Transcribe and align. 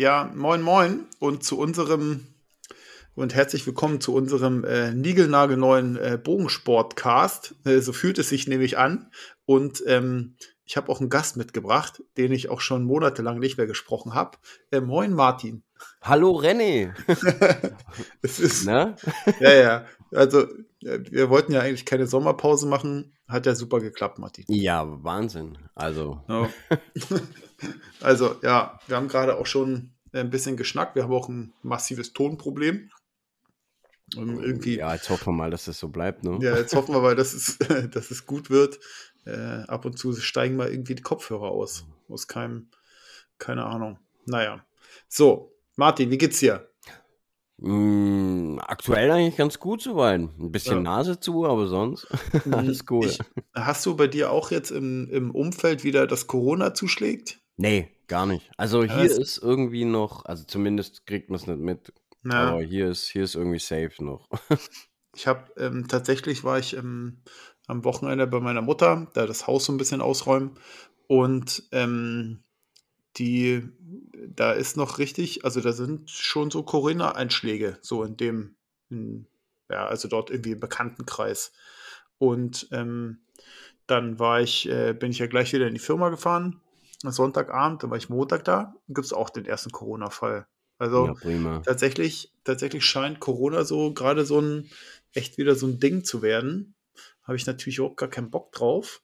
Ja, 0.00 0.30
moin, 0.34 0.62
moin. 0.62 1.04
Und 1.18 1.44
zu 1.44 1.58
unserem 1.58 2.26
und 3.14 3.34
herzlich 3.34 3.66
willkommen 3.66 4.00
zu 4.00 4.14
unserem 4.14 4.64
äh, 4.64 4.92
niegelnagelneuen 4.92 5.96
äh, 5.96 6.18
Bogensportcast. 6.22 7.54
Äh, 7.64 7.80
so 7.80 7.92
fühlt 7.92 8.18
es 8.18 8.28
sich 8.28 8.46
nämlich 8.46 8.78
an. 8.78 9.10
Und 9.46 9.82
ähm, 9.86 10.36
ich 10.64 10.76
habe 10.76 10.90
auch 10.90 11.00
einen 11.00 11.10
Gast 11.10 11.36
mitgebracht, 11.36 12.02
den 12.16 12.32
ich 12.32 12.48
auch 12.48 12.60
schon 12.60 12.84
monatelang 12.84 13.38
nicht 13.40 13.58
mehr 13.58 13.66
gesprochen 13.66 14.14
habe. 14.14 14.38
Äh, 14.70 14.80
moin, 14.80 15.12
Martin. 15.12 15.64
Hallo, 16.02 16.38
René. 16.38 16.94
es 18.22 18.38
ist. 18.38 18.64
Na? 18.64 18.96
Ja, 19.40 19.52
ja. 19.52 19.86
Also, 20.12 20.42
äh, 20.82 21.00
wir 21.10 21.30
wollten 21.30 21.52
ja 21.52 21.60
eigentlich 21.60 21.86
keine 21.86 22.06
Sommerpause 22.06 22.66
machen. 22.66 23.12
Hat 23.26 23.46
ja 23.46 23.54
super 23.54 23.80
geklappt, 23.80 24.18
Martin. 24.18 24.44
Ja, 24.48 24.86
Wahnsinn. 25.02 25.58
Also. 25.74 26.22
Ja. 26.28 26.48
also, 28.00 28.36
ja, 28.42 28.78
wir 28.86 28.96
haben 28.96 29.08
gerade 29.08 29.36
auch 29.36 29.46
schon 29.46 29.92
ein 30.12 30.30
bisschen 30.30 30.56
geschnackt. 30.56 30.96
Wir 30.96 31.04
haben 31.04 31.12
auch 31.12 31.28
ein 31.28 31.52
massives 31.62 32.12
Tonproblem. 32.12 32.90
Und 34.16 34.42
irgendwie, 34.42 34.78
ja, 34.78 34.92
jetzt 34.94 35.08
hoffen 35.08 35.26
wir 35.28 35.32
mal, 35.32 35.50
dass 35.50 35.66
das 35.66 35.78
so 35.78 35.88
bleibt. 35.88 36.24
Ne? 36.24 36.38
Ja, 36.42 36.56
jetzt 36.56 36.74
hoffen 36.74 36.94
wir 36.94 37.00
mal, 37.00 37.14
dass 37.14 37.32
es, 37.32 37.58
dass 37.92 38.10
es 38.10 38.26
gut 38.26 38.50
wird. 38.50 38.80
Äh, 39.24 39.64
ab 39.68 39.84
und 39.84 39.98
zu 39.98 40.12
steigen 40.14 40.56
mal 40.56 40.70
irgendwie 40.70 40.94
die 40.94 41.02
Kopfhörer 41.02 41.50
aus. 41.50 41.84
Aus 42.08 42.26
keinem, 42.26 42.68
keine 43.38 43.66
Ahnung. 43.66 43.98
Naja. 44.26 44.64
So, 45.08 45.54
Martin, 45.76 46.10
wie 46.10 46.18
geht's 46.18 46.40
dir? 46.40 46.68
Mm, 47.58 48.58
aktuell 48.60 49.10
eigentlich 49.10 49.36
ganz 49.36 49.58
gut 49.58 49.82
soweit. 49.82 50.20
Ein 50.20 50.50
bisschen 50.50 50.76
ja. 50.76 50.82
Nase 50.82 51.20
zu, 51.20 51.46
aber 51.46 51.66
sonst 51.66 52.06
alles 52.50 52.84
cool. 52.90 53.06
Ich, 53.06 53.18
hast 53.54 53.84
du 53.84 53.96
bei 53.96 54.06
dir 54.06 54.30
auch 54.30 54.50
jetzt 54.50 54.70
im, 54.70 55.08
im 55.10 55.30
Umfeld 55.30 55.84
wieder 55.84 56.06
das 56.06 56.26
Corona 56.26 56.72
zuschlägt? 56.72 57.38
Nee, 57.58 57.90
gar 58.08 58.24
nicht. 58.24 58.50
Also 58.56 58.82
hier 58.82 59.04
ja, 59.04 59.20
ist 59.20 59.36
irgendwie 59.38 59.84
noch, 59.84 60.24
also 60.24 60.44
zumindest 60.44 61.04
kriegt 61.04 61.28
man 61.28 61.38
es 61.38 61.46
nicht 61.46 61.58
mit, 61.58 61.92
ja. 62.24 62.50
Aber 62.50 62.62
hier 62.62 62.90
ist, 62.90 63.08
hier 63.08 63.24
ist 63.24 63.34
irgendwie 63.34 63.58
safe 63.58 63.92
noch. 63.98 64.28
ich 65.14 65.26
habe 65.26 65.52
ähm, 65.56 65.88
tatsächlich 65.88 66.44
war 66.44 66.58
ich 66.58 66.76
ähm, 66.76 67.22
am 67.66 67.84
Wochenende 67.84 68.26
bei 68.26 68.40
meiner 68.40 68.62
Mutter, 68.62 69.08
da 69.14 69.26
das 69.26 69.46
Haus 69.46 69.64
so 69.64 69.72
ein 69.72 69.78
bisschen 69.78 70.00
ausräumen 70.00 70.58
und 71.06 71.64
ähm, 71.72 72.42
die, 73.16 73.68
da 74.28 74.52
ist 74.52 74.76
noch 74.76 74.98
richtig, 74.98 75.44
also 75.44 75.60
da 75.60 75.72
sind 75.72 76.10
schon 76.10 76.50
so 76.50 76.62
Corinna-Einschläge, 76.62 77.78
so 77.80 78.04
in 78.04 78.16
dem, 78.16 78.56
in, 78.88 79.26
ja, 79.68 79.86
also 79.86 80.08
dort 80.08 80.30
irgendwie 80.30 80.52
im 80.52 80.60
Bekanntenkreis. 80.60 81.52
Und 82.18 82.68
ähm, 82.70 83.18
dann 83.86 84.18
war 84.18 84.40
ich, 84.40 84.68
äh, 84.68 84.92
bin 84.92 85.10
ich 85.10 85.18
ja 85.18 85.26
gleich 85.26 85.52
wieder 85.52 85.66
in 85.66 85.74
die 85.74 85.80
Firma 85.80 86.10
gefahren, 86.10 86.60
Sonntagabend, 87.02 87.82
dann 87.82 87.90
war 87.90 87.96
ich 87.96 88.10
Montag 88.10 88.44
da, 88.44 88.74
gibt 88.88 89.06
es 89.06 89.12
auch 89.12 89.30
den 89.30 89.46
ersten 89.46 89.70
Corona-Fall. 89.70 90.46
Also 90.80 91.14
ja, 91.24 91.60
tatsächlich, 91.60 92.32
tatsächlich 92.42 92.86
scheint 92.86 93.20
Corona 93.20 93.64
so 93.64 93.92
gerade 93.92 94.24
so 94.24 94.40
ein 94.40 94.70
echt 95.12 95.36
wieder 95.36 95.54
so 95.54 95.66
ein 95.66 95.78
Ding 95.78 96.04
zu 96.04 96.22
werden. 96.22 96.74
Habe 97.22 97.36
ich 97.36 97.46
natürlich 97.46 97.76
überhaupt 97.76 97.98
gar 97.98 98.08
keinen 98.08 98.30
Bock 98.30 98.50
drauf. 98.52 99.02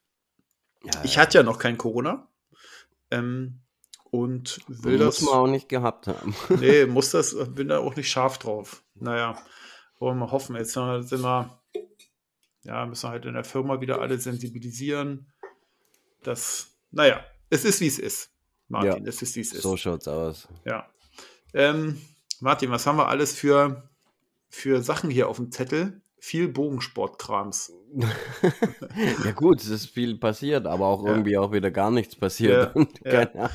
Ja, 0.85 1.05
ich 1.05 1.19
hatte 1.19 1.37
ja 1.37 1.45
noch 1.45 1.59
kein 1.59 1.77
Corona. 1.77 2.31
Ähm, 3.11 3.61
und 4.11 4.61
will 4.69 4.97
muss 4.97 5.17
das. 5.17 5.21
Muss 5.21 5.31
man 5.31 5.39
auch 5.39 5.47
nicht 5.49 5.69
gehabt 5.69 6.07
haben. 6.07 6.35
nee, 6.61 6.87
muss 6.87 7.11
das, 7.11 7.37
bin 7.55 7.69
da 7.69 7.81
auch 7.81 7.95
nicht 7.95 8.11
scharf 8.11 8.39
drauf. 8.39 8.83
Naja, 8.95 9.37
wollen 9.99 10.17
wir 10.17 10.25
mal 10.25 10.33
hoffen. 10.33 10.57
Jetzt 10.57 10.73
sind 10.73 11.23
wir, 11.23 11.63
ja, 12.63 12.87
müssen 12.87 13.05
wir 13.05 13.11
halt 13.11 13.27
in 13.27 13.35
der 13.35 13.45
Firma 13.45 13.83
wieder 13.83 14.01
alle 14.01 14.19
sensibilisieren. 14.19 15.31
Das, 16.23 16.69
naja, 16.91 17.23
es 17.51 17.67
ist 17.67 17.83
wie 17.83 17.89
es 17.89 17.99
ist. 17.99 18.31
Martin, 18.69 19.05
ja, 19.05 19.11
es 19.11 19.21
ist 19.21 19.37
wie 19.37 19.41
es 19.41 19.53
ist. 19.53 19.61
So 19.61 19.77
schaut's 19.77 20.09
aus. 20.09 20.49
Ja. 20.65 20.89
Ähm, 21.55 22.01
Martin, 22.41 22.71
was 22.71 22.87
haben 22.87 22.99
wir 22.99 23.09
alles 23.09 23.35
für, 23.35 23.89
für 24.49 24.83
Sachen 24.83 25.11
hier 25.11 25.29
auf 25.29 25.37
dem 25.37 25.51
Zettel? 25.51 26.01
Viel 26.19 26.49
Bogensportkrams. 26.49 27.73
ja 29.25 29.33
gut, 29.33 29.61
es 29.61 29.69
ist 29.69 29.87
viel 29.87 30.19
passiert, 30.19 30.67
aber 30.67 30.87
auch 30.87 31.05
ja. 31.05 31.11
irgendwie 31.11 31.39
auch 31.39 31.53
wieder 31.53 31.71
gar 31.71 31.91
nichts 31.91 32.17
passiert. 32.17 32.75
Ja, 33.05 33.29
ja. 33.35 33.51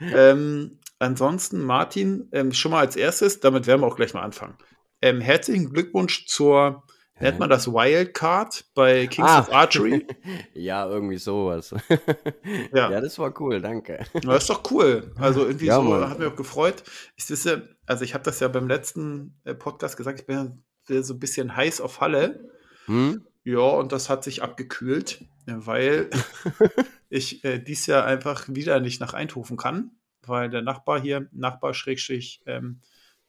Ähm, 0.00 0.78
ansonsten, 0.98 1.64
Martin, 1.64 2.28
ähm, 2.32 2.52
schon 2.52 2.72
mal 2.72 2.80
als 2.80 2.96
erstes, 2.96 3.40
damit 3.40 3.66
werden 3.66 3.80
wir 3.80 3.86
auch 3.86 3.96
gleich 3.96 4.12
mal 4.12 4.22
anfangen. 4.22 4.56
Ähm, 5.02 5.20
herzlichen 5.20 5.72
Glückwunsch 5.72 6.26
zur 6.26 6.82
Nennt 7.20 7.38
man 7.38 7.50
das 7.50 7.68
Wildcard 7.68 8.64
bei 8.74 9.06
Kings 9.06 9.28
ah. 9.28 9.40
of 9.40 9.52
Archery? 9.52 10.06
ja, 10.54 10.88
irgendwie 10.88 11.18
sowas. 11.18 11.74
ja. 12.72 12.90
ja, 12.90 13.00
das 13.00 13.18
war 13.18 13.38
cool, 13.40 13.60
danke. 13.60 14.04
Das 14.22 14.42
ist 14.42 14.50
doch 14.50 14.70
cool. 14.70 15.12
Also 15.16 15.46
irgendwie 15.46 15.66
ja, 15.66 15.76
so, 15.76 15.82
Mann. 15.82 16.08
hat 16.08 16.18
mich 16.18 16.28
auch 16.28 16.36
gefreut. 16.36 16.82
Ich 17.16 17.28
wisse, 17.28 17.76
also 17.86 18.04
ich 18.04 18.14
habe 18.14 18.24
das 18.24 18.40
ja 18.40 18.48
beim 18.48 18.68
letzten 18.68 19.38
äh, 19.44 19.54
Podcast 19.54 19.96
gesagt, 19.96 20.20
ich 20.20 20.26
bin 20.26 20.62
so 20.88 21.14
ein 21.14 21.20
bisschen 21.20 21.54
heiß 21.54 21.80
auf 21.80 22.00
Halle. 22.00 22.50
Hm? 22.86 23.26
Ja, 23.44 23.60
und 23.60 23.92
das 23.92 24.08
hat 24.08 24.24
sich 24.24 24.42
abgekühlt, 24.42 25.24
weil 25.46 26.10
ich 27.08 27.44
äh, 27.44 27.58
dies 27.58 27.86
Jahr 27.86 28.04
einfach 28.04 28.46
wieder 28.48 28.80
nicht 28.80 29.00
nach 29.00 29.14
Eindhoven 29.14 29.56
kann, 29.56 29.92
weil 30.26 30.50
der 30.50 30.62
Nachbar 30.62 31.00
hier, 31.00 31.28
Nachbar 31.32 31.74
Schrägstrich, 31.74 32.42
ähm, 32.46 32.80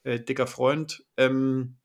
äh, 0.04 0.20
dicker 0.20 0.46
Freund, 0.46 1.04
ähm, 1.16 1.76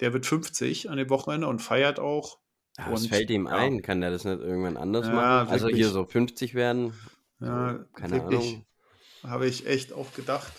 der 0.00 0.12
wird 0.12 0.26
50 0.26 0.90
an 0.90 0.98
dem 0.98 1.10
Wochenende 1.10 1.46
und 1.48 1.60
feiert 1.60 1.98
auch. 1.98 2.38
Ja, 2.78 2.92
was 2.92 3.06
fällt 3.06 3.30
ihm 3.30 3.46
ja. 3.46 3.52
ein? 3.52 3.82
Kann 3.82 4.00
der 4.00 4.10
das 4.10 4.24
nicht 4.24 4.40
irgendwann 4.40 4.76
anders 4.76 5.06
ja, 5.06 5.12
machen? 5.14 5.48
Also 5.48 5.68
hier 5.68 5.88
so 5.88 6.04
50 6.04 6.54
werden? 6.54 6.92
Ja, 7.40 7.84
keine 7.94 8.22
Ahnung. 8.22 8.64
Habe 9.22 9.46
ich 9.46 9.66
echt 9.66 9.92
auch 9.92 10.12
gedacht. 10.14 10.52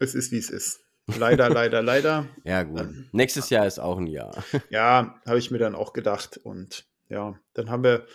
Es 0.00 0.14
ist, 0.14 0.32
wie 0.32 0.38
es 0.38 0.50
ist. 0.50 0.80
Leider, 1.06 1.48
leider, 1.50 1.82
leider. 1.82 2.26
Ja, 2.42 2.64
gut. 2.64 2.80
Ähm, 2.80 3.08
Nächstes 3.12 3.50
Jahr 3.50 3.66
ist 3.66 3.78
auch 3.78 3.98
ein 3.98 4.06
Jahr. 4.06 4.44
ja, 4.70 5.20
habe 5.24 5.38
ich 5.38 5.50
mir 5.50 5.58
dann 5.58 5.74
auch 5.74 5.92
gedacht. 5.92 6.38
Und 6.42 6.86
ja, 7.08 7.38
dann 7.54 7.70
haben 7.70 7.84
wir 7.84 8.06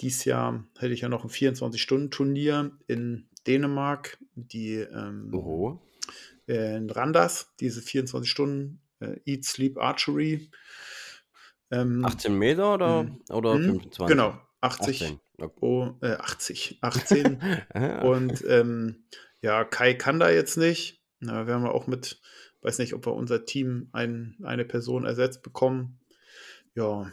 dieses 0.00 0.24
Jahr, 0.24 0.64
hätte 0.78 0.94
ich 0.94 1.02
ja 1.02 1.08
noch 1.08 1.24
ein 1.24 1.30
24-Stunden-Turnier 1.30 2.70
in 2.86 3.28
Dänemark. 3.46 4.18
Die 4.34 4.76
ähm, 4.76 5.30
Oho 5.34 5.85
in 6.46 6.90
Randers, 6.90 7.52
diese 7.60 7.82
24 7.82 8.30
Stunden 8.30 8.80
äh, 9.00 9.18
Eat, 9.24 9.44
Sleep, 9.44 9.78
Archery. 9.78 10.50
Ähm, 11.70 12.04
18 12.04 12.38
Meter 12.38 12.74
oder, 12.74 13.02
mh, 13.04 13.18
oder 13.30 13.52
25? 13.54 13.98
Hm, 13.98 14.06
genau, 14.06 14.40
80. 14.60 15.02
18, 15.02 15.20
okay. 15.38 15.56
oh, 15.60 15.94
äh, 16.00 16.12
80, 16.12 16.78
18. 16.80 17.40
und 18.02 18.44
ähm, 18.46 19.04
ja, 19.40 19.64
Kai 19.64 19.94
kann 19.94 20.20
da 20.20 20.30
jetzt 20.30 20.56
nicht. 20.56 21.02
Na, 21.20 21.46
wir 21.46 21.54
haben 21.54 21.66
auch 21.66 21.86
mit, 21.86 22.20
weiß 22.62 22.78
nicht, 22.78 22.94
ob 22.94 23.06
wir 23.06 23.14
unser 23.14 23.44
Team 23.44 23.88
ein, 23.92 24.36
eine 24.42 24.64
Person 24.64 25.04
ersetzt 25.04 25.42
bekommen. 25.42 25.98
Ja, 26.74 27.12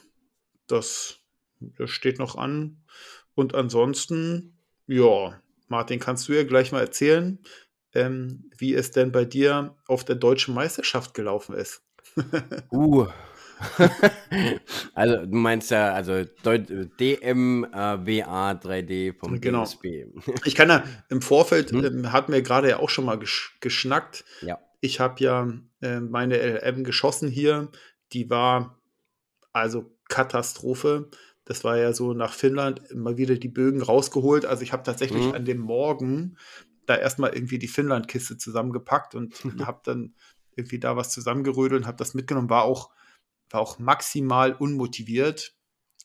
das, 0.67 1.19
das 1.59 1.89
steht 1.89 2.19
noch 2.19 2.35
an. 2.35 2.83
Und 3.35 3.55
ansonsten, 3.55 4.57
ja, 4.88 5.41
Martin, 5.67 6.00
kannst 6.00 6.27
du 6.27 6.33
ja 6.33 6.44
gleich 6.44 6.71
mal 6.71 6.81
erzählen, 6.81 7.39
ähm, 7.94 8.50
wie 8.58 8.74
es 8.74 8.92
denn 8.92 9.12
bei 9.12 9.26
dir 9.26 9.76
auf 9.88 10.04
der 10.04 10.16
deutschen 10.16 10.54
Meisterschaft 10.54 11.14
gelaufen 11.14 11.56
ist. 11.56 11.84
uh. 12.72 13.08
also 14.94 15.26
du 15.26 15.36
meinst 15.36 15.72
ja, 15.72 15.94
also 15.94 16.24
DMWA 16.24 16.92
3D 18.52 19.18
vom 19.18 19.40
genau. 19.40 19.64
DSB. 19.64 20.08
ich 20.46 20.56
kann 20.56 20.70
ja 20.70 20.84
im 21.09 21.22
Vorfeld, 21.22 21.72
hm? 21.72 21.86
ähm, 21.86 22.12
hat 22.12 22.30
mir 22.30 22.42
gerade 22.42 22.70
ja 22.70 22.80
auch 22.80 22.90
schon 22.90 23.06
mal 23.06 23.18
gesch 23.18 23.58
geschnackt. 23.62 24.25
Ja. 24.42 24.60
Ich 24.81 25.00
habe 25.00 25.24
ja 25.24 25.54
äh, 25.81 26.00
meine 26.00 26.38
LM 26.38 26.84
geschossen 26.84 27.30
hier. 27.30 27.70
Die 28.12 28.30
war 28.30 28.80
also 29.54 29.96
Katastrophe. 30.10 31.10
Das 31.46 31.64
war 31.64 31.78
ja 31.78 31.94
so 31.94 32.14
nach 32.14 32.34
Finnland 32.34 32.81
immer 32.90 33.18
wieder 33.18 33.36
die 33.36 33.50
Bögen 33.50 33.81
rausgeholt. 33.81 34.46
Also 34.46 34.64
ich 34.64 34.74
habe 34.74 34.84
tatsächlich 34.84 35.25
mhm. 35.25 35.34
an 35.34 35.46
dem 35.46 35.60
Morgen 35.60 36.38
da 36.85 36.95
erstmal 36.95 37.33
irgendwie 37.33 37.59
die 37.59 37.67
Finnland-Kiste 37.67 38.38
zusammengepackt 38.38 39.15
und 39.15 39.35
habe 39.65 39.81
dann 39.83 40.15
irgendwie 40.56 40.80
da 40.80 40.95
was 40.95 41.12
zusammengerödelt 41.12 41.81
und 41.81 41.88
habe 41.88 41.97
das 41.97 42.13
mitgenommen. 42.13 42.50
War 42.50 42.63
auch, 42.63 42.91
war 43.50 43.62
auch 43.62 43.80
maximal 43.80 44.53
unmotiviert 44.53 45.56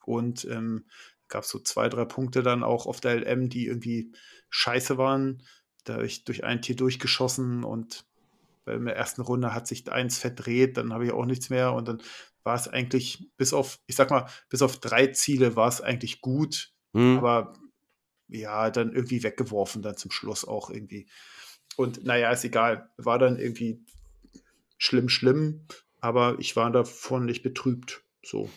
und 0.04 0.44
ähm, 0.46 0.86
gab 1.28 1.44
es 1.44 1.50
so 1.50 1.58
zwei, 1.58 1.88
drei 1.88 2.04
Punkte 2.04 2.42
dann 2.42 2.62
auch 2.62 2.86
auf 2.86 3.00
der 3.00 3.16
LM, 3.16 3.48
die 3.48 3.66
irgendwie 3.66 4.12
scheiße 4.50 4.96
waren. 4.98 5.42
Da 5.84 5.94
habe 5.94 6.06
ich 6.06 6.24
durch 6.24 6.44
ein 6.44 6.62
Tier 6.62 6.76
durchgeschossen 6.76 7.64
und 7.64 8.06
in 8.66 8.84
der 8.84 8.96
ersten 8.96 9.22
Runde 9.22 9.54
hat 9.54 9.66
sich 9.66 9.90
eins 9.90 10.18
verdreht, 10.18 10.76
dann 10.76 10.92
habe 10.92 11.06
ich 11.06 11.12
auch 11.12 11.24
nichts 11.24 11.48
mehr 11.48 11.72
und 11.72 11.88
dann 11.88 12.02
war 12.44 12.54
es 12.54 12.68
eigentlich 12.68 13.30
bis 13.36 13.52
auf, 13.52 13.78
ich 13.86 13.96
sag 13.96 14.10
mal, 14.10 14.28
bis 14.48 14.62
auf 14.62 14.78
drei 14.78 15.08
Ziele 15.08 15.56
war 15.56 15.68
es 15.68 15.80
eigentlich 15.80 16.20
gut, 16.20 16.72
mhm. 16.92 17.18
aber 17.18 17.54
ja, 18.28 18.70
dann 18.70 18.92
irgendwie 18.92 19.22
weggeworfen, 19.22 19.82
dann 19.82 19.96
zum 19.96 20.10
Schluss 20.10 20.46
auch 20.46 20.70
irgendwie. 20.70 21.06
Und 21.76 22.04
naja, 22.04 22.30
ist 22.30 22.44
egal. 22.44 22.90
War 22.96 23.18
dann 23.18 23.38
irgendwie 23.38 23.80
schlimm, 24.76 25.08
schlimm, 25.08 25.66
aber 26.00 26.36
ich 26.38 26.56
war 26.56 26.70
davon 26.70 27.24
nicht 27.26 27.42
betrübt. 27.42 28.02
So. 28.24 28.48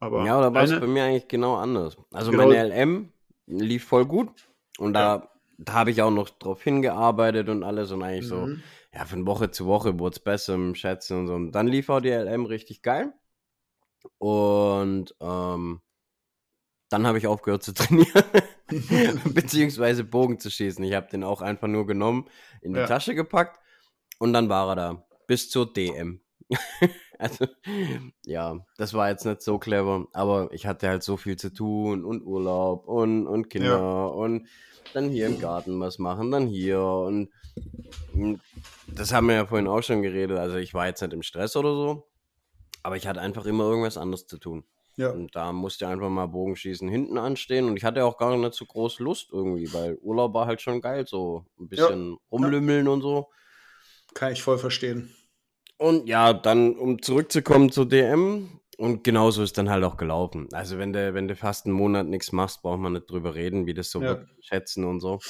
Aber 0.00 0.24
ja, 0.24 0.40
da 0.40 0.52
war 0.52 0.64
es 0.64 0.70
bei 0.70 0.86
mir 0.86 1.04
eigentlich 1.04 1.28
genau 1.28 1.56
anders. 1.56 1.96
Also 2.12 2.30
genau, 2.30 2.48
meine 2.48 2.68
LM 2.68 3.12
lief 3.46 3.84
voll 3.84 4.06
gut 4.06 4.48
und 4.78 4.92
da 4.92 5.30
da 5.58 5.72
habe 5.74 5.90
ich 5.90 6.02
auch 6.02 6.10
noch 6.10 6.30
drauf 6.30 6.62
hingearbeitet 6.62 7.48
und 7.48 7.62
alles 7.62 7.90
und 7.92 8.02
eigentlich 8.02 8.24
mhm. 8.24 8.28
so, 8.28 8.48
ja, 8.92 9.04
von 9.04 9.26
Woche 9.26 9.50
zu 9.50 9.66
Woche 9.66 9.98
wurde 9.98 10.14
es 10.14 10.20
besser 10.20 10.54
im 10.54 10.74
Schätzen 10.74 11.20
und 11.20 11.26
so. 11.26 11.34
Und 11.34 11.52
dann 11.52 11.66
lief 11.66 11.88
auch 11.88 12.00
die 12.00 12.10
LM 12.10 12.46
richtig 12.46 12.82
geil. 12.82 13.12
Und 14.18 15.14
ähm, 15.20 15.80
dann 16.88 17.06
habe 17.06 17.18
ich 17.18 17.26
aufgehört 17.26 17.62
zu 17.62 17.74
trainieren, 17.74 18.24
beziehungsweise 19.34 20.04
Bogen 20.04 20.38
zu 20.38 20.50
schießen. 20.50 20.84
Ich 20.84 20.94
habe 20.94 21.08
den 21.10 21.24
auch 21.24 21.42
einfach 21.42 21.68
nur 21.68 21.86
genommen, 21.86 22.28
in 22.62 22.72
die 22.72 22.80
ja. 22.80 22.86
Tasche 22.86 23.14
gepackt 23.14 23.60
und 24.18 24.32
dann 24.32 24.48
war 24.48 24.68
er 24.70 24.76
da. 24.76 25.06
Bis 25.26 25.50
zur 25.50 25.72
DM. 25.72 26.20
also, 27.18 27.46
ja, 28.26 28.64
das 28.76 28.94
war 28.94 29.08
jetzt 29.08 29.24
nicht 29.24 29.42
so 29.42 29.58
clever, 29.58 30.06
aber 30.12 30.50
ich 30.52 30.66
hatte 30.66 30.88
halt 30.88 31.02
so 31.02 31.16
viel 31.16 31.36
zu 31.36 31.52
tun 31.52 32.04
und 32.04 32.22
Urlaub 32.22 32.86
und, 32.86 33.26
und 33.26 33.48
Kinder 33.48 33.78
ja. 33.78 34.04
und 34.06 34.46
dann 34.92 35.08
hier 35.08 35.26
im 35.26 35.40
Garten 35.40 35.80
was 35.80 35.98
machen, 35.98 36.30
dann 36.30 36.46
hier 36.46 36.80
und 36.82 37.30
hm, 38.12 38.40
das 38.86 39.12
haben 39.12 39.28
wir 39.28 39.34
ja 39.34 39.46
vorhin 39.46 39.68
auch 39.68 39.82
schon 39.82 40.02
geredet. 40.02 40.38
Also, 40.38 40.56
ich 40.56 40.74
war 40.74 40.86
jetzt 40.86 41.00
nicht 41.00 41.12
im 41.12 41.22
Stress 41.22 41.56
oder 41.56 41.74
so, 41.74 42.06
aber 42.82 42.96
ich 42.96 43.06
hatte 43.06 43.20
einfach 43.20 43.46
immer 43.46 43.64
irgendwas 43.64 43.96
anderes 43.96 44.26
zu 44.26 44.38
tun. 44.38 44.64
Ja. 44.96 45.10
Und 45.10 45.34
da 45.34 45.52
musste 45.52 45.84
ich 45.84 45.90
einfach 45.90 46.08
mal 46.08 46.26
Bogenschießen 46.26 46.88
hinten 46.88 47.18
anstehen. 47.18 47.66
Und 47.66 47.76
ich 47.76 47.84
hatte 47.84 48.04
auch 48.04 48.16
gar 48.16 48.36
nicht 48.36 48.54
so 48.54 48.64
groß 48.64 49.00
Lust 49.00 49.30
irgendwie, 49.32 49.72
weil 49.72 49.96
Urlaub 50.02 50.34
war 50.34 50.46
halt 50.46 50.60
schon 50.60 50.80
geil, 50.80 51.04
so 51.06 51.44
ein 51.58 51.68
bisschen 51.68 52.12
ja. 52.12 52.16
rumlümmeln 52.30 52.86
ja. 52.86 52.92
und 52.92 53.02
so. 53.02 53.28
Kann 54.14 54.32
ich 54.32 54.42
voll 54.42 54.58
verstehen. 54.58 55.14
Und 55.76 56.08
ja, 56.08 56.32
dann, 56.32 56.76
um 56.76 57.02
zurückzukommen 57.02 57.72
zur 57.72 57.88
DM, 57.88 58.60
und 58.76 59.04
genauso 59.04 59.42
ist 59.42 59.58
dann 59.58 59.70
halt 59.70 59.84
auch 59.84 59.96
gelaufen. 59.96 60.48
Also 60.52 60.78
wenn 60.78 60.92
du, 60.92 61.14
wenn 61.14 61.28
du 61.28 61.36
fast 61.36 61.66
einen 61.66 61.74
Monat 61.74 62.06
nichts 62.06 62.32
machst, 62.32 62.62
braucht 62.62 62.80
man 62.80 62.94
nicht 62.94 63.10
drüber 63.10 63.34
reden, 63.34 63.66
wie 63.66 63.74
das 63.74 63.90
so 63.90 64.00
ja. 64.00 64.08
wird, 64.08 64.28
schätzen 64.40 64.84
und 64.84 65.00
so. 65.00 65.20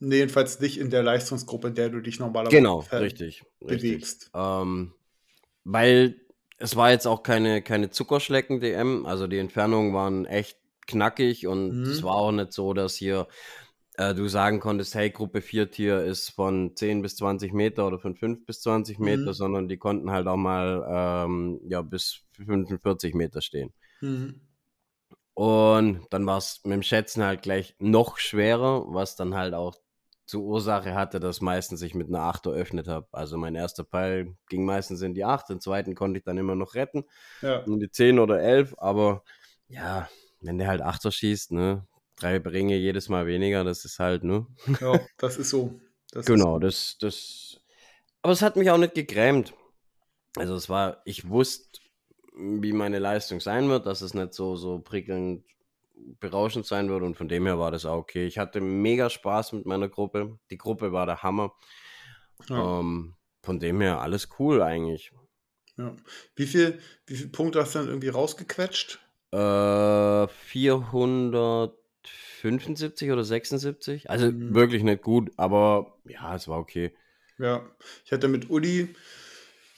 Nee, 0.00 0.16
jedenfalls 0.16 0.60
nicht 0.60 0.78
in 0.78 0.90
der 0.90 1.02
Leistungsgruppe, 1.02 1.68
in 1.68 1.74
der 1.74 1.90
du 1.90 2.00
dich 2.00 2.20
normalerweise 2.20 2.56
genau, 2.56 2.84
richtig, 2.92 3.42
bewegst. 3.60 4.24
Richtig. 4.24 4.30
Ähm, 4.34 4.94
weil 5.64 6.20
es 6.58 6.76
war 6.76 6.90
jetzt 6.90 7.06
auch 7.06 7.22
keine, 7.22 7.62
keine 7.62 7.90
Zuckerschlecken-DM, 7.90 9.06
also 9.06 9.26
die 9.26 9.38
Entfernungen 9.38 9.94
waren 9.94 10.26
echt 10.26 10.58
knackig 10.86 11.46
und 11.46 11.82
mhm. 11.82 11.84
es 11.84 12.02
war 12.02 12.14
auch 12.14 12.32
nicht 12.32 12.52
so, 12.52 12.74
dass 12.74 12.96
hier 12.96 13.28
äh, 13.98 14.14
du 14.14 14.28
sagen 14.28 14.60
konntest, 14.60 14.94
hey, 14.94 15.10
Gruppe 15.10 15.40
4 15.42 15.70
Tier 15.70 16.00
ist 16.00 16.30
von 16.30 16.74
10 16.74 17.02
bis 17.02 17.16
20 17.16 17.52
Meter 17.52 17.86
oder 17.86 17.98
von 17.98 18.14
5 18.14 18.46
bis 18.46 18.60
20 18.62 18.98
Meter, 18.98 19.26
mhm. 19.26 19.32
sondern 19.32 19.68
die 19.68 19.76
konnten 19.76 20.10
halt 20.10 20.26
auch 20.26 20.36
mal 20.36 20.86
ähm, 21.26 21.60
ja, 21.68 21.82
bis 21.82 22.20
45 22.36 23.14
Meter 23.14 23.40
stehen. 23.40 23.72
Mhm. 24.00 24.40
Und 25.34 26.06
dann 26.10 26.26
war 26.26 26.38
es 26.38 26.60
mit 26.64 26.72
dem 26.72 26.82
Schätzen 26.82 27.22
halt 27.22 27.42
gleich 27.42 27.76
noch 27.78 28.18
schwerer, 28.18 28.84
was 28.88 29.14
dann 29.14 29.34
halt 29.34 29.54
auch 29.54 29.76
zur 30.28 30.42
Ursache 30.42 30.94
hatte, 30.94 31.20
dass 31.20 31.40
meistens 31.40 31.80
ich 31.80 31.94
mit 31.94 32.08
einer 32.08 32.20
8 32.20 32.46
eröffnet 32.46 32.86
habe. 32.86 33.08
Also 33.12 33.38
mein 33.38 33.54
erster 33.54 33.84
Pfeil 33.84 34.36
ging 34.50 34.64
meistens 34.66 35.00
in 35.00 35.14
die 35.14 35.24
8, 35.24 35.48
den 35.48 35.60
zweiten 35.60 35.94
konnte 35.94 36.18
ich 36.18 36.24
dann 36.24 36.36
immer 36.36 36.54
noch 36.54 36.74
retten. 36.74 37.04
Ja. 37.40 37.60
In 37.60 37.80
die 37.80 37.90
10 37.90 38.18
oder 38.18 38.40
11, 38.40 38.74
aber 38.76 39.24
ja, 39.68 40.08
wenn 40.42 40.58
der 40.58 40.68
halt 40.68 40.82
8er 40.82 41.10
schießt, 41.10 41.52
ne, 41.52 41.86
drei 42.16 42.36
Ringe 42.36 42.76
jedes 42.76 43.08
Mal 43.08 43.26
weniger, 43.26 43.64
das 43.64 43.86
ist 43.86 43.98
halt, 43.98 44.22
ne? 44.22 44.46
Ja, 44.80 45.00
das 45.16 45.38
ist 45.38 45.48
so. 45.48 45.80
Das 46.12 46.26
genau, 46.26 46.58
ist 46.58 47.00
so. 47.00 47.06
das, 47.06 47.16
das. 47.16 47.60
Aber 48.20 48.32
es 48.34 48.42
hat 48.42 48.56
mich 48.56 48.70
auch 48.70 48.78
nicht 48.78 48.94
gegrämt. 48.94 49.54
Also 50.36 50.54
es 50.54 50.68
war, 50.68 51.00
ich 51.06 51.30
wusste, 51.30 51.80
wie 52.36 52.72
meine 52.72 52.98
Leistung 52.98 53.40
sein 53.40 53.70
wird, 53.70 53.86
dass 53.86 54.02
es 54.02 54.12
nicht 54.12 54.34
so, 54.34 54.56
so 54.56 54.78
prickelnd 54.78 55.42
berauschend 56.20 56.66
sein 56.66 56.88
wird 56.88 57.02
und 57.02 57.16
von 57.16 57.28
dem 57.28 57.46
her 57.46 57.58
war 57.58 57.70
das 57.70 57.84
auch 57.84 57.98
okay. 57.98 58.26
Ich 58.26 58.38
hatte 58.38 58.60
mega 58.60 59.10
Spaß 59.10 59.52
mit 59.52 59.66
meiner 59.66 59.88
Gruppe. 59.88 60.38
Die 60.50 60.58
Gruppe 60.58 60.92
war 60.92 61.06
der 61.06 61.22
Hammer. 61.22 61.54
Ja. 62.48 62.80
Ähm, 62.80 63.14
von 63.42 63.58
dem 63.58 63.80
her 63.80 64.00
alles 64.00 64.28
cool 64.38 64.62
eigentlich. 64.62 65.10
Ja. 65.76 65.96
Wie 66.34 66.46
viel, 66.46 66.78
wie 67.06 67.16
viel 67.16 67.28
Punkte 67.28 67.60
hast 67.60 67.74
du 67.74 67.80
dann 67.80 67.88
irgendwie 67.88 68.08
rausgequetscht? 68.08 69.00
Äh, 69.32 70.28
475 70.28 73.10
oder 73.10 73.24
76. 73.24 74.10
Also 74.10 74.30
mhm. 74.30 74.54
wirklich 74.54 74.82
nicht 74.82 75.02
gut, 75.02 75.30
aber 75.36 75.98
ja, 76.04 76.34
es 76.34 76.48
war 76.48 76.58
okay. 76.58 76.94
Ja, 77.38 77.66
ich 78.04 78.12
hatte 78.12 78.28
mit 78.28 78.50
Uli 78.50 78.94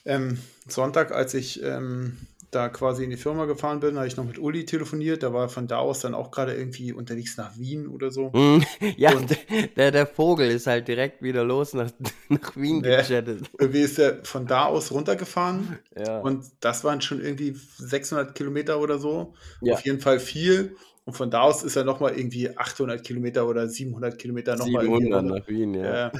ähm, 0.05 0.39
Sonntag, 0.67 1.11
als 1.11 1.33
ich 1.33 1.61
ähm, 1.61 2.17
da 2.51 2.67
quasi 2.67 3.05
in 3.05 3.09
die 3.09 3.17
Firma 3.17 3.45
gefahren 3.45 3.79
bin, 3.79 3.95
habe 3.95 4.07
ich 4.07 4.17
noch 4.17 4.25
mit 4.25 4.37
Uli 4.37 4.65
telefoniert. 4.65 5.23
Da 5.23 5.33
war 5.33 5.47
von 5.47 5.67
da 5.67 5.77
aus 5.77 6.01
dann 6.01 6.13
auch 6.13 6.31
gerade 6.31 6.53
irgendwie 6.53 6.91
unterwegs 6.91 7.37
nach 7.37 7.57
Wien 7.57 7.87
oder 7.87 8.11
so. 8.11 8.29
Mm, 8.29 8.61
ja, 8.97 9.15
und 9.15 9.37
der, 9.77 9.91
der 9.91 10.05
Vogel 10.05 10.51
ist 10.51 10.67
halt 10.67 10.87
direkt 10.89 11.21
wieder 11.21 11.45
los 11.45 11.73
nach, 11.73 11.89
nach 12.29 12.55
Wien 12.57 12.81
gechattet. 12.81 13.49
Irgendwie 13.57 13.81
ist 13.81 13.97
er 13.97 14.23
von 14.25 14.45
da 14.45 14.65
aus 14.65 14.91
runtergefahren. 14.91 15.79
Ja. 15.97 16.19
Und 16.19 16.45
das 16.59 16.83
waren 16.83 16.99
schon 16.99 17.21
irgendwie 17.21 17.55
600 17.77 18.35
Kilometer 18.35 18.81
oder 18.81 18.99
so. 18.99 19.33
Ja. 19.61 19.75
Auf 19.75 19.85
jeden 19.85 20.01
Fall 20.01 20.19
viel. 20.19 20.75
Und 21.05 21.13
von 21.13 21.31
da 21.31 21.41
aus 21.41 21.63
ist 21.63 21.77
er 21.77 21.85
nochmal 21.85 22.17
irgendwie 22.17 22.55
800 22.55 23.03
Kilometer 23.03 23.47
oder 23.47 23.67
700 23.67 24.19
Kilometer 24.19 24.57
nochmal. 24.57 24.83
700 24.83 25.23
nach 25.23 25.47
Wien, 25.47 25.73
ja. 25.73 25.95
ja. 25.95 26.11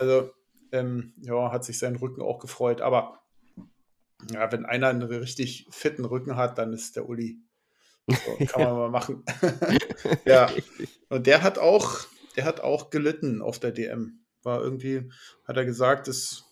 Also, 0.00 0.30
ähm, 0.72 1.14
ja, 1.22 1.52
hat 1.52 1.64
sich 1.64 1.78
sein 1.78 1.96
Rücken 1.96 2.20
auch 2.20 2.40
gefreut. 2.40 2.80
Aber 2.80 3.20
ja, 4.30 4.50
wenn 4.50 4.66
einer 4.66 4.88
einen 4.88 5.02
richtig 5.02 5.66
fitten 5.70 6.04
Rücken 6.04 6.36
hat, 6.36 6.58
dann 6.58 6.72
ist 6.72 6.96
der 6.96 7.08
Uli. 7.08 7.40
So, 8.06 8.16
kann 8.46 8.62
man 8.62 8.76
mal 8.76 8.90
machen. 8.90 9.24
ja. 10.24 10.50
Und 11.08 11.26
der 11.26 11.42
hat 11.42 11.58
auch, 11.58 12.00
der 12.36 12.44
hat 12.44 12.60
auch 12.60 12.90
gelitten 12.90 13.42
auf 13.42 13.58
der 13.58 13.72
DM. 13.72 14.20
War 14.42 14.60
irgendwie, 14.60 15.10
hat 15.46 15.56
er 15.56 15.64
gesagt, 15.64 16.08
es 16.08 16.44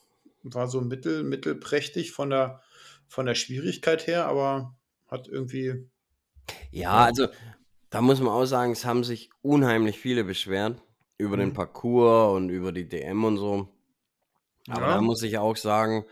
war 0.43 0.69
so 0.69 0.81
mittel, 0.81 1.25
mittelprächtig 1.25 2.13
von 2.13 2.31
der, 2.31 2.63
von 3.09 3.27
der 3.27 3.35
Schwierigkeit 3.35 4.07
her, 4.07 4.27
aber 4.27 4.77
hat 5.09 5.29
irgendwie. 5.29 5.89
Ja, 6.71 7.05
also 7.05 7.29
da 7.91 8.01
muss 8.01 8.21
man 8.21 8.33
auch 8.33 8.45
sagen, 8.45 8.73
es 8.73 8.85
haben 8.85 9.05
sich 9.05 9.31
unheimlich 9.43 9.99
viele 9.99 10.25
beschwert 10.25 10.83
über 11.19 11.37
mhm. 11.37 11.41
den 11.41 11.53
Parcours 11.55 12.37
und 12.37 12.51
über 12.51 12.73
die 12.73 12.89
DM 12.89 13.25
und 13.25 13.39
so. 13.39 13.69
Aber 14.69 14.83
ja. 14.83 14.95
da 14.95 15.01
muss 15.01 15.23
ich 15.23 15.39
auch 15.39 15.57
sagen, 15.57 16.05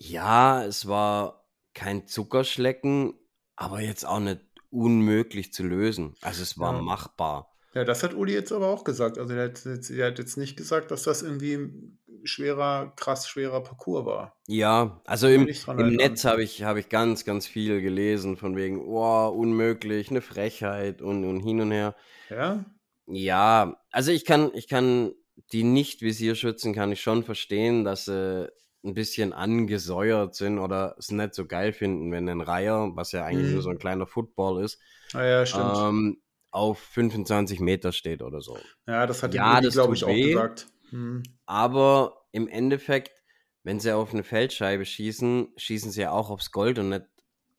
ja, 0.00 0.64
es 0.64 0.88
war 0.88 1.46
kein 1.74 2.06
Zuckerschlecken, 2.06 3.14
aber 3.56 3.80
jetzt 3.80 4.06
auch 4.06 4.20
nicht 4.20 4.40
unmöglich 4.70 5.52
zu 5.52 5.62
lösen. 5.62 6.14
Also 6.22 6.42
es 6.42 6.58
war 6.58 6.74
ja. 6.74 6.82
machbar. 6.82 7.50
Ja, 7.74 7.84
das 7.84 8.02
hat 8.02 8.14
Uli 8.14 8.32
jetzt 8.32 8.50
aber 8.50 8.68
auch 8.68 8.82
gesagt. 8.82 9.18
Also 9.18 9.34
er 9.34 9.44
hat, 9.44 9.64
jetzt, 9.64 9.90
er 9.90 10.08
hat 10.08 10.18
jetzt 10.18 10.36
nicht 10.36 10.56
gesagt, 10.56 10.90
dass 10.90 11.04
das 11.04 11.22
irgendwie 11.22 11.54
ein 11.54 11.98
schwerer, 12.24 12.92
krass 12.96 13.28
schwerer 13.28 13.62
Parcours 13.62 14.06
war. 14.06 14.36
Ja, 14.48 15.00
also 15.04 15.28
im, 15.28 15.46
im 15.46 15.94
Netz 15.94 16.24
habe 16.24 16.42
ich, 16.42 16.64
hab 16.64 16.76
ich 16.76 16.88
ganz, 16.88 17.24
ganz 17.24 17.46
viel 17.46 17.80
gelesen 17.80 18.36
von 18.36 18.56
wegen, 18.56 18.80
oh, 18.80 19.28
unmöglich, 19.28 20.10
eine 20.10 20.20
Frechheit 20.20 21.00
und, 21.00 21.24
und 21.24 21.40
hin 21.40 21.60
und 21.60 21.70
her. 21.70 21.94
Ja? 22.28 22.64
Ja, 23.06 23.80
also 23.90 24.10
ich 24.10 24.24
kann, 24.24 24.50
ich 24.54 24.66
kann 24.66 25.12
die 25.52 25.64
Nicht-Visierschützen 25.64 26.74
kann 26.74 26.92
ich 26.92 27.00
schon 27.00 27.22
verstehen, 27.22 27.84
dass 27.84 28.06
sie 28.06 28.50
ein 28.84 28.94
bisschen 28.94 29.32
angesäuert 29.32 30.34
sind 30.34 30.58
oder 30.58 30.94
es 30.98 31.10
nicht 31.10 31.34
so 31.34 31.46
geil 31.46 31.72
finden, 31.72 32.12
wenn 32.12 32.28
ein 32.28 32.40
Reiher, 32.40 32.90
was 32.94 33.12
ja 33.12 33.24
eigentlich 33.24 33.48
mhm. 33.48 33.52
nur 33.54 33.62
so 33.62 33.70
ein 33.70 33.78
kleiner 33.78 34.06
Football 34.06 34.64
ist, 34.64 34.80
ah, 35.12 35.24
ja. 35.24 35.88
Ähm, 35.88 36.20
auf 36.50 36.78
25 36.78 37.60
Meter 37.60 37.92
steht 37.92 38.22
oder 38.22 38.40
so. 38.40 38.58
Ja, 38.86 39.06
das 39.06 39.22
hat 39.22 39.34
ja, 39.34 39.60
das 39.60 39.74
glaube 39.74 39.94
ich, 39.94 40.04
auch 40.04 40.08
weh, 40.08 40.32
gesagt. 40.32 40.66
Mhm. 40.90 41.22
Aber 41.46 42.24
im 42.32 42.48
Endeffekt, 42.48 43.22
wenn 43.62 43.80
sie 43.80 43.94
auf 43.94 44.12
eine 44.12 44.24
Feldscheibe 44.24 44.84
schießen, 44.84 45.52
schießen 45.56 45.90
sie 45.90 46.02
ja 46.02 46.12
auch 46.12 46.30
aufs 46.30 46.50
Gold 46.50 46.78
und 46.78 46.88
nicht 46.88 47.04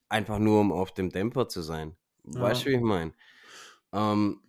einfach 0.10 0.40
nur, 0.40 0.60
um 0.60 0.72
auf 0.72 0.94
dem 0.94 1.10
Dämpfer 1.10 1.48
zu 1.48 1.62
sein. 1.62 1.96
Ja. 2.26 2.42
Weißt 2.42 2.66
du, 2.66 2.70
wie 2.70 2.76
ich 2.76 2.82
meine? 2.82 3.14
Ähm, 3.94 4.42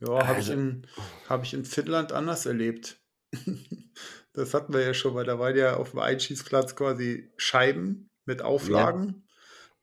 ja, 0.00 0.26
habe 0.26 0.36
also, 0.36 0.54
ich, 0.54 1.28
hab 1.28 1.42
ich 1.42 1.54
in 1.54 1.64
Finnland 1.64 2.12
anders 2.12 2.46
erlebt. 2.46 2.98
Das 4.40 4.54
hatten 4.54 4.72
wir 4.72 4.82
ja 4.82 4.94
schon 4.94 5.14
mal. 5.14 5.24
Da 5.24 5.38
waren 5.38 5.56
ja 5.56 5.76
auf 5.76 5.90
dem 5.90 6.00
Einschießplatz 6.00 6.74
quasi 6.74 7.30
Scheiben 7.36 8.10
mit 8.24 8.42
Auflagen. 8.42 9.06
Ja. 9.06 9.22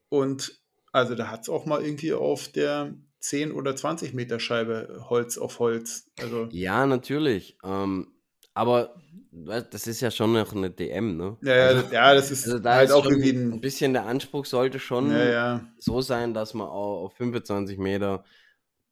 Und 0.10 0.60
also 0.92 1.16
da 1.16 1.30
hat 1.30 1.42
es 1.42 1.50
auch 1.50 1.66
mal 1.66 1.84
irgendwie 1.84 2.14
auf 2.14 2.48
der 2.48 2.94
10 3.20 3.52
oder 3.52 3.76
20 3.76 4.14
Meter 4.14 4.40
Scheibe 4.40 5.06
Holz 5.10 5.38
auf 5.38 5.60
Holz. 5.60 6.10
Also, 6.20 6.48
ja, 6.52 6.86
natürlich. 6.86 7.58
Ähm, 7.64 8.14
aber 8.54 8.96
das 9.32 9.86
ist 9.86 10.02
ja 10.02 10.10
schon 10.10 10.34
noch 10.34 10.54
eine 10.56 10.72
DM, 10.72 11.18
ne? 11.18 11.38
Ja, 11.42 11.68
also, 11.68 11.94
ja 11.94 12.14
das 12.16 12.32
ist 12.32 12.46
also 12.46 12.60
da 12.60 12.76
halt 12.76 12.90
ist 12.90 12.96
auch 12.96 13.06
irgendwie 13.06 13.32
ein, 13.32 13.54
ein, 13.54 13.62
bisschen 13.62 13.94
der 13.94 14.06
Anspruch 14.06 14.46
sollte 14.46 14.80
schon 14.80 15.12
ja, 15.12 15.30
ja. 15.30 15.68
so 15.78 16.02
sein, 16.02 16.34
dass 16.34 16.54
man 16.54 16.68
auch 16.68 17.06
auf 17.06 17.14
25 17.14 17.78
Meter 17.78 18.24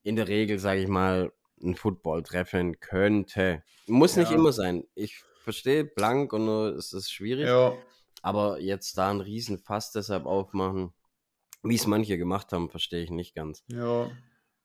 in 0.04 0.16
der 0.16 0.28
Regel, 0.28 0.60
sage 0.60 0.82
ich 0.82 0.88
mal, 0.88 1.32
einen 1.64 1.76
Football 1.76 2.22
treffen 2.22 2.80
könnte. 2.80 3.64
Muss 3.88 4.18
nicht 4.18 4.32
immer 4.32 4.52
sein. 4.52 4.84
Ich 4.94 5.24
verstehe, 5.46 5.86
blank 5.86 6.34
und 6.34 6.50
es 6.50 6.92
ist 6.92 7.10
schwierig. 7.10 7.48
Ja. 7.48 7.74
Aber 8.22 8.60
jetzt 8.60 8.98
da 8.98 9.10
einen 9.10 9.22
riesen 9.22 9.60
Fass 9.60 9.92
deshalb 9.92 10.26
aufmachen, 10.26 10.92
wie 11.64 11.76
es 11.76 11.88
manche 11.88 12.18
gemacht 12.18 12.52
haben, 12.52 12.70
verstehe 12.70 13.04
ich 13.04 13.12
nicht 13.12 13.36
ganz. 13.36 13.64
Ja. 13.68 14.12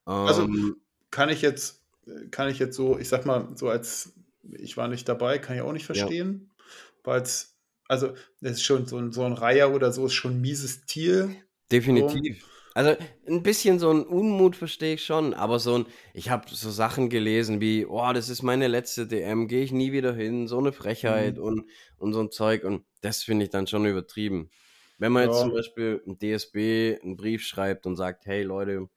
Also, 0.04 0.42
ähm, 0.42 0.50
also 0.50 0.74
kann 1.10 1.28
ich 1.28 1.42
jetzt 1.42 1.82
äh, 2.06 2.26
kann 2.30 2.48
ich 2.48 2.58
jetzt 2.58 2.76
so, 2.76 2.98
ich 2.98 3.08
sag 3.08 3.26
mal, 3.26 3.48
so 3.54 3.68
als 3.68 4.14
ich 4.42 4.76
war 4.76 4.88
nicht 4.88 5.08
dabei, 5.08 5.38
kann 5.38 5.56
ich 5.56 5.62
auch 5.62 5.72
nicht 5.72 5.86
verstehen, 5.86 6.48
ja. 6.48 6.64
weil 7.04 7.22
es, 7.22 7.54
also 7.86 8.14
das 8.40 8.52
ist 8.52 8.64
schon 8.64 8.86
so 8.86 8.96
ein, 8.96 9.12
so 9.12 9.22
ein 9.24 9.34
Reiher 9.34 9.74
oder 9.74 9.92
so, 9.92 10.06
ist 10.06 10.14
schon 10.14 10.36
ein 10.36 10.40
mieses 10.40 10.86
Tier. 10.86 11.30
Definitiv. 11.70 12.44
So. 12.74 12.80
Also 12.80 12.96
ein 13.26 13.42
bisschen 13.42 13.78
so 13.78 13.90
ein 13.90 14.04
Unmut 14.04 14.56
verstehe 14.56 14.94
ich 14.94 15.04
schon, 15.04 15.34
aber 15.34 15.58
so 15.58 15.78
ein, 15.78 15.86
ich 16.14 16.30
habe 16.30 16.46
so 16.48 16.70
Sachen 16.70 17.10
gelesen 17.10 17.60
wie, 17.60 17.84
oh, 17.84 18.12
das 18.12 18.28
ist 18.28 18.42
meine 18.42 18.68
letzte 18.68 19.06
DM, 19.06 19.48
gehe 19.48 19.62
ich 19.62 19.72
nie 19.72 19.92
wieder 19.92 20.14
hin, 20.14 20.46
so 20.46 20.58
eine 20.58 20.72
Frechheit 20.72 21.36
mhm. 21.36 21.42
und, 21.42 21.64
und 21.98 22.12
so 22.12 22.20
ein 22.20 22.30
Zeug 22.30 22.64
und 22.64 22.84
das 23.00 23.22
finde 23.22 23.44
ich 23.44 23.50
dann 23.50 23.66
schon 23.66 23.86
übertrieben. 23.86 24.50
Wenn 24.98 25.12
man 25.12 25.24
ja. 25.24 25.30
jetzt 25.30 25.40
zum 25.40 25.52
Beispiel 25.52 26.02
ein 26.06 26.18
DSB 26.18 27.00
einen 27.02 27.16
Brief 27.16 27.42
schreibt 27.42 27.86
und 27.86 27.96
sagt, 27.96 28.26
hey 28.26 28.42
Leute, 28.42 28.88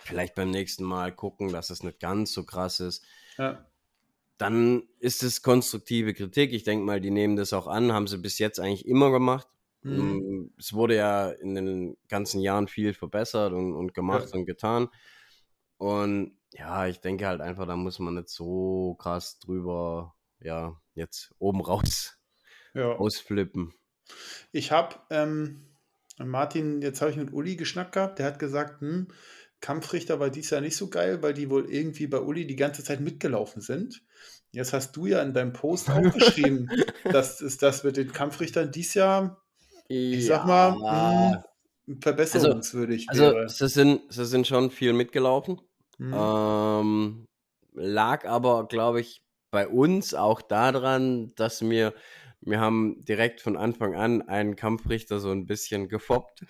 vielleicht 0.00 0.34
beim 0.34 0.50
nächsten 0.50 0.84
Mal 0.84 1.12
gucken, 1.12 1.52
dass 1.52 1.70
es 1.70 1.82
nicht 1.82 2.00
ganz 2.00 2.32
so 2.32 2.44
krass 2.44 2.80
ist, 2.80 3.04
ja. 3.38 3.64
dann 4.38 4.82
ist 4.98 5.22
es 5.22 5.42
konstruktive 5.42 6.14
Kritik. 6.14 6.52
Ich 6.52 6.64
denke 6.64 6.84
mal, 6.84 7.00
die 7.00 7.10
nehmen 7.10 7.36
das 7.36 7.52
auch 7.52 7.66
an, 7.66 7.92
haben 7.92 8.06
sie 8.06 8.18
bis 8.18 8.38
jetzt 8.38 8.60
eigentlich 8.60 8.86
immer 8.86 9.10
gemacht. 9.10 9.48
Mhm. 9.84 9.96
Mm, 9.96 10.54
es 10.58 10.72
wurde 10.72 10.96
ja 10.96 11.30
in 11.30 11.54
den 11.54 11.96
ganzen 12.08 12.40
Jahren 12.40 12.68
viel 12.68 12.94
verbessert 12.94 13.52
und, 13.52 13.74
und 13.74 13.94
gemacht 13.94 14.30
ja. 14.32 14.38
und 14.38 14.46
getan. 14.46 14.88
Und 15.76 16.36
ja, 16.52 16.86
ich 16.86 17.00
denke 17.00 17.26
halt 17.26 17.40
einfach, 17.40 17.66
da 17.66 17.76
muss 17.76 17.98
man 17.98 18.14
nicht 18.14 18.28
so 18.28 18.94
krass 18.98 19.38
drüber, 19.38 20.14
ja, 20.40 20.80
jetzt 20.94 21.34
oben 21.38 21.60
raus 21.60 22.18
ja. 22.74 22.92
ausflippen. 22.96 23.74
Ich 24.52 24.72
habe, 24.72 24.96
ähm, 25.10 25.66
Martin, 26.18 26.80
jetzt 26.82 27.00
habe 27.00 27.10
ich 27.10 27.16
mit 27.16 27.32
Uli 27.32 27.56
geschnackt 27.56 27.92
gehabt, 27.92 28.18
der 28.18 28.26
hat 28.26 28.38
gesagt, 28.38 28.80
hm, 28.80 29.08
Kampfrichter 29.60 30.20
war 30.20 30.30
dies 30.30 30.50
Jahr 30.50 30.60
nicht 30.60 30.76
so 30.76 30.88
geil, 30.90 31.22
weil 31.22 31.32
die 31.32 31.48
wohl 31.48 31.70
irgendwie 31.70 32.06
bei 32.06 32.20
Uli 32.20 32.46
die 32.46 32.56
ganze 32.56 32.84
Zeit 32.84 33.00
mitgelaufen 33.00 33.62
sind. 33.62 34.02
Jetzt 34.50 34.72
hast 34.72 34.94
du 34.94 35.06
ja 35.06 35.22
in 35.22 35.32
deinem 35.32 35.52
Post 35.52 35.88
auch 35.90 36.12
geschrieben, 36.12 36.68
dass 37.04 37.40
es 37.40 37.56
das 37.58 37.82
mit 37.82 37.96
den 37.96 38.12
Kampfrichtern 38.12 38.70
dies 38.70 38.94
Jahr 38.94 39.43
ich 39.88 40.26
sag 40.26 40.46
mal, 40.46 40.72
mh, 40.72 41.44
hm, 41.86 42.00
verbesserungswürdig 42.00 43.08
also, 43.08 43.22
wäre. 43.22 43.38
Also, 43.42 43.66
sie 43.66 43.72
sind, 43.72 44.12
sie 44.12 44.24
sind 44.24 44.46
schon 44.46 44.70
viel 44.70 44.92
mitgelaufen. 44.92 45.60
Mhm. 45.98 46.14
Ähm, 46.14 47.26
lag 47.72 48.24
aber, 48.26 48.66
glaube 48.66 49.00
ich, 49.00 49.22
bei 49.50 49.68
uns 49.68 50.14
auch 50.14 50.42
daran, 50.42 51.34
dass 51.36 51.62
wir, 51.62 51.94
wir 52.40 52.60
haben 52.60 53.04
direkt 53.04 53.40
von 53.40 53.56
Anfang 53.56 53.94
an 53.94 54.22
einen 54.22 54.56
Kampfrichter 54.56 55.20
so 55.20 55.30
ein 55.30 55.46
bisschen 55.46 55.88
gefoppt. 55.88 56.44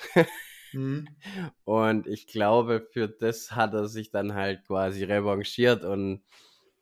mhm. 0.73 1.09
Und 1.64 2.07
ich 2.07 2.26
glaube, 2.26 2.87
für 2.93 3.09
das 3.09 3.53
hat 3.53 3.75
er 3.75 3.88
sich 3.88 4.11
dann 4.11 4.35
halt 4.35 4.64
quasi 4.67 5.05
revanchiert 5.05 5.85
und 5.85 6.23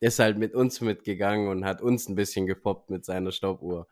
ist 0.01 0.19
halt 0.19 0.37
mit 0.37 0.55
uns 0.55 0.81
mitgegangen 0.81 1.49
und 1.49 1.65
hat 1.65 1.81
uns 1.81 2.09
ein 2.09 2.17
bisschen 2.17 2.47
gefoppt 2.47 2.91
mit 2.91 3.05
seiner 3.05 3.31
Stoppuhr. 3.31 3.87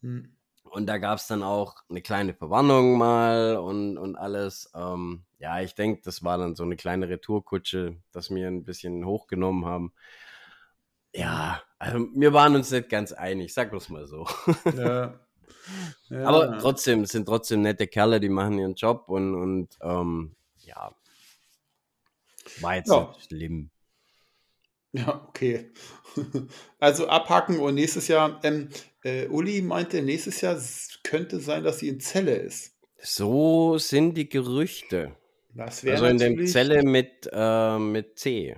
Mhm. 0.00 0.36
Und 0.72 0.86
da 0.86 0.96
gab 0.96 1.18
es 1.18 1.26
dann 1.26 1.42
auch 1.42 1.76
eine 1.90 2.00
kleine 2.00 2.32
Verwarnung 2.32 2.96
mal 2.96 3.58
und, 3.58 3.98
und 3.98 4.16
alles. 4.16 4.70
Ähm, 4.74 5.22
ja, 5.38 5.60
ich 5.60 5.74
denke, 5.74 6.00
das 6.02 6.24
war 6.24 6.38
dann 6.38 6.54
so 6.54 6.62
eine 6.62 6.76
kleine 6.76 7.10
Retourkutsche, 7.10 7.96
dass 8.10 8.30
wir 8.30 8.48
ein 8.48 8.64
bisschen 8.64 9.04
hochgenommen 9.04 9.66
haben. 9.66 9.92
Ja, 11.14 11.62
also 11.78 12.08
wir 12.14 12.32
waren 12.32 12.54
uns 12.54 12.70
nicht 12.70 12.88
ganz 12.88 13.12
einig, 13.12 13.52
sag 13.52 13.68
bloß 13.68 13.90
mal 13.90 14.06
so. 14.06 14.26
Ja. 14.74 15.20
ja. 16.08 16.24
Aber 16.24 16.56
trotzdem, 16.56 17.02
es 17.02 17.10
sind 17.10 17.26
trotzdem 17.26 17.60
nette 17.60 17.86
Kerle, 17.86 18.18
die 18.18 18.30
machen 18.30 18.58
ihren 18.58 18.74
Job 18.74 19.10
und, 19.10 19.34
und 19.34 19.78
ähm, 19.82 20.34
ja, 20.60 20.94
war 22.62 22.76
jetzt 22.76 22.88
ja. 22.88 23.08
nicht 23.08 23.26
schlimm. 23.26 23.70
Ja, 24.92 25.26
okay. 25.28 25.70
Also 26.78 27.06
abhaken 27.06 27.58
und 27.60 27.74
nächstes 27.74 28.08
Jahr, 28.08 28.38
ähm, 28.44 28.68
äh, 29.02 29.26
Uli 29.28 29.62
meinte, 29.62 30.02
nächstes 30.02 30.42
Jahr 30.42 30.60
könnte 31.02 31.40
sein, 31.40 31.64
dass 31.64 31.78
sie 31.78 31.88
in 31.88 32.00
Zelle 32.00 32.34
ist. 32.34 32.74
So 33.00 33.78
sind 33.78 34.14
die 34.14 34.28
Gerüchte. 34.28 35.16
Das 35.54 35.84
also 35.84 36.06
in 36.06 36.18
der 36.18 36.44
Zelle 36.46 36.82
mit, 36.82 37.28
äh, 37.32 37.78
mit 37.78 38.18
C. 38.18 38.56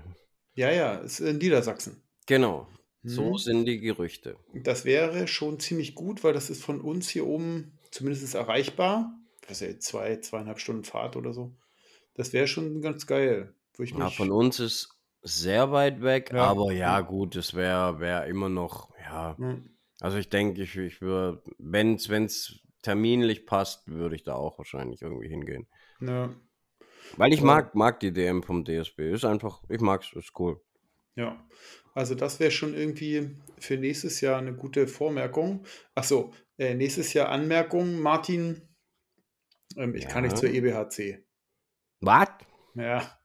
Ja, 0.54 0.70
ja, 0.70 0.94
ist 0.96 1.20
in 1.20 1.38
Niedersachsen. 1.38 2.02
Genau. 2.26 2.68
So 3.02 3.32
hm. 3.32 3.38
sind 3.38 3.64
die 3.66 3.80
Gerüchte. 3.80 4.36
Das 4.54 4.84
wäre 4.84 5.28
schon 5.28 5.60
ziemlich 5.60 5.94
gut, 5.94 6.24
weil 6.24 6.32
das 6.32 6.50
ist 6.50 6.62
von 6.62 6.80
uns 6.80 7.08
hier 7.08 7.26
oben 7.26 7.78
zumindest 7.90 8.34
erreichbar. 8.34 9.12
Was 9.46 9.60
ja 9.60 9.78
zwei, 9.78 10.16
zweieinhalb 10.16 10.58
Stunden 10.58 10.84
Fahrt 10.84 11.16
oder 11.16 11.32
so. 11.32 11.54
Das 12.14 12.32
wäre 12.32 12.46
schon 12.46 12.80
ganz 12.80 13.06
geil. 13.06 13.54
ja, 13.78 14.08
von 14.08 14.30
uns 14.30 14.58
ist 14.58 14.93
sehr 15.24 15.72
weit 15.72 16.02
weg, 16.02 16.30
ja. 16.32 16.44
aber 16.44 16.70
ja, 16.72 17.00
gut, 17.00 17.34
es 17.34 17.54
wäre 17.54 17.98
wär 17.98 18.26
immer 18.26 18.50
noch, 18.50 18.90
ja. 19.00 19.36
Hm. 19.38 19.70
Also 20.00 20.18
ich 20.18 20.28
denke, 20.28 20.62
ich, 20.62 20.76
ich 20.76 21.00
würde, 21.00 21.42
wenn 21.58 21.94
es 21.94 22.60
terminlich 22.82 23.46
passt, 23.46 23.88
würde 23.88 24.16
ich 24.16 24.22
da 24.22 24.34
auch 24.34 24.58
wahrscheinlich 24.58 25.00
irgendwie 25.00 25.28
hingehen. 25.28 25.66
Ja. 26.00 26.34
Weil 27.16 27.32
ich 27.32 27.40
mag, 27.42 27.74
mag 27.74 28.00
die 28.00 28.12
DM 28.12 28.42
vom 28.42 28.64
DSB. 28.64 29.12
Ist 29.12 29.24
einfach, 29.24 29.62
ich 29.68 29.80
mag 29.80 30.02
es, 30.02 30.12
ist 30.12 30.38
cool. 30.38 30.60
Ja, 31.16 31.46
also 31.94 32.14
das 32.14 32.40
wäre 32.40 32.50
schon 32.50 32.74
irgendwie 32.74 33.36
für 33.58 33.78
nächstes 33.78 34.20
Jahr 34.20 34.38
eine 34.38 34.54
gute 34.54 34.86
Vormerkung. 34.86 35.64
Achso, 35.94 36.34
äh, 36.58 36.74
nächstes 36.74 37.12
Jahr 37.14 37.28
Anmerkung, 37.28 38.00
Martin. 38.00 38.68
Ähm, 39.76 39.94
ich 39.94 40.04
ja. 40.04 40.10
kann 40.10 40.24
nicht 40.24 40.36
zur 40.36 40.50
EBHC. 40.50 41.24
Was? 42.00 42.28
Ja, 42.74 43.18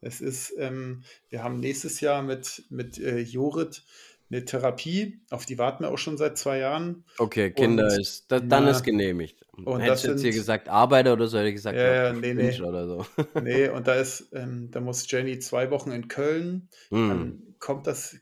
es 0.00 0.20
ist, 0.20 0.54
ähm, 0.58 1.02
wir 1.28 1.42
haben 1.42 1.60
nächstes 1.60 2.00
Jahr 2.00 2.22
mit, 2.22 2.64
mit 2.70 2.98
äh, 2.98 3.20
Jorit 3.20 3.84
eine 4.30 4.44
Therapie, 4.44 5.20
auf 5.30 5.44
die 5.44 5.58
warten 5.58 5.82
wir 5.82 5.90
auch 5.90 5.98
schon 5.98 6.16
seit 6.16 6.38
zwei 6.38 6.58
Jahren. 6.58 7.04
Okay, 7.18 7.50
Kinder 7.50 7.84
und, 7.84 8.00
ist, 8.00 8.30
da, 8.30 8.38
dann 8.38 8.64
na, 8.64 8.70
ist 8.70 8.84
genehmigt. 8.84 9.44
Und 9.52 9.80
Hättest 9.80 10.04
du 10.04 10.08
jetzt 10.10 10.22
hier 10.22 10.32
gesagt 10.32 10.68
Arbeiter 10.68 11.14
oder 11.14 11.26
so, 11.26 11.38
hätte 11.38 11.48
ich 11.48 11.56
gesagt, 11.56 11.76
ja, 11.76 12.06
ja 12.06 12.12
nee, 12.12 12.34
nee. 12.34 12.60
oder 12.62 12.86
so. 12.86 13.06
Nee, 13.42 13.68
und 13.68 13.88
da 13.88 13.94
ist, 13.94 14.28
ähm, 14.32 14.70
da 14.70 14.80
muss 14.80 15.10
Jenny 15.10 15.40
zwei 15.40 15.70
Wochen 15.70 15.90
in 15.90 16.06
Köln, 16.06 16.68
mm. 16.90 17.08
dann 17.08 17.42
kommt 17.58 17.86
das, 17.88 18.20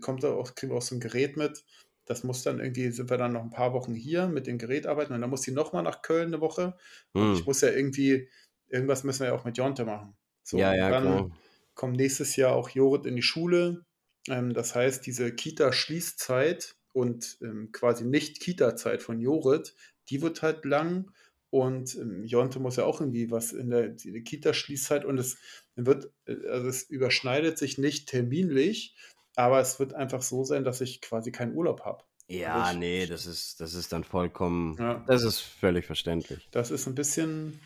kommt 0.00 0.24
da 0.24 0.32
auch, 0.32 0.54
kriegen 0.56 0.72
wir 0.72 0.76
auch 0.76 0.82
so 0.82 0.96
ein 0.96 1.00
Gerät 1.00 1.36
mit. 1.36 1.64
Das 2.04 2.24
muss 2.24 2.42
dann 2.42 2.58
irgendwie, 2.58 2.90
sind 2.90 3.08
wir 3.08 3.16
dann 3.16 3.32
noch 3.32 3.42
ein 3.42 3.50
paar 3.50 3.72
Wochen 3.72 3.94
hier 3.94 4.26
mit 4.26 4.46
dem 4.46 4.58
Gerät 4.58 4.86
arbeiten 4.86 5.14
und 5.14 5.20
dann 5.20 5.30
muss 5.30 5.42
sie 5.42 5.52
nochmal 5.52 5.84
nach 5.84 6.02
Köln 6.02 6.28
eine 6.28 6.40
Woche. 6.40 6.76
Mm. 7.12 7.34
ich 7.34 7.46
muss 7.46 7.60
ja 7.60 7.70
irgendwie, 7.70 8.28
irgendwas 8.68 9.04
müssen 9.04 9.20
wir 9.20 9.28
ja 9.28 9.34
auch 9.34 9.44
mit 9.44 9.56
Jonte 9.56 9.84
machen. 9.84 10.16
So, 10.44 10.58
ja, 10.58 10.74
ja, 10.74 10.90
dann 10.90 11.02
klar. 11.02 11.30
kommt 11.74 11.96
nächstes 11.96 12.36
Jahr 12.36 12.54
auch 12.54 12.68
Jorit 12.70 13.06
in 13.06 13.16
die 13.16 13.22
Schule. 13.22 13.84
Ähm, 14.28 14.54
das 14.54 14.74
heißt, 14.74 15.04
diese 15.04 15.34
Kita-Schließzeit 15.34 16.76
und 16.92 17.38
ähm, 17.42 17.70
quasi 17.72 18.04
nicht 18.04 18.40
Kita-Zeit 18.40 19.02
von 19.02 19.18
Jorit, 19.18 19.74
die 20.08 20.22
wird 20.22 20.42
halt 20.42 20.64
lang. 20.64 21.10
Und 21.50 21.94
ähm, 21.96 22.24
Jonte 22.24 22.58
muss 22.58 22.76
ja 22.76 22.84
auch 22.84 23.00
irgendwie 23.00 23.30
was 23.30 23.52
in 23.52 23.70
der, 23.70 23.90
der 23.90 24.22
Kita-Schließzeit 24.22 25.04
und 25.04 25.18
es 25.18 25.38
wird, 25.76 26.12
äh, 26.26 26.36
also 26.48 26.68
es 26.68 26.82
überschneidet 26.82 27.58
sich 27.58 27.78
nicht 27.78 28.08
terminlich, 28.08 28.96
aber 29.36 29.60
es 29.60 29.78
wird 29.78 29.94
einfach 29.94 30.22
so 30.22 30.44
sein, 30.44 30.64
dass 30.64 30.80
ich 30.80 31.00
quasi 31.00 31.32
keinen 31.32 31.54
Urlaub 31.54 31.82
habe. 31.84 32.04
Ja, 32.26 32.72
ich, 32.72 32.78
nee, 32.78 33.06
das 33.06 33.26
ist, 33.26 33.60
das 33.60 33.74
ist 33.74 33.92
dann 33.92 34.02
vollkommen, 34.02 34.76
ja. 34.78 35.04
das 35.06 35.24
ist 35.24 35.40
völlig 35.40 35.86
verständlich. 35.86 36.48
Das 36.50 36.70
ist 36.70 36.86
ein 36.86 36.94
bisschen, 36.94 37.60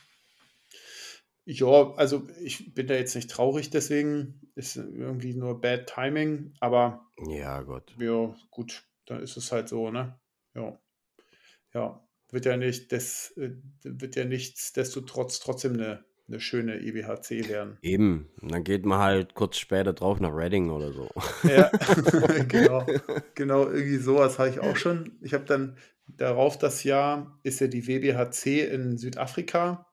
ja, 1.50 1.94
also 1.94 2.28
ich 2.42 2.74
bin 2.74 2.88
da 2.88 2.94
jetzt 2.94 3.14
nicht 3.14 3.30
traurig, 3.30 3.70
deswegen 3.70 4.38
ist 4.54 4.76
irgendwie 4.76 5.32
nur 5.32 5.62
Bad 5.62 5.86
Timing, 5.86 6.52
aber 6.60 7.06
ja, 7.26 7.62
Gott. 7.62 7.94
Ja, 7.98 8.34
gut, 8.50 8.84
dann 9.06 9.22
ist 9.22 9.38
es 9.38 9.50
halt 9.50 9.70
so, 9.70 9.90
ne? 9.90 10.20
Ja. 10.54 10.78
Ja, 11.72 12.06
wird 12.30 12.44
ja 12.44 12.58
nicht, 12.58 12.92
das 12.92 13.32
äh, 13.38 13.52
wird 13.82 14.16
ja 14.16 14.26
nichtsdestotrotz 14.26 15.40
trotzdem 15.40 15.72
eine, 15.74 16.04
eine 16.28 16.38
schöne 16.38 16.80
IBHC 16.80 17.48
werden. 17.48 17.78
Eben, 17.80 18.28
und 18.42 18.52
dann 18.52 18.62
geht 18.62 18.84
man 18.84 18.98
halt 18.98 19.32
kurz 19.32 19.56
später 19.56 19.94
drauf 19.94 20.20
nach 20.20 20.34
Reading 20.34 20.68
oder 20.68 20.92
so. 20.92 21.08
Ja, 21.44 21.70
genau. 22.48 22.84
Genau, 23.34 23.66
irgendwie 23.68 23.96
sowas 23.96 24.38
habe 24.38 24.50
ich 24.50 24.60
auch 24.60 24.76
schon. 24.76 25.16
Ich 25.22 25.32
habe 25.32 25.46
dann 25.46 25.78
darauf 26.08 26.58
das 26.58 26.84
Jahr 26.84 27.38
ist 27.42 27.60
ja 27.60 27.68
die 27.68 27.86
WBHC 27.86 28.68
in 28.70 28.98
Südafrika 28.98 29.87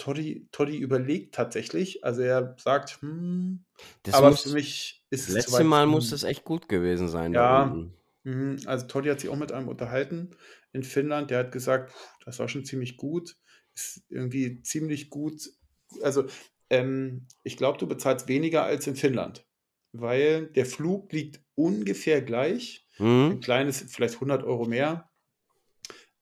Toddy, 0.00 0.48
Toddy 0.50 0.78
überlegt 0.78 1.34
tatsächlich. 1.34 2.04
Also 2.04 2.22
er 2.22 2.56
sagt, 2.58 3.00
hm, 3.02 3.64
das 4.02 4.14
aber 4.14 4.30
muss, 4.30 4.42
für 4.42 4.50
mich 4.50 5.04
ist 5.10 5.28
es. 5.28 5.34
Letzte 5.34 5.64
Mal 5.64 5.86
muss 5.86 6.10
das 6.10 6.24
echt 6.24 6.44
gut 6.44 6.68
gewesen 6.68 7.08
sein. 7.08 7.32
Ja, 7.34 7.76
mh, 8.24 8.62
also 8.66 8.86
Toddy 8.86 9.10
hat 9.10 9.20
sich 9.20 9.30
auch 9.30 9.36
mit 9.36 9.52
einem 9.52 9.68
unterhalten 9.68 10.30
in 10.72 10.82
Finnland. 10.82 11.30
Der 11.30 11.40
hat 11.40 11.52
gesagt, 11.52 11.94
das 12.24 12.38
war 12.38 12.48
schon 12.48 12.64
ziemlich 12.64 12.96
gut. 12.96 13.36
Ist 13.74 14.02
irgendwie 14.08 14.62
ziemlich 14.62 15.10
gut. 15.10 15.50
Also 16.02 16.24
ähm, 16.70 17.26
ich 17.42 17.56
glaube, 17.56 17.78
du 17.78 17.86
bezahlst 17.86 18.26
weniger 18.26 18.64
als 18.64 18.86
in 18.86 18.96
Finnland, 18.96 19.46
weil 19.92 20.46
der 20.46 20.66
Flug 20.66 21.12
liegt 21.12 21.40
ungefähr 21.54 22.22
gleich. 22.22 22.88
Mhm. 22.98 23.32
Ein 23.32 23.40
kleines, 23.40 23.84
vielleicht 23.88 24.14
100 24.14 24.44
Euro 24.44 24.64
mehr 24.64 25.09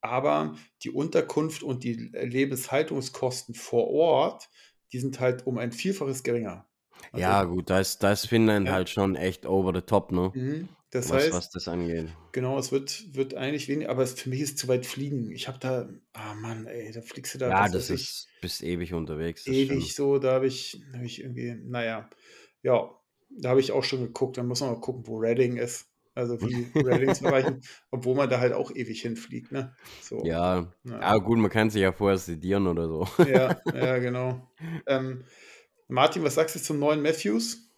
aber 0.09 0.57
die 0.83 0.91
Unterkunft 0.91 1.63
und 1.63 1.85
die 1.85 1.95
Lebenshaltungskosten 2.13 3.55
vor 3.55 3.89
Ort, 3.89 4.49
die 4.93 4.99
sind 4.99 5.21
halt 5.21 5.47
um 5.47 5.59
ein 5.59 5.73
Vielfaches 5.73 6.23
geringer. 6.23 6.67
Also, 7.13 7.23
ja, 7.23 7.45
gut, 7.45 7.71
da 7.71 7.81
ist, 7.81 8.03
da 8.03 8.13
ist 8.13 8.27
Finnland 8.27 8.67
ja. 8.67 8.73
halt 8.73 8.91
schon 8.91 9.15
echt 9.15 9.47
over 9.47 9.73
the 9.75 9.83
top, 9.83 10.13
ne? 10.13 10.33
Mhm. 10.35 10.69
Das 10.91 11.11
was, 11.11 11.25
heißt, 11.25 11.33
was 11.35 11.51
das 11.51 11.69
angeht. 11.69 12.09
Genau, 12.33 12.59
es 12.59 12.73
wird, 12.73 13.15
wird 13.15 13.35
eigentlich 13.35 13.69
wenig, 13.69 13.91
aber 13.91 14.03
es, 14.03 14.15
für 14.15 14.31
mich 14.31 14.41
ist 14.41 14.59
zu 14.59 14.69
weit 14.69 14.87
fliegen. 14.87 15.31
Ich 15.31 15.47
habe 15.47 15.59
da, 15.59 15.89
ah 16.15 16.35
Mann, 16.35 16.67
ey, 16.67 16.91
da 16.93 17.03
fliegst 17.03 17.35
du 17.35 17.39
da. 17.39 17.51
Ja, 17.51 17.69
das 17.69 17.91
ist, 17.91 18.01
ich, 18.01 18.41
bist 18.41 18.63
ewig 18.63 18.95
unterwegs. 18.95 19.47
Ewig 19.47 19.95
so, 19.95 20.19
da 20.19 20.33
habe 20.33 20.47
ich, 20.47 20.81
hab 20.95 21.03
ich 21.03 21.21
irgendwie, 21.21 21.55
naja, 21.63 22.09
ja, 22.63 22.91
da 23.29 23.51
habe 23.51 23.61
ich 23.61 23.73
auch 23.73 23.85
schon 23.85 24.01
geguckt. 24.01 24.39
Da 24.39 24.43
muss 24.43 24.63
man 24.63 24.71
mal 24.71 24.81
gucken, 24.81 25.07
wo 25.07 25.19
Redding 25.19 25.59
ist. 25.59 25.88
Also 26.19 26.41
wie 26.41 26.67
Reddings 26.75 27.23
erreichen, 27.23 27.63
obwohl 27.93 28.17
man 28.17 28.29
da 28.29 28.41
halt 28.41 28.53
auch 28.53 28.73
ewig 28.73 29.03
hinfliegt, 29.03 29.53
ne? 29.53 29.73
So. 30.03 30.25
Ja, 30.25 30.67
ja. 30.83 31.01
aber 31.01 31.21
gut, 31.21 31.39
man 31.39 31.51
kann 31.51 31.71
sich 31.71 31.83
ja 31.83 31.93
vorher 31.93 32.19
sedieren 32.19 32.67
oder 32.67 32.89
so. 32.89 33.07
Ja, 33.25 33.61
ja, 33.73 33.99
genau. 33.99 34.51
Ähm, 34.87 35.25
Martin, 35.87 36.25
was 36.25 36.35
sagst 36.35 36.57
du 36.57 36.61
zum 36.61 36.81
neuen 36.81 37.03
Matthews? 37.03 37.71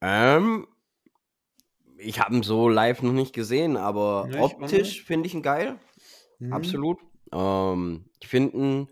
Ähm, 0.00 0.68
ich 1.96 2.20
habe 2.20 2.36
ihn 2.36 2.44
so 2.44 2.68
live 2.68 3.02
noch 3.02 3.12
nicht 3.12 3.34
gesehen, 3.34 3.76
aber 3.76 4.28
ja, 4.30 4.40
optisch 4.40 5.02
finde 5.02 5.26
ich 5.26 5.34
ihn 5.34 5.42
geil. 5.42 5.80
Mhm. 6.38 6.52
Absolut. 6.52 6.98
Ähm, 7.32 8.04
ich 8.20 8.28
finde 8.28 8.56
ihn 8.56 8.88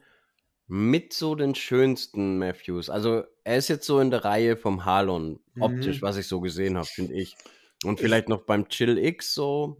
mit 0.66 1.12
so 1.12 1.36
den 1.36 1.54
schönsten 1.54 2.38
Matthews. 2.38 2.90
Also 2.90 3.22
er 3.44 3.58
ist 3.58 3.68
jetzt 3.68 3.86
so 3.86 4.00
in 4.00 4.10
der 4.10 4.24
Reihe 4.24 4.56
vom 4.56 4.84
Halon, 4.84 5.38
optisch, 5.60 6.00
mhm. 6.00 6.06
was 6.06 6.16
ich 6.16 6.26
so 6.26 6.40
gesehen 6.40 6.76
habe, 6.76 6.88
finde 6.88 7.14
ich. 7.14 7.36
Und 7.84 8.00
vielleicht 8.00 8.28
noch 8.28 8.42
beim 8.42 8.68
Chill 8.68 8.98
X 8.98 9.34
so, 9.34 9.78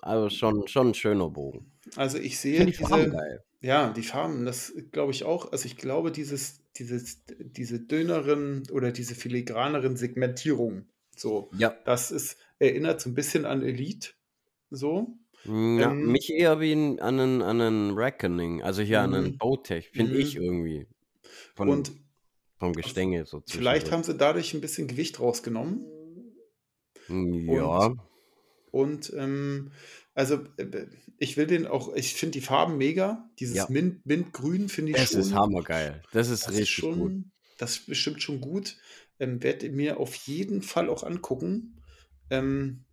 also 0.00 0.28
schon, 0.30 0.68
schon 0.68 0.88
ein 0.88 0.94
schöner 0.94 1.30
Bogen. 1.30 1.72
Also 1.96 2.18
ich 2.18 2.38
sehe 2.38 2.60
die 2.60 2.72
diese, 2.72 2.84
Farben 2.84 3.10
geil. 3.10 3.44
Ja, 3.60 3.90
die 3.92 4.02
Farben, 4.02 4.44
das 4.44 4.72
glaube 4.92 5.12
ich 5.12 5.24
auch. 5.24 5.50
Also 5.52 5.66
ich 5.66 5.76
glaube, 5.76 6.12
dieses, 6.12 6.62
dieses, 6.76 7.24
diese 7.38 7.80
dünneren 7.80 8.64
oder 8.70 8.92
diese 8.92 9.14
filigraneren 9.14 9.96
Segmentierung, 9.96 10.86
so, 11.16 11.50
ja. 11.58 11.74
das 11.84 12.10
ist, 12.10 12.36
erinnert 12.58 13.00
so 13.00 13.10
ein 13.10 13.14
bisschen 13.14 13.44
an 13.44 13.62
Elite. 13.62 14.10
So. 14.70 15.18
Hm, 15.42 15.78
ja, 15.78 15.90
ähm, 15.90 16.12
mich 16.12 16.30
eher 16.32 16.60
wie 16.60 16.72
an 16.72 17.00
einen, 17.00 17.42
an 17.42 17.60
einen 17.60 17.90
Reckoning, 17.92 18.62
also 18.62 18.82
hier 18.82 19.00
an 19.00 19.14
einen 19.14 19.32
mhm. 19.32 19.38
Bowtech, 19.38 19.90
finde 19.90 20.18
ich 20.18 20.36
mhm. 20.36 20.44
irgendwie. 20.44 20.86
Von, 21.54 21.68
und 21.68 21.92
vom 22.58 22.72
Gestänge 22.72 23.24
so. 23.24 23.42
Vielleicht 23.46 23.90
haben 23.90 24.04
sie 24.04 24.14
dadurch 24.14 24.54
ein 24.54 24.60
bisschen 24.60 24.86
Gewicht 24.86 25.20
rausgenommen. 25.20 25.84
Hm, 27.08 27.50
ja. 27.50 27.86
Und, 27.86 28.00
und 28.70 29.12
ähm, 29.16 29.72
also 30.14 30.44
äh, 30.56 30.86
ich 31.18 31.36
will 31.36 31.46
den 31.46 31.66
auch, 31.66 31.94
ich 31.94 32.14
finde 32.14 32.32
die 32.32 32.40
Farben 32.40 32.76
mega. 32.76 33.30
Dieses 33.38 33.56
ja. 33.56 33.66
Mint, 33.68 34.04
Mintgrün 34.06 34.68
finde 34.68 34.92
ich 34.92 34.98
das 34.98 35.10
schon. 35.10 35.20
Das 35.20 35.28
ist 35.28 35.34
hammergeil. 35.34 36.02
Das 36.12 36.28
ist 36.28 36.44
das 36.44 36.50
richtig 36.50 36.62
ist 36.62 36.70
schon, 36.70 36.98
gut. 36.98 37.24
Das 37.58 37.76
ist 37.76 37.86
bestimmt 37.86 38.22
schon 38.22 38.40
gut. 38.40 38.76
Ähm, 39.18 39.42
Werde 39.42 39.68
mir 39.70 39.98
auf 39.98 40.14
jeden 40.14 40.62
Fall 40.62 40.88
auch 40.88 41.02
angucken. 41.02 41.82
Ähm, 42.30 42.84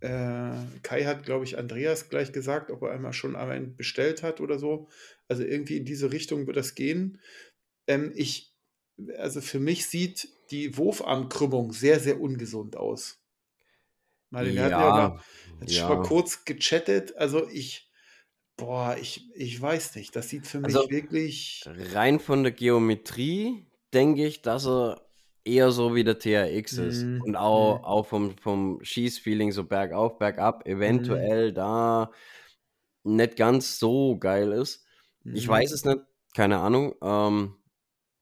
äh, 0.00 0.52
Kai 0.82 1.04
hat, 1.04 1.24
glaube 1.24 1.44
ich, 1.44 1.58
Andreas 1.58 2.08
gleich 2.10 2.32
gesagt, 2.32 2.70
ob 2.70 2.82
er 2.82 2.90
einmal 2.90 3.12
schon 3.12 3.36
einmal 3.36 3.60
bestellt 3.60 4.22
hat 4.22 4.40
oder 4.40 4.58
so. 4.58 4.88
Also 5.28 5.42
irgendwie 5.42 5.76
in 5.76 5.84
diese 5.84 6.12
Richtung 6.12 6.46
wird 6.46 6.56
das 6.56 6.74
gehen. 6.74 7.20
Ähm, 7.86 8.12
ich, 8.14 8.54
also 9.16 9.40
für 9.40 9.60
mich 9.60 9.86
sieht 9.86 10.28
die 10.50 10.76
Wurfarmkrümmung 10.76 11.72
sehr, 11.72 12.00
sehr 12.00 12.20
ungesund 12.20 12.76
aus. 12.76 13.23
Mal, 14.34 14.46
wir 14.46 14.52
ja, 14.52 14.62
hatten 14.64 14.72
ja 14.72 15.08
mal, 15.08 15.20
jetzt 15.60 15.72
ja. 15.72 15.86
schon 15.86 15.98
mal 15.98 16.02
kurz 16.06 16.44
gechattet. 16.44 17.16
Also 17.16 17.48
ich, 17.48 17.90
boah, 18.56 18.96
ich, 19.00 19.30
ich 19.34 19.60
weiß 19.60 19.94
nicht. 19.94 20.14
Das 20.16 20.28
sieht 20.28 20.46
für 20.46 20.58
mich 20.58 20.74
also 20.74 20.90
wirklich. 20.90 21.64
Rein 21.92 22.18
von 22.18 22.42
der 22.42 22.52
Geometrie 22.52 23.66
denke 23.92 24.26
ich, 24.26 24.42
dass 24.42 24.66
er 24.66 25.00
eher 25.44 25.70
so 25.70 25.94
wie 25.94 26.04
der 26.04 26.18
TRX 26.18 26.72
ist. 26.78 27.04
Mm, 27.04 27.20
und 27.22 27.36
auch, 27.36 27.80
mm. 27.80 27.84
auch 27.84 28.06
vom, 28.06 28.36
vom 28.38 28.80
Schießfeeling 28.82 29.52
so 29.52 29.64
bergauf, 29.64 30.18
bergab, 30.18 30.66
eventuell 30.66 31.52
mm. 31.52 31.54
da 31.54 32.10
nicht 33.04 33.36
ganz 33.36 33.78
so 33.78 34.18
geil 34.18 34.52
ist. 34.52 34.84
Ich 35.24 35.46
weiß 35.46 35.70
mhm. 35.70 35.74
es 35.74 35.84
nicht, 35.84 36.00
keine 36.34 36.58
Ahnung. 36.58 36.94
Ähm, 37.02 37.56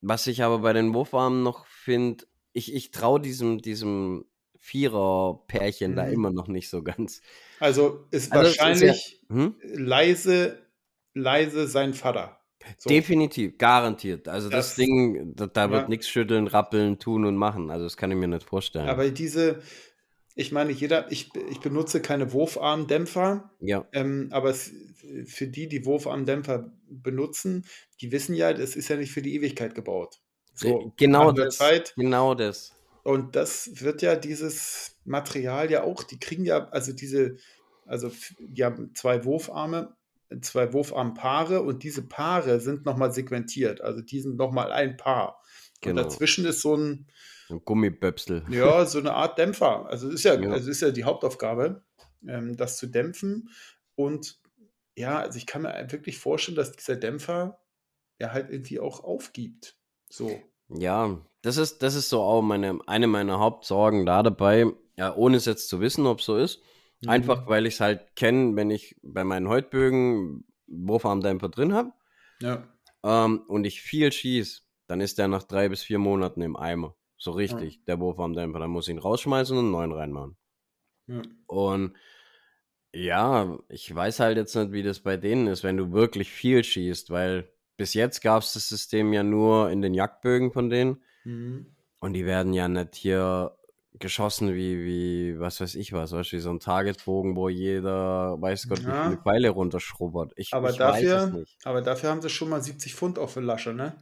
was 0.01 0.27
ich 0.27 0.43
aber 0.43 0.59
bei 0.59 0.73
den 0.73 0.95
Wurfarmen 0.95 1.43
noch 1.43 1.67
finde, 1.67 2.27
ich, 2.53 2.75
ich 2.75 2.91
traue 2.91 3.21
diesem, 3.21 3.63
diesem 3.63 4.25
Vierer-Pärchen 4.63 5.97
da 5.97 6.07
mhm. 6.07 6.13
immer 6.13 6.31
noch 6.31 6.47
nicht 6.47 6.71
so 6.71 6.85
ganz. 6.85 7.21
Also 7.59 8.07
ist 8.13 8.33
also 8.33 8.47
wahrscheinlich 8.47 8.83
ist 8.83 9.21
ja, 9.29 9.37
hm? 9.37 9.57
leise, 9.75 10.67
leise 11.15 11.67
sein 11.67 11.95
Vater. 11.95 12.39
So. 12.79 12.89
Definitiv, 12.89 13.59
garantiert. 13.59 14.29
Also 14.29 14.49
das, 14.49 14.69
das 14.69 14.77
Ding, 14.77 15.35
da, 15.35 15.49
da 15.49 15.69
wird 15.69 15.83
ja. 15.83 15.89
nichts 15.89 16.09
schütteln, 16.09 16.47
rappeln, 16.47 17.01
tun 17.01 17.25
und 17.25 17.37
machen. 17.37 17.73
Also 17.73 17.85
das 17.87 17.97
kann 17.97 18.13
ich 18.13 18.17
mir 18.17 18.29
nicht 18.29 18.45
vorstellen. 18.45 18.89
Aber 18.89 19.11
diese, 19.11 19.61
ich 20.37 20.53
meine, 20.53 20.71
jeder, 20.71 21.11
ich, 21.11 21.31
ich 21.51 21.59
benutze 21.59 22.01
keine 22.01 22.33
Wurfarmdämpfer. 22.33 23.51
Ja. 23.59 23.85
Ähm, 23.93 24.29
aber 24.31 24.51
es, 24.51 24.71
für 25.27 25.49
die, 25.49 25.67
die 25.67 25.85
Wurfarmdämpfer 25.85 26.73
benutzen, 26.89 27.67
die 28.01 28.13
wissen 28.13 28.37
ja, 28.37 28.53
das 28.53 28.77
ist 28.77 28.87
ja 28.87 28.97
nicht 28.97 29.11
für 29.11 29.23
die 29.23 29.35
Ewigkeit 29.35 29.75
gebaut. 29.75 30.21
So, 30.55 30.93
genau 30.97 31.33
das. 31.33 31.57
Zeit. 31.57 31.95
Genau 31.97 32.37
das. 32.37 32.77
Und 33.03 33.35
das 33.37 33.81
wird 33.81 34.03
ja 34.03 34.15
dieses 34.17 34.97
Material 35.05 35.71
ja 35.71 35.83
auch, 35.83 36.05
die 36.05 36.21
kriegen 36.21 36.45
ja, 36.45 36.69
also 36.69 36.93
diese, 36.93 37.37
also 37.87 38.11
die 38.39 38.65
haben 38.65 38.95
zwei 38.95 39.25
Wurfarme 39.25 39.97
zwei 40.41 40.73
Wurfarmpaare 40.73 41.63
und 41.63 41.83
diese 41.83 42.03
Paare 42.03 42.61
sind 42.61 42.87
nochmal 42.87 43.13
segmentiert. 43.13 43.81
Also 43.81 44.01
die 44.01 44.21
sind 44.21 44.37
nochmal 44.37 44.73
ein 44.73 44.97
Paar. 44.97 45.43
Genau. 45.81 46.01
Und 46.01 46.07
dazwischen 46.07 46.47
ist 46.47 46.63
so 46.63 46.77
ein, 46.77 47.07
ein 47.51 47.61
Gummiböpsel. 47.65 48.45
Ja, 48.49 48.87
so 48.87 48.99
eine 48.99 49.15
Art 49.15 49.39
Dämpfer. 49.39 49.87
Also 49.87 50.09
ist 50.09 50.25
ja, 50.25 50.35
ja. 50.35 50.51
Also 50.51 50.71
ist 50.71 50.81
ja 50.81 50.91
die 50.91 51.05
Hauptaufgabe, 51.05 51.85
ähm, 52.27 52.57
das 52.57 52.79
zu 52.79 52.87
dämpfen. 52.87 53.51
Und 53.95 54.41
ja, 54.97 55.19
also 55.19 55.37
ich 55.37 55.47
kann 55.47 55.63
mir 55.63 55.87
wirklich 55.91 56.19
vorstellen, 56.19 56.57
dass 56.57 56.73
dieser 56.73 56.97
Dämpfer 56.97 57.61
ja 58.19 58.33
halt 58.33 58.51
irgendwie 58.51 58.81
auch 58.81 59.03
aufgibt. 59.05 59.77
So. 60.09 60.41
Ja, 60.77 61.19
das 61.43 61.57
ist, 61.57 61.83
das 61.83 61.95
ist 61.95 62.09
so 62.09 62.23
auch 62.23 62.43
meine, 62.43 62.79
eine 62.87 63.07
meiner 63.07 63.39
Hauptsorgen 63.39 64.07
da 64.07 64.23
dabei, 64.23 64.67
ja, 64.97 65.15
ohne 65.15 65.37
es 65.37 65.45
jetzt 65.45 65.69
zu 65.69 65.81
wissen, 65.81 66.07
ob 66.07 66.21
es 66.21 66.25
so 66.25 66.37
ist. 66.37 66.63
Mhm. 67.03 67.09
Einfach, 67.09 67.47
weil 67.47 67.67
ich 67.67 67.75
es 67.75 67.81
halt 67.81 68.15
kenne, 68.17 68.57
wenn 68.57 68.71
ich 68.71 68.97
bei 69.03 69.25
meinen 69.25 69.49
Heutbögen 69.49 70.45
Wurfarmdämpfer 70.67 71.49
drin 71.49 71.75
habe 71.75 71.93
ja. 72.41 72.67
ähm, 73.03 73.43
und 73.49 73.65
ich 73.65 73.83
viel 73.83 74.13
schieße, 74.13 74.63
dann 74.87 75.01
ist 75.01 75.19
der 75.19 75.29
nach 75.29 75.43
drei 75.43 75.69
bis 75.69 75.83
vier 75.83 75.99
Monaten 75.99 76.43
im 76.43 76.57
Eimer. 76.57 76.97
So 77.17 77.33
richtig, 77.33 77.75
ja. 77.75 77.81
der 77.87 78.01
Wurfarmdämpfer. 78.01 78.59
Dann 78.59 78.71
muss 78.71 78.89
ich 78.89 78.95
ihn 78.95 78.99
rausschmeißen 78.99 79.57
und 79.57 79.65
einen 79.65 79.73
neuen 79.73 79.93
reinmachen. 79.93 80.37
Ja. 81.07 81.23
Und 81.47 81.95
ja, 82.95 83.59
ich 83.69 83.95
weiß 83.95 84.21
halt 84.21 84.37
jetzt 84.37 84.55
nicht, 84.55 84.73
wie 84.73 84.83
das 84.83 85.01
bei 85.01 85.17
denen 85.17 85.47
ist, 85.47 85.63
wenn 85.63 85.77
du 85.77 85.93
wirklich 85.93 86.31
viel 86.31 86.63
schießt, 86.63 87.11
weil 87.11 87.51
bis 87.83 87.95
jetzt 87.95 88.23
gab 88.23 88.45
es 88.45 88.53
das 88.53 88.69
System 88.69 89.13
ja 89.13 89.25
nur 89.25 89.69
in 89.73 89.83
den 89.83 89.93
Jagdbögen 89.93 90.53
von 90.53 90.71
denen. 90.71 91.03
Mhm. 91.25 91.67
Und 91.99 92.13
die 92.13 92.25
werden 92.27 92.53
ja 92.53 92.69
nicht 92.69 92.95
hier 92.95 93.57
geschossen 93.99 94.55
wie, 94.55 94.85
wie, 94.85 95.41
was 95.41 95.61
weiß 95.61 95.75
ich 95.75 95.93
was, 95.93 96.13
weißt 96.13 96.31
du, 96.31 96.37
wie 96.37 96.41
so 96.41 96.51
ein 96.51 96.61
Targetbogen, 96.61 97.35
wo 97.35 97.49
jeder, 97.49 98.41
weiß 98.41 98.69
Gott, 98.69 98.85
ja. 98.85 98.87
wie 98.87 99.09
viele 99.09 99.21
Pfeile 99.21 99.51
runterschrubbert. 99.51 100.33
Ich, 100.37 100.55
aber, 100.55 100.71
ich 100.71 100.77
dafür, 100.77 101.45
aber 101.65 101.83
dafür 101.83 102.11
haben 102.11 102.23
sie 102.23 102.29
schon 102.29 102.51
mal 102.51 102.63
70 102.63 102.95
Pfund 102.95 103.19
auf 103.19 103.35
der 103.35 103.43
Lasche, 103.43 103.75
ne? 103.75 103.97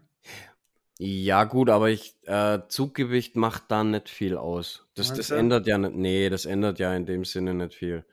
Ja, 0.98 1.44
gut, 1.44 1.70
aber 1.70 1.88
ich, 1.88 2.14
äh, 2.26 2.58
Zuggewicht 2.68 3.34
macht 3.34 3.64
da 3.68 3.82
nicht 3.82 4.10
viel 4.10 4.36
aus. 4.36 4.86
Das, 4.94 5.10
das 5.14 5.30
ändert 5.30 5.66
ja 5.66 5.78
nicht, 5.78 5.94
nee, 5.94 6.28
das 6.28 6.44
ändert 6.44 6.78
ja 6.80 6.94
in 6.94 7.06
dem 7.06 7.24
Sinne 7.24 7.54
nicht 7.54 7.72
viel. 7.72 8.04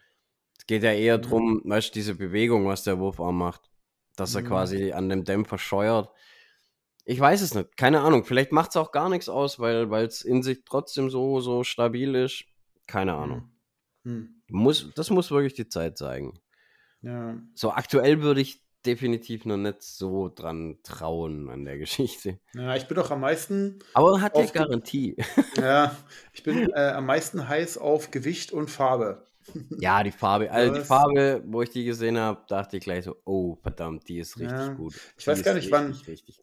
Es 0.58 0.65
geht 0.65 0.84
ja 0.84 0.93
eher 0.93 1.17
mhm. 1.17 1.23
drum, 1.23 1.62
weißt 1.65 1.89
du, 1.89 1.93
diese 1.93 2.15
Bewegung, 2.15 2.67
was 2.67 2.86
der 2.86 2.99
Wurfarm 2.99 3.38
macht, 3.38 3.66
dass 4.19 4.36
er 4.36 4.41
mhm. 4.41 4.47
quasi 4.47 4.91
an 4.91 5.08
dem 5.10 5.23
Dämpfer 5.23 5.58
scheuert 5.58 6.12
ich 7.10 7.19
weiß 7.21 7.41
es 7.41 7.56
nicht. 7.56 7.77
Keine 7.77 8.01
Ahnung. 8.01 8.25
Vielleicht 8.25 8.51
macht 8.51 8.71
es 8.71 8.75
auch 8.75 8.91
gar 8.91 9.08
nichts 9.08 9.30
aus, 9.30 9.60
weil 9.60 9.91
es 10.03 10.21
in 10.21 10.43
sich 10.43 10.63
trotzdem 10.65 11.10
so, 11.10 11.39
so 11.39 11.63
stabil 11.63 12.13
ist. 12.15 12.43
Keine 12.86 13.13
hm. 13.13 13.19
Ahnung. 13.19 13.51
Hm. 14.03 14.41
Muss, 14.49 14.91
das 14.93 15.10
muss 15.10 15.32
wirklich 15.32 15.53
die 15.53 15.69
Zeit 15.69 15.97
zeigen. 15.97 16.39
Ja. 17.01 17.38
So 17.53 17.71
aktuell 17.71 18.21
würde 18.21 18.41
ich 18.41 18.62
definitiv 18.86 19.45
noch 19.45 19.56
nicht 19.56 19.84
so 19.84 20.27
dran 20.27 20.80
trauen 20.84 21.49
an 21.49 21.63
der 21.63 21.77
Geschichte. 21.77 22.39
Ja, 22.53 22.75
ich 22.75 22.88
bin 22.88 22.95
doch 22.95 23.10
am 23.10 23.21
meisten. 23.21 23.80
Aber 23.93 24.19
hat 24.19 24.38
ja 24.38 24.45
Garantie. 24.45 25.15
Ja, 25.56 25.95
ich 26.34 26.43
bin 26.43 26.69
äh, 26.71 26.89
am 26.89 27.06
meisten 27.06 27.47
heiß 27.47 27.77
auf 27.77 28.12
Gewicht 28.12 28.51
und 28.51 28.69
Farbe. 28.69 29.25
Ja, 29.79 30.03
die 30.03 30.12
Farbe. 30.12 30.49
Also 30.57 30.73
die 30.75 30.81
Farbe, 30.81 31.43
wo 31.45 31.62
ich 31.62 31.69
die 31.69 31.86
gesehen 31.86 32.17
habe, 32.17 32.41
dachte 32.47 32.77
ich 32.77 32.83
gleich 32.83 33.05
so, 33.05 33.15
oh, 33.25 33.55
verdammt, 33.62 34.07
die 34.07 34.19
ist 34.19 34.39
richtig 34.39 34.57
ja. 34.57 34.73
gut. 34.73 34.93
Die 34.93 34.99
ich 35.19 35.27
weiß 35.27 35.43
gar 35.43 35.53
nicht, 35.53 35.71
wann, 35.71 35.95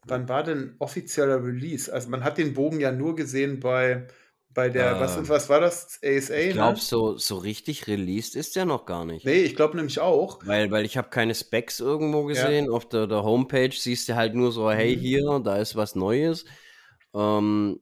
wann 0.05 0.29
war 0.29 0.43
denn 0.43 0.75
offizieller 0.79 1.43
Release? 1.43 1.91
Also 1.91 2.09
man 2.09 2.23
hat 2.23 2.37
den 2.37 2.53
Bogen 2.53 2.79
ja 2.79 2.91
nur 2.91 3.15
gesehen 3.15 3.59
bei, 3.59 4.07
bei 4.55 4.69
der, 4.69 4.95
äh, 4.95 4.99
was, 4.99 5.29
was 5.29 5.49
war 5.49 5.59
das? 5.59 5.99
ASA? 6.03 6.35
Ich 6.35 6.53
glaube, 6.53 6.75
ne? 6.75 6.81
so, 6.81 7.17
so 7.17 7.37
richtig 7.37 7.87
released 7.87 8.35
ist 8.35 8.55
der 8.55 8.65
noch 8.65 8.85
gar 8.85 9.05
nicht. 9.05 9.25
Nee, 9.25 9.43
ich 9.43 9.55
glaube 9.55 9.75
nämlich 9.75 9.99
auch. 9.99 10.39
Weil, 10.45 10.71
weil 10.71 10.85
ich 10.85 10.97
habe 10.97 11.09
keine 11.09 11.35
Specs 11.35 11.81
irgendwo 11.81 12.23
gesehen. 12.23 12.65
Ja. 12.65 12.71
Auf 12.71 12.87
der, 12.87 13.05
der 13.05 13.23
Homepage 13.23 13.73
siehst 13.73 14.07
du 14.07 14.15
halt 14.15 14.33
nur 14.33 14.51
so, 14.51 14.71
hey, 14.71 14.95
mhm. 14.95 14.99
hier, 14.99 15.41
da 15.43 15.57
ist 15.57 15.75
was 15.75 15.95
Neues. 15.95 16.45
Ähm, 17.13 17.79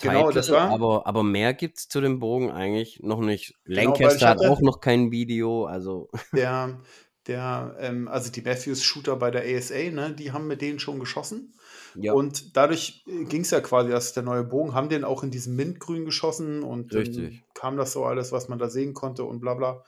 Genau, 0.00 0.30
das 0.30 0.50
war. 0.50 0.70
Aber, 0.70 1.06
aber 1.06 1.22
mehr 1.22 1.54
gibt 1.54 1.78
es 1.78 1.88
zu 1.88 2.00
dem 2.00 2.18
Bogen 2.18 2.50
eigentlich 2.50 3.00
noch 3.02 3.20
nicht. 3.20 3.54
Genau, 3.64 3.82
Lancaster 3.82 4.28
hat 4.28 4.40
auch 4.40 4.60
noch 4.60 4.80
kein 4.80 5.10
Video, 5.10 5.66
also. 5.66 6.08
Der, 6.32 6.80
der, 7.26 7.76
ähm, 7.78 8.06
also 8.08 8.30
die 8.30 8.42
Matthews-Shooter 8.42 9.16
bei 9.16 9.30
der 9.30 9.44
ASA, 9.44 9.90
ne, 9.90 10.14
die 10.14 10.32
haben 10.32 10.46
mit 10.46 10.60
denen 10.60 10.78
schon 10.78 11.00
geschossen. 11.00 11.54
Ja. 11.94 12.12
Und 12.12 12.56
dadurch 12.56 13.02
äh, 13.06 13.24
ging 13.24 13.42
es 13.42 13.50
ja 13.50 13.60
quasi, 13.60 13.90
dass 13.90 14.12
der 14.12 14.22
neue 14.22 14.44
Bogen, 14.44 14.74
haben 14.74 14.88
den 14.88 15.04
auch 15.04 15.22
in 15.22 15.30
diesem 15.30 15.56
Mintgrün 15.56 16.04
geschossen 16.04 16.62
und 16.62 16.92
dann 16.92 17.40
kam 17.54 17.76
das 17.76 17.92
so 17.92 18.04
alles, 18.04 18.32
was 18.32 18.48
man 18.48 18.58
da 18.58 18.68
sehen 18.68 18.92
konnte 18.92 19.24
und 19.24 19.40
bla 19.40 19.54
bla. 19.54 19.84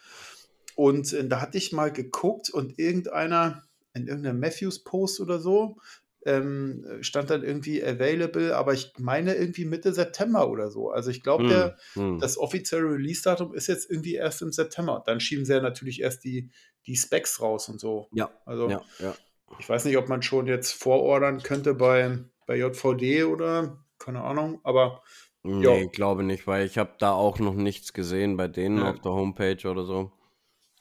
Und 0.77 1.13
äh, 1.13 1.29
da 1.29 1.41
hatte 1.41 1.59
ich 1.59 1.73
mal 1.73 1.93
geguckt 1.93 2.49
und 2.51 2.79
irgendeiner 2.79 3.63
in 3.93 4.09
irgendeinem 4.09 4.41
Matthews-Post 4.41 5.21
oder 5.21 5.39
so 5.39 5.79
ähm, 6.27 6.85
stand 7.01 7.31
dann 7.31 7.43
irgendwie 7.43 7.83
available, 7.83 8.57
aber 8.57 8.75
ich 8.75 8.93
meine 8.99 9.35
irgendwie 9.35 9.65
Mitte 9.65 9.93
September 9.93 10.51
oder 10.51 10.71
so. 10.71 10.91
Also 10.91 11.11
ich 11.11 11.23
glaube, 11.23 11.77
hm, 11.95 12.03
hm. 12.03 12.19
das 12.19 12.37
offizielle 12.37 12.91
Release-Datum 12.91 13.55
ist 13.55 13.69
jetzt 13.69 13.91
irgendwie 13.91 14.15
erst 14.15 14.43
im 14.43 14.53
September. 14.53 15.03
Dann 15.07 15.21
schieben 15.21 15.45
sie 15.45 15.55
ja 15.55 15.61
natürlich 15.61 16.03
erst 16.03 16.25
die, 16.25 16.51
die 16.87 16.97
Specs 16.97 17.41
raus 17.41 17.69
und 17.69 17.81
so. 17.81 18.09
Ja. 18.13 18.31
Also 18.45 18.69
ja, 18.69 18.83
ja. 18.99 19.15
ich 19.59 19.69
weiß 19.69 19.85
nicht, 19.85 19.97
ob 19.97 20.09
man 20.09 20.23
schon 20.23 20.47
jetzt 20.47 20.73
vorordern 20.73 21.43
könnte 21.43 21.75
bei, 21.75 22.19
bei 22.47 22.57
JVD 22.57 23.25
oder 23.25 23.85
keine 23.99 24.23
Ahnung, 24.23 24.61
aber 24.63 25.03
Nee, 25.49 25.85
ich 25.85 25.93
glaube 25.93 26.25
nicht, 26.25 26.49
weil 26.49 26.67
ich 26.67 26.77
habe 26.77 26.95
da 26.99 27.13
auch 27.13 27.39
noch 27.39 27.55
nichts 27.55 27.93
gesehen 27.93 28.37
bei 28.37 28.49
denen 28.49 28.79
ja. 28.79 28.91
auf 28.91 29.01
der 29.01 29.13
Homepage 29.13 29.71
oder 29.71 29.85
so. 29.85 30.11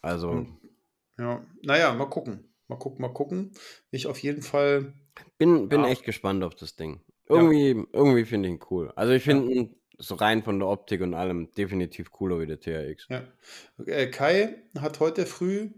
Also. 0.01 0.31
Hm. 0.31 0.57
Ja, 1.19 1.45
naja, 1.61 1.93
mal 1.93 2.09
gucken. 2.09 2.51
Mal 2.67 2.77
gucken, 2.77 3.01
mal 3.01 3.13
gucken. 3.13 3.51
Ich 3.91 4.07
auf 4.07 4.17
jeden 4.19 4.41
Fall. 4.41 4.93
Bin, 5.37 5.69
bin 5.69 5.81
ja. 5.81 5.89
echt 5.89 6.03
gespannt 6.03 6.43
auf 6.43 6.55
das 6.55 6.75
Ding. 6.75 7.01
Irgendwie, 7.27 7.69
ja. 7.69 7.83
irgendwie 7.93 8.25
finde 8.25 8.49
ich 8.49 8.55
ihn 8.55 8.61
cool. 8.69 8.91
Also 8.95 9.13
ich 9.13 9.23
finde 9.23 9.51
ihn 9.51 9.75
so 9.97 10.15
rein 10.15 10.43
von 10.43 10.59
der 10.59 10.67
Optik 10.67 11.01
und 11.01 11.13
allem 11.13 11.51
definitiv 11.51 12.11
cooler 12.11 12.39
wie 12.39 12.47
der 12.47 12.59
TRX. 12.59 13.07
Ja. 13.09 13.23
Äh, 13.85 14.07
Kai 14.07 14.55
hat 14.79 14.99
heute 14.99 15.25
früh 15.25 15.69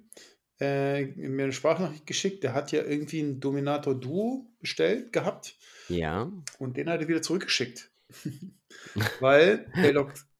äh, 0.60 1.06
mir 1.06 1.44
eine 1.44 1.54
Sprachnachricht 1.54 2.08
geschickt. 2.08 2.44
Der 2.44 2.54
hat 2.54 2.72
ja 2.72 2.84
irgendwie 2.84 3.22
ein 3.22 3.40
Dominator 3.40 3.96
Duo 3.96 4.48
bestellt 4.60 5.14
gehabt. 5.14 5.56
Ja. 5.90 6.32
Und 6.60 6.78
den 6.78 6.90
hat 6.90 7.02
er 7.02 7.08
wieder 7.08 7.22
zurückgeschickt. 7.22 7.92
Weil 9.20 9.72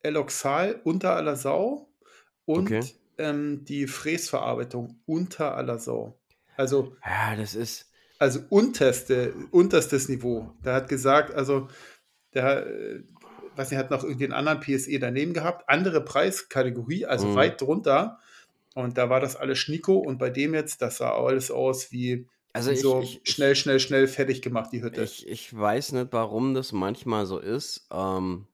Eloxal 0.02 0.82
unter 0.84 1.16
aller 1.16 1.36
Sau 1.36 1.90
und 2.46 2.68
okay. 2.68 2.84
ähm, 3.18 3.66
die 3.66 3.88
Fräsverarbeitung 3.88 5.00
unter 5.06 5.56
aller 5.56 5.80
Sau. 5.80 6.20
Also. 6.56 6.96
Ja, 7.06 7.36
das 7.36 7.56
ist. 7.56 7.87
Also 8.20 8.40
unterste, 8.50 9.34
unterstes 9.52 10.10
Niveau. 10.10 10.52
Der 10.66 10.74
hat 10.74 10.90
gesagt, 10.90 11.34
also 11.34 11.68
der, 12.34 12.68
äh, 12.68 13.04
weiß 13.56 13.72
nicht, 13.72 13.80
hat 13.80 13.92
noch 13.92 14.04
irgendwie 14.04 14.26
einen 14.26 14.34
anderen 14.34 14.60
PSE 14.60 14.98
daneben 15.00 15.34
gehabt, 15.34 15.70
andere 15.70 16.02
Preiskategorie, 16.02 17.06
also 17.06 17.28
mhm. 17.28 17.36
weit 17.36 17.62
drunter. 17.62 18.20
Und 18.76 18.98
da 18.98 19.10
war 19.10 19.20
das 19.20 19.36
alles 19.36 19.58
Schnico 19.58 19.98
und 19.98 20.20
bei 20.20 20.30
dem 20.30 20.54
jetzt, 20.54 20.82
das 20.82 20.98
sah 20.98 21.12
alles 21.12 21.50
aus 21.50 21.92
wie 21.92 22.28
also 22.54 22.72
ich, 22.72 22.82
so 22.82 23.02
ich, 23.02 23.22
schnell, 23.24 23.56
schnell, 23.56 23.80
schnell 23.80 24.08
fertig 24.08 24.42
gemacht, 24.42 24.72
die 24.72 24.82
Hütte. 24.82 25.04
Ich, 25.04 25.28
ich 25.28 25.56
weiß 25.56 25.92
nicht, 25.92 26.08
warum 26.12 26.56
das 26.56 26.72
manchmal 26.72 27.28
so 27.28 27.38
ist. 27.38 27.88
Ähm, 27.92 28.48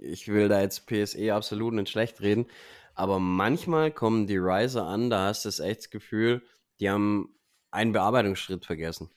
ich 0.00 0.28
will 0.28 0.48
da 0.48 0.60
jetzt 0.60 0.86
PSE 0.86 1.32
absolut 1.32 1.74
nicht 1.74 1.90
schlecht 1.90 2.20
reden, 2.20 2.46
aber 2.94 3.20
manchmal 3.20 3.92
kommen 3.92 4.26
die 4.26 4.38
Riser 4.38 4.86
an, 4.86 5.10
da 5.10 5.26
hast 5.26 5.44
du 5.44 5.48
das 5.48 5.60
echt 5.60 5.82
das 5.82 5.90
Gefühl, 5.90 6.42
die 6.80 6.90
haben 6.90 7.34
einen 7.72 7.92
Bearbeitungsschritt 7.92 8.64
vergessen. 8.64 9.10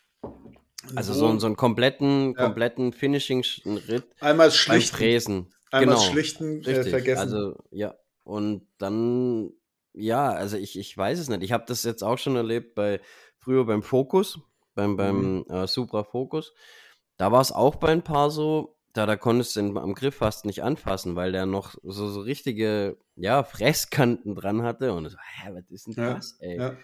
Also 0.96 1.14
so, 1.14 1.32
so, 1.32 1.40
so 1.40 1.46
einen 1.48 1.56
kompletten, 1.56 2.34
ja. 2.34 2.46
kompletten 2.46 2.94
Finishing-Ritt 2.94 4.06
einmal 4.20 4.52
schlichten, 4.52 4.96
Fräsen. 4.96 5.54
Einmal 5.72 5.96
genau. 5.96 6.10
schlichten 6.12 6.64
äh, 6.64 6.84
vergessen. 6.84 7.20
Also 7.20 7.64
ja, 7.72 7.96
und 8.24 8.68
dann 8.78 9.52
ja, 9.96 10.30
also 10.30 10.58
ich, 10.58 10.78
ich 10.78 10.96
weiß 10.98 11.20
es 11.20 11.30
nicht. 11.30 11.44
Ich 11.44 11.52
habe 11.52 11.66
das 11.68 11.84
jetzt 11.84 12.04
auch 12.04 12.18
schon 12.18 12.36
erlebt 12.36 12.76
bei 12.76 13.00
früher 13.38 13.66
beim 13.66 13.82
Focus, 13.82 14.40
beim, 14.74 14.98
beim 14.98 15.38
mhm. 15.38 15.46
äh, 15.50 15.68
Supra 15.68 16.04
Focus. 16.04 16.54
Da 17.18 17.32
war 17.32 17.42
es 17.42 17.52
auch 17.52 17.76
bei 17.76 17.90
ein 17.90 18.04
paar 18.04 18.30
so, 18.30 18.78
da, 18.94 19.06
da 19.06 19.16
konntest 19.16 19.56
du 19.56 19.62
ihn 19.62 19.78
am 19.78 19.94
Griff 19.94 20.16
fast 20.16 20.46
nicht 20.46 20.64
anfassen, 20.64 21.16
weil 21.16 21.32
der 21.32 21.46
noch 21.46 21.76
so, 21.84 22.10
so 22.10 22.20
richtige, 22.22 22.98
ja, 23.16 23.44
Fresskanten 23.44 24.36
dran 24.36 24.64
hatte. 24.64 24.94
Und 24.94 25.10
so, 25.10 25.18
hä, 25.18 25.52
was 25.54 25.70
ist 25.70 25.88
denn 25.88 25.96
das, 25.96 26.38
ja, 26.42 26.48
ey? 26.48 26.58
Ja. 26.58 26.78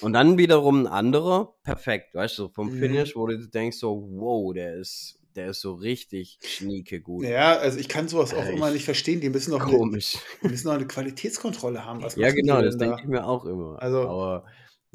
Und 0.00 0.12
dann 0.12 0.38
wiederum 0.38 0.82
ein 0.82 0.86
anderer, 0.86 1.54
perfekt, 1.62 2.14
weißt 2.14 2.38
du, 2.38 2.48
vom 2.48 2.74
mhm. 2.74 2.78
Finish, 2.78 3.16
wo 3.16 3.26
du 3.26 3.38
denkst 3.38 3.78
so, 3.78 4.08
wow, 4.12 4.52
der 4.52 4.74
ist, 4.74 5.18
der 5.34 5.50
ist 5.50 5.60
so 5.60 5.74
richtig 5.74 6.38
schnieke 6.42 7.00
gut. 7.00 7.24
Ja, 7.24 7.56
also 7.58 7.78
ich 7.78 7.88
kann 7.88 8.08
sowas 8.08 8.34
auch 8.34 8.44
äh, 8.44 8.52
immer 8.52 8.70
nicht 8.70 8.84
verstehen. 8.84 9.20
Die 9.20 9.28
müssen 9.28 9.50
doch 9.50 9.60
komisch. 9.60 10.14
Eine, 10.14 10.22
die 10.42 10.48
müssen 10.48 10.66
noch 10.68 10.74
eine 10.74 10.86
Qualitätskontrolle 10.86 11.84
haben. 11.84 12.02
Was 12.02 12.16
ja, 12.16 12.30
genau, 12.30 12.62
das 12.62 12.78
denke 12.78 12.96
ich 13.00 13.06
mir 13.06 13.26
auch 13.26 13.44
immer. 13.44 13.80
Also, 13.80 14.08
Aber 14.08 14.44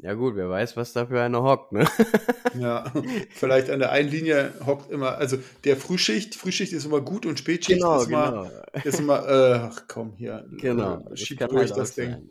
ja 0.02 0.14
gut, 0.14 0.34
wer 0.34 0.50
weiß, 0.50 0.76
was 0.76 0.92
da 0.92 1.06
für 1.06 1.22
einer 1.22 1.44
hockt, 1.44 1.70
ne? 1.70 1.86
Ja, 2.58 2.92
vielleicht 3.30 3.70
an 3.70 3.78
der 3.78 3.92
einen 3.92 4.10
Linie 4.10 4.52
hockt 4.66 4.90
immer, 4.90 5.16
also 5.16 5.38
der 5.62 5.76
Frühschicht, 5.76 6.34
Frühschicht 6.34 6.72
ist 6.72 6.84
immer 6.84 7.00
gut 7.00 7.24
und 7.24 7.38
Spätschicht 7.38 7.78
genau, 7.78 8.00
ist, 8.00 8.08
immer, 8.08 8.50
genau. 8.72 8.84
ist 8.84 8.98
immer, 8.98 9.28
äh, 9.28 9.54
ach 9.70 9.84
komm, 9.86 10.14
hier, 10.16 10.44
genau, 10.60 11.08
äh, 11.08 11.16
schieb 11.16 11.38
durch 11.38 11.70
halt 11.70 11.76
das 11.76 11.94
Ding. 11.94 12.28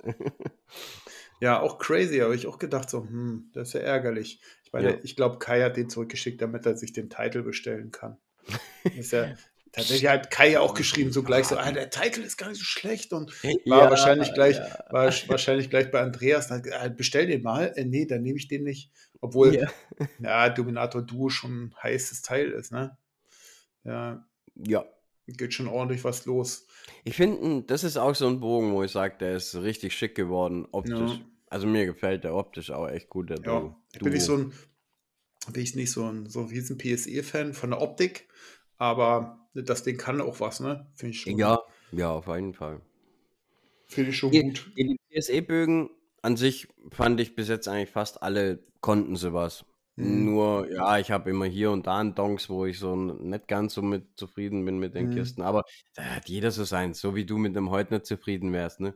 Ja, 1.41 1.59
auch 1.59 1.79
crazy, 1.79 2.19
habe 2.19 2.35
ich 2.35 2.47
auch 2.47 2.59
gedacht, 2.59 2.89
so, 2.89 3.03
hm, 3.03 3.49
das 3.53 3.69
ist 3.69 3.73
ja 3.73 3.81
ärgerlich. 3.81 4.41
Ich 4.63 4.71
meine, 4.71 4.91
ja. 4.91 4.97
ich 5.03 5.15
glaube, 5.15 5.39
Kai 5.39 5.61
hat 5.61 5.75
den 5.75 5.89
zurückgeschickt, 5.89 6.41
damit 6.41 6.65
er 6.65 6.77
sich 6.77 6.93
den 6.93 7.09
Titel 7.09 7.41
bestellen 7.41 7.91
kann. 7.91 8.17
Ist 8.97 9.11
ja, 9.11 9.35
Tatsächlich 9.71 10.09
hat 10.09 10.29
Kai 10.31 10.51
ja 10.51 10.59
auch 10.59 10.73
geschrieben, 10.73 11.13
so 11.13 11.23
gleich 11.23 11.47
so, 11.47 11.57
ah, 11.57 11.71
der 11.71 11.89
Titel 11.89 12.21
ist 12.21 12.35
gar 12.35 12.49
nicht 12.49 12.57
so 12.57 12.65
schlecht 12.65 13.13
und 13.13 13.31
war 13.41 13.83
ja, 13.83 13.89
wahrscheinlich 13.89 14.33
gleich, 14.33 14.57
ja. 14.57 14.83
war 14.89 15.05
wahrscheinlich 15.27 15.69
gleich 15.69 15.89
bei 15.91 16.01
Andreas, 16.01 16.51
hat, 16.51 16.63
ah, 16.73 16.89
bestell 16.89 17.27
den 17.27 17.41
mal. 17.41 17.71
Äh, 17.77 17.85
nee, 17.85 18.05
dann 18.05 18.21
nehme 18.21 18.37
ich 18.37 18.49
den 18.49 18.63
nicht. 18.63 18.91
Obwohl, 19.21 19.55
ja. 19.55 19.69
ja, 20.19 20.49
Dominator 20.49 21.01
Duo 21.01 21.29
schon 21.29 21.65
ein 21.65 21.75
heißes 21.81 22.21
Teil 22.21 22.51
ist, 22.51 22.73
ne? 22.73 22.97
Ja. 23.85 24.25
Ja. 24.55 24.83
Geht 25.27 25.53
schon 25.53 25.69
ordentlich 25.69 26.03
was 26.03 26.25
los. 26.25 26.67
Ich 27.05 27.15
finde, 27.15 27.63
das 27.63 27.85
ist 27.85 27.95
auch 27.95 28.15
so 28.15 28.27
ein 28.27 28.41
Bogen, 28.41 28.73
wo 28.73 28.83
ich 28.83 28.91
sage, 28.91 29.15
der 29.19 29.37
ist 29.37 29.55
richtig 29.55 29.95
schick 29.95 30.15
geworden, 30.15 30.67
optisch. 30.71 31.21
Also 31.51 31.67
mir 31.67 31.85
gefällt 31.85 32.23
der 32.23 32.33
optisch 32.33 32.71
auch 32.71 32.87
echt 32.87 33.09
gut, 33.09 33.29
der 33.29 33.37
ja. 33.39 33.59
Duo. 33.59 33.75
Ich 33.91 33.99
bin 33.99 34.13
nicht 34.13 34.23
so 34.23 34.37
ein, 34.37 34.53
bin 35.51 35.61
ich 35.61 35.75
nicht 35.75 35.91
so 35.91 36.05
ein 36.05 36.29
so 36.29 36.43
riesen 36.43 36.77
PSE-Fan 36.77 37.53
von 37.53 37.71
der 37.71 37.81
Optik, 37.81 38.29
aber 38.77 39.49
das 39.53 39.83
Ding 39.83 39.97
kann 39.97 40.21
auch 40.21 40.39
was, 40.39 40.61
ne? 40.61 40.89
Finde 40.93 41.13
ich 41.13 41.19
schon. 41.19 41.37
Ja, 41.37 41.59
ja, 41.91 42.09
auf 42.09 42.27
jeden 42.27 42.53
Fall. 42.53 42.79
Finde 43.85 44.11
ich 44.11 44.17
schon 44.17 44.31
die, 44.31 44.43
gut. 44.43 44.71
Die 44.77 44.97
PSE-Bögen 45.09 45.89
an 46.21 46.37
sich 46.37 46.69
fand 46.89 47.19
ich 47.19 47.35
bis 47.35 47.49
jetzt 47.49 47.67
eigentlich 47.67 47.89
fast 47.89 48.23
alle 48.23 48.63
konnten 48.79 49.17
sie 49.17 49.33
was. 49.33 49.65
Mhm. 49.95 50.25
Nur, 50.25 50.71
ja, 50.71 50.97
ich 50.99 51.11
habe 51.11 51.29
immer 51.29 51.45
hier 51.45 51.71
und 51.71 51.87
da 51.87 51.99
einen 51.99 52.15
Donks, 52.15 52.49
wo 52.49 52.65
ich 52.65 52.79
so 52.79 52.95
nicht 52.95 53.47
ganz 53.47 53.73
so 53.73 53.81
mit 53.81 54.17
zufrieden 54.17 54.65
bin 54.65 54.79
mit 54.79 54.95
den 54.95 55.09
mhm. 55.09 55.15
Kisten. 55.15 55.41
Aber 55.41 55.63
da 55.95 56.03
hat 56.03 56.29
jeder 56.29 56.51
so 56.51 56.63
sein, 56.63 56.93
so 56.93 57.15
wie 57.15 57.25
du 57.25 57.37
mit 57.37 57.55
dem 57.55 57.69
heute 57.69 57.93
nicht 57.93 58.05
zufrieden 58.05 58.53
wärst, 58.53 58.79
ne? 58.79 58.95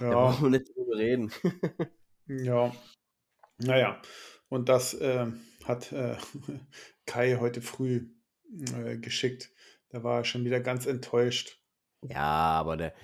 Ja. 0.00 0.10
Da 0.10 0.14
brauchen 0.14 0.42
wir 0.44 0.50
nicht 0.58 0.68
drüber 0.74 0.96
reden. 0.96 1.32
ja. 2.26 2.72
Naja. 3.58 4.00
Und 4.48 4.68
das 4.68 4.94
äh, 4.94 5.26
hat 5.64 5.92
äh, 5.92 6.16
Kai 7.06 7.36
heute 7.40 7.62
früh 7.62 8.08
äh, 8.76 8.98
geschickt. 8.98 9.50
Da 9.88 10.02
war 10.02 10.18
er 10.18 10.24
schon 10.24 10.44
wieder 10.44 10.60
ganz 10.60 10.86
enttäuscht. 10.86 11.58
Ja, 12.02 12.20
aber 12.20 12.76
der. 12.76 12.94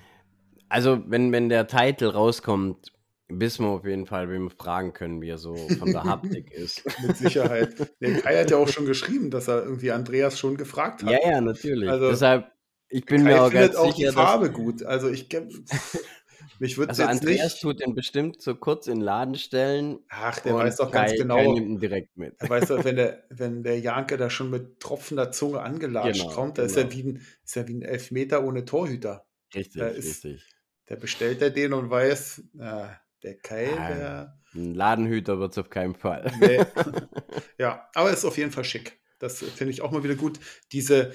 Also, 0.69 1.03
wenn, 1.09 1.31
wenn 1.31 1.49
der 1.49 1.67
Titel 1.67 2.07
rauskommt, 2.07 2.90
wissen 3.39 3.65
wir 3.65 3.69
auf 3.69 3.85
jeden 3.85 4.05
Fall, 4.05 4.29
wen 4.29 4.43
wir 4.43 4.49
fragen 4.49 4.93
können, 4.93 5.21
wie 5.21 5.29
er 5.29 5.37
so 5.37 5.55
von 5.55 5.91
der 5.91 6.03
Haptik 6.03 6.51
ist. 6.51 6.83
Mit 7.05 7.17
Sicherheit. 7.17 7.75
Der 8.01 8.21
Kai 8.21 8.41
hat 8.41 8.51
ja 8.51 8.57
auch 8.57 8.67
schon 8.67 8.85
geschrieben, 8.85 9.31
dass 9.31 9.47
er 9.47 9.63
irgendwie 9.63 9.91
Andreas 9.91 10.37
schon 10.37 10.57
gefragt 10.57 11.03
hat. 11.03 11.11
Ja, 11.11 11.19
ja, 11.31 11.41
natürlich. 11.41 11.89
Also, 11.89 12.09
Deshalb, 12.09 12.51
ich 12.89 13.05
bin 13.05 13.23
Kai 13.23 13.31
mir 13.31 13.43
auch 13.43 13.51
ganz 13.51 13.75
auch 13.75 13.95
sicher, 13.95 14.09
die 14.09 14.15
Farbe 14.15 14.51
gut. 14.51 14.83
Also 14.83 15.09
ich 15.09 15.29
mich 16.59 16.77
würde 16.77 16.89
also 16.89 17.03
jetzt 17.03 17.11
Andreas 17.11 17.53
nicht... 17.53 17.61
tut 17.61 17.79
den 17.79 17.95
bestimmt 17.95 18.41
so 18.41 18.55
kurz 18.55 18.87
in 18.87 18.95
den 18.95 19.01
Laden 19.01 19.35
stellen. 19.35 19.99
Ach, 20.09 20.39
der 20.39 20.55
weiß 20.55 20.77
doch 20.77 20.91
ganz 20.91 21.11
Kai, 21.11 21.17
genau. 21.17 21.35
Kai 21.35 21.47
nimmt 21.47 21.67
ihn 21.67 21.79
direkt 21.79 22.17
mit. 22.17 22.35
Er 22.39 22.49
weiß 22.49 22.67
doch, 22.67 22.83
wenn 22.83 22.97
der, 22.97 23.23
wenn 23.29 23.63
der 23.63 23.79
Janke 23.79 24.17
da 24.17 24.29
schon 24.29 24.49
mit 24.49 24.79
tropfender 24.79 25.31
Zunge 25.31 25.61
angelatscht 25.61 26.23
genau, 26.23 26.33
kommt, 26.33 26.57
da 26.57 26.63
genau. 26.63 26.71
ist, 26.71 26.77
er 26.77 26.83
genau. 26.83 26.95
wie 26.95 27.09
ein, 27.09 27.25
ist 27.43 27.57
er 27.57 27.67
wie 27.67 27.73
ein 27.75 27.81
Elfmeter 27.81 28.43
ohne 28.43 28.65
Torhüter. 28.65 29.25
Richtig, 29.55 29.81
ist, 29.81 30.25
richtig. 30.25 30.45
Da 30.87 30.97
bestellt 30.97 31.41
er 31.41 31.51
den 31.51 31.71
und 31.71 31.89
weiß, 31.89 32.43
na, 32.53 32.99
der 33.23 33.37
Kai, 33.37 33.69
ah, 33.77 33.93
der... 33.93 34.37
Ein 34.53 34.73
Ladenhüter 34.73 35.39
wird 35.39 35.53
es 35.53 35.57
auf 35.57 35.69
keinen 35.69 35.95
Fall. 35.95 36.31
Nee. 36.39 36.59
ja, 37.57 37.87
aber 37.95 38.11
ist 38.11 38.25
auf 38.25 38.37
jeden 38.37 38.51
Fall 38.51 38.65
schick. 38.65 38.99
Das 39.19 39.39
finde 39.39 39.71
ich 39.71 39.81
auch 39.81 39.91
mal 39.91 40.03
wieder 40.03 40.15
gut. 40.15 40.39
Diese, 40.71 41.13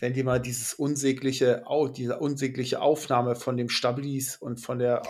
wenn 0.00 0.14
die 0.14 0.24
mal 0.24 0.40
dieses 0.40 0.74
unsägliche, 0.74 1.64
diese 1.96 2.18
unsägliche 2.18 2.80
Aufnahme 2.80 3.36
von 3.36 3.56
dem 3.56 3.68
Stablis 3.68 4.36
und 4.36 4.60
von 4.60 4.80
der. 4.80 5.02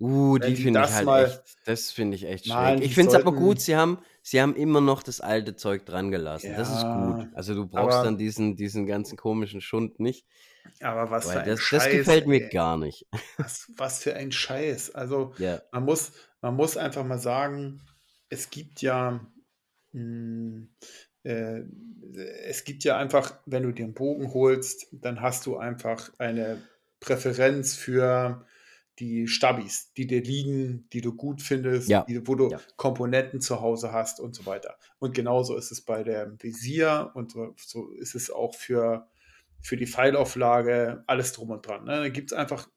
Uh, 0.00 0.38
die 0.38 0.56
finde 0.56 0.82
ich 0.82 0.92
halt 0.92 1.06
mal, 1.06 1.26
echt, 1.26 1.42
das 1.66 1.92
finde 1.92 2.16
ich 2.16 2.24
echt 2.24 2.46
schräg. 2.46 2.82
Ich 2.82 2.94
finde 2.94 3.10
es 3.10 3.14
aber 3.14 3.32
gut, 3.32 3.60
sie 3.60 3.76
haben, 3.76 3.98
sie 4.22 4.40
haben 4.40 4.56
immer 4.56 4.80
noch 4.80 5.04
das 5.04 5.20
alte 5.20 5.54
Zeug 5.54 5.86
dran 5.86 6.10
gelassen. 6.10 6.50
Ja, 6.50 6.56
das 6.56 6.68
ist 6.68 6.82
gut. 6.82 7.28
Also 7.34 7.54
du 7.54 7.66
brauchst 7.66 7.98
aber, 7.98 8.06
dann 8.06 8.18
diesen, 8.18 8.56
diesen 8.56 8.86
ganzen 8.86 9.16
komischen 9.16 9.60
Schund 9.60 10.00
nicht. 10.00 10.26
Aber 10.80 11.10
was 11.10 11.30
für 11.30 11.40
ein 11.40 11.46
das, 11.46 11.60
Scheiß. 11.60 11.84
Das 11.84 11.92
gefällt 11.92 12.26
mir 12.26 12.42
ey. 12.44 12.48
gar 12.48 12.78
nicht. 12.78 13.06
Was, 13.36 13.70
was 13.76 14.02
für 14.02 14.14
ein 14.14 14.32
Scheiß. 14.32 14.94
Also 14.94 15.34
ja. 15.38 15.60
man, 15.72 15.84
muss, 15.84 16.12
man 16.40 16.54
muss 16.54 16.76
einfach 16.76 17.04
mal 17.04 17.18
sagen, 17.18 17.82
es 18.28 18.50
gibt 18.50 18.80
ja, 18.82 19.20
mh, 19.92 20.00
hm, 20.00 20.68
äh, 21.22 21.62
es 22.44 22.64
gibt 22.64 22.84
ja 22.84 22.96
einfach, 22.96 23.38
wenn 23.46 23.62
du 23.62 23.72
dir 23.72 23.84
einen 23.84 23.94
Bogen 23.94 24.32
holst, 24.32 24.88
dann 24.92 25.20
hast 25.20 25.46
du 25.46 25.56
einfach 25.56 26.12
eine 26.18 26.62
Präferenz 27.00 27.74
für 27.76 28.46
die 29.00 29.26
Stabis, 29.28 29.92
die 29.96 30.06
dir 30.06 30.22
liegen, 30.22 30.88
die 30.92 31.00
du 31.00 31.14
gut 31.14 31.40
findest, 31.40 31.88
ja. 31.88 32.04
die, 32.06 32.26
wo 32.28 32.34
du 32.34 32.50
ja. 32.50 32.60
Komponenten 32.76 33.40
zu 33.40 33.60
Hause 33.60 33.92
hast 33.92 34.20
und 34.20 34.34
so 34.34 34.44
weiter. 34.44 34.76
Und 34.98 35.14
genauso 35.14 35.56
ist 35.56 35.70
es 35.70 35.80
bei 35.80 36.02
dem 36.02 36.40
Visier 36.42 37.10
und 37.14 37.32
so, 37.32 37.54
so 37.56 37.90
ist 37.92 38.14
es 38.14 38.30
auch 38.30 38.54
für, 38.54 39.08
für 39.62 39.76
die 39.76 39.86
Pfeilauflage, 39.86 41.04
alles 41.06 41.32
drum 41.32 41.50
und 41.50 41.66
dran. 41.66 41.84
Ne? 41.84 42.00
Da 42.00 42.08
gibt 42.08 42.32
es 42.32 42.38
einfach 42.38 42.68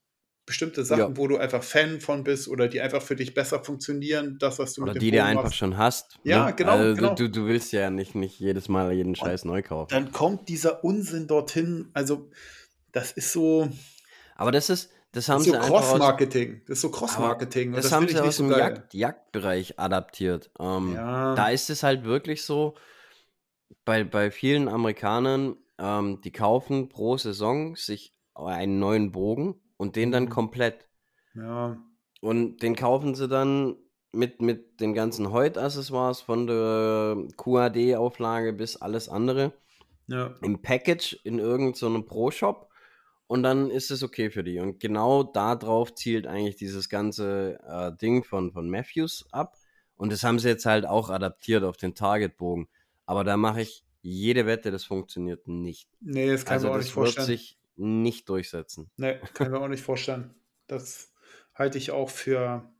bestimmte 0.45 0.83
Sachen, 0.83 0.99
ja. 0.99 1.17
wo 1.17 1.27
du 1.27 1.37
einfach 1.37 1.63
Fan 1.63 2.01
von 2.01 2.23
bist 2.23 2.49
oder 2.49 2.67
die 2.67 2.81
einfach 2.81 3.01
für 3.01 3.15
dich 3.15 3.33
besser 3.33 3.63
funktionieren, 3.63 4.37
das, 4.39 4.59
was 4.59 4.73
du 4.73 4.81
oder 4.81 4.93
mit 4.93 5.01
dem 5.01 5.05
die 5.05 5.11
du 5.11 5.23
einfach 5.23 5.53
schon 5.53 5.77
hast. 5.77 6.19
Ja, 6.23 6.47
ne? 6.47 6.53
genau. 6.53 6.71
Also 6.71 6.95
genau. 6.95 7.15
Du, 7.15 7.29
du 7.29 7.45
willst 7.45 7.71
ja 7.71 7.89
nicht, 7.89 8.13
nicht 8.15 8.39
jedes 8.39 8.67
Mal 8.67 8.91
jeden 8.91 9.15
Scheiß 9.15 9.43
und 9.43 9.51
neu 9.51 9.61
kaufen. 9.61 9.89
Dann 9.91 10.11
kommt 10.11 10.49
dieser 10.49 10.83
Unsinn 10.83 11.27
dorthin. 11.27 11.89
Also, 11.93 12.29
das 12.91 13.13
ist 13.13 13.31
so. 13.31 13.69
Aber 14.35 14.51
das 14.51 14.69
ist, 14.69 14.91
das 15.13 15.29
haben 15.29 15.45
das 15.45 15.47
ist 15.47 15.53
so 15.53 15.59
Cross-Marketing. 15.59 16.61
Das 16.67 16.77
ist 16.77 16.81
so 16.81 16.91
Cross-Marketing. 16.91 17.71
Das, 17.71 17.83
das, 17.83 17.91
haben 17.93 18.07
sie 18.09 18.19
aus 18.19 18.37
so 18.37 18.47
dem 18.47 18.57
Jagd, 18.57 18.93
Jagdbereich 18.93 19.79
adaptiert. 19.79 20.51
Ähm, 20.59 20.93
ja. 20.95 21.35
Da 21.35 21.49
ist 21.49 21.69
es 21.69 21.83
halt 21.83 22.03
wirklich 22.03 22.43
so, 22.43 22.75
bei, 23.85 24.03
bei 24.03 24.31
vielen 24.31 24.67
Amerikanern, 24.67 25.55
ähm, 25.79 26.21
die 26.21 26.31
kaufen 26.31 26.89
pro 26.89 27.17
Saison 27.17 27.75
sich 27.75 28.13
einen 28.35 28.79
neuen 28.79 29.11
Bogen 29.11 29.61
und 29.77 29.95
den 29.95 30.11
dann 30.11 30.25
Mhm. 30.25 30.29
komplett. 30.29 30.87
Ja. 31.35 31.77
Und 32.21 32.61
den 32.63 32.75
kaufen 32.75 33.15
sie 33.15 33.27
dann 33.27 33.75
mit, 34.11 34.41
mit 34.41 34.79
den 34.79 34.93
ganzen 34.93 35.31
Heut-Accessoires 35.31 36.21
von 36.21 36.47
der 36.47 37.17
QAD-Auflage 37.37 38.53
bis 38.53 38.77
alles 38.77 39.09
andere 39.09 39.53
Ja. 40.07 40.35
im 40.41 40.61
Package 40.61 41.19
in 41.23 41.39
irgendeinem 41.39 41.73
so 41.73 42.03
Pro-Shop 42.03 42.69
und 43.27 43.41
dann 43.43 43.71
ist 43.71 43.89
es 43.89 44.03
okay 44.03 44.29
für 44.29 44.43
die. 44.43 44.59
Und 44.59 44.79
genau 44.79 45.23
darauf 45.23 45.95
zielt 45.95 46.27
eigentlich 46.27 46.55
dieses 46.55 46.89
ganze 46.89 47.59
äh, 47.67 47.91
Ding 47.97 48.23
von, 48.23 48.51
von 48.51 48.69
Matthews 48.69 49.25
ab. 49.31 49.55
Und 49.95 50.11
das 50.11 50.23
haben 50.23 50.39
sie 50.39 50.49
jetzt 50.49 50.65
halt 50.65 50.85
auch 50.85 51.09
adaptiert 51.09 51.63
auf 51.63 51.77
den 51.77 51.95
Target-Bogen. 51.95 52.67
Aber 53.05 53.23
da 53.23 53.37
mache 53.37 53.61
ich 53.61 53.83
jede 54.03 54.45
Wette, 54.45 54.69
das 54.69 54.83
funktioniert 54.85 55.47
nicht. 55.47 55.89
Nee, 56.01 56.27
das 56.29 56.45
kann 56.45 56.55
Also 56.55 56.67
mir 56.67 56.73
auch 56.73 56.77
das 56.77 56.85
nicht 56.85 56.95
wird 56.97 57.15
vorstellen. 57.15 57.27
sich 57.27 57.57
nicht 57.75 58.29
durchsetzen. 58.29 58.91
Nee, 58.97 59.19
kann 59.33 59.49
mir 59.51 59.59
auch 59.59 59.67
nicht 59.69 59.83
vorstellen. 59.83 60.35
Das 60.67 61.11
halte 61.55 61.77
ich 61.79 61.91
auch 61.91 62.09
für, 62.11 62.71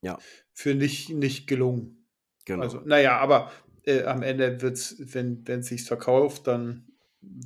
Ja. 0.00 0.18
für 0.52 0.74
nicht, 0.74 1.10
nicht 1.10 1.46
gelungen. 1.46 2.06
Genau. 2.46 2.62
Also, 2.62 2.80
naja, 2.80 3.18
aber 3.18 3.52
äh, 3.84 4.04
am 4.04 4.22
Ende 4.22 4.62
wird 4.62 4.74
es, 4.76 4.96
wenn 5.14 5.44
es 5.46 5.66
sich 5.66 5.84
verkauft, 5.84 6.46
dann 6.46 6.87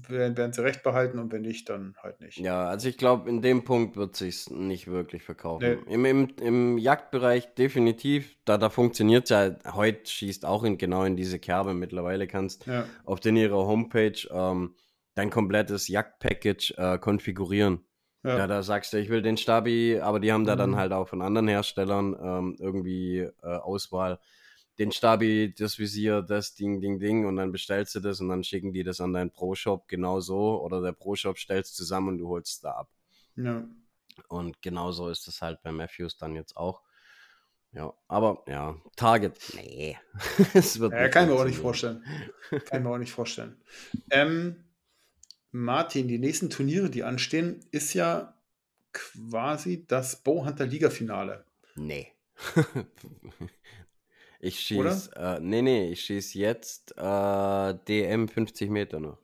werden, 0.08 0.36
werden 0.36 0.52
sie 0.52 0.62
recht 0.62 0.82
behalten 0.82 1.18
und 1.18 1.32
wenn 1.32 1.42
nicht, 1.42 1.68
dann 1.68 1.94
halt 2.02 2.20
nicht. 2.20 2.38
Ja, 2.38 2.66
also 2.68 2.88
ich 2.88 2.96
glaube, 2.98 3.28
in 3.28 3.42
dem 3.42 3.64
Punkt 3.64 3.96
wird 3.96 4.16
sich 4.16 4.48
nicht 4.50 4.86
wirklich 4.86 5.22
verkaufen. 5.22 5.78
Nee. 5.86 5.92
Im, 5.94 6.04
im, 6.04 6.28
Im 6.40 6.78
Jagdbereich 6.78 7.54
definitiv, 7.54 8.36
da, 8.44 8.58
da 8.58 8.70
funktioniert 8.70 9.24
es 9.24 9.30
ja, 9.30 9.74
heute 9.74 10.08
schießt 10.10 10.44
auch 10.46 10.64
in, 10.64 10.78
genau 10.78 11.04
in 11.04 11.16
diese 11.16 11.38
Kerbe. 11.38 11.74
Mittlerweile 11.74 12.26
kannst 12.26 12.66
Ja, 12.66 12.86
auf 13.04 13.20
den 13.20 13.36
ihrer 13.36 13.66
Homepage 13.66 14.12
ähm, 14.30 14.74
dein 15.14 15.30
komplettes 15.30 15.88
Jagdpackage 15.88 16.74
äh, 16.78 16.98
konfigurieren. 16.98 17.80
ja. 18.24 18.38
Ja, 18.38 18.46
da 18.46 18.62
sagst 18.62 18.92
du, 18.92 18.98
ich 18.98 19.08
will 19.10 19.20
den 19.20 19.36
Stabi, 19.36 19.98
aber 20.00 20.20
die 20.20 20.32
haben 20.32 20.46
da 20.46 20.56
dann 20.56 20.70
Mhm. 20.70 20.76
halt 20.76 20.92
auch 20.92 21.08
von 21.08 21.22
anderen 21.22 21.48
Herstellern 21.48 22.16
ähm, 22.22 22.56
irgendwie 22.58 23.18
äh, 23.18 23.30
Auswahl. 23.42 24.20
Den 24.78 24.90
Stabi, 24.90 25.54
das 25.56 25.78
Visier, 25.78 26.22
das 26.22 26.54
Ding, 26.54 26.80
Ding, 26.80 26.98
Ding 26.98 27.26
und 27.26 27.36
dann 27.36 27.52
bestellst 27.52 27.94
du 27.94 28.00
das 28.00 28.20
und 28.20 28.28
dann 28.28 28.42
schicken 28.42 28.72
die 28.72 28.82
das 28.82 29.00
an 29.00 29.12
deinen 29.12 29.30
Pro-Shop 29.30 29.86
genau 29.86 30.20
so 30.20 30.62
oder 30.62 30.80
der 30.80 30.92
Pro-Shop 30.92 31.38
stellt 31.38 31.66
es 31.66 31.74
zusammen 31.74 32.08
und 32.08 32.18
du 32.18 32.28
holst 32.28 32.52
es 32.52 32.60
da 32.60 32.72
ab. 32.72 32.90
ja. 33.36 33.64
Und 34.28 34.60
genauso 34.60 35.08
ist 35.08 35.26
es 35.26 35.40
halt 35.40 35.62
bei 35.62 35.72
Matthews 35.72 36.18
dann 36.18 36.34
jetzt 36.34 36.56
auch. 36.56 36.82
Ja, 37.72 37.94
aber 38.06 38.44
ja, 38.46 38.76
Target, 38.96 39.38
nee. 39.54 39.96
es 40.54 40.78
wird 40.78 40.92
Ja, 40.92 41.08
kann 41.08 41.24
ich 41.24 41.30
mir 41.34 41.40
auch 41.40 41.46
nicht 41.46 41.58
vorstellen. 41.58 42.04
Kann 42.50 42.80
ich 42.80 42.84
mir 42.84 42.90
auch 42.90 42.98
nicht 42.98 43.12
vorstellen. 43.12 43.56
Ähm, 44.10 44.64
Martin, 45.52 46.06
die 46.06 46.18
nächsten 46.18 46.50
Turniere, 46.50 46.90
die 46.90 47.02
anstehen, 47.02 47.60
ist 47.70 47.94
ja 47.94 48.34
quasi 48.92 49.86
das 49.86 50.22
Bowhunter 50.22 50.66
Liga-Finale. 50.66 51.46
Nee. 51.76 52.12
ich 54.42 54.74
Oder? 54.76 54.90
schieß, 54.90 55.08
äh, 55.16 55.40
nee, 55.40 55.62
nee, 55.62 55.90
ich 55.90 56.02
schieß 56.04 56.34
jetzt 56.34 56.92
äh, 56.98 57.74
DM 57.88 58.28
50 58.28 58.68
Meter 58.70 59.00
noch. 59.00 59.18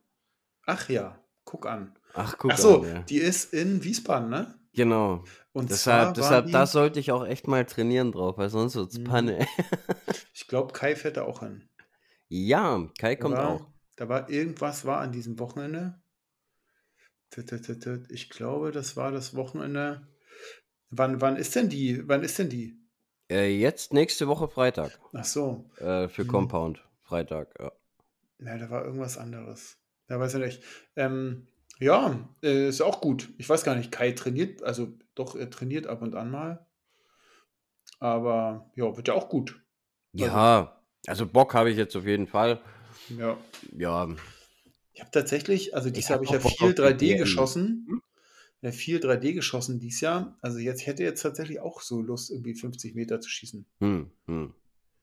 Ach 0.67 0.89
ja, 0.89 1.23
guck 1.45 1.67
an. 1.67 1.99
Ach, 2.15 2.39
guck 2.39 2.53
Ach 2.53 2.59
so, 2.59 2.83
an, 2.83 2.89
ja. 2.89 3.01
die 3.03 3.19
ist 3.19 3.53
in 3.53 3.83
Wiesbaden, 3.85 4.31
ne? 4.31 4.55
Genau. 4.75 5.25
Und 5.53 5.71
Deshalb, 5.71 6.15
deshalb 6.15 6.51
da 6.53 6.67
sollte 6.67 7.01
ich 7.01 7.11
auch 7.11 7.27
echt 7.27 7.49
mal 7.49 7.65
trainieren 7.67 8.13
drauf, 8.13 8.39
weil 8.39 8.49
sonst 8.51 8.77
wird's 8.77 8.99
Mhm. 8.99 9.05
Panne. 9.05 9.47
ich 10.35 10.47
glaube, 10.47 10.73
Kai 10.73 10.95
fährt 10.95 11.17
da 11.17 11.23
auch 11.25 11.41
hin. 11.41 11.69
ja, 12.29 12.89
Kai 12.99 13.17
kommt 13.17 13.37
war, 13.37 13.49
auch. 13.49 13.67
da 13.97 14.09
war 14.09 14.31
irgendwas 14.31 14.85
war 14.85 15.01
an 15.01 15.13
diesem 15.13 15.39
Wochenende. 15.39 16.01
Ich 18.11 18.31
glaube, 18.31 18.73
das 18.73 18.97
war 18.97 19.11
das 19.13 19.35
Wochenende. 19.35 20.07
Wann, 20.91 21.21
wann 21.21 21.37
ist 21.37 21.55
denn 21.57 21.69
die? 21.69 22.09
Wann 22.09 22.23
ist 22.23 22.39
denn 22.39 22.49
die? 22.49 22.81
Äh, 23.31 23.59
jetzt 23.59 23.93
nächste 23.93 24.27
Woche 24.29 24.49
Freitag. 24.49 24.99
Ach 25.13 25.25
so. 25.25 25.65
Äh, 25.79 26.09
für 26.09 26.25
Mhm. 26.25 26.29
Compound. 26.29 26.85
Freitag, 27.03 27.55
ja. 27.59 27.73
Ja, 28.41 28.57
da 28.59 28.71
war 28.71 28.85
irgendwas 28.85 29.19
anderes. 29.19 29.79
Ja, 30.09 30.19
weiß 30.21 30.35
ich 30.35 30.41
nicht. 30.41 30.63
Ähm, 30.97 31.47
ja, 31.81 32.29
äh, 32.43 32.69
ist 32.69 32.81
auch 32.81 33.01
gut. 33.01 33.29
Ich 33.39 33.49
weiß 33.49 33.65
gar 33.65 33.75
nicht, 33.75 33.91
Kai 33.93 34.13
trainiert, 34.13 34.63
also 34.63 34.89
doch, 35.15 35.35
er 35.37 35.51
trainiert 35.51 35.87
ab 35.87 36.03
und 36.03 36.15
an 36.15 36.31
mal. 36.31 36.67
Aber 38.01 38.71
ja, 38.77 38.97
wird 38.97 39.09
ja 39.09 39.15
auch 39.15 39.29
gut. 39.29 39.61
Also, 40.19 40.27
Ja, 40.27 40.83
also 41.07 41.27
Bock 41.27 41.55
habe 41.55 41.71
ich 41.71 41.77
jetzt 41.77 41.97
auf 41.97 42.05
jeden 42.07 42.27
Fall. 42.27 42.61
ja. 43.09 43.37
Ja, 43.77 44.09
Ich 44.93 45.01
habe 45.01 45.11
tatsächlich, 45.13 45.75
also 45.75 45.91
ich 45.91 46.09
Jahr 46.09 46.17
habe 46.17 46.25
ich 46.25 46.31
auch 46.31 46.35
ja 46.35 46.39
Bock 46.41 46.53
viel 46.53 46.69
auf 46.69 46.75
die 46.75 46.83
3D 46.83 46.97
DM. 46.99 47.19
geschossen. 47.19 47.87
Hm? 47.89 48.03
Ja, 48.61 48.73
viel 48.73 48.99
3D 48.99 49.35
geschossen 49.35 49.79
dieses 49.79 50.01
Jahr. 50.01 50.37
Also 50.41 50.59
jetzt 50.59 50.81
ich 50.81 50.87
hätte 50.89 51.05
jetzt 51.05 51.23
tatsächlich 51.23 51.61
auch 51.61 51.81
so 51.81 52.03
Lust, 52.03 52.31
irgendwie 52.31 52.55
50 52.55 52.95
Meter 52.95 53.21
zu 53.21 53.31
schießen. 53.31 53.65
Hm, 53.81 54.11
hm. 54.27 54.55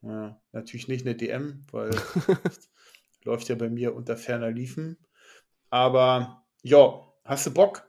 Ja, 0.01 0.41
natürlich 0.51 0.87
nicht 0.87 1.05
eine 1.05 1.15
DM, 1.15 1.63
weil 1.71 1.91
läuft 3.23 3.47
ja 3.49 3.55
bei 3.55 3.69
mir 3.69 3.95
unter 3.95 4.17
ferner 4.17 4.51
Liefen. 4.51 4.97
Aber 5.69 6.43
ja, 6.63 7.01
hast 7.23 7.47
du 7.47 7.53
Bock? 7.53 7.87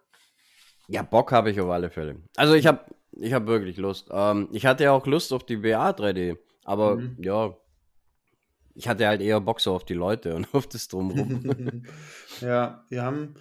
Ja, 0.88 1.02
Bock 1.02 1.32
habe 1.32 1.50
ich 1.50 1.60
auf 1.60 1.70
alle 1.70 1.90
Fälle. 1.90 2.22
Also 2.36 2.54
ich 2.54 2.66
habe 2.66 2.84
ich 3.12 3.32
hab 3.32 3.46
wirklich 3.46 3.76
Lust. 3.76 4.08
Ähm, 4.12 4.48
ich 4.52 4.66
hatte 4.66 4.84
ja 4.84 4.92
auch 4.92 5.06
Lust 5.06 5.32
auf 5.32 5.44
die 5.44 5.56
BA 5.56 5.90
3D, 5.90 6.38
aber 6.64 6.96
Mhm. 6.96 7.16
ja, 7.18 7.56
ich 8.74 8.88
hatte 8.88 9.06
halt 9.06 9.20
eher 9.20 9.40
Bock 9.40 9.60
so 9.60 9.74
auf 9.74 9.84
die 9.84 9.94
Leute 9.94 10.34
und 10.34 10.46
auf 10.54 10.68
das 10.68 10.88
Drumherum. 10.88 11.42
ja, 12.40 12.84
wir 12.88 13.02
haben, 13.02 13.34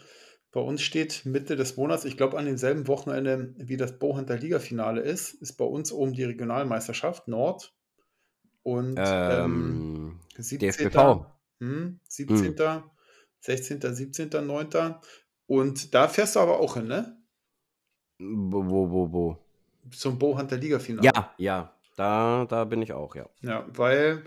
bei 0.55 0.61
uns 0.61 0.81
steht 0.81 1.25
Mitte 1.25 1.57
des 1.57 1.75
Monats, 1.75 2.05
ich 2.05 2.15
glaube 2.15 2.37
an 2.37 2.45
demselben 2.45 2.87
Wochenende, 2.87 3.53
wie 3.57 3.75
das 3.75 3.99
Bowhunter 3.99 4.37
Liga-Finale 4.37 5.01
ist, 5.01 5.33
ist 5.33 5.57
bei 5.57 5.65
uns 5.65 5.91
oben 5.91 6.13
die 6.13 6.23
Regionalmeisterschaft 6.23 7.27
Nord. 7.27 7.75
Und 8.63 8.95
ähm, 8.97 10.17
ähm, 10.37 10.41
17. 10.41 10.59
DFBV. 10.59 11.25
Hm, 11.59 11.99
17., 12.07 12.55
16., 13.41 13.81
17., 13.81 14.29
9. 14.47 14.95
Und 15.45 15.93
da 15.93 16.07
fährst 16.07 16.37
du 16.37 16.39
aber 16.39 16.61
auch 16.61 16.75
hin, 16.75 16.87
ne? 16.87 17.17
Wo, 18.17 18.65
wo, 18.65 18.89
wo, 18.89 19.11
wo? 19.11 19.37
Zum 19.91 20.17
Bowhunter 20.17 20.55
Liga-Finale. 20.55 21.05
Ja, 21.05 21.33
ja, 21.37 21.77
da, 21.97 22.45
da 22.45 22.63
bin 22.63 22.81
ich 22.81 22.93
auch, 22.93 23.13
ja. 23.15 23.27
Ja, 23.41 23.65
weil 23.67 24.23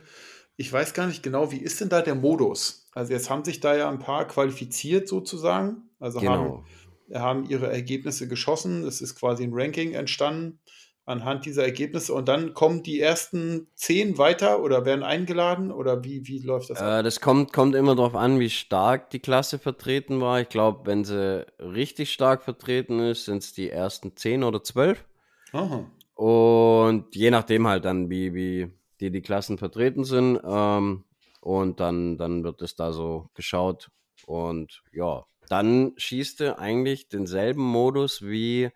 ich 0.57 0.71
weiß 0.71 0.93
gar 0.93 1.07
nicht 1.07 1.23
genau, 1.23 1.51
wie 1.53 1.63
ist 1.63 1.81
denn 1.81 1.89
da 1.89 2.03
der 2.03 2.17
Modus? 2.17 2.88
Also 2.99 3.13
jetzt 3.13 3.31
haben 3.31 3.45
sich 3.45 3.61
da 3.61 3.77
ja 3.77 3.89
ein 3.89 4.01
paar 4.01 4.27
qualifiziert 4.27 5.07
sozusagen. 5.07 5.89
Also 6.01 6.21
haben, 6.21 6.65
Genau. 7.07 7.21
haben 7.23 7.45
ihre 7.49 7.71
Ergebnisse 7.71 8.27
geschossen. 8.27 8.83
Es 8.85 9.01
ist 9.01 9.15
quasi 9.15 9.45
ein 9.45 9.53
Ranking 9.53 9.93
entstanden. 9.93 10.59
anhand 11.05 11.47
dieser 11.47 11.63
Ergebnisse 11.63 12.13
und 12.13 12.29
dann 12.29 12.53
kommen 12.53 12.83
die 12.83 13.01
ersten 13.01 13.69
zehn 13.75 14.19
weiter 14.19 14.61
oder 14.63 14.85
werden 14.85 15.03
eingeladen 15.03 15.71
oder 15.71 16.05
wie, 16.05 16.27
wie 16.27 16.41
läuft 16.41 16.69
das? 16.69 16.81
Äh, 16.83 17.03
das 17.03 17.21
kommt, 17.21 17.53
kommt 17.55 17.75
immer 17.77 17.95
darauf 17.97 18.15
an, 18.15 18.39
wie 18.41 18.51
stark 18.51 19.09
die 19.09 19.21
Klasse 19.21 19.59
vertreten 19.59 20.21
war. 20.21 20.43
Ich 20.43 20.51
glaube, 20.51 20.81
wenn 20.85 21.05
sie 21.05 21.47
richtig 21.61 22.13
stark 22.13 22.43
vertreten 22.43 22.99
ist, 22.99 23.25
sind 23.25 23.43
es 23.43 23.55
die 23.55 23.71
ersten 23.71 24.17
zehn 24.17 24.45
oder 24.45 24.63
zwölf. 24.63 25.07
Aha. 25.53 25.91
Und 26.15 27.15
je 27.15 27.31
nachdem 27.31 27.67
halt 27.69 27.87
dann, 27.87 28.11
wie, 28.11 28.35
wie 28.35 28.71
die, 29.01 29.11
die 29.11 29.23
Klassen 29.23 29.57
vertreten 29.57 30.05
sind. 30.05 30.39
Ähm, 30.45 31.05
und 31.41 31.81
dann, 31.81 32.19
dann 32.19 32.45
wird 32.45 32.63
es 32.63 32.75
da 32.75 32.93
so 32.93 33.31
geschaut. 33.35 33.91
Und 34.27 34.83
ja, 34.93 35.25
dann 35.49 35.93
schießt 35.97 36.41
du 36.41 36.59
eigentlich 36.59 37.09
denselben 37.09 37.63
Modus 37.63 38.23
wie 38.23 38.71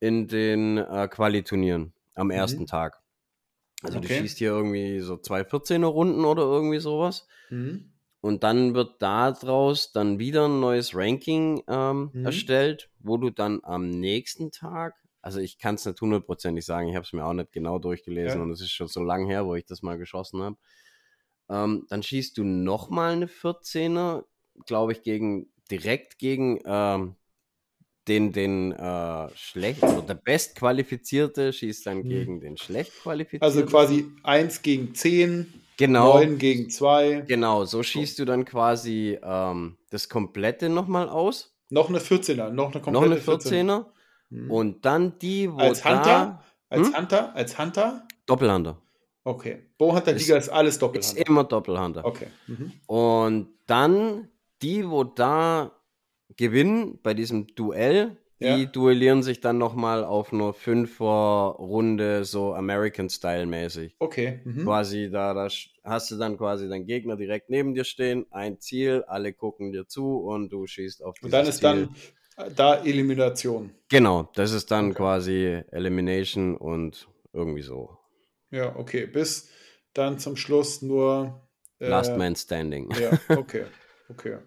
in 0.00 0.28
den 0.28 0.78
äh, 0.78 1.08
Quali-Turnieren 1.08 1.92
am 2.14 2.30
ersten 2.30 2.62
mhm. 2.62 2.66
Tag. 2.66 3.00
Also 3.82 3.98
okay. 3.98 4.08
du 4.08 4.14
schießt 4.14 4.38
hier 4.38 4.50
irgendwie 4.50 5.00
so 5.00 5.16
zwei 5.16 5.42
14er 5.42 5.86
Runden 5.86 6.24
oder 6.24 6.42
irgendwie 6.42 6.78
sowas. 6.78 7.26
Mhm. 7.50 7.92
Und 8.20 8.42
dann 8.42 8.74
wird 8.74 9.00
daraus 9.00 9.92
dann 9.92 10.18
wieder 10.18 10.48
ein 10.48 10.60
neues 10.60 10.96
Ranking 10.96 11.62
ähm, 11.68 12.10
mhm. 12.12 12.24
erstellt, 12.24 12.90
wo 12.98 13.18
du 13.18 13.30
dann 13.30 13.60
am 13.62 13.90
nächsten 13.90 14.50
Tag, 14.50 14.94
also 15.22 15.38
ich 15.38 15.58
kann 15.58 15.76
es 15.76 15.86
nicht 15.86 16.00
hundertprozentig 16.00 16.64
sagen, 16.64 16.88
ich 16.88 16.96
habe 16.96 17.04
es 17.04 17.12
mir 17.12 17.24
auch 17.24 17.34
nicht 17.34 17.52
genau 17.52 17.78
durchgelesen 17.78 18.38
ja. 18.38 18.42
und 18.42 18.50
es 18.50 18.60
ist 18.60 18.72
schon 18.72 18.88
so 18.88 19.02
lang 19.02 19.26
her, 19.26 19.46
wo 19.46 19.54
ich 19.54 19.64
das 19.66 19.82
mal 19.82 19.96
geschossen 19.96 20.42
habe. 20.42 20.56
Ähm, 21.48 21.86
dann 21.88 22.02
schießt 22.02 22.36
du 22.38 22.44
nochmal 22.44 23.12
eine 23.12 23.26
14er, 23.26 24.24
glaube 24.66 24.92
ich, 24.92 25.02
gegen 25.02 25.48
direkt 25.70 26.18
gegen 26.18 26.60
ähm, 26.64 27.16
den, 28.08 28.32
den 28.32 28.72
äh, 28.72 29.28
schlecht 29.34 29.82
oder 29.82 30.02
der 30.02 30.14
bestqualifizierte 30.14 31.52
schießt 31.52 31.86
dann 31.86 32.02
hm. 32.02 32.08
gegen 32.08 32.40
den 32.40 32.56
schlecht 32.56 32.92
qualifizierten. 33.02 33.44
Also 33.44 33.66
quasi 33.66 34.06
1 34.22 34.62
gegen 34.62 34.94
10, 34.94 35.52
genau, 35.76 36.14
9 36.14 36.38
gegen 36.38 36.70
2. 36.70 37.24
Genau, 37.26 37.64
so 37.64 37.82
schießt 37.82 38.18
du 38.18 38.24
dann 38.24 38.44
quasi 38.44 39.18
ähm, 39.22 39.76
das 39.90 40.08
komplette 40.08 40.68
nochmal 40.68 41.08
aus. 41.08 41.56
Noch 41.68 41.88
eine 41.88 41.98
14er, 41.98 42.50
noch 42.50 42.72
eine 42.72 42.80
komplette 42.80 42.92
Noch 42.92 43.02
eine 43.02 43.16
14er. 43.16 43.50
14er. 43.50 43.86
Hm. 44.30 44.50
Und 44.50 44.84
dann 44.84 45.18
die, 45.18 45.50
wo 45.50 45.58
als 45.58 45.84
Hunter, 45.84 46.02
da, 46.02 46.44
als 46.68 46.88
hm? 46.88 46.96
Hunter, 46.96 47.34
als 47.34 47.58
Hunter. 47.58 48.06
Doppelhunter. 48.26 48.80
Okay. 49.26 49.58
Bowhunter 49.76 50.12
Liga 50.12 50.36
ist, 50.36 50.44
ist 50.44 50.48
alles 50.50 50.78
Doppelhunter. 50.78 51.18
Ist 51.18 51.28
immer 51.28 51.42
Doppelhunter. 51.42 52.04
Okay. 52.04 52.28
Mhm. 52.46 52.72
Und 52.86 53.48
dann 53.66 54.28
die, 54.62 54.88
wo 54.88 55.02
da 55.02 55.72
gewinnen 56.36 57.00
bei 57.02 57.12
diesem 57.12 57.48
Duell, 57.56 58.16
die 58.38 58.44
ja. 58.44 58.64
duellieren 58.66 59.24
sich 59.24 59.40
dann 59.40 59.58
nochmal 59.58 60.04
auf 60.04 60.32
einer 60.32 60.52
Fünfer-Runde, 60.52 62.24
so 62.24 62.54
American-Style-mäßig. 62.54 63.96
Okay. 63.98 64.42
Mhm. 64.44 64.62
Quasi, 64.62 65.10
da, 65.10 65.34
da 65.34 65.48
hast 65.82 66.10
du 66.12 66.16
dann 66.16 66.36
quasi 66.36 66.68
deinen 66.68 66.86
Gegner 66.86 67.16
direkt 67.16 67.50
neben 67.50 67.74
dir 67.74 67.84
stehen, 67.84 68.26
ein 68.30 68.60
Ziel, 68.60 69.02
alle 69.08 69.32
gucken 69.32 69.72
dir 69.72 69.88
zu 69.88 70.18
und 70.18 70.50
du 70.50 70.68
schießt 70.68 71.02
auf 71.02 71.16
Und 71.20 71.32
dann 71.32 71.46
ist 71.46 71.58
Ziel. 71.58 71.88
dann 72.36 72.54
da 72.54 72.76
Elimination. 72.76 73.70
Genau, 73.88 74.28
das 74.34 74.52
ist 74.52 74.70
dann 74.70 74.90
okay. 74.90 74.94
quasi 74.94 75.62
Elimination 75.72 76.56
und 76.56 77.08
irgendwie 77.32 77.62
so. 77.62 77.98
Ja, 78.50 78.76
okay. 78.76 79.06
Bis 79.06 79.48
dann 79.94 80.18
zum 80.18 80.36
Schluss 80.36 80.82
nur. 80.82 81.48
Äh, 81.78 81.88
Last 81.88 82.16
Man 82.16 82.36
Standing. 82.36 82.90
Ja, 82.98 83.18
okay. 83.36 83.66
Okay. 84.08 84.38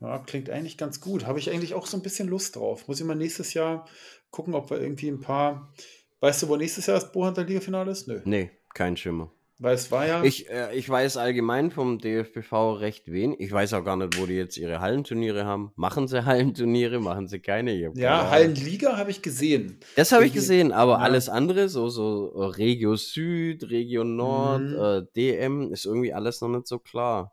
Ja, 0.00 0.18
klingt 0.18 0.50
eigentlich 0.50 0.78
ganz 0.78 1.00
gut. 1.00 1.26
Habe 1.26 1.38
ich 1.38 1.50
eigentlich 1.50 1.74
auch 1.74 1.86
so 1.86 1.96
ein 1.96 2.02
bisschen 2.02 2.28
Lust 2.28 2.56
drauf. 2.56 2.88
Muss 2.88 3.00
ich 3.00 3.06
mal 3.06 3.14
nächstes 3.14 3.54
Jahr 3.54 3.88
gucken, 4.30 4.54
ob 4.54 4.70
wir 4.70 4.80
irgendwie 4.80 5.08
ein 5.08 5.20
paar. 5.20 5.72
Weißt 6.20 6.42
du, 6.42 6.48
wo 6.48 6.56
nächstes 6.56 6.86
Jahr 6.86 6.98
das 6.98 7.12
Buchhunter 7.12 7.44
Liga-Finale 7.44 7.90
ist? 7.90 8.08
Nö. 8.08 8.20
Nee, 8.24 8.50
kein 8.74 8.96
Schimmer. 8.96 9.33
Weil 9.58 9.74
es 9.74 9.90
war 9.92 10.06
ja. 10.06 10.22
Ich, 10.24 10.50
äh, 10.50 10.74
ich 10.76 10.88
weiß 10.88 11.16
allgemein 11.16 11.70
vom 11.70 11.98
DFBV 11.98 12.72
recht 12.80 13.10
wenig. 13.10 13.38
Ich 13.40 13.52
weiß 13.52 13.74
auch 13.74 13.84
gar 13.84 13.96
nicht, 13.96 14.18
wo 14.20 14.26
die 14.26 14.34
jetzt 14.34 14.56
ihre 14.56 14.80
Hallenturniere 14.80 15.44
haben. 15.44 15.72
Machen 15.76 16.08
sie 16.08 16.24
Hallenturniere? 16.26 17.00
Machen 17.00 17.28
sie 17.28 17.38
keine? 17.38 17.74
Ja, 17.94 18.30
Hallenliga 18.30 18.96
habe 18.96 19.10
ich 19.10 19.22
gesehen. 19.22 19.78
Das 19.96 20.12
habe 20.12 20.26
ich 20.26 20.32
gesehen, 20.32 20.72
aber 20.72 20.94
ja. 20.94 20.98
alles 20.98 21.28
andere, 21.28 21.68
so, 21.68 21.88
so 21.88 22.26
Regio 22.26 22.96
Süd, 22.96 23.70
Regio 23.70 24.02
Nord, 24.02 24.62
mhm. 24.62 24.76
äh, 24.76 25.02
DM, 25.14 25.72
ist 25.72 25.86
irgendwie 25.86 26.12
alles 26.12 26.40
noch 26.40 26.48
nicht 26.48 26.66
so 26.66 26.78
klar. 26.78 27.32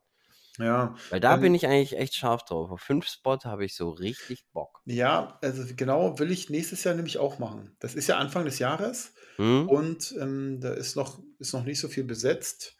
Ja. 0.57 0.95
Weil 1.09 1.19
da 1.19 1.35
ähm, 1.35 1.41
bin 1.41 1.55
ich 1.55 1.67
eigentlich 1.67 1.97
echt 1.97 2.15
scharf 2.15 2.43
drauf. 2.43 2.71
Auf 2.71 2.81
fünf 2.81 3.07
Spot 3.07 3.37
habe 3.43 3.65
ich 3.65 3.75
so 3.75 3.89
richtig 3.89 4.45
Bock. 4.51 4.81
Ja, 4.85 5.39
also 5.41 5.63
genau 5.75 6.19
will 6.19 6.31
ich 6.31 6.49
nächstes 6.49 6.83
Jahr 6.83 6.95
nämlich 6.95 7.17
auch 7.17 7.39
machen. 7.39 7.75
Das 7.79 7.95
ist 7.95 8.07
ja 8.07 8.17
Anfang 8.17 8.45
des 8.45 8.59
Jahres 8.59 9.13
hm? 9.37 9.69
und 9.69 10.15
ähm, 10.19 10.59
da 10.61 10.73
ist 10.73 10.95
noch, 10.95 11.19
ist 11.39 11.53
noch 11.53 11.63
nicht 11.63 11.79
so 11.79 11.87
viel 11.87 12.03
besetzt. 12.03 12.75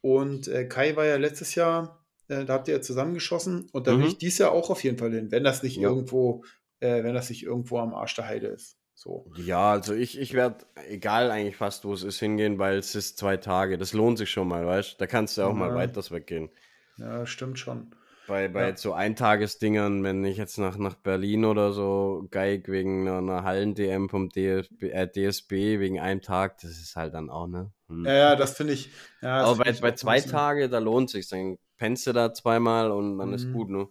Und 0.00 0.48
äh, 0.48 0.66
Kai 0.66 0.96
war 0.96 1.06
ja 1.06 1.16
letztes 1.16 1.54
Jahr, 1.54 2.04
äh, 2.28 2.44
da 2.44 2.54
habt 2.54 2.68
ihr 2.68 2.74
ja 2.74 2.80
zusammengeschossen 2.80 3.68
und 3.72 3.86
da 3.86 3.94
mhm. 3.94 4.00
will 4.00 4.08
ich 4.08 4.18
dieses 4.18 4.38
Jahr 4.38 4.52
auch 4.52 4.70
auf 4.70 4.82
jeden 4.82 4.98
Fall 4.98 5.12
hin, 5.12 5.30
wenn 5.30 5.44
das 5.44 5.62
nicht 5.62 5.76
ja. 5.76 5.88
irgendwo, 5.88 6.44
äh, 6.80 7.04
wenn 7.04 7.14
das 7.14 7.30
nicht 7.30 7.44
irgendwo 7.44 7.78
am 7.78 7.94
Arsch 7.94 8.16
der 8.16 8.26
Heide 8.26 8.48
ist. 8.48 8.78
So. 8.94 9.26
Ja, 9.36 9.72
also 9.72 9.94
ich, 9.94 10.18
ich 10.18 10.32
werde, 10.34 10.64
egal 10.88 11.30
eigentlich 11.30 11.56
fast, 11.56 11.84
wo 11.84 11.92
es 11.92 12.02
ist, 12.02 12.20
hingehen, 12.20 12.58
weil 12.58 12.78
es 12.78 12.94
ist 12.94 13.18
zwei 13.18 13.36
Tage. 13.36 13.78
Das 13.78 13.92
lohnt 13.92 14.18
sich 14.18 14.30
schon 14.30 14.46
mal, 14.46 14.66
weißt 14.66 14.92
du? 14.92 14.96
Da 14.98 15.06
kannst 15.06 15.38
du 15.38 15.42
auch 15.42 15.48
ja. 15.48 15.54
mal 15.54 15.74
weiters 15.74 16.10
weggehen. 16.10 16.50
Ja, 16.96 17.26
stimmt 17.26 17.58
schon. 17.58 17.94
Bei, 18.28 18.48
bei 18.48 18.68
ja. 18.68 18.76
so 18.76 18.92
Eintagesdingern, 18.92 20.04
wenn 20.04 20.24
ich 20.24 20.36
jetzt 20.36 20.56
nach, 20.56 20.78
nach 20.78 20.94
Berlin 20.94 21.44
oder 21.44 21.72
so 21.72 22.28
geig 22.30 22.68
wegen 22.68 23.08
einer, 23.08 23.18
einer 23.18 23.42
Hallen-DM 23.42 24.08
vom 24.08 24.28
DFB, 24.28 24.82
äh, 24.84 25.08
DSB 25.08 25.80
wegen 25.80 25.98
einem 25.98 26.20
Tag, 26.20 26.58
das 26.58 26.70
ist 26.70 26.94
halt 26.94 27.14
dann 27.14 27.30
auch, 27.30 27.48
ne? 27.48 27.72
Hm. 27.88 28.04
Ja, 28.06 28.14
ja, 28.14 28.36
das 28.36 28.56
finde 28.56 28.74
ich. 28.74 28.90
Ja, 29.20 29.42
Aber 29.42 29.64
bei, 29.64 29.72
bei 29.72 29.92
zwei 29.92 30.20
Tagen, 30.20 30.70
da 30.70 30.78
lohnt 30.78 31.10
sich 31.10 31.28
Dann 31.28 31.58
pennst 31.76 32.06
du 32.06 32.12
da 32.12 32.32
zweimal 32.32 32.92
und 32.92 33.18
dann 33.18 33.28
mhm. 33.28 33.34
ist 33.34 33.52
gut, 33.52 33.68
ne? 33.68 33.88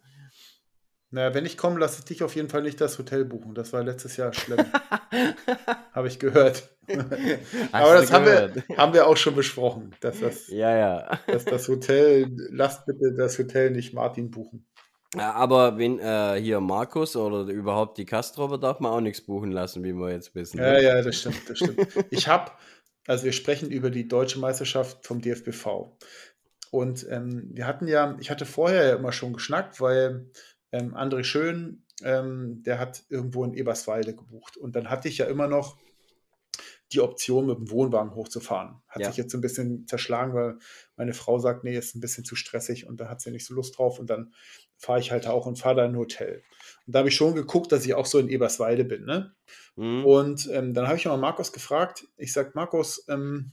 Naja, 1.13 1.33
wenn 1.33 1.45
ich 1.45 1.57
komme, 1.57 1.77
lasse 1.77 1.99
ich 1.99 2.05
dich 2.05 2.23
auf 2.23 2.35
jeden 2.35 2.47
Fall 2.47 2.61
nicht 2.61 2.79
das 2.79 2.97
Hotel 2.97 3.25
buchen. 3.25 3.53
Das 3.53 3.73
war 3.73 3.83
letztes 3.83 4.15
Jahr 4.15 4.33
schlimm. 4.33 4.59
Habe 5.91 6.07
ich 6.07 6.19
gehört. 6.19 6.69
Aber 7.73 7.95
das 7.95 8.11
haben 8.13 8.25
wir, 8.25 8.53
haben 8.77 8.93
wir 8.93 9.07
auch 9.07 9.17
schon 9.17 9.35
besprochen. 9.35 9.93
Dass 9.99 10.21
das, 10.21 10.47
ja, 10.47 10.75
ja. 10.75 11.19
Dass 11.27 11.43
das 11.43 11.67
Hotel, 11.67 12.31
lasst 12.49 12.85
bitte 12.85 13.13
das 13.13 13.37
Hotel 13.37 13.71
nicht 13.71 13.93
Martin 13.93 14.31
buchen. 14.31 14.65
Ja, 15.15 15.33
aber 15.33 15.77
wenn 15.77 15.99
äh, 15.99 16.39
hier 16.41 16.61
Markus 16.61 17.17
oder 17.17 17.41
überhaupt 17.51 17.97
die 17.97 18.05
Kastrober 18.05 18.57
darf 18.57 18.79
man 18.79 18.93
auch 18.93 19.01
nichts 19.01 19.19
buchen 19.19 19.51
lassen, 19.51 19.83
wie 19.83 19.91
wir 19.91 20.11
jetzt 20.11 20.33
wissen. 20.33 20.59
Ja, 20.59 20.71
ne? 20.71 20.83
ja, 20.83 21.01
das 21.01 21.17
stimmt, 21.17 21.49
das 21.49 21.57
stimmt. 21.57 21.87
ich 22.09 22.29
habe, 22.29 22.51
also 23.05 23.25
wir 23.25 23.33
sprechen 23.33 23.69
über 23.69 23.89
die 23.89 24.07
deutsche 24.07 24.39
Meisterschaft 24.39 25.05
vom 25.05 25.19
DFBV. 25.19 25.91
Und 26.71 27.05
ähm, 27.09 27.49
wir 27.51 27.67
hatten 27.67 27.89
ja, 27.89 28.15
ich 28.21 28.31
hatte 28.31 28.45
vorher 28.45 28.87
ja 28.87 28.95
immer 28.95 29.11
schon 29.11 29.33
geschnackt, 29.33 29.81
weil 29.81 30.29
ähm, 30.71 30.95
André 30.95 31.23
Schön, 31.23 31.83
ähm, 32.03 32.63
der 32.63 32.79
hat 32.79 33.03
irgendwo 33.09 33.43
in 33.43 33.53
Eberswalde 33.53 34.15
gebucht. 34.15 34.57
Und 34.57 34.75
dann 34.75 34.89
hatte 34.89 35.07
ich 35.07 35.17
ja 35.17 35.25
immer 35.25 35.47
noch 35.47 35.77
die 36.91 36.99
Option, 36.99 37.45
mit 37.47 37.57
dem 37.57 37.71
Wohnwagen 37.71 38.15
hochzufahren. 38.15 38.81
Hat 38.87 39.01
ja. 39.01 39.07
sich 39.07 39.17
jetzt 39.17 39.33
ein 39.33 39.41
bisschen 39.41 39.87
zerschlagen, 39.87 40.33
weil 40.33 40.57
meine 40.97 41.13
Frau 41.13 41.39
sagt, 41.39 41.63
nee, 41.63 41.77
ist 41.77 41.95
ein 41.95 42.01
bisschen 42.01 42.25
zu 42.25 42.35
stressig 42.35 42.85
und 42.85 42.99
da 42.99 43.07
hat 43.07 43.21
sie 43.21 43.31
nicht 43.31 43.45
so 43.45 43.53
Lust 43.53 43.77
drauf. 43.77 43.99
Und 43.99 44.09
dann 44.09 44.33
fahre 44.77 44.99
ich 44.99 45.11
halt 45.11 45.27
auch 45.27 45.45
und 45.45 45.57
fahre 45.57 45.75
da 45.75 45.85
in 45.85 45.91
ein 45.91 45.97
Hotel. 45.97 46.43
Und 46.85 46.95
da 46.95 46.99
habe 46.99 47.09
ich 47.09 47.15
schon 47.15 47.35
geguckt, 47.35 47.71
dass 47.71 47.85
ich 47.85 47.93
auch 47.93 48.05
so 48.05 48.19
in 48.19 48.27
Eberswalde 48.27 48.83
bin. 48.83 49.05
Ne? 49.05 49.33
Mhm. 49.75 50.05
Und 50.05 50.49
ähm, 50.51 50.73
dann 50.73 50.87
habe 50.87 50.97
ich 50.97 51.05
mal 51.05 51.17
Markus 51.17 51.53
gefragt. 51.53 52.07
Ich 52.17 52.33
sage, 52.33 52.51
Markus, 52.55 53.05
ähm, 53.07 53.51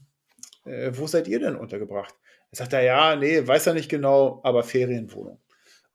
äh, 0.65 0.91
wo 0.93 1.07
seid 1.07 1.27
ihr 1.27 1.39
denn 1.39 1.55
untergebracht? 1.55 2.13
Er 2.51 2.57
sagt, 2.57 2.73
ja, 2.73 3.15
nee, 3.15 3.45
weiß 3.45 3.67
er 3.67 3.73
nicht 3.73 3.89
genau, 3.89 4.41
aber 4.43 4.63
Ferienwohnung. 4.63 5.39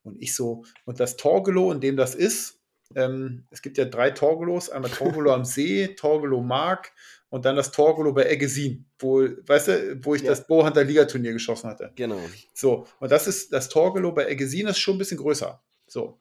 Und 0.05 0.21
ich 0.23 0.35
so, 0.35 0.65
und 0.85 1.01
das 1.01 1.17
Torgelow, 1.17 1.73
in 1.73 1.81
dem 1.81 1.97
das 1.97 2.15
ist, 2.15 2.61
ähm, 2.95 3.47
es 3.51 3.63
gibt 3.63 3.79
ja 3.79 3.87
drei 3.87 4.11
Torgelows, 4.11 4.71
einmal 4.71 4.91
Torgelow 4.91 5.33
am 5.33 5.45
See, 5.45 5.89
Torgelow 5.97 6.43
Mark 6.43 6.93
und 7.31 7.45
dann 7.45 7.57
das 7.57 7.73
Torgelow 7.73 8.13
bei 8.13 8.27
Eggesin, 8.27 8.87
wo, 8.99 9.23
weißt 9.23 9.69
du, 9.69 10.05
wo 10.05 10.15
ich 10.15 10.23
ja. 10.23 10.31
das 10.31 10.47
Bohunter 10.47 10.85
Ligaturnier 10.85 11.33
geschossen 11.33 11.69
hatte. 11.69 11.91
Genau. 11.97 12.21
So, 12.53 12.87
und 13.01 13.11
das 13.11 13.27
ist, 13.27 13.53
das 13.53 13.69
Torgelow 13.69 14.13
bei 14.13 14.27
Eggesin 14.27 14.69
ist 14.69 14.79
schon 14.79 14.97
ein 14.97 14.99
bisschen 14.99 15.19
größer. 15.19 15.61
So. 15.87 16.21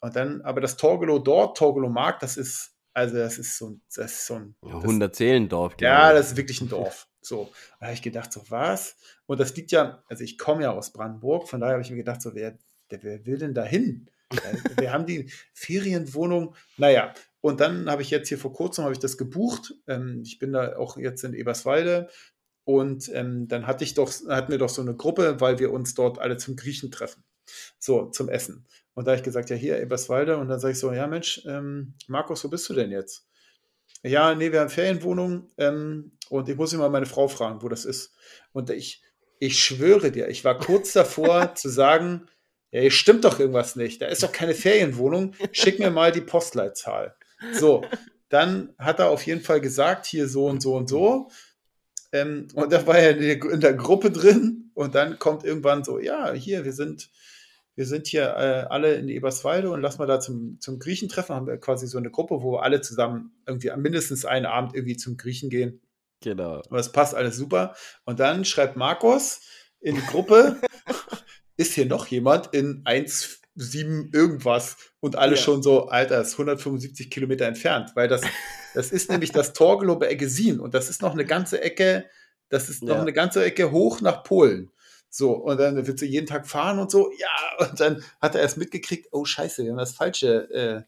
Und 0.00 0.16
dann, 0.16 0.40
aber 0.42 0.60
das 0.60 0.76
Torgelow 0.76 1.18
dort, 1.18 1.58
Torgelow 1.58 1.88
Mark, 1.88 2.20
das 2.20 2.36
ist, 2.36 2.76
also 2.92 3.16
das 3.16 3.38
ist 3.38 3.58
so 3.58 3.70
ein, 3.70 3.82
das 3.94 4.12
ist 4.12 4.26
so 4.26 4.34
ein. 4.34 4.54
Ja, 4.64 4.76
100 4.76 5.14
Seelendorf. 5.14 5.74
Ja, 5.80 6.12
das 6.12 6.28
ist 6.28 6.36
wirklich 6.36 6.60
ein 6.60 6.68
Dorf. 6.68 7.08
So, 7.20 7.50
da 7.80 7.86
habe 7.86 7.94
ich 7.94 8.02
gedacht, 8.02 8.32
so 8.32 8.42
was? 8.48 8.96
Und 9.26 9.40
das 9.40 9.56
liegt 9.56 9.72
ja, 9.72 10.02
also 10.08 10.22
ich 10.22 10.38
komme 10.38 10.62
ja 10.62 10.72
aus 10.72 10.92
Brandenburg, 10.92 11.48
von 11.48 11.60
daher 11.60 11.74
habe 11.74 11.82
ich 11.82 11.90
mir 11.90 11.96
gedacht, 11.96 12.20
so 12.20 12.34
wer, 12.34 12.58
wer 13.02 13.26
will 13.26 13.38
denn 13.38 13.54
da 13.54 13.64
hin? 13.64 14.08
Wir 14.78 14.92
haben 14.92 15.06
die 15.06 15.30
Ferienwohnung. 15.52 16.54
Naja, 16.76 17.14
und 17.40 17.60
dann 17.60 17.90
habe 17.90 18.02
ich 18.02 18.10
jetzt 18.10 18.28
hier 18.28 18.38
vor 18.38 18.52
kurzem 18.52 18.90
ich 18.90 18.98
das 18.98 19.18
gebucht. 19.18 19.74
Ähm, 19.86 20.22
ich 20.24 20.38
bin 20.38 20.52
da 20.52 20.76
auch 20.76 20.96
jetzt 20.96 21.24
in 21.24 21.34
Eberswalde. 21.34 22.08
Und 22.64 23.10
ähm, 23.12 23.46
dann 23.48 23.66
hatte 23.66 23.84
ich 23.84 23.94
doch, 23.94 24.10
hatten 24.28 24.50
wir 24.50 24.58
doch 24.58 24.70
so 24.70 24.80
eine 24.80 24.96
Gruppe, 24.96 25.40
weil 25.40 25.58
wir 25.58 25.70
uns 25.70 25.94
dort 25.94 26.18
alle 26.18 26.38
zum 26.38 26.56
Griechen 26.56 26.90
treffen. 26.90 27.22
So, 27.78 28.06
zum 28.06 28.28
Essen. 28.30 28.66
Und 28.94 29.06
da 29.06 29.10
habe 29.10 29.18
ich 29.18 29.24
gesagt, 29.24 29.50
ja, 29.50 29.56
hier 29.56 29.78
Eberswalde. 29.80 30.38
Und 30.38 30.48
dann 30.48 30.60
sage 30.60 30.72
ich 30.72 30.78
so, 30.78 30.92
ja 30.92 31.06
Mensch, 31.06 31.42
ähm, 31.46 31.94
Markus, 32.08 32.42
wo 32.44 32.48
bist 32.48 32.68
du 32.70 32.74
denn 32.74 32.90
jetzt? 32.90 33.26
Ja, 34.02 34.34
nee, 34.34 34.52
wir 34.52 34.60
haben 34.60 34.70
Ferienwohnung 34.70 35.48
ähm, 35.56 36.12
und 36.28 36.48
ich 36.48 36.56
muss 36.56 36.72
immer 36.72 36.88
meine 36.90 37.06
Frau 37.06 37.28
fragen, 37.28 37.62
wo 37.62 37.68
das 37.68 37.84
ist. 37.84 38.14
Und 38.52 38.70
ich, 38.70 39.02
ich 39.38 39.62
schwöre 39.62 40.10
dir, 40.10 40.28
ich 40.28 40.44
war 40.44 40.58
kurz 40.58 40.92
davor 40.92 41.54
zu 41.54 41.68
sagen, 41.68 42.28
ja, 42.82 42.90
stimmt 42.90 43.24
doch 43.24 43.38
irgendwas 43.38 43.76
nicht. 43.76 44.02
Da 44.02 44.06
ist 44.06 44.24
doch 44.24 44.32
keine 44.32 44.54
Ferienwohnung. 44.54 45.34
Schick 45.52 45.78
mir 45.78 45.90
mal 45.90 46.10
die 46.10 46.20
Postleitzahl. 46.20 47.14
So, 47.52 47.84
dann 48.28 48.74
hat 48.78 48.98
er 48.98 49.10
auf 49.10 49.24
jeden 49.24 49.42
Fall 49.42 49.60
gesagt, 49.60 50.06
hier 50.06 50.28
so 50.28 50.46
und 50.46 50.60
so 50.60 50.74
und 50.74 50.88
so. 50.88 51.30
Ähm, 52.10 52.48
und 52.54 52.72
da 52.72 52.84
war 52.84 52.98
er 52.98 53.16
in 53.16 53.60
der 53.60 53.74
Gruppe 53.74 54.10
drin 54.10 54.72
und 54.74 54.96
dann 54.96 55.20
kommt 55.20 55.44
irgendwann 55.44 55.84
so, 55.84 56.00
ja, 56.00 56.32
hier, 56.32 56.64
wir 56.64 56.72
sind, 56.72 57.10
wir 57.76 57.86
sind 57.86 58.08
hier 58.08 58.24
äh, 58.24 58.66
alle 58.68 58.94
in 58.94 59.08
Eberswalde 59.08 59.70
und 59.70 59.80
lass 59.80 59.98
mal 59.98 60.06
da 60.06 60.18
zum, 60.18 60.58
zum 60.58 60.80
Griechen 60.80 61.08
treffen. 61.08 61.36
Haben 61.36 61.46
wir 61.46 61.58
quasi 61.58 61.86
so 61.86 61.98
eine 61.98 62.10
Gruppe, 62.10 62.42
wo 62.42 62.54
wir 62.54 62.62
alle 62.64 62.80
zusammen 62.80 63.30
irgendwie 63.46 63.70
mindestens 63.76 64.24
einen 64.24 64.46
Abend 64.46 64.74
irgendwie 64.74 64.96
zum 64.96 65.16
Griechen 65.16 65.48
gehen. 65.48 65.80
Genau. 66.22 66.56
Und 66.56 66.72
das 66.76 66.90
passt 66.90 67.14
alles 67.14 67.36
super. 67.36 67.76
Und 68.04 68.18
dann 68.18 68.44
schreibt 68.44 68.76
Markus 68.76 69.42
in 69.80 69.94
die 69.94 70.06
Gruppe, 70.06 70.56
ist 71.56 71.74
hier 71.74 71.86
noch 71.86 72.06
jemand 72.06 72.54
in 72.54 72.82
1,7 72.84 74.14
irgendwas 74.14 74.76
und 75.00 75.16
alle 75.16 75.36
ja. 75.36 75.40
schon 75.40 75.62
so, 75.62 75.88
Alter, 75.88 76.20
ist 76.20 76.32
175 76.32 77.10
Kilometer 77.10 77.46
entfernt, 77.46 77.92
weil 77.94 78.08
das, 78.08 78.22
das 78.74 78.90
ist 78.90 79.10
nämlich 79.10 79.32
das 79.32 79.52
Torgelow 79.52 79.96
bei 79.96 80.08
Eggesin 80.08 80.60
und 80.60 80.74
das 80.74 80.90
ist 80.90 81.02
noch 81.02 81.12
eine 81.12 81.24
ganze 81.24 81.60
Ecke, 81.62 82.08
das 82.48 82.68
ist 82.68 82.82
noch 82.82 82.96
ja. 82.96 83.02
eine 83.02 83.12
ganze 83.12 83.44
Ecke 83.44 83.70
hoch 83.70 84.00
nach 84.00 84.22
Polen. 84.22 84.70
So, 85.08 85.32
und 85.32 85.60
dann 85.60 85.86
wird 85.86 86.00
sie 86.00 86.06
jeden 86.06 86.26
Tag 86.26 86.48
fahren 86.48 86.80
und 86.80 86.90
so, 86.90 87.12
ja, 87.18 87.66
und 87.68 87.78
dann 87.78 88.02
hat 88.20 88.34
er 88.34 88.40
erst 88.40 88.56
mitgekriegt, 88.56 89.08
oh 89.12 89.24
Scheiße, 89.24 89.62
wir 89.62 89.70
haben 89.70 89.78
das 89.78 89.94
falsche, 89.94 90.50
äh, 90.50 90.82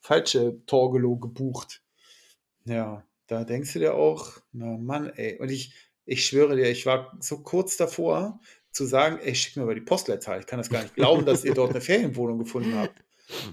falsche 0.00 0.64
Torgelow 0.66 1.18
gebucht. 1.18 1.82
Ja, 2.66 3.04
da 3.26 3.42
denkst 3.42 3.72
du 3.72 3.80
dir 3.80 3.94
auch, 3.94 4.30
na 4.52 4.76
Mann, 4.76 5.10
ey. 5.16 5.38
Und 5.40 5.50
ich, 5.50 5.74
ich 6.04 6.24
schwöre 6.24 6.54
dir, 6.54 6.70
ich 6.70 6.86
war 6.86 7.16
so 7.20 7.42
kurz 7.42 7.76
davor 7.76 8.38
zu 8.74 8.84
sagen, 8.86 9.18
ey, 9.22 9.34
schick 9.34 9.56
mir 9.56 9.64
mal 9.64 9.74
die 9.74 9.80
Postleitzahl. 9.80 10.40
Ich 10.40 10.46
kann 10.46 10.58
das 10.58 10.68
gar 10.68 10.82
nicht 10.82 10.94
glauben, 10.96 11.24
dass 11.24 11.44
ihr 11.44 11.54
dort 11.54 11.70
eine 11.70 11.80
Ferienwohnung 11.80 12.38
gefunden 12.38 12.74
habt. 12.76 13.04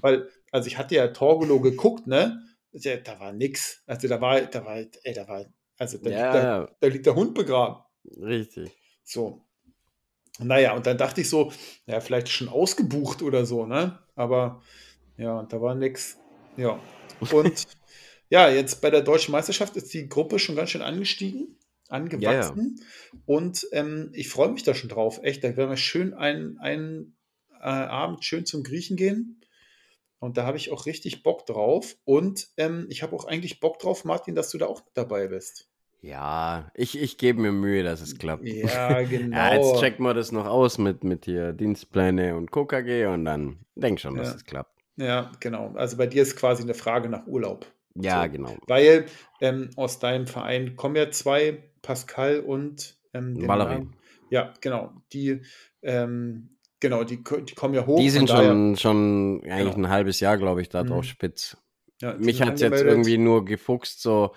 Weil, 0.02 0.28
also 0.52 0.68
ich 0.68 0.78
hatte 0.78 0.96
ja 0.96 1.08
Torgelow 1.08 1.62
geguckt, 1.62 2.08
ne? 2.08 2.42
Da 2.74 3.20
war 3.20 3.32
nix. 3.32 3.84
Also 3.86 4.08
da 4.08 4.20
war, 4.20 4.42
da 4.42 4.66
war, 4.66 4.78
ey, 4.78 5.14
da 5.14 5.28
war, 5.28 5.46
also 5.78 5.98
da, 6.00 6.10
ja, 6.10 6.18
liegt, 6.18 6.44
der, 6.44 6.76
da 6.80 6.88
liegt 6.88 7.06
der 7.06 7.16
Hund 7.16 7.36
begraben. 7.36 7.84
Richtig. 8.20 8.72
So. 9.04 9.46
Naja, 10.40 10.74
und 10.74 10.88
dann 10.88 10.98
dachte 10.98 11.22
ich 11.22 11.30
so, 11.30 11.52
ja, 11.86 12.00
vielleicht 12.00 12.30
schon 12.30 12.50
ausgebucht 12.50 13.22
oder 13.22 13.46
so, 13.46 13.66
ne? 13.66 14.00
Aber 14.16 14.62
ja, 15.18 15.44
da 15.44 15.62
war 15.62 15.76
nix. 15.76 16.18
Ja. 16.58 16.80
Und 17.32 17.68
ja, 18.30 18.50
jetzt 18.50 18.82
bei 18.82 18.90
der 18.90 19.02
deutschen 19.02 19.34
Meisterschaft 19.34 19.76
ist 19.76 19.94
die 19.94 20.10
Gruppe 20.10 20.40
schon 20.40 20.56
ganz 20.56 20.72
schön 20.72 20.82
angestiegen, 20.82 21.60
angewachsen. 21.92 22.76
Ja, 22.78 22.84
ja. 23.14 23.20
Und 23.26 23.68
ähm, 23.72 24.12
ich 24.14 24.30
freue 24.30 24.52
mich 24.52 24.64
da 24.64 24.74
schon 24.74 24.90
drauf. 24.90 25.20
Echt, 25.24 25.44
da 25.44 25.56
werden 25.56 25.70
wir 25.70 25.78
schön 25.78 26.14
einen, 26.14 26.58
einen 26.60 27.16
äh, 27.60 27.66
Abend 27.66 28.24
schön 28.26 28.46
zum 28.46 28.64
Griechen 28.64 28.98
gehen. 28.98 29.42
Und 30.20 30.38
da 30.38 30.46
habe 30.46 30.58
ich 30.58 30.72
auch 30.72 30.86
richtig 30.86 31.24
Bock 31.24 31.46
drauf. 31.46 31.96
Und 32.06 32.50
ähm, 32.58 32.86
ich 32.90 33.02
habe 33.02 33.16
auch 33.16 33.26
eigentlich 33.26 33.60
Bock 33.60 33.80
drauf, 33.80 34.06
Martin, 34.06 34.36
dass 34.36 34.52
du 34.52 34.58
da 34.58 34.68
auch 34.68 34.82
dabei 34.94 35.28
bist. 35.28 35.68
Ja, 36.02 36.72
ich, 36.74 37.00
ich 37.00 37.18
gebe 37.18 37.42
mir 37.42 37.52
Mühe, 37.52 37.84
dass 37.84 38.02
es 38.02 38.18
klappt. 38.18 38.48
Ja, 38.48 39.04
genau. 39.04 39.36
ja, 39.38 39.54
jetzt 39.54 39.80
checken 39.80 40.04
wir 40.04 40.16
das 40.16 40.32
noch 40.32 40.48
aus 40.48 40.80
mit, 40.80 41.04
mit 41.04 41.26
hier 41.26 41.54
Dienstpläne 41.54 42.36
und 42.36 42.52
KKG 42.52 43.06
und 43.06 43.26
dann 43.26 43.60
denk 43.76 44.00
schon, 44.00 44.16
dass 44.16 44.36
es 44.36 44.44
klappt. 44.44 44.82
Ja, 44.96 45.32
genau. 45.40 45.74
Also 45.76 45.98
bei 45.98 46.08
dir 46.08 46.24
ist 46.24 46.36
quasi 46.36 46.64
eine 46.64 46.74
Frage 46.74 47.08
nach 47.08 47.28
Urlaub. 47.28 47.66
Ja, 47.96 48.24
so. 48.24 48.32
genau. 48.32 48.56
Weil 48.68 49.06
ähm, 49.42 49.70
aus 49.76 50.00
deinem 50.00 50.28
Verein 50.28 50.76
kommen 50.76 50.96
ja 50.96 51.12
zwei, 51.12 51.64
Pascal 51.82 52.40
und 52.40 52.98
ähm, 53.14 53.48
Valerie. 53.48 53.88
Ja, 54.30 54.54
genau. 54.62 54.92
Die, 55.14 55.42
ähm, 55.82 56.58
genau, 56.80 57.04
die, 57.04 57.18
die 57.18 57.56
kommen 57.56 57.74
ja 57.74 57.86
hoch. 57.86 58.00
Die 58.00 58.10
sind 58.10 58.30
schon, 58.30 58.78
schon 58.78 59.42
eigentlich 59.44 59.76
genau. 59.76 59.88
ein 59.88 59.90
halbes 59.90 60.20
Jahr, 60.20 60.38
glaube 60.38 60.62
ich, 60.62 60.70
da 60.70 60.84
drauf 60.84 61.04
mhm. 61.06 61.10
spitz. 61.10 61.58
Ja, 62.02 62.16
Mich 62.18 62.42
hat 62.42 62.56
es 62.56 62.62
jetzt 62.62 62.82
irgendwie 62.82 63.18
nur 63.18 63.46
gefuchst, 63.46 64.02
so 64.02 64.34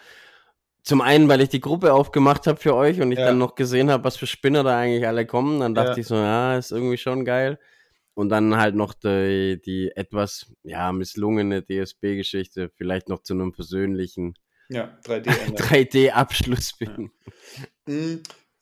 zum 0.82 1.00
einen, 1.00 1.28
weil 1.28 1.40
ich 1.40 1.48
die 1.48 1.62
Gruppe 1.62 1.94
aufgemacht 1.94 2.46
habe 2.46 2.60
für 2.60 2.74
euch 2.74 3.00
und 3.00 3.10
ich 3.10 3.18
ja. 3.18 3.26
dann 3.26 3.38
noch 3.38 3.54
gesehen 3.54 3.90
habe, 3.90 4.04
was 4.04 4.18
für 4.18 4.26
Spinner 4.26 4.62
da 4.62 4.78
eigentlich 4.78 5.06
alle 5.06 5.24
kommen. 5.24 5.60
Dann 5.60 5.74
dachte 5.74 5.92
ja. 5.92 5.98
ich 5.98 6.06
so, 6.06 6.14
ja, 6.14 6.58
ist 6.58 6.72
irgendwie 6.72 6.98
schon 6.98 7.24
geil. 7.24 7.58
Und 8.14 8.28
dann 8.28 8.56
halt 8.56 8.76
noch 8.76 8.94
die, 8.94 9.60
die 9.64 9.90
etwas 9.94 10.52
ja, 10.62 10.92
misslungene 10.92 11.64
DSB-Geschichte, 11.64 12.70
vielleicht 12.76 13.08
noch 13.08 13.22
zu 13.22 13.34
einem 13.34 13.52
persönlichen 13.52 14.34
ja, 14.68 14.96
3D-Abschluss 15.04 16.74
3D 16.78 16.78
bin. 16.78 17.10
Ja. 17.88 18.18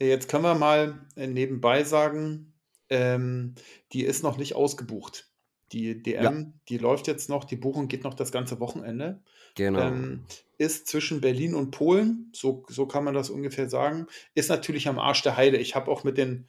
Jetzt 0.07 0.29
können 0.29 0.43
wir 0.43 0.55
mal 0.55 1.07
nebenbei 1.17 1.85
sagen, 1.85 2.55
ähm, 2.91 3.55
die 3.93 4.05
ist 4.05 4.23
noch 4.23 4.37
nicht 4.37 4.55
ausgebucht. 4.55 5.29
Die 5.73 6.03
DM, 6.03 6.23
ja. 6.23 6.53
die 6.69 6.79
läuft 6.79 7.07
jetzt 7.07 7.31
noch, 7.31 7.45
die 7.45 7.57
Buchung 7.57 7.89
geht 7.89 8.05
noch 8.05 8.15
das 8.15 8.33
ganze 8.33 8.61
Wochenende. 8.61 9.23
Genau. 9.55 9.81
Ähm, 9.81 10.25
ist 10.59 10.87
zwischen 10.87 11.21
Berlin 11.21 11.55
und 11.55 11.71
Polen, 11.71 12.31
so, 12.35 12.65
so 12.69 12.87
kann 12.87 13.05
man 13.05 13.15
das 13.15 13.31
ungefähr 13.31 13.69
sagen, 13.69 14.07
ist 14.35 14.51
natürlich 14.51 14.89
am 14.89 14.99
Arsch 14.99 15.23
der 15.23 15.37
Heide. 15.37 15.57
Ich 15.57 15.75
habe 15.75 15.91
auch 15.91 16.05
mit 16.05 16.19
den, 16.19 16.49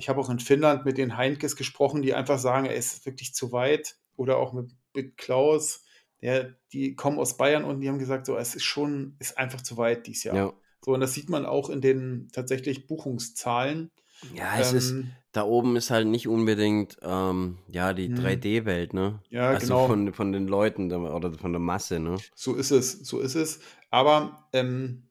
ich 0.00 0.08
habe 0.08 0.18
auch 0.18 0.30
in 0.30 0.38
Finnland 0.38 0.86
mit 0.86 0.96
den 0.96 1.18
Heinkes 1.18 1.56
gesprochen, 1.56 2.00
die 2.00 2.14
einfach 2.14 2.38
sagen, 2.38 2.64
er 2.64 2.74
ist 2.74 3.04
wirklich 3.04 3.34
zu 3.34 3.52
weit. 3.52 3.96
Oder 4.16 4.38
auch 4.38 4.54
mit, 4.54 4.72
mit 4.94 5.18
Klaus, 5.18 5.84
der, 6.22 6.54
die 6.72 6.94
kommen 6.94 7.18
aus 7.18 7.36
Bayern 7.36 7.64
und 7.64 7.80
die 7.80 7.88
haben 7.88 7.98
gesagt, 7.98 8.24
so, 8.24 8.36
es 8.36 8.54
ist 8.54 8.64
schon, 8.64 9.16
ist 9.18 9.36
einfach 9.36 9.60
zu 9.60 9.76
weit 9.76 10.06
dieses 10.06 10.24
Jahr. 10.24 10.36
Ja. 10.36 10.52
So, 10.82 10.94
und 10.94 11.00
das 11.00 11.12
sieht 11.12 11.28
man 11.28 11.44
auch 11.44 11.68
in 11.68 11.82
den 11.82 12.28
tatsächlich 12.32 12.86
Buchungszahlen. 12.86 13.90
Ja, 14.34 14.58
es 14.58 14.72
ähm, 14.72 14.78
ist, 14.78 14.94
da 15.32 15.44
oben 15.44 15.76
ist 15.76 15.90
halt 15.90 16.06
nicht 16.06 16.28
unbedingt, 16.28 16.96
ähm, 17.02 17.58
ja, 17.68 17.92
die 17.92 18.08
3D-Welt, 18.08 18.92
hm. 18.92 18.98
ne? 18.98 19.22
Ja, 19.28 19.48
also 19.48 19.66
genau. 19.66 19.86
Von, 19.86 20.12
von 20.14 20.32
den 20.32 20.48
Leuten 20.48 20.90
oder 20.92 21.32
von 21.34 21.52
der 21.52 21.60
Masse, 21.60 22.00
ne? 22.00 22.16
So 22.34 22.54
ist 22.54 22.70
es, 22.70 22.92
so 22.92 23.20
ist 23.20 23.34
es. 23.34 23.60
Aber 23.90 24.48
ähm, 24.54 25.09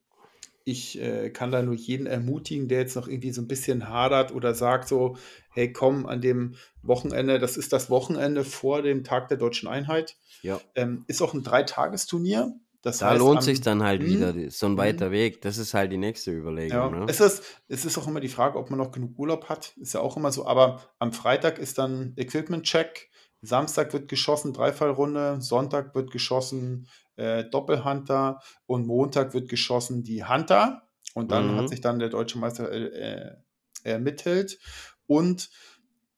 ich 0.70 1.00
äh, 1.02 1.30
kann 1.30 1.52
da 1.52 1.62
nur 1.62 1.76
jeden 1.76 2.08
ermutigen, 2.08 2.68
der 2.68 2.80
jetzt 2.80 2.96
noch 2.96 3.08
irgendwie 3.08 3.32
so 3.32 3.42
ein 3.42 3.48
bisschen 3.48 3.90
hadert 3.90 4.34
oder 4.34 4.54
sagt 4.54 4.88
so, 4.88 5.18
hey, 5.50 5.72
komm, 5.74 6.06
an 6.06 6.22
dem 6.22 6.56
Wochenende, 6.84 7.40
das 7.40 7.58
ist 7.58 7.74
das 7.74 7.90
Wochenende 7.90 8.44
vor 8.44 8.82
dem 8.82 9.04
Tag 9.04 9.30
der 9.30 9.38
deutschen 9.38 9.68
Einheit. 9.68 10.18
Ja. 10.42 10.60
Ähm, 10.76 11.04
ist 11.08 11.22
auch 11.22 11.34
ein 11.34 11.44
Dreitagesturnier. 11.44 12.54
Das 12.82 13.00
da 13.00 13.10
heißt, 13.10 13.20
lohnt 13.20 13.44
sich 13.44 13.60
dann 13.60 13.84
halt 13.84 14.06
wieder, 14.06 14.34
so 14.50 14.68
ein 14.68 14.78
weiter 14.78 15.08
mh. 15.08 15.12
Weg. 15.12 15.42
Das 15.42 15.58
ist 15.58 15.74
halt 15.74 15.92
die 15.92 15.98
nächste 15.98 16.32
Überlegung. 16.32 16.78
Ja. 16.78 16.90
Ne? 16.90 17.06
Es, 17.10 17.20
ist, 17.20 17.44
es 17.68 17.84
ist 17.84 17.98
auch 17.98 18.08
immer 18.08 18.22
die 18.22 18.30
Frage, 18.30 18.58
ob 18.58 18.70
man 18.70 18.80
noch 18.80 18.92
genug 18.92 19.20
Urlaub 19.20 19.50
hat. 19.50 19.74
Ist 19.78 19.94
ja 19.94 20.00
auch 20.00 20.16
immer 20.16 20.32
so. 20.32 20.46
Aber 20.46 20.82
am 20.98 21.12
Freitag 21.12 21.60
ist 21.60 21.78
dann 21.78 22.14
Equipment-Check. 22.16 23.10
Samstag 23.42 23.92
wird 23.92 24.08
geschossen, 24.08 24.54
Dreifallrunde. 24.54 25.42
Sonntag 25.42 25.94
wird 25.94 26.12
geschossen, 26.12 26.88
äh, 27.20 27.50
Doppelhunter. 27.50 28.42
Und 28.66 28.88
Montag 28.88 29.34
wird 29.34 29.50
geschossen, 29.50 30.04
die 30.04 30.26
Hunter. 30.26 30.84
Und 31.14 31.32
dann 31.32 31.54
mhm. 31.54 31.58
hat 31.58 31.70
sich 31.70 31.82
dann 31.82 32.00
der 32.00 32.10
deutsche 32.10 32.40
Meister 32.40 32.72
äh, 32.72 33.36
ermittelt. 33.84 34.60
Und 35.08 35.50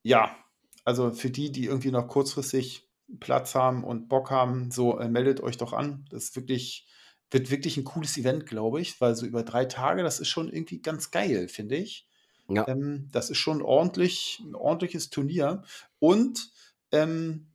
ja, 0.03 0.35
also 0.83 1.11
für 1.11 1.29
die, 1.29 1.51
die 1.51 1.65
irgendwie 1.65 1.91
noch 1.91 2.07
kurzfristig 2.07 2.87
Platz 3.19 3.55
haben 3.55 3.83
und 3.83 4.07
Bock 4.07 4.31
haben, 4.31 4.71
so 4.71 4.97
äh, 4.99 5.09
meldet 5.09 5.41
euch 5.41 5.57
doch 5.57 5.73
an. 5.73 6.05
Das 6.09 6.23
ist 6.25 6.35
wirklich, 6.35 6.87
wird 7.29 7.51
wirklich 7.51 7.77
ein 7.77 7.83
cooles 7.83 8.17
Event, 8.17 8.45
glaube 8.45 8.81
ich, 8.81 8.99
weil 9.01 9.15
so 9.15 9.25
über 9.25 9.43
drei 9.43 9.65
Tage, 9.65 10.03
das 10.03 10.19
ist 10.19 10.29
schon 10.29 10.49
irgendwie 10.49 10.81
ganz 10.81 11.11
geil, 11.11 11.47
finde 11.47 11.75
ich. 11.75 12.07
Ja. 12.49 12.67
Ähm, 12.67 13.09
das 13.11 13.29
ist 13.29 13.37
schon 13.37 13.61
ordentlich, 13.61 14.41
ein 14.43 14.55
ordentliches 14.55 15.09
Turnier. 15.09 15.63
Und 15.99 16.51
ähm, 16.91 17.47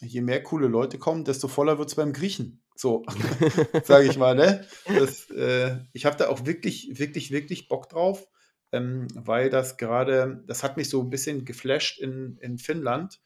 je 0.00 0.22
mehr 0.22 0.42
coole 0.42 0.66
Leute 0.66 0.98
kommen, 0.98 1.24
desto 1.24 1.48
voller 1.48 1.78
wird 1.78 1.88
es 1.88 1.94
beim 1.94 2.12
Griechen. 2.12 2.62
So, 2.80 3.04
sage 3.84 4.08
ich 4.08 4.16
mal, 4.16 4.34
ne? 4.34 4.66
Das, 4.86 5.28
äh, 5.30 5.76
ich 5.92 6.06
habe 6.06 6.16
da 6.16 6.28
auch 6.28 6.46
wirklich, 6.46 6.98
wirklich, 6.98 7.30
wirklich 7.30 7.68
Bock 7.68 7.88
drauf, 7.88 8.26
ähm, 8.72 9.08
weil 9.14 9.50
das 9.50 9.76
gerade, 9.76 10.42
das 10.46 10.62
hat 10.62 10.76
mich 10.76 10.88
so 10.88 11.02
ein 11.02 11.10
bisschen 11.10 11.44
geflasht 11.44 12.00
in, 12.00 12.38
in 12.40 12.58
Finnland 12.58 13.20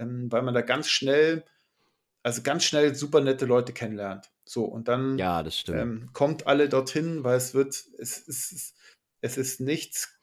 ähm, 0.00 0.32
weil 0.32 0.42
man 0.42 0.54
da 0.54 0.62
ganz 0.62 0.88
schnell, 0.88 1.44
also 2.22 2.42
ganz 2.42 2.64
schnell 2.64 2.94
super 2.94 3.20
nette 3.20 3.46
Leute 3.46 3.72
kennenlernt. 3.72 4.30
So, 4.44 4.64
und 4.64 4.88
dann 4.88 5.16
ja, 5.18 5.44
ähm, 5.68 6.10
kommt 6.12 6.46
alle 6.46 6.68
dorthin, 6.68 7.22
weil 7.22 7.36
es 7.36 7.54
wird, 7.54 7.84
es 7.98 8.18
ist, 8.18 8.74
es 9.20 9.36
ist 9.36 9.60
nichts 9.60 10.16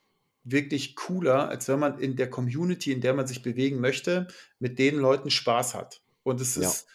wirklich 0.44 0.96
cooler, 0.96 1.48
als 1.50 1.68
wenn 1.68 1.80
man 1.80 2.00
in 2.00 2.16
der 2.16 2.30
Community, 2.30 2.92
in 2.92 3.02
der 3.02 3.14
man 3.14 3.28
sich 3.28 3.42
bewegen 3.42 3.80
möchte, 3.80 4.28
mit 4.60 4.80
den 4.80 4.98
Leuten 4.98 5.30
Spaß 5.30 5.76
hat. 5.76 6.02
Und 6.24 6.42
es 6.42 6.58
ist, 6.58 6.88
ja. 6.88 6.94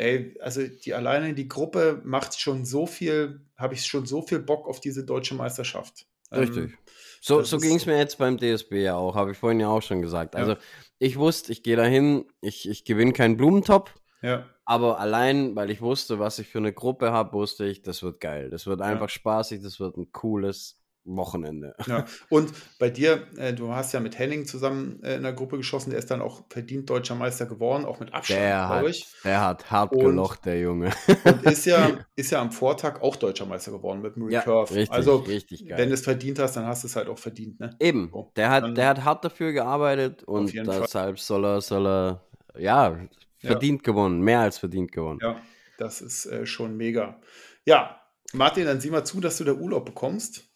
Ey, 0.00 0.36
also 0.40 0.66
die 0.66 0.94
alleine 0.94 1.34
die 1.34 1.48
Gruppe 1.48 2.00
macht 2.04 2.38
schon 2.40 2.64
so 2.64 2.86
viel, 2.86 3.40
habe 3.56 3.74
ich 3.74 3.86
schon 3.86 4.06
so 4.06 4.22
viel 4.22 4.38
Bock 4.40 4.66
auf 4.66 4.80
diese 4.80 5.04
deutsche 5.04 5.34
Meisterschaft. 5.34 6.06
Richtig. 6.32 6.70
Ähm, 6.72 6.78
so, 7.20 7.42
so 7.42 7.58
ging 7.58 7.76
es 7.76 7.86
mir 7.86 7.98
jetzt 7.98 8.16
beim 8.16 8.38
DSB 8.38 8.82
ja 8.82 8.96
auch, 8.96 9.14
habe 9.14 9.32
ich 9.32 9.38
vorhin 9.38 9.60
ja 9.60 9.68
auch 9.68 9.82
schon 9.82 10.00
gesagt. 10.00 10.36
Also 10.36 10.52
ja. 10.52 10.58
ich 10.98 11.18
wusste, 11.18 11.52
ich 11.52 11.62
gehe 11.62 11.76
dahin, 11.76 12.24
ich, 12.40 12.68
ich 12.68 12.84
gewinne 12.84 13.12
keinen 13.12 13.36
Blumentop, 13.36 13.92
ja. 14.22 14.46
Aber 14.64 15.00
allein, 15.00 15.56
weil 15.56 15.70
ich 15.70 15.80
wusste, 15.80 16.18
was 16.18 16.38
ich 16.38 16.46
für 16.46 16.58
eine 16.58 16.72
Gruppe 16.72 17.10
habe, 17.10 17.32
wusste 17.32 17.64
ich, 17.66 17.82
das 17.82 18.02
wird 18.02 18.20
geil. 18.20 18.50
Das 18.50 18.66
wird 18.66 18.80
einfach 18.82 19.08
Ja. 19.08 19.08
spaßig, 19.08 19.62
das 19.62 19.80
wird 19.80 19.96
ein 19.96 20.12
cooles 20.12 20.79
Wochenende. 21.04 21.74
Ja. 21.86 22.04
Und 22.28 22.52
bei 22.78 22.90
dir, 22.90 23.26
äh, 23.36 23.52
du 23.54 23.72
hast 23.72 23.92
ja 23.92 24.00
mit 24.00 24.18
Henning 24.18 24.44
zusammen 24.46 25.02
äh, 25.02 25.16
in 25.16 25.22
der 25.22 25.32
Gruppe 25.32 25.56
geschossen, 25.56 25.90
der 25.90 25.98
ist 25.98 26.10
dann 26.10 26.20
auch 26.20 26.44
verdient 26.50 26.88
deutscher 26.90 27.14
Meister 27.14 27.46
geworden, 27.46 27.84
auch 27.84 28.00
mit 28.00 28.12
Abstand, 28.12 28.38
glaube 28.40 28.90
ich. 28.90 29.06
der 29.24 29.40
hat 29.40 29.70
hart 29.70 29.92
Und- 29.92 30.00
gelocht, 30.04 30.44
der 30.44 30.60
Junge. 30.60 30.90
Und 31.24 31.42
ist 31.44 31.64
ja, 31.66 31.90
ist 32.16 32.30
ja 32.30 32.40
am 32.40 32.52
Vortag 32.52 33.00
auch 33.02 33.16
deutscher 33.16 33.46
Meister 33.46 33.72
geworden 33.72 34.02
mit 34.02 34.16
dem 34.16 34.28
Ja, 34.30 34.40
Recurve. 34.40 34.74
richtig, 34.74 34.94
also, 34.96 35.16
richtig 35.16 35.66
geil. 35.66 35.78
wenn 35.78 35.88
du 35.88 35.94
es 35.94 36.02
verdient 36.02 36.38
hast, 36.38 36.56
dann 36.56 36.66
hast 36.66 36.82
du 36.84 36.86
es 36.88 36.96
halt 36.96 37.08
auch 37.08 37.18
verdient, 37.18 37.58
ne? 37.60 37.74
Eben, 37.80 38.10
So, 38.12 38.30
der 38.36 38.50
hat, 38.50 38.64
dann- 38.64 38.74
der 38.74 38.88
hat 38.88 39.04
hart 39.04 39.24
dafür 39.24 39.52
gearbeitet 39.52 40.22
und 40.24 40.52
deshalb 40.54 41.18
soll 41.18 41.44
er, 41.44 41.60
soll 41.60 41.86
er, 41.86 42.24
ja, 42.58 42.98
verdient 43.38 43.82
gewonnen, 43.84 44.20
mehr 44.20 44.40
als 44.40 44.58
verdient 44.58 44.92
gewonnen. 44.92 45.18
Ja, 45.22 45.40
das 45.78 46.02
ist 46.02 46.26
äh, 46.26 46.44
schon 46.44 46.76
mega. 46.76 47.18
Ja, 47.64 48.02
Martin, 48.34 48.66
dann 48.66 48.80
sieh 48.80 48.90
mal 48.90 49.04
zu, 49.04 49.18
dass 49.20 49.38
du 49.38 49.44
da 49.44 49.52
Urlaub 49.54 49.86
bekommst. 49.86 50.49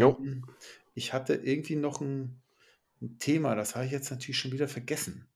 Jo. 0.00 0.18
Ich 0.94 1.12
hatte 1.12 1.34
irgendwie 1.34 1.76
noch 1.76 2.00
ein, 2.00 2.40
ein 3.00 3.18
Thema, 3.18 3.54
das 3.54 3.74
habe 3.74 3.86
ich 3.86 3.92
jetzt 3.92 4.10
natürlich 4.10 4.38
schon 4.38 4.52
wieder 4.52 4.68
vergessen. 4.68 5.26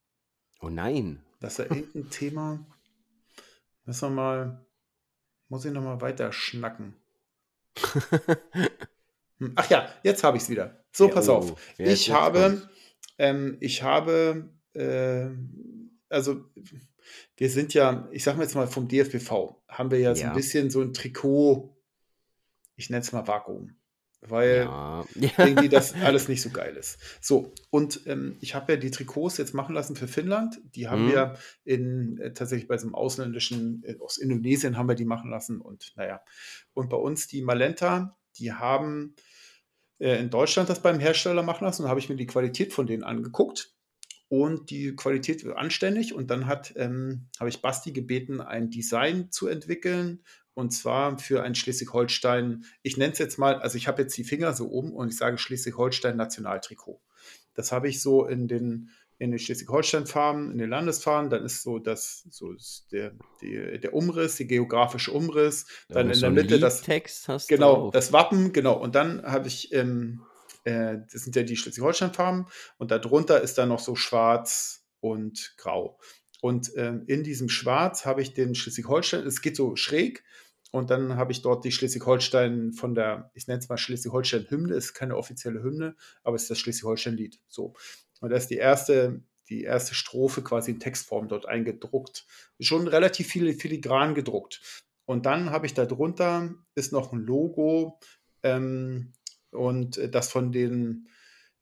Oh 0.61 0.69
nein. 0.69 1.23
Das 1.41 1.59
ist 1.59 1.59
ja 1.71 1.77
irgendein 1.77 2.11
Thema. 2.11 2.67
Müssen 3.85 4.11
wir 4.11 4.15
mal, 4.15 4.67
muss 5.49 5.65
ich 5.65 5.73
noch 5.73 5.83
mal 5.83 6.01
weiter 6.01 6.33
schnacken. 6.33 6.95
Hm, 9.39 9.53
Ach 9.57 9.69
ja, 9.71 9.89
jetzt 10.03 10.23
habe 10.25 10.37
ich 10.37 10.45
es 10.45 10.49
wieder. 10.51 10.85
So, 10.93 11.09
Ja, 11.09 11.15
pass 11.15 11.29
oh, 11.29 11.35
auf. 11.37 11.75
ich 11.79 12.11
habe, 12.11 12.69
ähm, 13.19 13.57
ich 13.61 13.83
habe, 13.83 14.51
äh, 14.75 15.27
also 16.09 16.45
wir 17.37 17.51
sind 17.51 17.75
ja, 17.75 18.09
ich 18.13 18.23
sage 18.25 18.37
mal 18.39 18.45
jetzt 18.45 18.55
mal 18.55 18.69
vom 18.69 18.89
DFBV, 18.89 19.57
haben 19.69 19.91
wir 19.91 19.99
ja 19.99 20.15
so 20.15 20.23
Ja. 20.23 20.29
ein 20.31 20.37
bisschen 20.37 20.71
so 20.71 20.81
ein 20.81 20.93
Trikot, 20.93 21.75
ich 22.77 22.91
nenne 22.91 23.01
es 23.03 23.13
mal 23.13 23.27
Vakuum, 23.27 23.75
weil 24.23 24.67
Ja. 24.67 25.05
irgendwie 25.15 25.69
das 25.69 25.95
alles 25.95 26.29
nicht 26.29 26.43
so 26.43 26.51
geil 26.51 26.77
ist. 26.77 26.99
So, 27.21 27.53
und 27.71 28.03
ähm, 28.07 28.37
ich 28.41 28.55
habe 28.55 28.73
ja 28.75 28.79
die 28.79 28.91
Trikots 28.91 29.37
jetzt 29.37 29.53
machen 29.55 29.75
lassen 29.75 29.97
für 29.97 30.09
Finnland. 30.09 30.61
Die 30.77 30.89
haben 30.89 31.05
Mhm. 31.05 31.09
wir 31.09 31.35
in 31.65 32.19
äh, 32.19 32.33
tatsächlich 32.33 32.69
bei 32.69 32.79
so 32.79 32.87
einem 32.87 32.95
ausländischen, 32.95 33.83
äh, 33.85 33.97
aus 34.01 34.19
Indonesien 34.19 34.79
haben 34.79 34.89
wir 34.89 34.95
die 34.95 35.05
machen 35.05 35.31
lassen 35.31 35.61
und 35.61 35.93
naja. 35.97 36.23
Und 36.75 36.89
bei 36.89 36.97
uns 36.97 37.27
die 37.27 37.43
Malenta, 37.43 38.17
die 38.39 38.53
haben 38.53 39.15
äh, 39.99 40.19
in 40.21 40.31
Deutschland 40.31 40.69
das 40.71 40.83
beim 40.83 41.01
Hersteller 41.01 41.43
machen 41.43 41.65
lassen 41.65 41.83
und 41.83 41.89
habe 41.89 42.01
ich 42.01 42.09
mir 42.09 42.17
die 42.17 42.27
Qualität 42.27 42.73
von 42.73 42.87
denen 42.87 43.03
angeguckt. 43.05 43.75
Und 44.29 44.71
die 44.71 44.97
Qualität 44.97 45.47
anständig. 45.47 46.15
Und 46.15 46.31
dann 46.31 46.47
hat, 46.47 46.73
ähm, 46.77 47.29
habe 47.39 47.51
ich 47.51 47.61
Basti 47.61 47.93
gebeten, 47.93 48.41
ein 48.41 48.71
Design 48.71 49.31
zu 49.31 49.47
entwickeln. 49.47 50.25
Und 50.55 50.71
zwar 50.73 51.19
für 51.19 51.43
ein 51.43 51.55
Schleswig-Holstein, 51.55 52.65
ich 52.83 52.97
nenne 52.97 53.13
es 53.13 53.19
jetzt 53.19 53.39
mal, 53.39 53.57
also 53.57 53.79
ich 53.79 53.89
habe 53.89 54.03
jetzt 54.03 54.17
die 54.17 54.25
Finger 54.25 54.53
so 54.53 54.69
oben 54.69 54.93
und 54.93 55.09
ich 55.09 55.17
sage 55.17 55.39
Schleswig-Holstein 55.39 56.17
Nationaltrikot. 56.17 57.01
Das 57.55 57.73
habe 57.73 57.89
ich 57.89 58.03
so 58.03 58.27
in 58.27 58.49
den, 58.49 58.91
in 59.19 59.31
den 59.31 59.39
Schleswig-Holstein-Farben, 59.39 60.53
in 60.53 60.59
den 60.59 60.69
Landesfarben. 60.69 61.31
Dann 61.31 61.45
ist 61.45 61.63
so 61.63 61.79
das, 61.79 62.27
so 62.31 62.55
der, 62.91 63.13
die, 63.41 63.79
der 63.81 63.95
Umriss, 63.95 64.37
der 64.37 64.47
geografische 64.47 65.13
Umriss. 65.13 65.67
Dann 65.89 66.11
in 66.11 66.21
der 66.21 66.31
Mitte 66.31 66.59
das, 66.59 66.81
Liedtext 66.81 67.29
hast 67.29 67.49
Genau, 67.49 67.91
das 67.91 68.13
Wappen, 68.13 68.53
genau. 68.53 68.79
Und 68.79 68.95
dann 68.95 69.23
habe 69.23 69.49
ich, 69.49 69.73
ähm, 69.73 70.23
äh, 70.65 70.99
das 71.11 71.23
sind 71.23 71.35
ja 71.35 71.45
die 71.45 71.57
Schleswig-Holstein-Farben 71.57 72.47
und 72.79 72.91
darunter 72.91 73.41
ist 73.41 73.57
dann 73.57 73.71
noch 73.71 73.81
so 73.81 73.95
schwarz 73.95 74.85
und 75.01 75.55
grau. 75.57 75.99
Und 76.43 76.73
ähm, 76.77 77.05
in 77.07 77.23
diesem 77.23 77.49
Schwarz 77.49 78.05
habe 78.05 78.21
ich 78.21 78.35
den 78.35 78.55
Schleswig-Holstein, 78.55 79.27
es 79.27 79.41
geht 79.41 79.57
so 79.57 79.77
schräg 79.77 80.25
und 80.73 80.89
dann 80.89 81.17
habe 81.17 81.33
ich 81.33 81.43
dort 81.43 81.67
die 81.67 81.71
Schleswig-Holstein 81.71 82.73
von 82.73 82.95
der, 82.95 83.31
ich 83.35 83.47
nenne 83.47 83.61
es 83.61 83.69
mal 83.69 83.77
Schleswig-Holstein-Hymne, 83.77 84.75
ist 84.75 84.95
keine 84.95 85.19
offizielle 85.19 85.63
Hymne, 85.63 85.95
aber 86.25 86.35
es 86.35 86.43
ist 86.43 86.51
das 86.51 86.59
Schleswig-Holstein-Lied. 86.61 87.39
So. 87.47 87.75
Und 88.21 88.31
da 88.31 88.37
ist 88.37 88.49
die 88.49 88.57
erste, 88.57 89.23
die 89.51 89.65
erste 89.65 89.95
Strophe 89.95 90.43
quasi 90.43 90.71
in 90.71 90.81
Textform 90.81 91.29
dort 91.29 91.45
eingedruckt. 91.45 92.27
Schon 92.59 92.89
relativ 92.89 93.29
viel 93.29 93.53
filigran 93.53 94.15
gedruckt. 94.15 94.63
Und 95.05 95.27
dann 95.27 95.51
habe 95.51 95.67
ich 95.67 95.75
da 95.75 95.85
drunter 95.85 96.55
ist 96.75 96.91
noch 96.91 97.13
ein 97.13 97.21
Logo 97.21 97.99
ähm, 98.43 99.13
und 99.51 100.01
das 100.15 100.31
von 100.31 100.53
den 100.53 101.07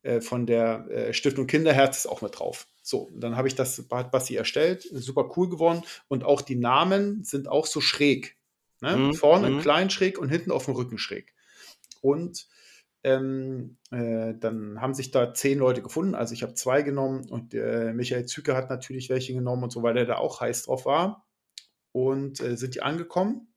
äh, 0.02 0.20
von 0.20 0.46
der 0.46 0.86
äh, 0.88 1.12
Stiftung 1.12 1.48
Kinderherz 1.48 1.98
ist 1.98 2.06
auch 2.06 2.22
mit 2.22 2.38
drauf. 2.38 2.68
So, 2.82 3.10
dann 3.14 3.36
habe 3.36 3.48
ich 3.48 3.56
das 3.56 3.84
hat 3.90 4.12
Basti 4.12 4.36
erstellt, 4.36 4.82
super 4.92 5.32
cool 5.36 5.48
geworden 5.48 5.82
und 6.06 6.22
auch 6.22 6.42
die 6.42 6.54
Namen 6.54 7.24
sind 7.24 7.48
auch 7.48 7.66
so 7.66 7.80
schräg. 7.80 8.36
Ne? 8.80 8.96
Mhm, 8.96 9.14
Vorne 9.14 9.50
mhm. 9.50 9.60
klein 9.60 9.90
schräg 9.90 10.18
und 10.18 10.28
hinten 10.28 10.50
auf 10.50 10.66
dem 10.66 10.74
Rücken 10.74 10.98
schräg. 10.98 11.34
Und 12.00 12.46
ähm, 13.02 13.78
äh, 13.90 14.34
dann 14.38 14.80
haben 14.80 14.94
sich 14.94 15.10
da 15.10 15.32
zehn 15.32 15.58
Leute 15.58 15.82
gefunden. 15.82 16.14
Also 16.14 16.34
ich 16.34 16.42
habe 16.42 16.54
zwei 16.54 16.82
genommen 16.82 17.28
und 17.28 17.54
äh, 17.54 17.92
Michael 17.92 18.26
Züke 18.26 18.54
hat 18.54 18.70
natürlich 18.70 19.08
welche 19.08 19.32
genommen 19.32 19.64
und 19.64 19.70
so, 19.70 19.82
weil 19.82 19.96
er 19.96 20.06
da 20.06 20.16
auch 20.16 20.40
heiß 20.40 20.64
drauf 20.64 20.84
war. 20.84 21.26
Und 21.92 22.40
äh, 22.40 22.56
sind 22.56 22.74
die 22.74 22.82
angekommen 22.82 23.48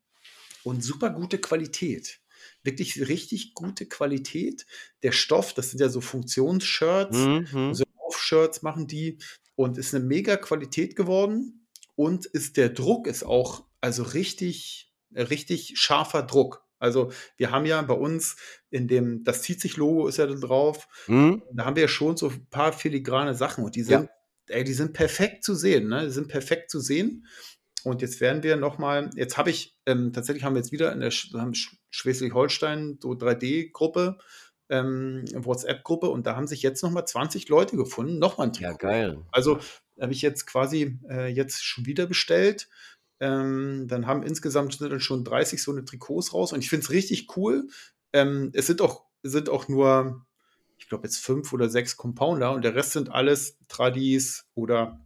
und 0.63 0.83
super 0.83 1.09
gute 1.09 1.37
Qualität. 1.37 2.19
Wirklich 2.63 3.07
richtig 3.07 3.53
gute 3.53 3.85
Qualität. 3.85 4.65
Der 5.03 5.11
Stoff, 5.11 5.53
das 5.53 5.69
sind 5.69 5.79
ja 5.79 5.89
so 5.89 6.01
Funktionsshirts, 6.01 7.17
Mhm, 7.17 7.47
mhm. 7.51 7.73
so 7.73 7.83
Laufshirts 7.99 8.61
machen 8.61 8.87
die 8.87 9.19
und 9.55 9.77
ist 9.77 9.93
eine 9.93 10.03
mega 10.03 10.37
Qualität 10.37 10.95
geworden. 10.95 11.67
Und 11.95 12.25
ist 12.25 12.57
der 12.57 12.69
Druck 12.69 13.07
ist 13.07 13.23
auch 13.23 13.65
also 13.81 14.03
richtig, 14.03 14.92
richtig 15.15 15.73
scharfer 15.77 16.23
Druck. 16.23 16.63
Also 16.79 17.11
wir 17.37 17.51
haben 17.51 17.65
ja 17.65 17.81
bei 17.81 17.93
uns 17.93 18.35
in 18.69 18.87
dem, 18.87 19.23
das 19.23 19.41
zieht 19.41 19.61
sich 19.61 19.77
Logo 19.77 20.07
ist 20.07 20.17
ja 20.17 20.25
drauf. 20.27 20.87
Mhm. 21.07 21.41
Da 21.53 21.65
haben 21.65 21.75
wir 21.75 21.83
ja 21.83 21.87
schon 21.87 22.17
so 22.17 22.29
ein 22.29 22.47
paar 22.49 22.73
filigrane 22.73 23.35
Sachen 23.35 23.63
und 23.63 23.75
die 23.75 23.81
Ja. 23.81 23.99
sind, 23.99 24.09
ey, 24.47 24.63
die 24.65 24.73
sind 24.73 24.91
perfekt 24.93 25.43
zu 25.45 25.55
sehen, 25.55 25.87
ne? 25.87 26.03
Die 26.05 26.11
sind 26.11 26.27
perfekt 26.27 26.69
zu 26.71 26.79
sehen. 26.81 27.25
Und 27.85 28.01
jetzt 28.01 28.19
werden 28.21 28.43
wir 28.43 28.55
nochmal, 28.57 29.09
jetzt 29.15 29.37
habe 29.37 29.49
ich, 29.49 29.77
ähm, 29.85 30.11
tatsächlich 30.13 30.43
haben 30.43 30.55
wir 30.55 30.61
jetzt 30.61 30.71
wieder 30.71 30.91
in 30.93 30.99
der 31.01 31.11
Sch- 31.11 31.75
Schleswig-Holstein 31.89 32.97
so 33.01 33.11
3D-Gruppe, 33.13 34.17
ähm, 34.69 35.25
WhatsApp-Gruppe 35.33 36.09
und 36.09 36.25
da 36.27 36.35
haben 36.35 36.47
sich 36.47 36.61
jetzt 36.61 36.81
nochmal 36.83 37.05
20 37.05 37.49
Leute 37.49 37.75
gefunden, 37.75 38.19
nochmal 38.19 38.47
ein 38.47 38.53
Ja, 38.53 38.69
Trikot. 38.71 38.87
geil. 38.87 39.21
Also 39.31 39.59
habe 39.99 40.11
ich 40.13 40.21
jetzt 40.21 40.45
quasi 40.47 40.97
äh, 41.09 41.27
jetzt 41.27 41.63
schon 41.63 41.85
wieder 41.85 42.07
bestellt. 42.07 42.67
Ähm, 43.19 43.85
dann 43.87 44.07
haben 44.07 44.23
insgesamt 44.23 44.77
schon 44.99 45.23
30 45.23 45.61
so 45.61 45.71
eine 45.71 45.85
Trikots 45.85 46.33
raus 46.33 46.53
und 46.53 46.59
ich 46.59 46.69
finde 46.69 46.83
es 46.83 46.91
richtig 46.91 47.37
cool. 47.37 47.67
Ähm, 48.11 48.51
es 48.53 48.67
sind 48.67 48.81
auch, 48.81 49.05
sind 49.23 49.49
auch 49.49 49.67
nur, 49.67 50.25
ich 50.77 50.89
glaube, 50.89 51.07
jetzt 51.07 51.17
fünf 51.17 51.53
oder 51.53 51.69
sechs 51.69 51.97
Compounder 51.97 52.51
und 52.51 52.63
der 52.63 52.75
Rest 52.75 52.91
sind 52.91 53.11
alles 53.11 53.57
Tradis 53.67 54.45
oder 54.55 54.99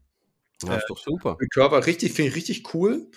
Das 0.60 0.80
ist 0.80 0.90
doch 0.90 0.98
super. 0.98 1.38
Körper. 1.54 1.86
Richtig, 1.86 2.14
finde 2.14 2.30
ich 2.30 2.36
richtig 2.36 2.74
cool. 2.74 3.10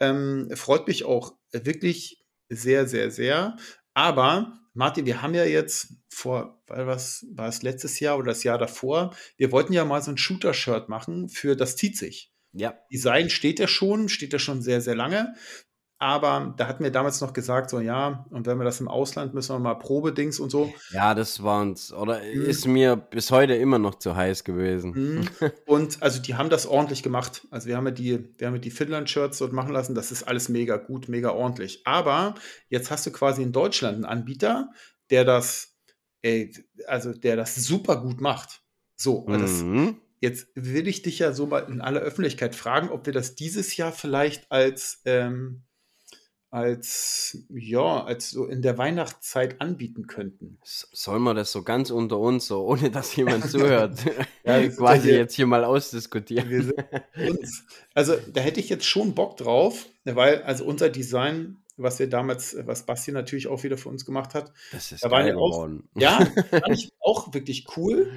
Ähm, 0.00 0.50
freut 0.54 0.88
mich 0.88 1.04
auch 1.04 1.34
wirklich 1.52 2.24
sehr, 2.48 2.86
sehr, 2.86 3.10
sehr. 3.10 3.56
Aber 3.94 4.58
Martin, 4.74 5.06
wir 5.06 5.22
haben 5.22 5.34
ja 5.34 5.44
jetzt 5.44 5.94
vor, 6.08 6.62
was 6.68 7.26
war 7.32 7.48
es 7.48 7.62
letztes 7.62 7.98
Jahr 8.00 8.16
oder 8.16 8.28
das 8.28 8.44
Jahr 8.44 8.58
davor, 8.58 9.14
wir 9.36 9.50
wollten 9.50 9.72
ja 9.72 9.84
mal 9.84 10.02
so 10.02 10.10
ein 10.10 10.18
Shooter-Shirt 10.18 10.88
machen 10.88 11.28
für 11.28 11.56
das 11.56 11.76
zieht 11.76 11.96
sich. 11.96 12.32
Ja. 12.52 12.74
Design 12.92 13.30
steht 13.30 13.58
ja 13.58 13.68
schon, 13.68 14.08
steht 14.08 14.32
ja 14.32 14.38
schon 14.38 14.62
sehr, 14.62 14.80
sehr 14.80 14.94
lange. 14.94 15.34
Aber 16.00 16.54
da 16.56 16.68
hatten 16.68 16.84
wir 16.84 16.92
damals 16.92 17.20
noch 17.20 17.32
gesagt, 17.32 17.70
so 17.70 17.80
ja, 17.80 18.24
und 18.30 18.46
wenn 18.46 18.56
wir 18.58 18.64
das 18.64 18.78
im 18.78 18.86
Ausland, 18.86 19.34
müssen 19.34 19.52
wir 19.56 19.58
mal 19.58 19.74
Probedings 19.74 20.38
und 20.38 20.48
so. 20.50 20.72
Ja, 20.92 21.12
das 21.12 21.42
war 21.42 21.60
uns, 21.60 21.92
oder 21.92 22.20
Mhm. 22.22 22.42
ist 22.42 22.66
mir 22.68 22.94
bis 22.94 23.32
heute 23.32 23.54
immer 23.54 23.80
noch 23.80 23.96
zu 23.96 24.14
heiß 24.14 24.44
gewesen. 24.44 24.92
Mhm. 24.92 25.28
Und 25.66 26.00
also 26.00 26.22
die 26.22 26.36
haben 26.36 26.50
das 26.50 26.66
ordentlich 26.66 27.02
gemacht. 27.02 27.48
Also 27.50 27.66
wir 27.66 27.76
haben 27.76 27.86
ja 27.86 27.90
die, 27.90 28.28
wir 28.38 28.46
haben 28.46 28.54
ja 28.54 28.60
die 28.60 28.70
Finnland-Shirts 28.70 29.38
dort 29.38 29.52
machen 29.52 29.72
lassen. 29.72 29.96
Das 29.96 30.12
ist 30.12 30.22
alles 30.22 30.48
mega 30.48 30.76
gut, 30.76 31.08
mega 31.08 31.30
ordentlich. 31.32 31.82
Aber 31.84 32.36
jetzt 32.68 32.92
hast 32.92 33.04
du 33.06 33.10
quasi 33.10 33.42
in 33.42 33.50
Deutschland 33.50 33.96
einen 33.96 34.04
Anbieter, 34.04 34.70
der 35.10 35.24
das, 35.24 35.76
ey, 36.22 36.52
also 36.86 37.12
der 37.12 37.34
das 37.34 37.56
super 37.56 38.00
gut 38.00 38.20
macht. 38.20 38.62
So, 38.94 39.16
und 39.16 39.40
das, 39.40 39.62
Mhm. 39.62 40.00
Jetzt 40.20 40.48
will 40.54 40.88
ich 40.88 41.02
dich 41.02 41.18
ja 41.18 41.32
so 41.32 41.46
mal 41.46 41.60
in 41.68 41.80
aller 41.80 42.00
Öffentlichkeit 42.00 42.54
fragen, 42.54 42.90
ob 42.90 43.06
wir 43.06 43.12
das 43.12 43.34
dieses 43.34 43.76
Jahr 43.76 43.92
vielleicht 43.92 44.50
als 44.50 45.00
ähm, 45.04 45.62
als 46.50 47.44
ja, 47.50 48.04
als 48.04 48.30
so 48.30 48.46
in 48.46 48.62
der 48.62 48.78
Weihnachtszeit 48.78 49.60
anbieten 49.60 50.06
könnten. 50.06 50.58
Soll 50.64 51.18
man 51.18 51.36
das 51.36 51.52
so 51.52 51.62
ganz 51.62 51.90
unter 51.90 52.18
uns, 52.18 52.46
so 52.46 52.64
ohne 52.64 52.90
dass 52.90 53.14
jemand 53.16 53.44
zuhört, 53.50 53.98
Ja, 54.44 54.66
quasi 54.68 55.10
jetzt 55.10 55.34
hier 55.34 55.46
mal 55.46 55.64
ausdiskutieren? 55.64 56.72
Also 57.94 58.16
da 58.32 58.40
hätte 58.40 58.60
ich 58.60 58.68
jetzt 58.70 58.86
schon 58.86 59.14
Bock 59.14 59.36
drauf, 59.36 59.86
weil 60.04 60.42
also 60.42 60.64
unser 60.64 60.88
Design, 60.88 61.58
was 61.76 61.98
wir 61.98 62.08
damals, 62.08 62.56
was 62.60 62.86
Basti 62.86 63.12
natürlich 63.12 63.48
auch 63.48 63.62
wieder 63.64 63.76
für 63.76 63.88
uns 63.90 64.04
gemacht 64.06 64.34
hat, 64.34 64.52
Das 64.72 64.90
ist 64.92 65.04
Da 65.04 65.08
geil 65.08 65.28
ja 65.28 65.36
auch- 65.36 65.50
geworden. 65.50 65.88
ja, 65.96 66.18
fand 66.50 66.68
ich 66.70 66.92
auch 67.00 67.34
wirklich 67.34 67.66
cool. 67.76 68.10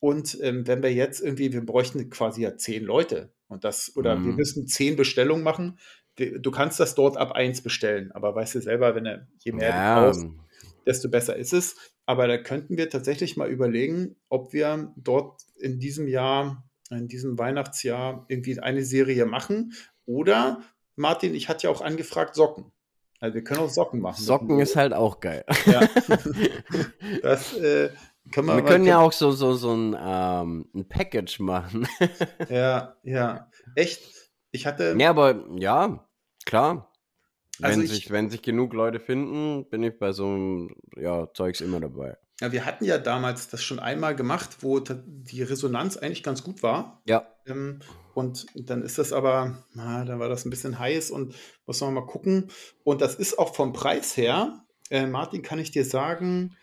Und 0.00 0.38
ähm, 0.42 0.66
wenn 0.66 0.82
wir 0.82 0.92
jetzt 0.92 1.20
irgendwie, 1.20 1.52
wir 1.52 1.64
bräuchten 1.64 2.08
quasi 2.10 2.42
ja 2.42 2.56
zehn 2.56 2.84
Leute. 2.84 3.32
Und 3.48 3.64
das, 3.64 3.92
oder 3.96 4.16
mhm. 4.16 4.26
wir 4.26 4.32
müssen 4.32 4.66
zehn 4.66 4.96
Bestellungen 4.96 5.44
machen. 5.44 5.78
Du 6.16 6.50
kannst 6.50 6.80
das 6.80 6.94
dort 6.94 7.16
ab 7.16 7.32
eins 7.32 7.62
bestellen, 7.62 8.12
aber 8.12 8.34
weißt 8.34 8.56
du 8.56 8.60
selber, 8.60 8.94
wenn 8.94 9.04
du, 9.04 9.26
je 9.38 9.52
mehr 9.52 9.68
ja. 9.68 10.00
du 10.00 10.06
brauchst, 10.06 10.26
desto 10.86 11.08
besser 11.08 11.36
ist 11.36 11.52
es. 11.52 11.76
Aber 12.04 12.26
da 12.26 12.36
könnten 12.38 12.76
wir 12.76 12.90
tatsächlich 12.90 13.36
mal 13.36 13.48
überlegen, 13.48 14.16
ob 14.28 14.52
wir 14.52 14.92
dort 14.96 15.42
in 15.56 15.78
diesem 15.78 16.08
Jahr, 16.08 16.68
in 16.90 17.08
diesem 17.08 17.38
Weihnachtsjahr 17.38 18.26
irgendwie 18.28 18.58
eine 18.58 18.84
Serie 18.84 19.26
machen. 19.26 19.72
Oder, 20.06 20.60
Martin, 20.96 21.34
ich 21.34 21.48
hatte 21.48 21.68
ja 21.68 21.70
auch 21.70 21.80
angefragt 21.80 22.34
Socken. 22.34 22.72
Also 23.20 23.34
wir 23.34 23.44
können 23.44 23.60
auch 23.60 23.70
Socken 23.70 24.00
machen. 24.00 24.22
Socken 24.22 24.58
ist 24.60 24.76
halt 24.76 24.94
auch 24.94 25.20
geil. 25.20 25.44
Ja. 25.66 25.88
das 27.22 27.54
äh, 27.56 27.90
können 28.32 28.48
wir, 28.48 28.56
wir 28.56 28.64
können 28.64 28.84
ja 28.84 28.98
auch 28.98 29.12
so, 29.12 29.30
so, 29.32 29.54
so 29.54 29.72
ein, 29.74 29.96
ähm, 29.98 30.68
ein 30.74 30.88
Package 30.88 31.40
machen. 31.40 31.88
ja, 32.48 32.96
ja. 33.02 33.50
Echt? 33.74 34.02
Ich 34.50 34.66
hatte. 34.66 34.96
Ja, 34.98 35.10
aber 35.10 35.44
ja, 35.56 36.08
klar. 36.44 36.92
Also 37.62 37.78
wenn, 37.78 37.84
ich, 37.84 37.90
sich, 37.92 38.10
wenn 38.10 38.30
sich 38.30 38.42
genug 38.42 38.72
Leute 38.72 39.00
finden, 39.00 39.68
bin 39.68 39.82
ich 39.82 39.98
bei 39.98 40.12
so 40.12 40.26
einem 40.26 40.76
ja, 40.96 41.32
Zeugs 41.34 41.60
immer 41.60 41.80
dabei. 41.80 42.16
Ja, 42.40 42.52
wir 42.52 42.64
hatten 42.64 42.84
ja 42.84 42.96
damals 42.96 43.48
das 43.48 43.62
schon 43.62 43.78
einmal 43.78 44.16
gemacht, 44.16 44.58
wo 44.60 44.80
die 44.80 45.42
Resonanz 45.42 45.98
eigentlich 45.98 46.22
ganz 46.22 46.42
gut 46.42 46.62
war. 46.62 47.02
Ja. 47.06 47.26
Ähm, 47.46 47.80
und 48.14 48.46
dann 48.54 48.82
ist 48.82 48.98
das 48.98 49.12
aber, 49.12 49.64
na, 49.74 50.04
dann 50.04 50.18
war 50.20 50.28
das 50.28 50.46
ein 50.46 50.50
bisschen 50.50 50.78
heiß 50.78 51.10
und 51.10 51.34
muss 51.66 51.80
man 51.82 51.92
mal 51.92 52.06
gucken. 52.06 52.50
Und 52.82 53.02
das 53.02 53.14
ist 53.14 53.38
auch 53.38 53.54
vom 53.54 53.74
Preis 53.74 54.16
her, 54.16 54.64
äh, 54.90 55.06
Martin, 55.06 55.42
kann 55.42 55.58
ich 55.58 55.70
dir 55.70 55.84
sagen, 55.84 56.56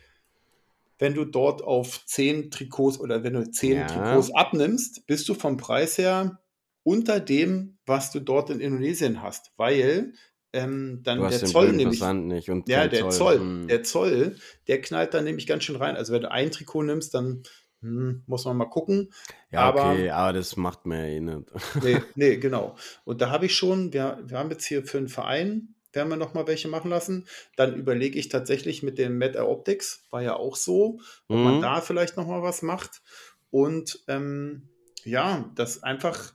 wenn 0.99 1.13
du 1.13 1.25
dort 1.25 1.63
auf 1.63 2.05
10 2.05 2.51
Trikots 2.51 2.99
oder 2.99 3.23
wenn 3.23 3.33
du 3.33 3.49
10 3.49 3.71
ja. 3.71 3.87
Trikots 3.87 4.33
abnimmst, 4.33 5.05
bist 5.07 5.29
du 5.29 5.33
vom 5.33 5.57
Preis 5.57 5.97
her 5.97 6.41
unter 6.83 7.19
dem, 7.19 7.77
was 7.85 8.11
du 8.11 8.19
dort 8.19 8.49
in 8.49 8.59
Indonesien 8.59 9.21
hast, 9.21 9.51
weil 9.57 10.13
ähm, 10.53 11.01
dann 11.03 11.19
der 11.19 11.45
Zoll 11.45 11.73
nämlich. 11.73 12.01
Nicht 12.01 12.49
und 12.49 12.69
ja, 12.69 12.87
der 12.87 13.09
Zoll, 13.09 13.11
Zoll 13.11 13.39
hm. 13.39 13.67
der 13.67 13.83
Zoll, 13.83 14.35
der 14.67 14.81
knallt 14.81 15.13
dann 15.13 15.25
nämlich 15.25 15.47
ganz 15.47 15.63
schön 15.63 15.75
rein. 15.75 15.95
Also 15.95 16.13
wenn 16.13 16.21
du 16.21 16.31
ein 16.31 16.51
Trikot 16.51 16.83
nimmst, 16.83 17.13
dann 17.13 17.43
hm, 17.81 18.23
muss 18.25 18.45
man 18.45 18.57
mal 18.57 18.65
gucken. 18.65 19.11
Ja, 19.51 19.61
aber, 19.61 19.91
okay, 19.91 20.09
aber 20.09 20.33
das 20.33 20.57
macht 20.57 20.85
mir 20.85 21.07
eh 21.07 21.19
nicht. 21.19 21.51
nee, 21.83 22.01
nee, 22.15 22.37
genau. 22.37 22.75
Und 23.03 23.21
da 23.21 23.29
habe 23.29 23.45
ich 23.45 23.55
schon, 23.55 23.93
wir, 23.93 24.19
wir 24.23 24.37
haben 24.37 24.49
jetzt 24.49 24.65
hier 24.65 24.83
für 24.83 24.97
einen 24.97 25.09
Verein, 25.09 25.75
werden 25.97 26.09
wir 26.09 26.15
noch 26.15 26.33
mal 26.35 26.47
welche 26.47 26.67
machen 26.67 26.91
lassen. 26.91 27.27
Dann 27.55 27.75
überlege 27.75 28.17
ich 28.17 28.29
tatsächlich 28.29 28.83
mit 28.83 28.97
dem 28.97 29.17
Meta 29.17 29.43
Optics, 29.43 30.05
war 30.11 30.21
ja 30.21 30.35
auch 30.35 30.55
so, 30.55 30.99
ob 31.27 31.37
mhm. 31.37 31.43
man 31.43 31.61
da 31.61 31.81
vielleicht 31.81 32.15
noch 32.15 32.27
mal 32.27 32.43
was 32.43 32.61
macht. 32.61 33.01
Und 33.49 34.03
ähm, 34.07 34.69
ja, 35.03 35.49
das 35.55 35.81
einfach, 35.83 36.33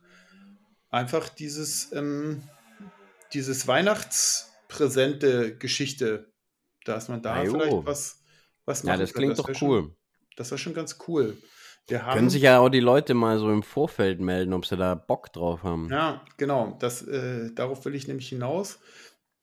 einfach 0.90 1.28
dieses, 1.28 1.92
ähm, 1.92 2.42
dieses 3.32 3.68
Weihnachtspräsente 3.68 5.56
Geschichte, 5.56 6.32
dass 6.84 7.08
man 7.08 7.22
da 7.22 7.36
Ajo. 7.36 7.52
vielleicht 7.52 7.86
was, 7.86 8.22
was 8.64 8.82
machen 8.82 8.98
Ja, 8.98 9.00
das 9.00 9.14
klingt 9.14 9.38
das 9.38 9.38
doch 9.38 9.48
cool. 9.48 9.54
Schon, 9.54 9.96
das 10.36 10.50
war 10.50 10.58
schon 10.58 10.74
ganz 10.74 10.98
cool. 11.06 11.36
Wir 11.88 12.06
haben, 12.06 12.14
Können 12.14 12.30
sich 12.30 12.42
ja 12.42 12.58
auch 12.60 12.68
die 12.68 12.80
Leute 12.80 13.14
mal 13.14 13.38
so 13.38 13.50
im 13.50 13.62
Vorfeld 13.62 14.20
melden, 14.20 14.52
ob 14.52 14.66
sie 14.66 14.76
da 14.76 14.94
Bock 14.94 15.32
drauf 15.32 15.62
haben. 15.62 15.88
Ja, 15.90 16.24
genau. 16.36 16.76
Das, 16.78 17.02
äh, 17.02 17.52
darauf 17.54 17.84
will 17.84 17.94
ich 17.94 18.06
nämlich 18.06 18.28
hinaus. 18.28 18.78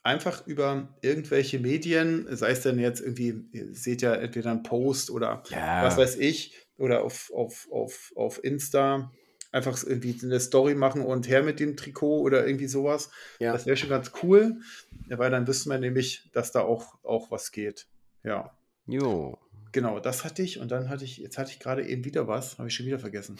Einfach 0.09 0.47
über 0.47 0.89
irgendwelche 1.03 1.59
Medien, 1.59 2.25
sei 2.35 2.49
es 2.49 2.61
denn 2.61 2.79
jetzt 2.79 2.99
irgendwie, 2.99 3.45
ihr 3.51 3.75
seht 3.75 4.01
ja 4.01 4.15
entweder 4.15 4.49
einen 4.49 4.63
Post 4.63 5.11
oder 5.11 5.43
ja. 5.51 5.83
was 5.83 5.97
weiß 5.97 6.15
ich, 6.15 6.55
oder 6.77 7.03
auf, 7.03 7.31
auf, 7.31 7.67
auf, 7.71 8.11
auf 8.15 8.43
Insta 8.43 9.11
einfach 9.51 9.83
irgendwie 9.83 10.17
eine 10.23 10.39
Story 10.39 10.73
machen 10.73 11.03
und 11.03 11.27
her 11.27 11.43
mit 11.43 11.59
dem 11.59 11.77
Trikot 11.77 12.21
oder 12.21 12.47
irgendwie 12.47 12.65
sowas. 12.65 13.11
Ja. 13.37 13.53
Das 13.53 13.67
wäre 13.67 13.77
schon 13.77 13.89
ganz 13.89 14.11
cool, 14.23 14.61
weil 15.09 15.29
dann 15.29 15.45
wissen 15.45 15.69
wir 15.69 15.77
nämlich, 15.77 16.31
dass 16.33 16.51
da 16.51 16.61
auch, 16.61 16.95
auch 17.03 17.29
was 17.29 17.51
geht. 17.51 17.85
Ja. 18.23 18.57
Jo. 18.87 19.37
Genau, 19.73 19.99
das 19.99 20.23
hatte 20.23 20.41
ich 20.41 20.59
und 20.59 20.71
dann 20.71 20.89
hatte 20.89 21.03
ich, 21.03 21.17
jetzt 21.17 21.37
hatte 21.37 21.51
ich 21.51 21.59
gerade 21.59 21.87
eben 21.87 22.03
wieder 22.03 22.27
was, 22.27 22.57
habe 22.57 22.67
ich 22.67 22.73
schon 22.73 22.87
wieder 22.87 22.97
vergessen. 22.97 23.37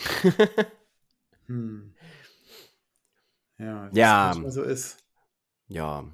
hm. 1.48 1.96
Ja, 3.58 3.90
ja. 3.92 4.36
so 4.50 4.62
ist. 4.62 4.98
Ja. 5.68 6.08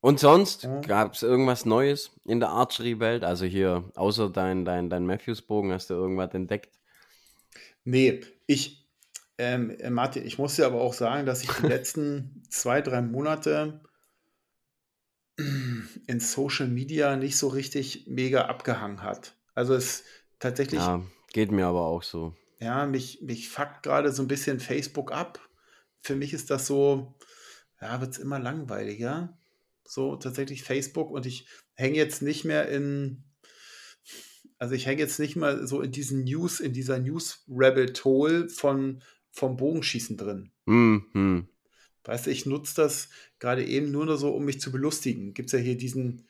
Und 0.00 0.20
sonst 0.20 0.62
ja. 0.62 0.80
gab 0.80 1.14
es 1.14 1.22
irgendwas 1.22 1.64
Neues 1.64 2.12
in 2.24 2.40
der 2.40 2.50
Archery-Welt? 2.50 3.24
Also 3.24 3.44
hier, 3.46 3.90
außer 3.96 4.30
dein, 4.30 4.64
dein, 4.64 4.90
dein 4.90 5.06
Matthews-Bogen, 5.06 5.72
hast 5.72 5.90
du 5.90 5.94
irgendwas 5.94 6.34
entdeckt? 6.34 6.78
Nee, 7.84 8.20
ich, 8.46 8.86
ähm, 9.38 9.70
äh, 9.70 9.90
Martin, 9.90 10.24
ich 10.24 10.38
muss 10.38 10.56
dir 10.56 10.66
aber 10.66 10.80
auch 10.80 10.92
sagen, 10.92 11.26
dass 11.26 11.42
ich 11.42 11.50
die 11.50 11.66
letzten 11.66 12.42
zwei, 12.48 12.80
drei 12.80 13.02
Monate 13.02 13.80
in 16.06 16.20
Social 16.20 16.66
Media 16.66 17.16
nicht 17.16 17.36
so 17.36 17.48
richtig 17.48 18.06
mega 18.08 18.46
abgehangen 18.46 19.02
hat. 19.02 19.36
Also 19.54 19.74
es 19.74 20.02
tatsächlich. 20.38 20.80
Ja, 20.80 21.02
geht 21.32 21.52
mir 21.52 21.66
aber 21.66 21.82
auch 21.82 22.02
so. 22.02 22.34
Ja, 22.60 22.86
mich, 22.86 23.22
mich 23.22 23.48
fuckt 23.48 23.84
gerade 23.84 24.10
so 24.12 24.22
ein 24.22 24.28
bisschen 24.28 24.58
Facebook 24.58 25.12
ab. 25.12 25.40
Für 26.00 26.16
mich 26.16 26.32
ist 26.32 26.50
das 26.50 26.66
so, 26.66 27.14
ja, 27.80 28.00
wird 28.00 28.12
es 28.12 28.18
immer 28.18 28.40
langweiliger. 28.40 29.38
So 29.88 30.16
tatsächlich 30.16 30.62
Facebook 30.62 31.10
und 31.10 31.24
ich 31.24 31.46
hänge 31.72 31.96
jetzt 31.96 32.20
nicht 32.20 32.44
mehr 32.44 32.68
in, 32.68 33.24
also 34.58 34.74
ich 34.74 34.84
hänge 34.84 35.00
jetzt 35.00 35.18
nicht 35.18 35.34
mal 35.34 35.66
so 35.66 35.80
in 35.80 35.90
diesen 35.90 36.24
News, 36.24 36.60
in 36.60 36.74
dieser 36.74 36.98
News 36.98 37.42
Rabbit 37.48 38.04
Hole 38.04 38.50
von 38.50 39.02
vom 39.30 39.56
Bogenschießen 39.56 40.18
drin. 40.18 40.52
Mhm. 40.66 41.48
Weißt 42.04 42.26
du, 42.26 42.30
ich 42.30 42.44
nutze 42.44 42.74
das 42.76 43.08
gerade 43.38 43.64
eben 43.64 43.90
nur 43.90 44.04
noch 44.04 44.16
so, 44.16 44.34
um 44.34 44.44
mich 44.44 44.60
zu 44.60 44.70
belustigen. 44.70 45.32
Gibt 45.32 45.48
es 45.48 45.52
ja 45.52 45.58
hier 45.58 45.76
diesen, 45.76 46.28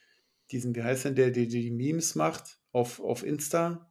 diesen, 0.52 0.76
wie 0.76 0.84
heißt 0.84 1.06
denn 1.06 1.16
der, 1.16 1.32
der 1.32 1.46
die 1.46 1.70
Memes 1.72 2.14
macht 2.14 2.58
auf, 2.70 3.00
auf 3.00 3.24
Insta? 3.24 3.90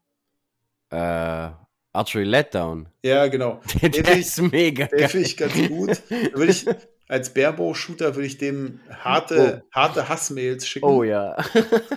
Äh, 0.91 1.51
Archery 1.91 2.23
Letdown. 2.23 2.87
Ja, 3.03 3.27
genau. 3.27 3.61
der, 3.81 3.89
der 3.89 4.17
ist 4.17 4.41
mega. 4.41 4.87
Der 4.87 5.09
finde 5.09 5.27
ich 5.27 5.35
ganz 5.35 5.53
gut. 5.67 6.01
würde 6.33 6.51
ich, 6.51 6.65
als 7.07 7.33
Barebow-Shooter 7.33 8.15
würde 8.15 8.27
ich 8.27 8.37
dem 8.37 8.79
harte, 8.89 9.63
oh. 9.63 9.69
harte 9.71 10.09
Hassmails 10.09 10.67
schicken. 10.67 10.85
Oh 10.85 11.03
ja. 11.03 11.37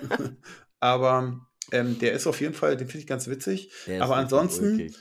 Aber 0.80 1.40
ähm, 1.72 1.98
der 1.98 2.12
ist 2.12 2.26
auf 2.26 2.40
jeden 2.40 2.54
Fall, 2.54 2.76
den 2.76 2.88
finde 2.88 3.00
ich 3.00 3.06
ganz 3.06 3.28
witzig. 3.28 3.72
Aber 4.00 4.16
ansonsten 4.16 4.94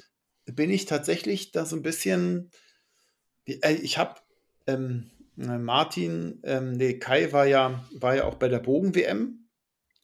bin 0.46 0.72
ich 0.72 0.86
tatsächlich 0.86 1.52
da 1.52 1.66
so 1.66 1.76
ein 1.76 1.84
bisschen. 1.84 2.52
Äh, 3.46 3.74
ich 3.74 3.98
habe 3.98 4.16
ähm, 4.68 5.12
Martin, 5.36 6.42
ähm, 6.44 6.74
nee, 6.74 7.00
Kai 7.00 7.32
war 7.32 7.46
ja, 7.46 7.84
war 7.94 8.16
ja 8.16 8.26
auch 8.26 8.36
bei 8.36 8.50
der 8.50 8.60
Bogen-WM. 8.60 9.48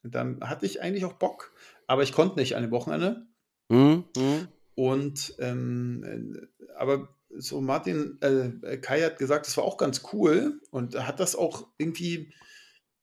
Da 0.03 0.35
hatte 0.41 0.65
ich 0.65 0.81
eigentlich 0.81 1.03
auch 1.05 1.13
Bock, 1.13 1.51
aber 1.87 2.03
ich 2.03 2.13
konnte 2.13 2.39
nicht 2.39 2.55
an 2.55 2.61
dem 2.61 2.71
Wochenende. 2.71 3.25
Mhm. 3.69 4.05
mhm. 4.15 4.47
Und 4.75 5.35
ähm, 5.39 6.03
äh, 6.03 6.73
aber 6.75 7.14
so 7.37 7.61
Martin, 7.61 8.17
äh, 8.21 8.77
Kai 8.77 9.01
hat 9.01 9.17
gesagt, 9.17 9.47
das 9.47 9.57
war 9.57 9.63
auch 9.63 9.77
ganz 9.77 10.03
cool 10.13 10.59
und 10.71 10.95
hat 10.95 11.19
das 11.19 11.35
auch 11.35 11.67
irgendwie, 11.77 12.33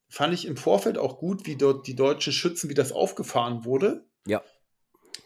fand 0.09 0.33
ich 0.33 0.45
im 0.45 0.57
Vorfeld 0.57 0.97
auch 0.97 1.17
gut, 1.17 1.45
wie 1.45 1.55
dort 1.55 1.87
die 1.87 1.95
deutschen 1.95 2.33
Schützen, 2.33 2.69
wie 2.69 2.75
das 2.75 2.91
aufgefahren 2.91 3.65
wurde. 3.65 4.05
Ja. 4.27 4.41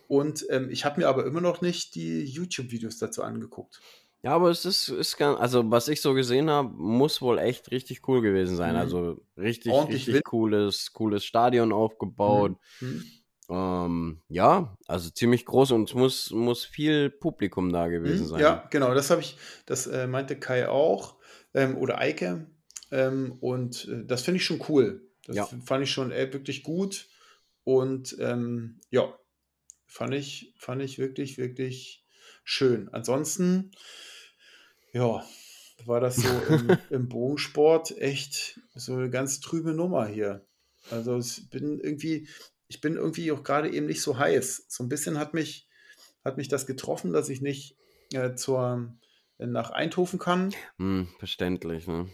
Und 0.07 0.45
ähm, 0.49 0.69
ich 0.69 0.85
habe 0.85 1.01
mir 1.01 1.07
aber 1.07 1.25
immer 1.25 1.41
noch 1.41 1.61
nicht 1.61 1.95
die 1.95 2.23
YouTube-Videos 2.23 2.97
dazu 2.97 3.23
angeguckt. 3.23 3.81
Ja, 4.23 4.31
aber 4.33 4.49
es 4.49 4.65
ist, 4.65 4.89
ist 4.89 5.17
ganz, 5.17 5.39
also 5.39 5.69
was 5.69 5.87
ich 5.87 6.01
so 6.01 6.13
gesehen 6.13 6.49
habe, 6.49 6.69
muss 6.69 7.21
wohl 7.21 7.37
echt 7.37 7.71
richtig 7.71 8.07
cool 8.07 8.21
gewesen 8.21 8.55
sein. 8.55 8.73
Mhm. 8.73 8.79
Also 8.79 9.21
richtig, 9.37 9.71
Ordentlich 9.71 10.07
richtig 10.07 10.23
cooles, 10.23 10.91
cooles 10.93 11.23
Stadion 11.23 11.71
aufgebaut. 11.71 12.57
Mhm. 12.79 13.05
Ähm, 13.49 14.21
ja, 14.27 14.77
also 14.87 15.09
ziemlich 15.09 15.45
groß 15.45 15.71
und 15.71 15.89
es 15.89 15.95
muss, 15.95 16.31
muss 16.31 16.65
viel 16.65 17.09
Publikum 17.09 17.71
da 17.71 17.87
gewesen 17.87 18.23
mhm. 18.23 18.29
sein. 18.29 18.39
Ja, 18.41 18.67
genau, 18.69 18.93
das 18.93 19.09
habe 19.09 19.21
ich, 19.21 19.37
das 19.65 19.87
äh, 19.87 20.07
meinte 20.07 20.37
Kai 20.37 20.67
auch 20.67 21.15
ähm, 21.53 21.77
oder 21.77 21.99
Eike. 21.99 22.47
Ähm, 22.91 23.37
und 23.41 23.87
äh, 23.87 24.05
das 24.05 24.21
finde 24.23 24.37
ich 24.37 24.45
schon 24.45 24.61
cool. 24.69 25.01
Das 25.25 25.35
ja. 25.35 25.49
fand 25.65 25.83
ich 25.83 25.91
schon 25.91 26.11
äh, 26.11 26.31
wirklich 26.31 26.63
gut. 26.63 27.07
Und 27.63 28.15
ähm, 28.19 28.79
ja, 28.91 29.13
Fand 29.87 30.13
ich, 30.13 30.53
fand 30.57 30.81
ich 30.81 30.99
wirklich, 30.99 31.37
wirklich 31.37 32.03
schön. 32.43 32.89
Ansonsten, 32.91 33.71
ja, 34.91 35.25
war 35.85 36.01
das 36.01 36.17
so 36.17 36.27
im, 36.49 36.77
im 36.89 37.09
Bogensport 37.09 37.97
echt 37.97 38.59
so 38.75 38.93
eine 38.93 39.09
ganz 39.09 39.39
trübe 39.39 39.73
Nummer 39.73 40.05
hier. 40.05 40.45
Also 40.91 41.17
ich 41.17 41.49
bin 41.49 41.79
irgendwie, 41.79 42.27
ich 42.67 42.81
bin 42.81 42.95
irgendwie 42.95 43.31
auch 43.31 43.43
gerade 43.43 43.71
eben 43.71 43.85
nicht 43.85 44.01
so 44.01 44.17
heiß. 44.17 44.65
So 44.67 44.83
ein 44.83 44.89
bisschen 44.89 45.17
hat 45.17 45.33
mich, 45.33 45.67
hat 46.23 46.37
mich 46.37 46.47
das 46.47 46.67
getroffen, 46.67 47.13
dass 47.13 47.29
ich 47.29 47.41
nicht 47.41 47.77
äh, 48.13 48.35
zur, 48.35 48.93
nach 49.37 49.71
Eindhoven 49.71 50.19
kann. 50.19 50.53
Hm, 50.77 51.07
verständlich, 51.19 51.87
ne? 51.87 52.09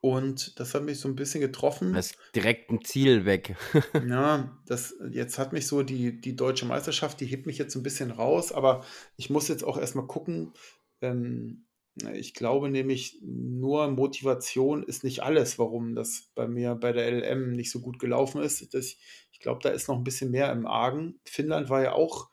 Und 0.00 0.60
das 0.60 0.74
hat 0.74 0.82
mich 0.82 1.00
so 1.00 1.08
ein 1.08 1.16
bisschen 1.16 1.40
getroffen. 1.40 1.94
Das 1.94 2.10
ist 2.10 2.18
direkt 2.34 2.70
ein 2.70 2.84
Ziel 2.84 3.24
weg. 3.24 3.56
ja, 4.06 4.54
das, 4.66 4.94
jetzt 5.10 5.38
hat 5.38 5.54
mich 5.54 5.66
so 5.66 5.82
die, 5.82 6.20
die 6.20 6.36
deutsche 6.36 6.66
Meisterschaft, 6.66 7.20
die 7.20 7.26
hebt 7.26 7.46
mich 7.46 7.56
jetzt 7.56 7.74
ein 7.74 7.82
bisschen 7.82 8.10
raus, 8.10 8.52
aber 8.52 8.84
ich 9.16 9.30
muss 9.30 9.48
jetzt 9.48 9.64
auch 9.64 9.78
erstmal 9.78 10.06
gucken, 10.06 10.52
ähm, 11.00 11.63
Ich 12.12 12.34
glaube 12.34 12.70
nämlich, 12.70 13.20
nur 13.22 13.88
Motivation 13.88 14.82
ist 14.82 15.04
nicht 15.04 15.22
alles, 15.22 15.58
warum 15.58 15.94
das 15.94 16.30
bei 16.34 16.48
mir 16.48 16.74
bei 16.74 16.92
der 16.92 17.06
LM 17.06 17.52
nicht 17.52 17.70
so 17.70 17.80
gut 17.80 18.00
gelaufen 18.00 18.42
ist. 18.42 18.74
Das, 18.74 18.96
ich 19.30 19.38
glaube, 19.38 19.60
da 19.62 19.68
ist 19.68 19.88
noch 19.88 19.96
ein 19.96 20.04
bisschen 20.04 20.30
mehr 20.30 20.50
im 20.50 20.66
Argen. 20.66 21.20
Finnland 21.24 21.70
war 21.70 21.82
ja 21.82 21.92
auch 21.92 22.30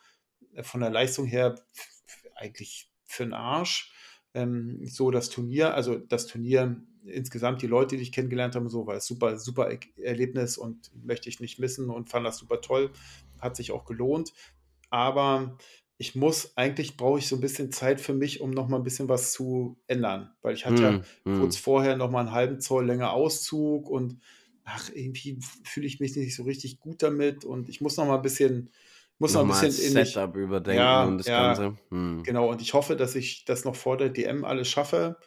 äh, 0.54 0.64
von 0.64 0.82
der 0.82 0.90
Leistung 0.90 1.26
her 1.26 1.56
eigentlich 2.36 2.92
für 3.06 3.24
den 3.24 3.34
Arsch. 3.34 3.94
Ähm, 4.34 4.80
so 4.88 5.12
das 5.12 5.30
Turnier, 5.30 5.76
also 5.76 5.98
das 5.98 6.26
Turnier 6.26 6.82
insgesamt, 7.06 7.62
die 7.62 7.68
Leute, 7.68 7.98
die 7.98 8.04
ich 8.04 8.12
kennengelernt 8.12 8.56
habe, 8.56 8.70
so 8.70 8.88
war 8.88 8.96
es 8.96 9.06
super, 9.06 9.38
super 9.38 9.70
Erlebnis 9.98 10.58
und 10.58 10.92
möchte 11.06 11.30
ich 11.30 11.40
nicht 11.40 11.60
missen 11.60 11.90
und 11.90 12.10
fand 12.10 12.26
das 12.26 12.38
super 12.38 12.62
toll. 12.62 12.92
Hat 13.40 13.56
sich 13.56 13.72
auch 13.72 13.86
gelohnt. 13.86 14.34
Aber 14.90 15.58
ich 16.02 16.16
muss, 16.16 16.58
eigentlich 16.58 16.98
brauche 16.98 17.20
ich 17.20 17.28
so 17.28 17.36
ein 17.36 17.42
bisschen 17.42 17.72
Zeit 17.72 18.02
für 18.02 18.16
mich, 18.16 18.42
um 18.42 18.50
noch 18.50 18.68
mal 18.68 18.78
ein 18.78 18.84
bisschen 18.84 19.08
was 19.08 19.34
zu 19.34 19.78
ändern. 19.86 20.32
Weil 20.42 20.56
ich 20.56 20.66
hatte 20.66 20.82
mm, 20.82 21.04
ja 21.26 21.32
mm. 21.32 21.40
kurz 21.40 21.58
vorher 21.58 21.96
noch 21.96 22.10
mal 22.10 22.22
einen 22.22 22.32
halben 22.32 22.60
Zoll 22.60 22.88
länger 22.88 23.14
Auszug 23.14 23.88
und 23.88 24.20
ach, 24.64 24.90
irgendwie 24.96 25.38
fühle 25.64 25.86
ich 25.86 26.00
mich 26.00 26.16
nicht 26.16 26.36
so 26.36 26.42
richtig 26.42 26.80
gut 26.80 27.04
damit 27.04 27.46
und 27.46 27.70
ich 27.70 27.82
muss 27.82 27.98
noch 27.98 28.08
mal 28.08 28.16
ein 28.16 28.24
bisschen, 28.24 28.72
muss 29.20 29.36
noch, 29.36 29.46
noch 29.46 29.56
ein 29.56 29.68
bisschen 29.68 29.96
in 29.96 30.06
Setup 30.06 30.34
mich, 30.34 30.44
überdenken 30.44 30.82
ja, 30.82 31.04
und 31.04 31.20
das 31.20 31.28
ja, 31.28 31.54
Ganze. 31.54 31.78
Hm. 31.92 32.24
Genau, 32.24 32.50
und 32.50 32.64
ich 32.64 32.74
hoffe, 32.74 32.96
dass 32.96 33.14
ich 33.14 33.46
das 33.46 33.64
noch 33.64 33.76
vor 33.76 33.96
der 33.96 34.10
DM 34.10 34.44
alles 34.44 34.70
schaffe. 34.70 35.18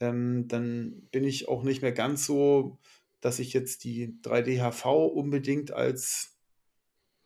Ähm, 0.00 0.48
dann 0.48 1.06
bin 1.12 1.22
ich 1.22 1.46
auch 1.46 1.62
nicht 1.62 1.80
mehr 1.80 1.92
ganz 1.92 2.26
so, 2.26 2.80
dass 3.20 3.38
ich 3.38 3.52
jetzt 3.52 3.84
die 3.84 4.18
3D-HV 4.24 4.84
unbedingt 4.84 5.70
als 5.70 6.38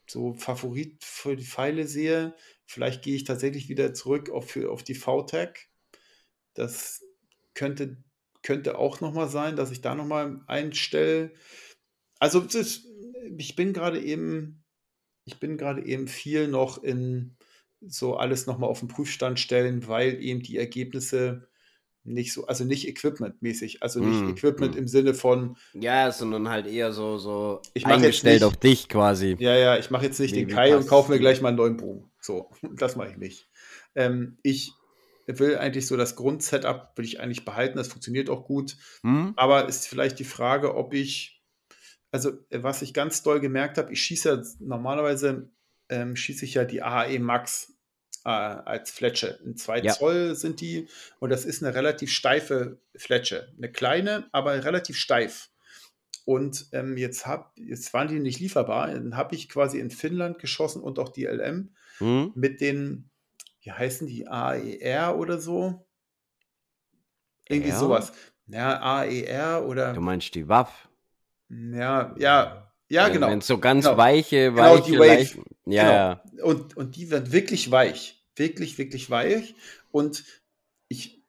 so 0.07 0.33
Favorit 0.33 1.03
für 1.03 1.35
die 1.35 1.45
Pfeile 1.45 1.87
sehe. 1.87 2.35
Vielleicht 2.65 3.03
gehe 3.03 3.15
ich 3.15 3.23
tatsächlich 3.23 3.69
wieder 3.69 3.93
zurück 3.93 4.29
auf, 4.29 4.49
für, 4.49 4.71
auf 4.71 4.83
die 4.83 4.95
VTAG. 4.95 5.69
Das 6.53 7.03
könnte, 7.53 7.97
könnte 8.41 8.77
auch 8.77 9.01
nochmal 9.01 9.29
sein, 9.29 9.55
dass 9.55 9.71
ich 9.71 9.81
da 9.81 9.95
nochmal 9.95 10.41
einstelle. 10.47 11.31
Also 12.19 12.39
ist, 12.41 12.87
ich 13.37 13.55
bin 13.55 13.73
gerade 13.73 14.01
eben, 14.01 14.63
ich 15.25 15.39
bin 15.39 15.57
gerade 15.57 15.85
eben 15.85 16.07
viel 16.07 16.47
noch 16.47 16.83
in 16.83 17.37
so 17.85 18.15
alles 18.15 18.47
nochmal 18.47 18.69
auf 18.69 18.79
den 18.79 18.87
Prüfstand 18.87 19.39
stellen, 19.39 19.87
weil 19.87 20.21
eben 20.23 20.41
die 20.41 20.57
Ergebnisse 20.57 21.47
nicht 22.05 22.33
so, 22.33 22.47
also 22.47 22.65
nicht 22.65 22.87
equipmentmäßig, 22.87 23.81
also 23.81 24.01
nicht 24.01 24.21
mm, 24.21 24.29
Equipment 24.29 24.75
mm. 24.75 24.77
im 24.77 24.87
Sinne 24.87 25.13
von. 25.13 25.55
Ja, 25.73 26.11
sondern 26.11 26.49
halt 26.49 26.67
eher 26.67 26.91
so, 26.91 27.17
so 27.17 27.61
ich 27.73 27.85
eingestellt 27.85 28.41
nicht, 28.41 28.43
auf 28.43 28.57
dich 28.57 28.89
quasi. 28.89 29.37
Ja, 29.39 29.55
ja, 29.55 29.77
ich 29.77 29.89
mache 29.89 30.05
jetzt 30.05 30.19
nicht 30.19 30.33
wie, 30.33 30.45
den 30.45 30.49
Kai 30.49 30.75
und 30.75 30.87
kaufe 30.87 31.11
mir 31.11 31.19
gleich 31.19 31.41
mal 31.41 31.49
einen 31.49 31.57
neuen 31.57 31.77
Bogen. 31.77 32.09
So, 32.23 32.49
das 32.75 32.95
mache 32.95 33.11
ich 33.11 33.17
nicht. 33.17 33.49
Ähm, 33.95 34.37
ich 34.43 34.73
will 35.27 35.57
eigentlich 35.57 35.87
so 35.87 35.95
das 35.95 36.15
Grundsetup 36.15 36.91
will 36.97 37.05
ich 37.05 37.19
eigentlich 37.19 37.45
behalten, 37.45 37.77
das 37.77 37.87
funktioniert 37.87 38.29
auch 38.29 38.45
gut. 38.45 38.75
Mm. 39.03 39.29
Aber 39.35 39.67
ist 39.67 39.87
vielleicht 39.87 40.19
die 40.19 40.25
Frage, 40.25 40.75
ob 40.75 40.93
ich, 40.93 41.41
also 42.11 42.33
was 42.49 42.81
ich 42.81 42.93
ganz 42.93 43.23
doll 43.23 43.39
gemerkt 43.39 43.77
habe, 43.77 43.93
ich 43.93 44.01
schieße 44.01 44.29
ja 44.29 44.43
normalerweise 44.59 45.49
ähm, 45.89 46.15
schieße 46.15 46.45
ich 46.45 46.55
ja 46.55 46.65
die 46.65 46.81
AE 46.81 47.19
Max 47.19 47.73
äh, 48.25 48.29
als 48.29 48.91
Fletsche. 48.91 49.39
In 49.45 49.55
2 49.55 49.81
ja. 49.81 49.93
Zoll 49.93 50.35
sind 50.35 50.59
die 50.61 50.87
und 51.19 51.29
das 51.29 51.45
ist 51.45 51.63
eine 51.63 51.75
relativ 51.75 52.11
steife 52.11 52.81
Fletsche. 52.95 53.53
Eine 53.57 53.71
kleine, 53.71 54.27
aber 54.31 54.63
relativ 54.63 54.97
steif. 54.97 55.49
Und 56.25 56.67
ähm, 56.71 56.97
jetzt, 56.97 57.27
hab, 57.27 57.53
jetzt 57.57 57.93
waren 57.93 58.07
die 58.07 58.19
nicht 58.19 58.39
lieferbar. 58.39 58.87
Dann 58.87 59.17
habe 59.17 59.35
ich 59.35 59.49
quasi 59.49 59.79
in 59.79 59.91
Finnland 59.91 60.39
geschossen 60.39 60.81
und 60.81 60.99
auch 60.99 61.09
die 61.09 61.25
LM 61.25 61.75
mhm. 61.99 62.31
mit 62.35 62.61
den, 62.61 63.09
wie 63.61 63.71
heißen 63.71 64.07
die, 64.07 64.27
AER 64.27 65.17
oder 65.17 65.39
so? 65.39 65.85
Irgendwie 67.47 67.71
R? 67.71 67.79
sowas. 67.79 68.13
Ja, 68.47 68.79
AER 68.81 69.65
oder. 69.67 69.93
Du 69.93 70.01
meinst 70.01 70.33
die 70.35 70.47
Waff? 70.47 70.89
Ja, 71.49 72.15
ja, 72.17 72.71
ja, 72.89 73.09
genau. 73.09 73.29
Wenn 73.29 73.41
so 73.41 73.57
ganz 73.57 73.85
genau. 73.85 73.97
weiche, 73.97 74.55
weiche, 74.55 74.75
genau, 74.75 74.85
die 74.85 74.99
Wave. 74.99 75.07
Leicht, 75.07 75.37
ja, 75.65 76.21
genau. 76.31 76.45
Und, 76.47 76.77
und 76.77 76.95
die 76.95 77.09
wird 77.09 77.31
wirklich 77.31 77.71
weich. 77.71 78.23
Wirklich, 78.35 78.77
wirklich 78.77 79.09
weich. 79.09 79.55
Und 79.91 80.23
ich 80.87 81.23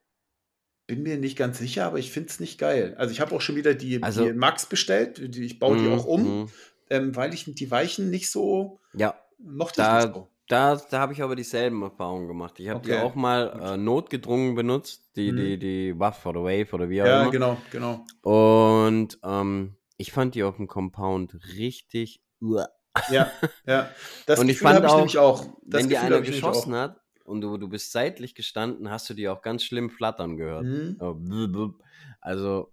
bin 0.86 1.02
mir 1.02 1.16
nicht 1.16 1.36
ganz 1.36 1.58
sicher, 1.58 1.86
aber 1.86 1.98
ich 1.98 2.10
finde 2.10 2.28
es 2.30 2.40
nicht 2.40 2.58
geil. 2.58 2.94
Also 2.98 3.12
ich 3.12 3.20
habe 3.20 3.34
auch 3.34 3.40
schon 3.40 3.56
wieder 3.56 3.74
die, 3.74 4.02
also, 4.02 4.24
die 4.24 4.32
Max 4.32 4.66
bestellt. 4.66 5.18
Ich 5.18 5.58
baue 5.58 5.76
die 5.78 5.84
mm, 5.84 5.92
auch 5.94 6.04
um, 6.04 6.42
mm. 6.42 6.50
ähm, 6.90 7.16
weil 7.16 7.32
ich 7.32 7.46
die 7.46 7.70
Weichen 7.70 8.10
nicht 8.10 8.30
so 8.30 8.80
ja, 8.92 9.18
mochte 9.38 9.80
da, 9.80 10.02
so. 10.02 10.28
Da, 10.48 10.76
da 10.76 11.00
habe 11.00 11.14
ich 11.14 11.22
aber 11.22 11.36
dieselben 11.36 11.82
Erfahrungen 11.82 12.28
gemacht. 12.28 12.60
Ich 12.60 12.68
habe 12.68 12.80
okay. 12.80 12.88
die 12.90 12.98
auch 12.98 13.14
mal 13.14 13.60
äh, 13.62 13.76
notgedrungen 13.78 14.54
benutzt, 14.54 15.16
die, 15.16 15.32
mhm. 15.32 15.36
die, 15.36 15.58
die 15.58 15.98
Waff 15.98 16.26
oder 16.26 16.44
Wave 16.44 16.72
oder 16.72 16.90
wie 16.90 17.00
auch 17.02 17.06
ja, 17.06 17.22
immer. 17.22 17.24
Ja, 17.24 17.30
genau, 17.30 17.58
genau. 17.70 18.04
Und 18.22 19.18
ähm, 19.24 19.76
ich 19.96 20.12
fand 20.12 20.34
die 20.34 20.42
auf 20.42 20.56
dem 20.56 20.66
Compound 20.66 21.38
richtig. 21.56 22.22
Uah. 22.40 22.68
Ja, 23.10 23.30
ja. 23.66 23.90
Das 24.26 24.38
und 24.38 24.46
Gefühl 24.46 24.68
ich 24.68 24.74
fand 24.74 24.86
auch, 24.86 25.06
ich 25.06 25.18
auch. 25.18 25.46
Wenn 25.62 25.88
die 25.88 25.96
einer 25.96 26.20
geschossen 26.20 26.74
hat 26.74 27.00
und 27.24 27.40
du, 27.40 27.56
du 27.56 27.68
bist 27.68 27.92
seitlich 27.92 28.34
gestanden, 28.34 28.90
hast 28.90 29.08
du 29.08 29.14
die 29.14 29.28
auch 29.28 29.42
ganz 29.42 29.64
schlimm 29.64 29.90
flattern 29.90 30.36
gehört. 30.36 30.64
Mhm. 30.64 31.78
Also, 32.20 32.72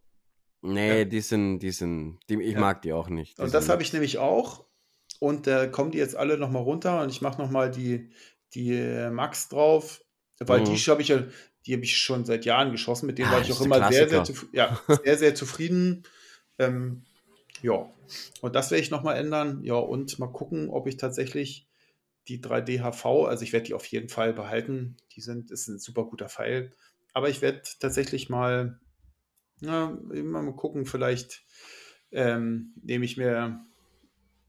nee, 0.61 0.99
ja. 0.99 1.05
die 1.05 1.21
sind, 1.21 1.59
die 1.59 1.71
sind, 1.71 2.19
die, 2.29 2.41
ich 2.41 2.53
ja. 2.53 2.59
mag 2.59 2.81
die 2.81 2.93
auch 2.93 3.09
nicht. 3.09 3.37
Die 3.37 3.41
und 3.43 3.53
das 3.53 3.69
habe 3.69 3.81
ich 3.81 3.93
nämlich 3.93 4.17
auch. 4.17 4.65
Und 5.21 5.45
da 5.45 5.65
äh, 5.65 5.67
kommen 5.69 5.91
die 5.91 5.99
jetzt 5.99 6.15
alle 6.15 6.35
nochmal 6.35 6.63
runter 6.63 7.03
und 7.03 7.09
ich 7.09 7.21
mache 7.21 7.39
nochmal 7.39 7.69
die, 7.69 8.09
die 8.55 8.73
äh, 8.73 9.11
Max 9.11 9.49
drauf, 9.49 10.03
weil 10.39 10.61
mhm. 10.61 10.65
die 10.65 10.77
habe 10.77 11.03
ich 11.03 11.09
ja, 11.09 11.23
die 11.67 11.73
habe 11.73 11.83
ich 11.83 11.95
schon 11.95 12.25
seit 12.25 12.43
Jahren 12.43 12.71
geschossen, 12.71 13.05
mit 13.05 13.19
denen 13.19 13.29
ah, 13.29 13.33
war 13.33 13.41
ich 13.41 13.53
auch 13.53 13.61
immer 13.61 13.91
sehr, 13.91 14.09
sehr, 14.09 14.23
ja, 14.51 14.81
sehr, 15.03 15.17
sehr 15.19 15.35
zufrieden. 15.35 16.01
Ähm, 16.57 17.03
ja, 17.61 17.87
und 18.41 18.55
das 18.55 18.71
werde 18.71 18.81
ich 18.81 18.89
nochmal 18.89 19.15
ändern. 19.17 19.63
Ja, 19.63 19.75
und 19.75 20.17
mal 20.17 20.31
gucken, 20.31 20.71
ob 20.71 20.87
ich 20.87 20.97
tatsächlich 20.97 21.67
die 22.27 22.41
3D-HV, 22.41 23.27
also 23.27 23.43
ich 23.43 23.53
werde 23.53 23.67
die 23.67 23.75
auf 23.75 23.85
jeden 23.85 24.09
Fall 24.09 24.33
behalten. 24.33 24.97
Die 25.15 25.21
sind, 25.21 25.51
ist 25.51 25.67
ein 25.67 25.77
super 25.77 26.05
guter 26.05 26.29
Pfeil. 26.29 26.73
Aber 27.13 27.29
ich 27.29 27.43
werde 27.43 27.61
tatsächlich 27.79 28.27
mal, 28.27 28.79
na, 29.59 29.99
mal 30.01 30.55
gucken, 30.55 30.87
vielleicht 30.87 31.43
ähm, 32.11 32.73
nehme 32.81 33.05
ich 33.05 33.17
mir 33.17 33.63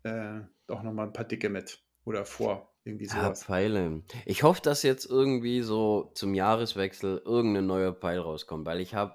äh, 0.05 0.41
doch 0.67 0.83
nochmal 0.83 1.07
ein 1.07 1.13
paar 1.13 1.25
Dicke 1.25 1.49
mit 1.49 1.83
oder 2.05 2.25
vor. 2.25 2.69
Irgendwie 2.85 3.07
sowas. 3.07 3.41
Ja, 3.41 3.47
Pfeile. 3.47 4.03
Ich 4.27 4.43
hoffe, 4.43 4.61
dass 4.61 4.83
jetzt 4.83 5.07
irgendwie 5.07 5.63
so 5.63 6.11
zum 6.15 6.35
Jahreswechsel 6.35 7.23
irgendein 7.25 7.67
neuer 7.67 7.95
Pfeil 7.95 8.19
rauskommt, 8.19 8.67
weil 8.67 8.81
ich 8.81 8.95
habe 8.95 9.15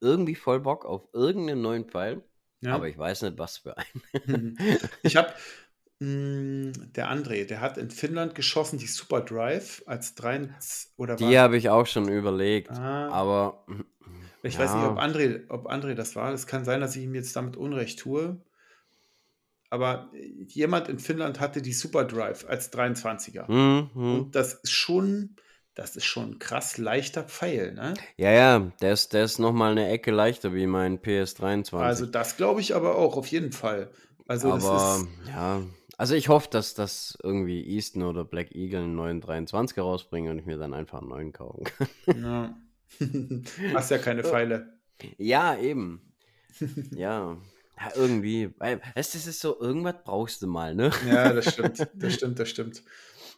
irgendwie 0.00 0.34
voll 0.34 0.60
Bock 0.60 0.84
auf 0.84 1.08
irgendeinen 1.12 1.62
neuen 1.62 1.84
Pfeil. 1.84 2.24
Ja. 2.62 2.74
Aber 2.74 2.88
ich 2.88 2.98
weiß 2.98 3.22
nicht, 3.22 3.38
was 3.38 3.58
für 3.58 3.76
einen. 3.78 4.58
ich 5.02 5.16
habe 5.16 5.32
hm, 6.00 6.72
der 6.94 7.10
André, 7.10 7.46
der 7.46 7.60
hat 7.60 7.78
in 7.78 7.90
Finnland 7.90 8.34
geschossen, 8.34 8.78
die 8.78 8.86
Super 8.86 9.22
Drive 9.22 9.82
als 9.86 10.14
3 10.14 10.50
oder 10.96 11.16
Die 11.16 11.38
habe 11.38 11.56
ich 11.56 11.70
auch 11.70 11.86
schon 11.86 12.08
überlegt, 12.08 12.70
ah. 12.70 13.08
aber 13.08 13.64
ich 14.42 14.54
ja. 14.54 14.60
weiß 14.60 14.74
nicht, 14.74 14.84
ob 14.84 14.98
André, 14.98 15.44
ob 15.48 15.70
André 15.70 15.94
das 15.94 16.14
war. 16.14 16.32
Es 16.32 16.46
kann 16.46 16.64
sein, 16.64 16.80
dass 16.80 16.96
ich 16.96 17.04
ihm 17.04 17.14
jetzt 17.14 17.34
damit 17.34 17.56
Unrecht 17.56 17.98
tue. 17.98 18.36
Aber 19.70 20.10
jemand 20.48 20.88
in 20.88 20.98
Finnland 20.98 21.40
hatte 21.40 21.60
die 21.60 21.72
Super 21.72 22.04
Drive 22.04 22.46
als 22.48 22.72
23er. 22.72 23.50
Mhm. 23.50 23.90
Und 23.94 24.36
das 24.36 24.54
ist 24.54 24.72
schon, 24.72 25.36
das 25.74 25.96
ist 25.96 26.04
schon 26.04 26.38
krass 26.38 26.78
leichter 26.78 27.24
Pfeil, 27.24 27.74
ne? 27.74 27.94
Ja, 28.16 28.30
ja, 28.30 28.72
der 28.80 28.92
ist, 28.92 29.12
der 29.12 29.24
ist 29.24 29.38
nochmal 29.38 29.72
eine 29.72 29.88
Ecke 29.88 30.10
leichter 30.12 30.54
wie 30.54 30.66
mein 30.66 30.98
PS23. 31.00 31.76
Also 31.76 32.06
das 32.06 32.36
glaube 32.36 32.60
ich 32.60 32.74
aber 32.74 32.96
auch, 32.96 33.16
auf 33.16 33.26
jeden 33.26 33.52
Fall. 33.52 33.90
Also 34.28 34.52
aber, 34.52 35.00
ist, 35.00 35.28
ja, 35.28 35.62
also 35.98 36.14
ich 36.14 36.28
hoffe, 36.28 36.48
dass 36.50 36.74
das 36.74 37.16
irgendwie 37.22 37.64
Easton 37.64 38.02
oder 38.02 38.24
Black 38.24 38.54
Eagle 38.54 38.82
einen 38.82 38.94
neuen 38.94 39.22
23er 39.22 39.80
rausbringen 39.80 40.30
und 40.30 40.38
ich 40.38 40.46
mir 40.46 40.58
dann 40.58 40.74
einfach 40.74 41.00
einen 41.00 41.08
neuen 41.08 41.32
kaufen 41.32 41.64
kann. 41.64 42.22
Ja. 42.22 42.56
Hast 43.74 43.90
ja 43.90 43.98
keine 43.98 44.22
Pfeile. 44.22 44.78
Ja, 45.16 45.56
eben. 45.56 46.14
ja. 46.90 47.36
Ja, 47.78 47.92
irgendwie. 47.94 48.54
Weil, 48.58 48.80
es 48.94 49.14
ist 49.14 49.40
so, 49.40 49.60
irgendwas 49.60 49.96
brauchst 50.04 50.42
du 50.42 50.46
mal, 50.46 50.74
ne? 50.74 50.90
Ja, 51.06 51.32
das 51.32 51.52
stimmt. 51.52 51.86
Das 51.94 52.14
stimmt, 52.14 52.38
das 52.38 52.48
stimmt. 52.48 52.82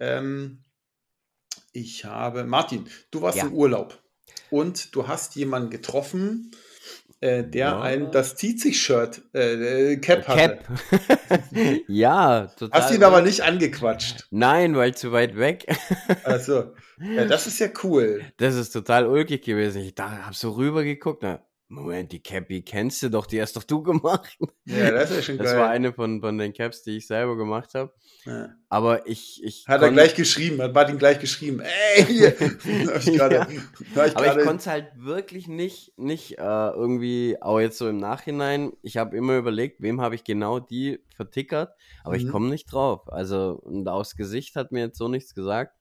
Ähm, 0.00 0.64
ich 1.72 2.04
habe, 2.04 2.44
Martin, 2.44 2.88
du 3.10 3.22
warst 3.22 3.38
ja. 3.38 3.44
im 3.44 3.52
Urlaub 3.52 4.00
und 4.50 4.94
du 4.94 5.08
hast 5.08 5.36
jemanden 5.36 5.70
getroffen, 5.70 6.52
äh, 7.20 7.42
der 7.42 7.66
ja. 7.66 7.80
ein 7.80 8.12
das 8.12 8.36
zieht 8.36 8.60
sich 8.60 8.80
Shirt 8.80 9.22
äh, 9.34 9.96
Cap 9.96 10.28
hatte. 10.28 10.60
Cap. 10.60 11.80
ja, 11.88 12.46
total. 12.46 12.80
Hast 12.80 12.94
ihn 12.94 13.02
aber 13.02 13.22
nicht 13.22 13.42
angequatscht. 13.42 14.28
Nein, 14.30 14.76
weil 14.76 14.94
zu 14.94 15.10
weit 15.10 15.36
weg. 15.36 15.66
also, 16.22 16.74
ja, 17.00 17.24
das 17.24 17.48
ist 17.48 17.58
ja 17.58 17.68
cool. 17.82 18.22
Das 18.36 18.54
ist 18.54 18.70
total 18.70 19.06
ulkig 19.06 19.44
gewesen. 19.44 19.82
Ich 19.82 19.96
da 19.96 20.26
hab 20.26 20.34
so 20.36 20.52
rüber 20.52 20.84
geguckt, 20.84 21.22
na, 21.22 21.42
Moment, 21.70 22.12
die 22.12 22.22
Cappy 22.22 22.62
kennst 22.62 23.02
du 23.02 23.10
doch, 23.10 23.26
die 23.26 23.42
hast 23.42 23.54
doch 23.54 23.62
du 23.62 23.82
gemacht. 23.82 24.38
Ja, 24.64 24.90
das 24.90 25.10
ist 25.10 25.26
schon 25.26 25.36
das 25.36 25.48
geil. 25.48 25.54
Das 25.54 25.62
war 25.62 25.68
eine 25.68 25.92
von, 25.92 26.22
von 26.22 26.38
den 26.38 26.54
Caps, 26.54 26.82
die 26.82 26.96
ich 26.96 27.06
selber 27.06 27.36
gemacht 27.36 27.74
habe. 27.74 27.92
Ja. 28.24 28.54
Aber 28.70 29.06
ich, 29.06 29.42
ich. 29.44 29.66
Hat 29.68 29.82
er 29.82 29.90
gleich 29.90 30.14
geschrieben, 30.14 30.62
hat 30.62 30.72
Martin 30.72 30.98
gleich 30.98 31.18
geschrieben. 31.18 31.60
Ey, 31.60 32.04
hier. 32.06 32.40
ich 32.98 33.16
grade, 33.18 33.34
ja. 33.34 33.48
ich 34.06 34.16
Aber 34.16 34.38
ich 34.38 34.44
konnte 34.44 34.60
es 34.60 34.66
halt 34.66 34.88
wirklich 34.96 35.46
nicht, 35.46 35.92
nicht 35.98 36.38
äh, 36.38 36.70
irgendwie, 36.70 37.36
auch 37.40 37.60
jetzt 37.60 37.76
so 37.76 37.86
im 37.86 37.98
Nachhinein. 37.98 38.72
Ich 38.80 38.96
habe 38.96 39.14
immer 39.14 39.36
überlegt, 39.36 39.82
wem 39.82 40.00
habe 40.00 40.14
ich 40.14 40.24
genau 40.24 40.60
die 40.60 41.00
vertickert, 41.14 41.74
aber 42.02 42.14
mhm. 42.16 42.20
ich 42.20 42.30
komme 42.30 42.48
nicht 42.48 42.72
drauf. 42.72 43.12
Also, 43.12 43.60
und 43.62 43.86
aus 43.88 44.16
Gesicht 44.16 44.56
hat 44.56 44.72
mir 44.72 44.80
jetzt 44.80 44.98
so 44.98 45.08
nichts 45.08 45.34
gesagt. 45.34 45.77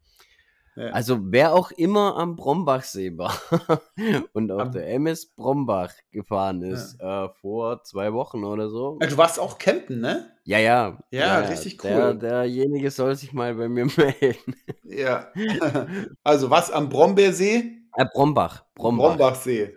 Also 0.77 1.19
wer 1.31 1.53
auch 1.53 1.71
immer 1.71 2.17
am 2.17 2.35
Brombachsee 2.35 3.17
war 3.17 3.33
und 4.33 4.51
auf 4.51 4.61
am 4.61 4.71
der 4.71 4.87
MS 4.93 5.25
Brombach 5.35 5.91
gefahren 6.11 6.61
ist, 6.61 6.97
ja. 6.99 7.25
äh, 7.25 7.29
vor 7.41 7.83
zwei 7.83 8.13
Wochen 8.13 8.43
oder 8.43 8.69
so. 8.69 8.97
Du 8.99 9.17
warst 9.17 9.39
auch 9.39 9.57
campen, 9.57 10.01
ne? 10.01 10.31
Ja, 10.43 10.59
ja. 10.59 10.99
Ja, 11.11 11.19
ja 11.19 11.39
richtig 11.39 11.83
cool. 11.83 11.89
Der, 11.89 12.13
derjenige 12.13 12.91
soll 12.91 13.15
sich 13.15 13.33
mal 13.33 13.55
bei 13.55 13.67
mir 13.67 13.87
melden. 13.97 14.55
Ja. 14.83 15.31
Also 16.23 16.49
was 16.49 16.71
am 16.71 16.89
Brombeersee? 16.89 17.77
Äh, 17.95 18.05
Brombach. 18.13 18.65
Brombach. 18.75 19.09
Brombachsee. 19.09 19.73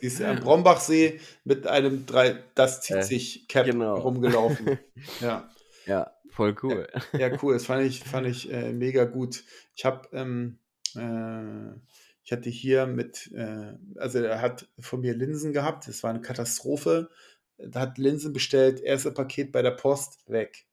Siehst 0.00 0.20
du, 0.20 0.28
am 0.28 0.36
Brombachsee 0.36 1.18
mit 1.44 1.66
einem 1.66 2.06
drei, 2.06 2.38
das 2.54 2.82
zieht 2.82 2.98
äh, 2.98 3.02
sich 3.02 3.48
Cap 3.48 3.66
genau. 3.66 3.96
rumgelaufen. 3.96 4.78
Ja. 5.20 5.48
Ja, 5.86 6.12
Voll 6.32 6.56
cool. 6.62 6.88
Ja, 7.12 7.28
ja, 7.28 7.38
cool. 7.42 7.54
Das 7.54 7.66
fand 7.66 7.84
ich, 7.84 8.00
fand 8.04 8.26
ich 8.26 8.50
äh, 8.50 8.72
mega 8.72 9.04
gut. 9.04 9.44
Ich 9.74 9.84
habe, 9.84 10.08
ähm, 10.12 10.58
äh, 10.96 11.78
ich 12.24 12.32
hatte 12.32 12.48
hier 12.48 12.86
mit, 12.86 13.30
äh, 13.34 13.74
also 13.96 14.18
er 14.18 14.40
hat 14.40 14.68
von 14.78 15.00
mir 15.00 15.14
Linsen 15.14 15.52
gehabt. 15.52 15.86
Das 15.88 16.02
war 16.02 16.10
eine 16.10 16.22
Katastrophe. 16.22 17.10
Da 17.58 17.80
hat 17.80 17.98
Linsen 17.98 18.32
bestellt. 18.32 18.80
Erste 18.80 19.12
Paket 19.12 19.52
bei 19.52 19.60
der 19.60 19.72
Post 19.72 20.24
weg. 20.26 20.66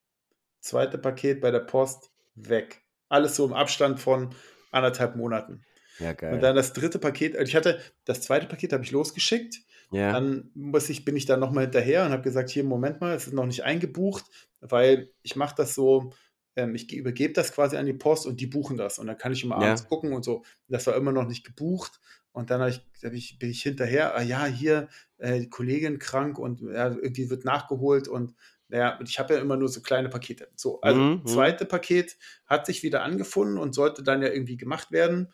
Zweite 0.62 0.98
Paket 0.98 1.42
bei 1.42 1.52
der 1.52 1.60
Post 1.60 2.12
weg. 2.36 2.82
Alles 3.10 3.36
so 3.36 3.46
im 3.46 3.54
Abstand 3.54 4.00
von 4.00 4.34
anderthalb 4.72 5.18
Monaten. 5.18 5.66
Ja, 6.00 6.14
geil. 6.14 6.34
Und 6.34 6.42
dann 6.42 6.56
das 6.56 6.72
dritte 6.72 7.00
Paket, 7.00 7.36
also 7.36 7.50
ich 7.50 7.56
hatte, 7.56 7.80
das 8.06 8.22
zweite 8.22 8.48
Paket 8.48 8.72
habe 8.72 8.84
ich 8.84 8.92
losgeschickt. 8.92 9.58
Ja. 9.92 10.14
Dann 10.14 10.52
muss 10.54 10.90
ich, 10.90 11.04
bin 11.04 11.18
ich 11.18 11.26
dann 11.26 11.40
nochmal 11.40 11.66
hinterher 11.66 12.06
und 12.06 12.12
habe 12.12 12.22
gesagt, 12.22 12.50
hier, 12.50 12.64
Moment 12.64 13.02
mal, 13.02 13.16
es 13.16 13.28
ist 13.28 13.34
noch 13.34 13.48
nicht 13.48 13.64
eingebucht 13.64 14.24
weil 14.62 15.12
ich 15.22 15.36
mache 15.36 15.56
das 15.58 15.76
so, 15.76 16.12
ähm, 16.56 16.76
ich 16.76 16.92
übergebe 16.94 17.34
das 17.34 17.54
quasi 17.54 17.78
an 17.78 17.86
die 17.86 17.94
Post 17.94 18.26
und 18.26 18.40
die 18.40 18.48
buchen 18.48 18.78
das 18.78 19.00
und 19.00 19.08
dann 19.08 19.18
kann 19.18 19.32
ich 19.32 19.44
immer 19.44 19.56
abends 19.56 19.84
ja. 19.84 19.88
gucken 19.88 20.14
und 20.14 20.24
so. 20.24 20.44
Das 20.68 20.88
war 20.88 20.96
immer 20.96 21.12
noch 21.12 21.28
nicht 21.28 21.46
gebucht 21.46 22.00
und 22.32 22.50
dann 22.50 22.68
ich, 22.68 22.86
ich, 23.02 23.40
bin 23.40 23.50
ich 23.50 23.62
hinterher, 23.62 24.16
ah, 24.16 24.22
ja, 24.22 24.46
hier, 24.46 24.88
äh, 25.18 25.40
die 25.40 25.50
Kollegin 25.50 26.00
krank 26.00 26.38
und 26.38 26.62
ja, 26.62 26.88
irgendwie 26.90 27.30
wird 27.30 27.46
nachgeholt 27.46 28.08
und 28.08 28.36
ja, 28.70 29.00
ich 29.04 29.18
habe 29.18 29.34
ja 29.34 29.40
immer 29.40 29.58
nur 29.58 29.68
so 29.68 29.82
kleine 29.82 30.10
Pakete. 30.10 30.50
So, 30.56 30.80
also 30.82 31.00
mhm, 31.00 31.12
mhm. 31.24 31.26
zweite 31.26 31.66
Paket 31.66 32.18
hat 32.46 32.68
sich 32.68 32.84
wieder 32.84 33.02
angefunden 33.02 33.58
und 33.58 33.74
sollte 33.74 34.04
dann 34.04 34.22
ja 34.22 34.30
irgendwie 34.30 34.58
gemacht 34.58 34.92
werden. 34.92 35.34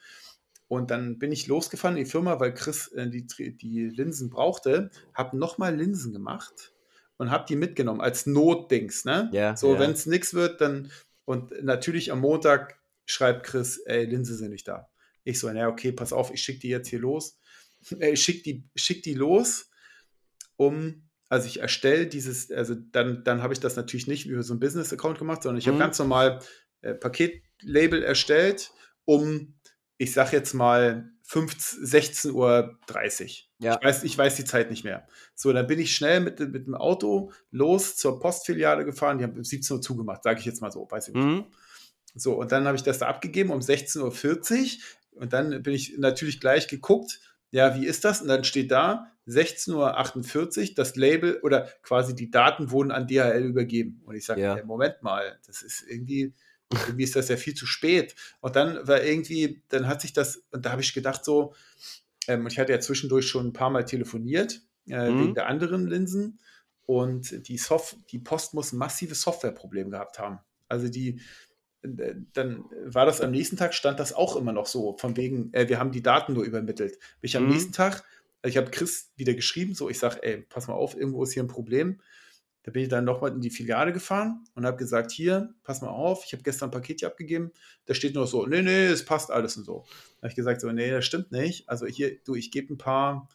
Und 0.68 0.90
dann 0.90 1.20
bin 1.20 1.32
ich 1.32 1.46
losgefahren 1.46 1.98
in 1.98 2.06
die 2.06 2.10
Firma, 2.10 2.40
weil 2.40 2.54
Chris 2.54 2.88
äh, 2.94 3.10
die, 3.10 3.28
die 3.58 3.90
Linsen 3.90 4.30
brauchte, 4.30 4.90
habe 5.14 5.38
nochmal 5.38 5.76
Linsen 5.76 6.14
gemacht 6.14 6.75
und 7.18 7.32
habe 7.32 7.46
die 7.48 7.56
mitgenommen 7.56 8.02
als 8.02 8.26
Notdings, 8.26 9.06
ne? 9.06 9.30
Ja. 9.32 9.56
So, 9.56 9.74
ja. 9.74 9.80
wenn 9.80 9.92
es 9.92 10.06
nichts 10.06 10.34
wird, 10.34 10.62
dann 10.62 10.92
und 11.26 11.64
natürlich 11.64 12.12
am 12.12 12.22
Montag 12.22 12.80
schreibt 13.06 13.46
Chris, 13.46 13.78
ey, 13.80 14.06
Linse 14.06 14.36
sind 14.36 14.52
nicht 14.52 14.68
da. 14.68 14.90
Ich 15.24 15.40
so, 15.40 15.48
naja, 15.48 15.68
okay, 15.68 15.92
pass 15.92 16.14
auf, 16.14 16.32
ich 16.32 16.42
schicke 16.42 16.60
die 16.60 16.70
jetzt 16.70 16.88
hier 16.90 17.00
los. 17.00 17.40
Ich 18.00 18.24
schicke 18.24 18.42
die, 18.42 18.68
schick 18.76 19.04
die 19.04 19.14
los, 19.14 19.70
um, 20.58 21.08
also 21.30 21.48
ich 21.48 21.60
erstelle 21.60 22.08
dieses, 22.08 22.52
also 22.52 22.74
dann, 22.74 23.24
dann 23.24 23.44
habe 23.44 23.54
ich 23.54 23.60
das 23.60 23.76
natürlich 23.76 24.08
nicht 24.08 24.26
über 24.26 24.42
so 24.42 24.56
ein 24.56 24.60
Business-Account 24.60 25.20
gemacht, 25.20 25.44
sondern 25.44 25.60
ich 25.60 25.68
mhm. 25.68 25.74
habe 25.74 25.80
ganz 25.80 26.00
normal 26.00 26.40
äh, 26.82 26.96
Paketlabel 26.96 28.02
erstellt, 28.02 28.72
um, 29.06 29.60
ich 29.98 30.14
sag 30.14 30.34
jetzt 30.34 30.54
mal, 30.54 31.12
16.30 31.28 32.32
Uhr. 32.34 32.78
Ja. 33.60 33.78
Ich, 33.80 33.86
weiß, 33.86 34.04
ich 34.04 34.18
weiß 34.18 34.36
die 34.36 34.46
Zeit 34.46 34.70
nicht 34.70 34.84
mehr. 34.84 35.08
So, 35.34 35.52
dann 35.52 35.68
bin 35.68 35.80
ich 35.80 35.96
schnell 35.96 36.20
mit, 36.20 36.40
mit 36.40 36.68
dem 36.68 36.76
Auto 36.76 37.32
los 37.52 37.96
zur 37.96 38.20
Postfiliale 38.20 38.86
gefahren. 38.86 39.18
Die 39.18 39.24
haben 39.24 39.38
um 39.38 39.44
17 39.44 39.78
Uhr 39.78 39.82
zugemacht, 39.82 40.24
sage 40.24 40.40
ich 40.40 40.46
jetzt 40.46 40.62
mal 40.62 40.72
so. 40.72 40.88
Weiß 40.90 41.08
ich 41.08 41.16
nicht. 41.16 41.26
Mhm. 41.26 41.46
So, 42.16 42.34
und 42.34 42.52
dann 42.52 42.66
habe 42.66 42.78
ich 42.78 42.84
das 42.84 43.00
da 43.00 43.08
abgegeben 43.08 43.50
um 43.52 43.60
16.40 43.60 44.02
Uhr. 44.02 45.22
Und 45.22 45.34
dann 45.34 45.64
bin 45.64 45.74
ich 45.74 45.98
natürlich 45.98 46.40
gleich 46.40 46.68
geguckt, 46.68 47.20
ja, 47.52 47.76
wie 47.76 47.86
ist 47.86 48.04
das? 48.04 48.22
Und 48.22 48.28
dann 48.28 48.44
steht 48.44 48.72
da 48.72 49.12
16.48 49.28 50.70
Uhr, 50.70 50.76
das 50.76 50.96
Label 50.96 51.40
oder 51.42 51.70
quasi 51.82 52.14
die 52.16 52.30
Daten 52.30 52.70
wurden 52.72 52.92
an 52.92 53.08
DHL 53.08 53.44
übergeben. 53.44 54.02
Und 54.06 54.16
ich 54.16 54.26
sage, 54.26 54.42
ja. 54.42 54.56
hey, 54.56 54.64
Moment 54.64 55.02
mal, 55.02 55.40
das 55.48 55.62
ist 55.62 55.84
irgendwie 55.88 56.34
irgendwie 56.72 57.04
ist 57.04 57.16
das 57.16 57.30
ja 57.30 57.38
viel 57.38 57.54
zu 57.54 57.66
spät. 57.66 58.16
Und 58.42 58.56
dann 58.56 58.88
war 58.88 59.04
irgendwie, 59.04 59.62
dann 59.70 59.88
hat 59.88 60.02
sich 60.02 60.14
das, 60.14 60.44
und 60.52 60.66
da 60.66 60.72
habe 60.72 60.82
ich 60.82 60.94
gedacht 60.94 61.24
so, 61.24 61.54
ähm, 62.28 62.48
ich 62.48 62.60
hatte 62.60 62.72
ja 62.72 62.80
zwischendurch 62.80 63.28
schon 63.28 63.48
ein 63.48 63.54
paar 63.54 63.70
Mal 63.70 63.86
telefoniert, 63.86 64.62
äh, 64.88 65.10
mhm. 65.10 65.22
wegen 65.22 65.34
der 65.36 65.48
anderen 65.48 65.88
Linsen. 65.88 66.40
Und 66.86 67.48
die, 67.48 67.58
Soft 67.58 67.98
die 68.12 68.20
Post 68.20 68.54
muss 68.54 68.72
ein 68.72 68.78
massives 68.78 69.22
Softwareproblem 69.22 69.90
gehabt 69.90 70.20
haben. 70.20 70.40
Also 70.68 70.88
die, 70.88 71.20
dann 71.82 72.66
war 72.86 73.06
das 73.06 73.22
am 73.22 73.32
nächsten 73.32 73.58
Tag, 73.58 73.74
stand 73.74 74.00
das 74.00 74.14
auch 74.14 74.36
immer 74.36 74.52
noch 74.52 74.66
so, 74.66 74.96
von 74.98 75.18
wegen, 75.18 75.54
äh, 75.54 75.68
wir 75.70 75.80
haben 75.80 75.92
die 75.92 76.02
Daten 76.02 76.34
nur 76.34 76.44
übermittelt. 76.44 76.98
Ich 77.22 77.38
am 77.38 77.44
mhm. 77.44 77.50
nächsten 77.50 77.72
Tag, 77.72 78.04
also 78.42 78.52
ich 78.52 78.58
habe 78.58 78.72
Chris 78.72 79.12
wieder 79.16 79.34
geschrieben, 79.34 79.76
so 79.76 79.90
ich 79.90 80.00
sage, 80.00 80.22
ey, 80.24 80.46
pass 80.50 80.68
mal 80.68 80.74
auf, 80.74 80.96
irgendwo 80.96 81.24
ist 81.24 81.34
hier 81.34 81.44
ein 81.44 81.48
Problem. 81.48 82.02
Da 82.66 82.72
bin 82.72 82.82
ich 82.82 82.90
dann 82.90 83.06
nochmal 83.06 83.32
in 83.32 83.42
die 83.42 83.52
Filiale 83.52 83.94
gefahren 83.94 84.44
und 84.56 84.66
habe 84.66 84.78
gesagt, 84.78 85.12
hier, 85.12 85.54
pass 85.62 85.82
mal 85.82 85.90
auf, 85.90 86.24
ich 86.26 86.34
habe 86.34 86.42
gestern 86.42 86.70
ein 86.70 86.72
Paket 86.72 87.02
hier 87.02 87.10
abgegeben. 87.10 87.52
Da 87.86 87.94
steht 87.94 88.16
nur 88.16 88.26
so, 88.26 88.48
nee, 88.48 88.64
nee, 88.64 88.88
es 88.88 89.06
passt 89.06 89.30
alles 89.30 89.56
und 89.56 89.66
so. 89.66 89.86
Da 90.16 90.24
habe 90.24 90.30
ich 90.30 90.36
gesagt, 90.36 90.62
so, 90.62 90.72
nee, 90.72 90.90
das 90.90 91.06
stimmt 91.06 91.32
nicht. 91.32 91.70
Also 91.70 91.86
hier, 91.86 92.18
du, 92.24 92.34
ich 92.34 92.50
gebe 92.50 92.74
ein 92.74 92.80
paar, 92.80 93.30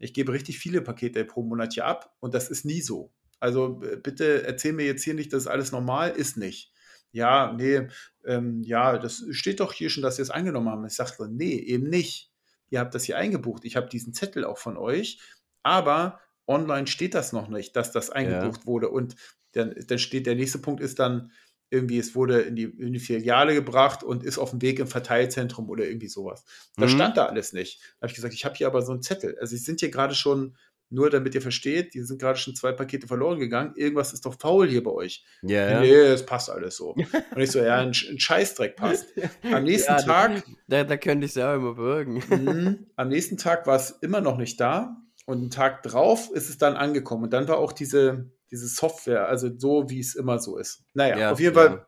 ich 0.00 0.12
gebe 0.12 0.32
richtig 0.32 0.58
viele 0.58 0.80
Pakete 0.82 1.24
pro 1.24 1.44
Monat 1.44 1.74
hier 1.74 1.86
ab 1.86 2.16
und 2.18 2.34
das 2.34 2.50
ist 2.50 2.64
nie 2.64 2.80
so. 2.80 3.12
Also 3.38 3.80
bitte 4.02 4.44
erzähl 4.44 4.72
mir 4.72 4.84
jetzt 4.84 5.04
hier 5.04 5.14
nicht, 5.14 5.32
dass 5.32 5.46
alles 5.46 5.70
normal 5.70 6.10
ist 6.10 6.36
nicht. 6.36 6.72
Ja, 7.12 7.52
nee, 7.52 7.86
ähm, 8.24 8.64
ja, 8.64 8.98
das 8.98 9.24
steht 9.30 9.60
doch 9.60 9.72
hier 9.72 9.90
schon, 9.90 10.02
dass 10.02 10.18
wir 10.18 10.24
es 10.24 10.30
angenommen 10.30 10.68
haben. 10.68 10.84
Ich 10.86 10.94
sage, 10.94 11.28
nee, 11.30 11.54
eben 11.54 11.88
nicht. 11.88 12.32
Ihr 12.70 12.80
habt 12.80 12.96
das 12.96 13.04
hier 13.04 13.16
eingebucht. 13.16 13.64
Ich 13.64 13.76
habe 13.76 13.88
diesen 13.88 14.12
Zettel 14.12 14.44
auch 14.44 14.58
von 14.58 14.76
euch, 14.76 15.20
aber 15.62 16.18
online 16.46 16.86
steht 16.86 17.14
das 17.14 17.32
noch 17.32 17.48
nicht, 17.48 17.76
dass 17.76 17.92
das 17.92 18.10
eingebucht 18.10 18.60
ja. 18.60 18.66
wurde. 18.66 18.88
Und 18.88 19.16
dann, 19.52 19.74
dann 19.86 19.98
steht 19.98 20.26
der 20.26 20.34
nächste 20.34 20.58
Punkt 20.58 20.80
ist 20.80 20.98
dann 20.98 21.30
irgendwie, 21.72 21.98
es 21.98 22.14
wurde 22.14 22.42
in 22.42 22.54
die, 22.54 22.64
in 22.64 22.92
die 22.92 23.00
Filiale 23.00 23.54
gebracht 23.54 24.02
und 24.02 24.24
ist 24.24 24.38
auf 24.38 24.50
dem 24.50 24.60
Weg 24.60 24.78
im 24.78 24.86
Verteilzentrum 24.86 25.70
oder 25.70 25.86
irgendwie 25.86 26.08
sowas. 26.08 26.44
Das 26.76 26.92
mhm. 26.92 26.96
stand 26.96 27.16
da 27.16 27.26
alles 27.26 27.54
nicht. 27.54 27.80
Da 27.80 28.02
habe 28.02 28.08
ich 28.08 28.14
gesagt, 28.14 28.34
ich 28.34 28.44
habe 28.44 28.54
hier 28.54 28.66
aber 28.66 28.82
so 28.82 28.92
einen 28.92 29.00
Zettel. 29.00 29.38
Also, 29.40 29.56
sie 29.56 29.62
sind 29.62 29.80
hier 29.80 29.90
gerade 29.90 30.14
schon, 30.14 30.54
nur 30.90 31.08
damit 31.08 31.34
ihr 31.34 31.40
versteht, 31.40 31.94
die 31.94 32.02
sind 32.02 32.20
gerade 32.20 32.38
schon 32.38 32.54
zwei 32.54 32.72
Pakete 32.72 33.06
verloren 33.06 33.38
gegangen. 33.38 33.72
Irgendwas 33.76 34.12
ist 34.12 34.26
doch 34.26 34.38
faul 34.38 34.68
hier 34.68 34.84
bei 34.84 34.90
euch. 34.90 35.24
Ja. 35.40 35.80
Nee, 35.80 35.94
es 35.94 36.26
passt 36.26 36.50
alles 36.50 36.76
so. 36.76 36.90
und 37.34 37.40
ich 37.40 37.50
so, 37.50 37.60
ja, 37.60 37.78
ein, 37.78 37.88
ein 37.88 38.20
Scheißdreck 38.20 38.76
passt. 38.76 39.06
Am 39.50 39.64
nächsten 39.64 39.92
ja, 39.92 40.02
Tag. 40.02 40.44
Da, 40.68 40.84
da 40.84 40.96
könnte 40.98 41.24
ich 41.24 41.32
es 41.32 41.36
ja 41.36 41.54
immer 41.54 41.74
bürgen. 41.74 42.22
mh, 42.28 42.76
am 42.96 43.08
nächsten 43.08 43.36
Tag 43.36 43.66
war 43.66 43.76
es 43.76 43.90
immer 44.02 44.20
noch 44.20 44.38
nicht 44.38 44.60
da. 44.60 45.01
Und 45.26 45.38
einen 45.38 45.50
Tag 45.50 45.82
drauf 45.82 46.30
ist 46.32 46.48
es 46.48 46.58
dann 46.58 46.76
angekommen. 46.76 47.24
Und 47.24 47.32
dann 47.32 47.48
war 47.48 47.58
auch 47.58 47.72
diese, 47.72 48.30
diese 48.50 48.66
Software, 48.66 49.28
also 49.28 49.50
so, 49.56 49.88
wie 49.88 50.00
es 50.00 50.14
immer 50.14 50.38
so 50.38 50.58
ist. 50.58 50.84
Naja, 50.94 51.18
ja, 51.18 51.32
auf 51.32 51.40
jeden. 51.40 51.54
Fall, 51.54 51.86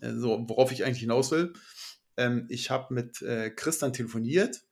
äh, 0.00 0.12
so, 0.12 0.44
worauf 0.48 0.72
ich 0.72 0.84
eigentlich 0.84 1.00
hinaus 1.00 1.30
will. 1.30 1.52
Ähm, 2.16 2.46
ich 2.48 2.70
habe 2.70 2.92
mit 2.94 3.22
äh, 3.22 3.50
Christian 3.50 3.92
telefoniert 3.92 4.62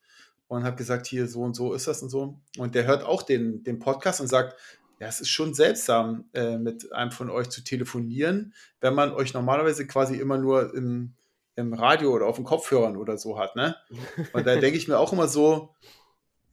und 0.48 0.64
habe 0.64 0.76
gesagt, 0.76 1.06
hier 1.06 1.26
so 1.28 1.42
und 1.42 1.54
so 1.54 1.72
ist 1.72 1.88
das 1.88 2.02
und 2.02 2.10
so. 2.10 2.40
Und 2.58 2.74
der 2.74 2.86
hört 2.86 3.04
auch 3.04 3.22
den, 3.22 3.64
den 3.64 3.78
Podcast 3.78 4.20
und 4.20 4.26
sagt, 4.26 4.56
ja, 5.00 5.08
es 5.08 5.20
ist 5.20 5.30
schon 5.30 5.54
seltsam, 5.54 6.26
äh, 6.32 6.58
mit 6.58 6.92
einem 6.92 7.10
von 7.10 7.30
euch 7.30 7.48
zu 7.48 7.64
telefonieren, 7.64 8.54
wenn 8.80 8.94
man 8.94 9.12
euch 9.12 9.34
normalerweise 9.34 9.86
quasi 9.86 10.16
immer 10.16 10.38
nur 10.38 10.74
im, 10.74 11.14
im 11.56 11.72
Radio 11.74 12.12
oder 12.12 12.26
auf 12.26 12.36
den 12.36 12.44
Kopfhörern 12.44 12.96
oder 12.96 13.18
so 13.18 13.38
hat. 13.38 13.56
Ne? 13.56 13.74
Und 14.32 14.46
da 14.46 14.56
denke 14.56 14.78
ich 14.78 14.88
mir 14.88 14.98
auch 14.98 15.12
immer 15.12 15.26
so, 15.26 15.74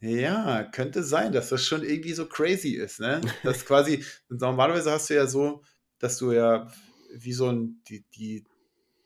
ja, 0.01 0.63
könnte 0.63 1.03
sein, 1.03 1.31
dass 1.31 1.49
das 1.49 1.63
schon 1.63 1.83
irgendwie 1.83 2.13
so 2.13 2.25
crazy 2.25 2.71
ist, 2.71 2.99
ne? 2.99 3.21
Das 3.43 3.65
quasi, 3.65 4.03
normalerweise 4.29 4.91
hast 4.91 5.09
du 5.09 5.15
ja 5.15 5.27
so, 5.27 5.61
dass 5.99 6.17
du 6.17 6.31
ja 6.31 6.67
wie 7.13 7.33
so 7.33 7.51
ein, 7.51 7.81
die, 7.87 8.05
die, 8.15 8.45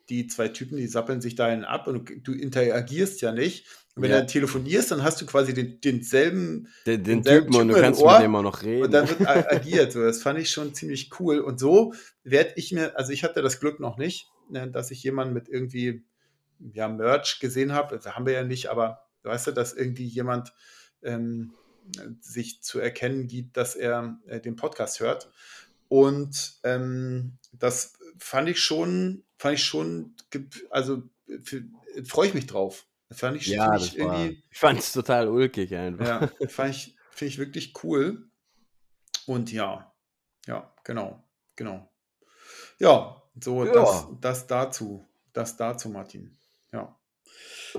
die 0.08 0.26
zwei 0.26 0.48
Typen, 0.48 0.76
die 0.76 0.86
sappeln 0.86 1.20
sich 1.20 1.34
dahin 1.34 1.64
ab 1.64 1.86
und 1.86 2.10
du 2.22 2.32
interagierst 2.32 3.20
ja 3.22 3.32
nicht. 3.32 3.66
Und 3.96 4.02
wenn 4.02 4.10
ja. 4.10 4.20
du 4.20 4.26
telefonierst, 4.26 4.90
dann 4.90 5.04
hast 5.04 5.20
du 5.20 5.26
quasi 5.26 5.54
den, 5.54 5.80
denselben, 5.80 6.68
den, 6.84 7.04
den 7.04 7.22
denselben 7.22 7.52
Typen, 7.52 7.60
und 7.60 7.68
du 7.68 7.80
kannst 7.80 8.00
Ohr, 8.00 8.14
mit 8.14 8.24
dem 8.24 8.34
auch 8.34 8.42
noch 8.42 8.62
reden. 8.62 8.84
Und 8.84 8.90
dann 8.92 9.08
wird 9.08 9.26
agiert. 9.28 9.94
Das 9.94 10.20
fand 10.20 10.38
ich 10.40 10.50
schon 10.50 10.74
ziemlich 10.74 11.10
cool. 11.20 11.38
Und 11.38 11.60
so 11.60 11.94
werde 12.24 12.52
ich 12.56 12.72
mir, 12.72 12.98
also 12.98 13.12
ich 13.12 13.22
hatte 13.22 13.40
das 13.40 13.60
Glück 13.60 13.78
noch 13.78 13.96
nicht, 13.96 14.28
ne, 14.50 14.68
dass 14.68 14.90
ich 14.90 15.02
jemanden 15.04 15.32
mit 15.32 15.48
irgendwie, 15.48 16.04
ja, 16.72 16.88
Merch 16.88 17.38
gesehen 17.40 17.72
habe. 17.72 17.96
Das 17.96 18.14
haben 18.14 18.26
wir 18.26 18.32
ja 18.32 18.42
nicht, 18.42 18.66
aber 18.66 19.06
weißt 19.22 19.48
du, 19.48 19.52
dass 19.52 19.72
irgendwie 19.72 20.06
jemand 20.06 20.52
ähm, 21.04 21.52
sich 22.20 22.62
zu 22.62 22.80
erkennen 22.80 23.28
gibt, 23.28 23.56
dass 23.56 23.76
er 23.76 24.18
äh, 24.26 24.40
den 24.40 24.56
Podcast 24.56 25.00
hört. 25.00 25.30
Und 25.88 26.54
ähm, 26.64 27.38
das 27.52 27.94
fand 28.18 28.48
ich 28.48 28.60
schon, 28.60 29.22
fand 29.38 29.54
ich 29.54 29.64
schon, 29.64 30.14
also 30.70 31.02
freue 32.04 32.28
ich 32.28 32.34
mich 32.34 32.46
drauf. 32.46 32.86
Fand 33.10 33.36
ich, 33.36 33.46
ja, 33.46 33.72
das 33.72 33.94
irgendwie. 33.94 34.42
ich 34.50 34.58
fand 34.58 34.80
es 34.80 34.92
total 34.92 35.28
ulkig 35.28 35.74
einfach. 35.74 36.06
Ja, 36.40 36.48
fand 36.48 36.74
ich, 36.74 36.96
finde 37.10 37.28
ich 37.28 37.38
wirklich 37.38 37.74
cool. 37.84 38.28
Und 39.26 39.52
ja, 39.52 39.92
ja, 40.46 40.74
genau, 40.82 41.22
genau. 41.54 41.90
Ja, 42.78 43.22
so, 43.40 43.64
ja. 43.64 43.72
Das, 43.72 44.06
das 44.20 44.46
dazu. 44.46 45.06
Das 45.32 45.56
dazu, 45.56 45.88
Martin. 45.88 46.36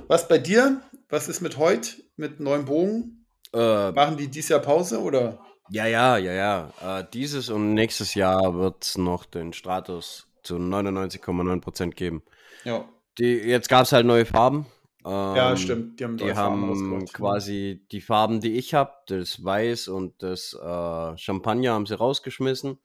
Was 0.07 0.27
bei 0.27 0.37
dir? 0.37 0.81
Was 1.09 1.27
ist 1.27 1.41
mit 1.41 1.57
heute? 1.57 1.91
Mit 2.17 2.39
neuem 2.39 2.65
Bogen? 2.65 3.25
Äh, 3.53 3.91
Machen 3.91 4.17
die 4.17 4.27
dieses 4.27 4.49
Jahr 4.49 4.59
Pause 4.59 5.01
oder? 5.01 5.39
Ja, 5.69 5.85
ja, 5.87 6.17
ja, 6.17 6.33
ja. 6.33 6.99
Äh, 6.99 7.05
dieses 7.13 7.49
und 7.49 7.73
nächstes 7.73 8.13
Jahr 8.13 8.55
wird 8.55 8.83
es 8.83 8.97
noch 8.97 9.25
den 9.25 9.53
Stratus 9.53 10.27
zu 10.43 10.57
99,9% 10.57 11.91
geben. 11.91 12.23
Ja. 12.63 12.87
Die, 13.17 13.33
jetzt 13.33 13.69
gab 13.69 13.83
es 13.83 13.91
halt 13.91 14.05
neue 14.05 14.25
Farben. 14.25 14.67
Ähm, 15.05 15.35
ja, 15.35 15.55
stimmt. 15.55 15.99
Die 15.99 16.03
haben, 16.03 16.17
die 16.17 16.33
haben 16.33 17.05
quasi 17.05 17.85
die 17.91 18.01
Farben, 18.01 18.41
die 18.41 18.57
ich 18.57 18.73
habe, 18.73 18.91
das 19.07 19.43
Weiß 19.43 19.87
und 19.87 20.21
das 20.21 20.53
äh, 20.53 21.17
Champagner 21.17 21.73
haben 21.73 21.85
sie 21.85 21.97
rausgeschmissen. 21.97 22.79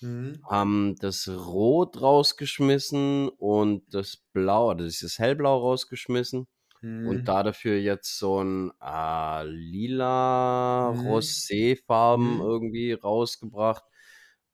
Mhm. 0.00 0.40
Haben 0.48 0.96
das 1.00 1.28
Rot 1.28 2.00
rausgeschmissen 2.00 3.28
und 3.28 3.82
das 3.92 4.18
Blau, 4.32 4.70
also 4.70 4.84
dieses 4.84 5.18
Hellblau 5.18 5.58
rausgeschmissen. 5.58 6.46
Mhm. 6.82 7.08
Und 7.08 7.24
da 7.26 7.42
dafür 7.42 7.78
jetzt 7.78 8.18
so 8.18 8.42
ein 8.42 8.72
äh, 8.82 9.44
lila 9.44 10.92
mhm. 10.94 11.00
Rosé-Farben 11.08 12.36
mhm. 12.36 12.40
irgendwie 12.40 12.92
rausgebracht. 12.92 13.84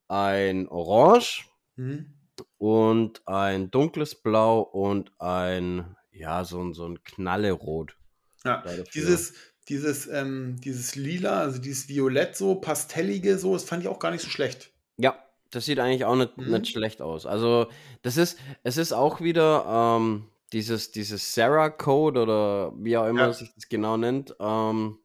Ein 0.09 0.68
Orange 0.68 1.49
mhm. 1.76 2.14
und 2.59 3.26
ein 3.26 3.70
dunkles 3.70 4.14
Blau 4.14 4.61
und 4.61 5.12
ein, 5.20 5.97
ja, 6.12 6.44
so 6.44 6.62
ein, 6.62 6.74
so 6.74 6.86
ein 6.86 7.03
Knallerot. 7.03 7.97
Ja, 8.44 8.62
dieses, 8.94 9.34
dieses, 9.68 10.07
ähm, 10.07 10.57
dieses 10.61 10.94
Lila, 10.94 11.40
also 11.40 11.61
dieses 11.61 11.88
Violett 11.88 12.36
so, 12.36 12.57
pastellige 12.57 13.38
so, 13.38 13.55
das 13.55 13.64
fand 13.64 13.82
ich 13.82 13.88
auch 13.88 13.99
gar 13.99 14.12
nicht 14.12 14.22
so 14.22 14.30
schlecht. 14.30 14.72
Ja, 14.97 15.26
das 15.57 15.64
sieht 15.64 15.78
eigentlich 15.78 16.04
auch 16.04 16.16
nicht, 16.16 16.36
mhm. 16.36 16.52
nicht 16.52 16.68
schlecht 16.68 17.00
aus. 17.00 17.24
Also, 17.24 17.68
das 18.02 18.18
ist, 18.18 18.38
es 18.62 18.76
ist 18.76 18.92
auch 18.92 19.20
wieder 19.22 19.64
ähm, 19.98 20.28
dieses, 20.52 20.92
dieses 20.92 21.34
Sarah-Code 21.34 22.22
oder 22.22 22.72
wie 22.76 22.96
auch 22.96 23.07
immer 23.07 23.28
ja. 23.28 23.32
sich 23.32 23.52
das 23.54 23.68
genau 23.68 23.96
nennt, 23.96 24.36
ähm, 24.38 24.98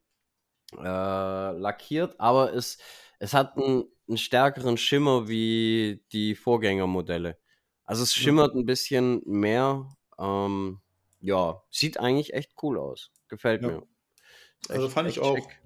äh, 0.77 0.83
lackiert, 0.83 2.19
aber 2.19 2.53
es, 2.53 2.77
es 3.19 3.33
hat 3.33 3.57
einen, 3.57 3.85
einen, 4.07 4.17
stärkeren 4.17 4.77
Schimmer 4.77 5.27
wie 5.29 6.03
die 6.11 6.35
Vorgängermodelle. 6.35 7.37
Also 7.85 8.03
es 8.03 8.13
schimmert 8.13 8.53
ein 8.53 8.65
bisschen 8.65 9.21
mehr. 9.25 9.89
Ähm, 10.19 10.79
ja, 11.21 11.61
sieht 11.69 11.97
eigentlich 11.99 12.33
echt 12.33 12.51
cool 12.61 12.77
aus. 12.77 13.11
Gefällt 13.29 13.61
ja. 13.61 13.69
mir. 13.69 13.83
also 14.69 14.89
fand 14.89 15.09
ich 15.09 15.19
auch. 15.19 15.35
Schick. 15.35 15.61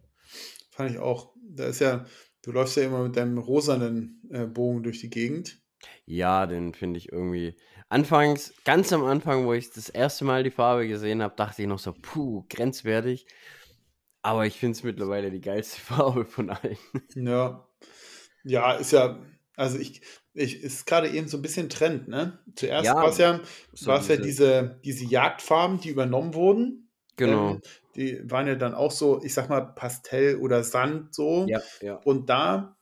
Fand 0.69 0.91
ich 0.91 0.99
auch. 0.99 1.33
Da 1.41 1.65
ist 1.65 1.79
ja, 1.79 2.05
Du 2.45 2.51
läufst 2.51 2.77
ja 2.77 2.83
immer 2.83 3.01
mit 3.01 3.17
deinem 3.17 3.39
rosanen 3.39 4.21
äh, 4.29 4.45
Bogen 4.45 4.83
durch 4.83 4.99
die 4.99 5.09
Gegend. 5.09 5.57
Ja, 6.05 6.45
den 6.45 6.75
finde 6.75 6.99
ich 6.99 7.11
irgendwie. 7.11 7.55
Anfangs, 7.89 8.53
ganz 8.65 8.93
am 8.93 9.03
Anfang, 9.03 9.47
wo 9.47 9.53
ich 9.53 9.71
das 9.71 9.89
erste 9.89 10.25
Mal 10.25 10.43
die 10.43 10.51
Farbe 10.51 10.87
gesehen 10.87 11.23
habe, 11.23 11.33
dachte 11.35 11.63
ich 11.63 11.67
noch 11.67 11.79
so, 11.79 11.95
puh, 11.99 12.45
grenzwertig. 12.47 13.25
Aber 14.21 14.45
ich 14.45 14.59
finde 14.59 14.77
es 14.77 14.83
mittlerweile 14.83 15.31
die 15.31 15.41
geilste 15.41 15.81
Farbe 15.81 16.25
von 16.25 16.51
allen. 16.51 16.77
Ja. 17.15 17.67
Ja, 18.43 18.73
ist 18.73 18.91
ja, 18.91 19.19
also 19.55 19.79
ich, 19.79 20.01
ich 20.35 20.61
ist 20.61 20.85
gerade 20.85 21.09
eben 21.09 21.27
so 21.27 21.37
ein 21.37 21.41
bisschen 21.41 21.67
Trend, 21.67 22.07
ne? 22.07 22.37
Zuerst 22.55 22.85
ja, 22.85 22.93
war 22.93 23.07
es 23.07 23.17
ja, 23.17 23.39
so 23.73 23.91
ja 23.91 24.17
diese, 24.17 24.79
diese 24.85 25.05
Jagdfarben, 25.05 25.79
die 25.79 25.89
übernommen 25.89 26.35
wurden. 26.35 26.84
Genau. 27.16 27.51
Ähm, 27.51 27.61
die 27.95 28.30
waren 28.30 28.47
ja 28.47 28.55
dann 28.55 28.74
auch 28.74 28.91
so, 28.91 29.22
ich 29.24 29.34
sag 29.34 29.49
mal, 29.49 29.61
Pastell 29.61 30.38
oder 30.38 30.63
Sand 30.63 31.16
so. 31.16 31.45
Ja, 31.47 31.61
ja. 31.82 31.95
Und 32.03 32.30
da 32.30 32.78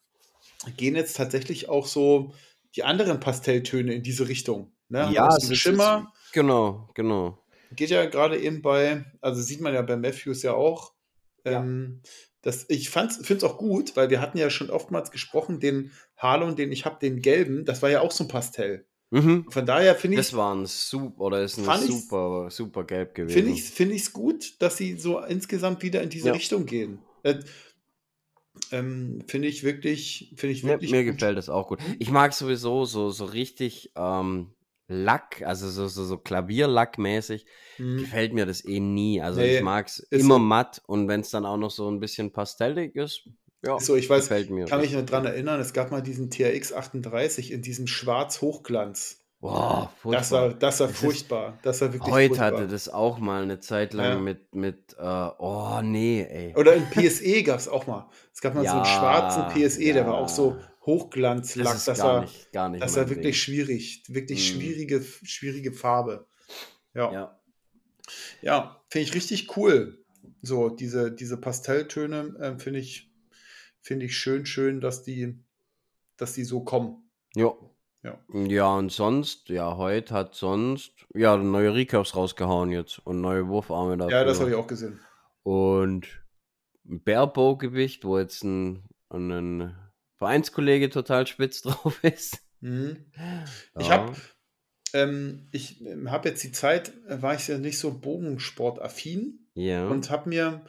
gehen 0.78 0.96
jetzt 0.96 1.18
tatsächlich 1.18 1.70
auch 1.70 1.86
so 1.86 2.34
die 2.76 2.84
anderen 2.84 3.20
Pastelltöne 3.20 3.94
in 3.94 4.04
diese 4.04 4.28
Richtung. 4.28 4.72
Ne? 4.90 5.10
Ja, 5.14 5.30
es 5.36 5.50
ist 5.50 5.58
Schimmer. 5.58 6.12
Ist, 6.26 6.34
genau, 6.34 6.90
genau. 6.96 7.44
Geht 7.76 7.90
ja 7.90 8.06
gerade 8.06 8.40
eben 8.40 8.62
bei, 8.62 9.06
also 9.22 9.42
sieht 9.42 9.62
man 9.62 9.74
ja 9.74 9.82
bei 9.82 9.98
Matthews 9.98 10.44
ja 10.44 10.54
auch. 10.54 10.94
Ja. 11.46 11.60
Ähm, 11.60 12.02
das, 12.42 12.66
ich 12.68 12.90
finde 12.90 13.14
es 13.14 13.44
auch 13.44 13.58
gut, 13.58 13.96
weil 13.96 14.10
wir 14.10 14.20
hatten 14.20 14.38
ja 14.38 14.50
schon 14.50 14.70
oftmals 14.70 15.12
gesprochen, 15.12 15.60
den 15.60 15.92
Harlon, 16.18 16.56
den 16.56 16.72
ich 16.72 16.86
habe, 16.86 17.00
den 17.00 17.22
gelben, 17.22 17.64
das 17.66 17.82
war 17.82 17.90
ja 17.90 18.02
auch 18.02 18.12
so 18.12 18.26
ein 18.26 18.28
Pastell. 18.28 18.86
Mhm. 19.14 19.46
Von 19.52 19.66
daher 19.68 19.94
finde 19.94 20.16
ich. 20.16 20.26
Das 20.26 20.36
war 20.36 20.56
ein 20.56 20.66
super, 20.66 21.22
oder 21.22 21.44
ist 21.44 21.60
ein 21.60 21.82
super, 21.82 22.50
super 22.50 22.84
gelb 22.84 23.14
gewesen. 23.14 23.36
Finde 23.36 23.52
ich 23.52 23.60
es 23.60 23.70
find 23.70 24.14
gut, 24.14 24.60
dass 24.60 24.78
sie 24.78 24.98
so 24.98 25.20
insgesamt 25.20 25.84
wieder 25.84 26.02
in 26.02 26.10
diese 26.10 26.30
ja. 26.30 26.34
Richtung 26.34 26.66
gehen. 26.66 26.98
Äh, 27.22 27.36
ähm, 28.72 29.24
finde 29.28 29.50
ich 29.50 29.64
wirklich, 29.64 30.34
finde 30.36 30.54
ich 30.56 30.64
wirklich. 30.64 30.90
Mir, 30.90 31.04
mir 31.04 31.14
gefällt 31.14 31.38
das 31.38 31.48
auch 31.48 31.68
gut. 31.68 31.80
Ich 32.00 32.10
mag 32.10 32.34
sowieso 32.34 32.86
so, 32.86 33.12
so 33.12 33.26
richtig 33.26 33.92
ähm, 33.96 34.56
Lack, 34.88 35.44
also 35.44 35.70
so, 35.70 35.88
so, 35.88 36.06
so 36.06 36.18
Klavierlackmäßig, 36.18 37.46
mhm. 37.78 38.00
gefällt 38.00 38.34
mir 38.34 38.48
das 38.48 38.66
eh 38.66 38.80
nie. 38.80 39.22
Also 39.22 39.42
nee, 39.42 39.58
ich 39.58 39.64
mag 39.64 39.86
es 39.88 40.00
immer 40.10 40.36
so. 40.36 40.40
matt 40.40 40.82
und 40.88 41.08
wenn 41.08 41.22
es 41.22 41.30
dann 41.30 41.46
auch 41.46 41.58
noch 41.58 41.72
so 41.72 41.88
ein 41.88 42.00
bisschen 42.00 42.34
pastellig 42.34 42.96
ist, 42.96 43.30
ja, 43.64 43.80
so, 43.80 43.96
ich 43.96 44.10
weiß, 44.10 44.30
mir. 44.50 44.66
kann 44.66 44.82
mich 44.82 44.92
noch 44.92 45.06
dran 45.06 45.26
erinnern, 45.26 45.60
es 45.62 45.74
gab 45.74 45.92
mal 45.92 46.02
diesen 46.02 46.30
TRX 46.30 46.74
38 46.74 47.52
in 47.52 47.62
diesem 47.62 47.88
Schwarz-Hochglanz. 47.88 49.24
Boah, 49.40 49.92
furchtbar. 50.02 50.20
Das 50.20 50.32
war, 50.32 50.54
das 50.54 50.80
war 50.80 50.90
furchtbar. 50.90 51.60
Das 51.64 51.82
war 51.82 51.92
wirklich 51.92 52.14
Heute 52.14 52.36
furchtbar. 52.36 52.60
hatte 52.60 52.68
das 52.68 52.88
auch 52.88 53.20
mal 53.20 53.44
eine 53.44 53.60
Zeit 53.60 53.94
lang 53.94 54.10
ja. 54.10 54.20
mit, 54.20 54.56
mit 54.56 54.96
uh, 54.98 55.32
oh 55.38 55.82
nee, 55.82 56.22
ey. 56.22 56.56
Oder 56.56 56.76
in 56.76 56.86
PSE 56.90 57.44
gab 57.44 57.60
es 57.60 57.68
auch 57.68 57.86
mal. 57.88 58.10
Es 58.34 58.42
gab 58.42 58.54
mal 58.54 58.64
ja, 58.64 58.72
so 58.72 58.78
einen 58.78 58.86
schwarzen 58.86 59.44
PSE, 59.50 59.84
ja. 59.84 59.94
der 59.94 60.08
war 60.08 60.16
auch 60.16 60.30
so 60.30 60.58
Hochglanzlack. 60.86 61.74
Das, 61.74 61.86
das 61.86 61.98
gar 61.98 62.08
war, 62.08 62.22
nicht, 62.22 62.52
gar 62.52 62.70
nicht 62.70 62.84
das 62.84 62.96
war 62.96 63.10
wirklich 63.10 63.24
Ding. 63.24 63.34
schwierig. 63.34 64.04
Wirklich 64.08 64.50
hm. 64.50 64.60
schwierige, 64.60 65.06
schwierige 65.24 65.72
Farbe. 65.74 66.26
Ja. 66.94 67.12
Ja, 67.12 67.40
ja 68.42 68.82
finde 68.90 69.08
ich 69.08 69.16
richtig 69.16 69.58
cool. 69.58 70.04
So, 70.42 70.70
diese, 70.70 71.12
diese 71.12 71.38
Pastelltöne 71.38 72.36
äh, 72.40 72.60
finde 72.60 72.80
ich 72.80 73.13
finde 73.84 74.08
ich 74.08 74.18
schön, 74.18 74.46
schön, 74.46 74.82
dass 74.82 75.04
die, 75.04 75.38
dass 76.18 76.34
die 76.34 76.44
so 76.44 76.64
kommen. 76.64 77.10
Ja. 77.36 77.54
Ja. 78.02 78.20
ja, 78.34 78.76
und 78.76 78.92
sonst, 78.92 79.48
ja, 79.48 79.78
heute 79.78 80.14
hat 80.14 80.36
sonst, 80.36 80.92
ja, 81.14 81.38
neue 81.38 81.74
Recaps 81.74 82.18
rausgehauen 82.18 82.70
jetzt 82.70 83.00
und 83.06 83.22
neue 83.22 83.48
Wurfarme 83.48 83.96
dafür. 83.96 84.18
Ja, 84.18 84.24
das 84.26 84.42
habe 84.42 84.50
ich 84.50 84.58
auch 84.58 84.68
gesehen. 84.68 85.00
Und 85.44 86.08
Barebow-Gewicht, 86.84 88.04
wo 88.04 88.20
jetzt 88.20 88.44
ein, 88.44 88.84
ein 89.10 89.74
Vereinskollege 90.18 90.90
total 90.90 91.28
spitz 91.28 91.62
drauf 91.62 92.04
ist. 92.04 92.40
Mhm. 92.60 93.06
Ich 93.80 93.90
habe 93.90 94.14
ähm, 94.94 95.48
ich 95.52 95.84
habe 96.06 96.30
jetzt 96.30 96.44
die 96.44 96.52
Zeit, 96.52 96.94
war 97.08 97.36
ich 97.36 97.48
ja 97.48 97.58
nicht 97.58 97.80
so 97.80 98.00
Bogensport-affin 98.00 99.48
ja. 99.54 99.88
und 99.88 100.10
habe 100.10 100.30
mir 100.30 100.66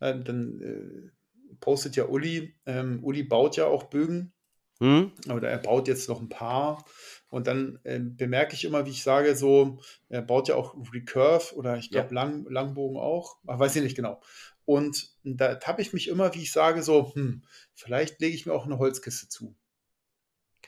äh, 0.00 0.18
dann 0.18 0.60
äh, 0.60 1.17
postet 1.60 1.96
ja 1.96 2.06
Uli. 2.06 2.54
Ähm, 2.66 3.02
Uli 3.02 3.22
baut 3.22 3.56
ja 3.56 3.66
auch 3.66 3.84
Bögen. 3.84 4.32
Hm? 4.80 5.12
Oder 5.32 5.50
er 5.50 5.58
baut 5.58 5.88
jetzt 5.88 6.08
noch 6.08 6.20
ein 6.20 6.28
paar. 6.28 6.84
Und 7.30 7.46
dann 7.46 7.78
äh, 7.84 7.98
bemerke 7.98 8.54
ich 8.54 8.64
immer, 8.64 8.86
wie 8.86 8.90
ich 8.90 9.02
sage, 9.02 9.36
so, 9.36 9.80
er 10.08 10.22
baut 10.22 10.48
ja 10.48 10.54
auch 10.54 10.74
Recurve 10.92 11.54
oder 11.56 11.76
ich 11.76 11.90
glaube 11.90 12.14
ja. 12.14 12.14
Lang, 12.14 12.46
Langbogen 12.48 12.96
auch. 12.96 13.36
Ach, 13.46 13.58
weiß 13.58 13.76
ich 13.76 13.82
nicht 13.82 13.96
genau. 13.96 14.22
Und 14.64 15.10
da 15.24 15.56
tappe 15.56 15.82
ich 15.82 15.92
mich 15.92 16.08
immer, 16.08 16.34
wie 16.34 16.42
ich 16.42 16.52
sage, 16.52 16.82
so, 16.82 17.14
hm, 17.14 17.42
vielleicht 17.74 18.20
lege 18.20 18.34
ich 18.34 18.46
mir 18.46 18.52
auch 18.52 18.66
eine 18.66 18.78
Holzkiste 18.78 19.28
zu. 19.28 19.56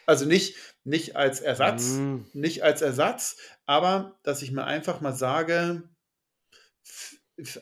Also 0.06 0.24
nicht, 0.24 0.56
nicht 0.84 1.16
als 1.16 1.40
Ersatz, 1.40 1.96
hm. 1.96 2.26
nicht 2.32 2.64
als 2.64 2.82
Ersatz, 2.82 3.36
aber 3.66 4.18
dass 4.22 4.42
ich 4.42 4.50
mir 4.50 4.64
einfach 4.64 5.00
mal 5.00 5.14
sage, 5.14 5.88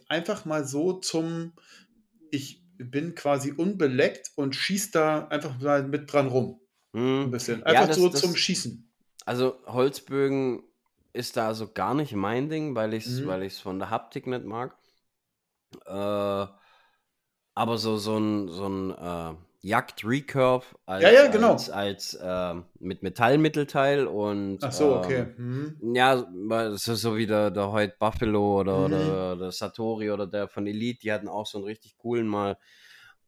einfach 0.08 0.44
mal 0.44 0.64
so 0.64 0.94
zum, 0.94 1.52
ich 2.30 2.62
bin 2.78 3.14
quasi 3.14 3.52
unbeleckt 3.52 4.32
und 4.34 4.54
schießt 4.54 4.94
da 4.94 5.28
einfach 5.28 5.58
mal 5.60 5.82
mit 5.82 6.12
dran 6.12 6.28
rum. 6.28 6.60
Hm. 6.94 7.24
Ein 7.24 7.30
bisschen. 7.30 7.62
Einfach 7.62 7.82
ja, 7.82 7.86
das, 7.86 7.96
so 7.96 8.08
das, 8.08 8.20
zum 8.20 8.34
Schießen. 8.34 8.90
Also 9.24 9.58
Holzbögen 9.66 10.62
ist 11.12 11.36
da 11.36 11.48
also 11.48 11.70
gar 11.70 11.94
nicht 11.94 12.14
mein 12.14 12.48
Ding, 12.48 12.74
weil 12.74 12.94
ich 12.94 13.06
es 13.06 13.20
mhm. 13.20 13.52
von 13.62 13.78
der 13.78 13.90
Haptik 13.90 14.26
nicht 14.26 14.44
mag. 14.44 14.76
Äh, 15.84 16.46
aber 17.54 17.76
so, 17.76 17.96
so 17.96 18.16
ein, 18.16 18.48
so 18.48 18.68
ein 18.68 18.90
äh, 18.92 19.34
Jagd 19.68 20.04
Recurve 20.04 20.64
als, 20.86 21.02
ja, 21.02 21.10
ja, 21.10 21.26
genau. 21.26 21.52
als, 21.52 21.70
als 21.70 22.14
äh, 22.14 22.54
mit 22.78 23.02
Metallmittelteil 23.02 24.06
und 24.06 24.58
Ach 24.62 24.72
so, 24.72 24.96
okay. 24.96 25.26
Ähm, 25.38 25.76
mhm. 25.80 25.94
Ja, 25.94 26.26
so, 26.76 26.94
so 26.94 27.16
wie 27.16 27.26
der, 27.26 27.50
der 27.50 27.70
heute 27.70 27.94
Buffalo 27.98 28.60
oder, 28.60 28.88
mhm. 28.88 28.94
oder 28.94 29.36
der 29.36 29.52
Satori 29.52 30.10
oder 30.10 30.26
der 30.26 30.48
von 30.48 30.66
Elite, 30.66 31.00
die 31.00 31.12
hatten 31.12 31.28
auch 31.28 31.46
so 31.46 31.58
einen 31.58 31.66
richtig 31.66 31.96
coolen 31.96 32.26
mal 32.26 32.56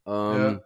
Ähm, 0.05 0.13
ja. 0.13 0.63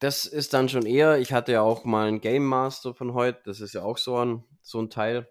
Das 0.00 0.26
ist 0.26 0.54
dann 0.54 0.68
schon 0.68 0.86
eher, 0.86 1.18
ich 1.18 1.32
hatte 1.32 1.52
ja 1.52 1.62
auch 1.62 1.84
mal 1.84 2.06
einen 2.06 2.20
Game 2.20 2.46
Master 2.46 2.94
von 2.94 3.14
heute, 3.14 3.40
das 3.44 3.60
ist 3.60 3.74
ja 3.74 3.82
auch 3.82 3.98
so 3.98 4.16
ein, 4.16 4.44
so 4.62 4.80
ein 4.80 4.90
Teil. 4.90 5.28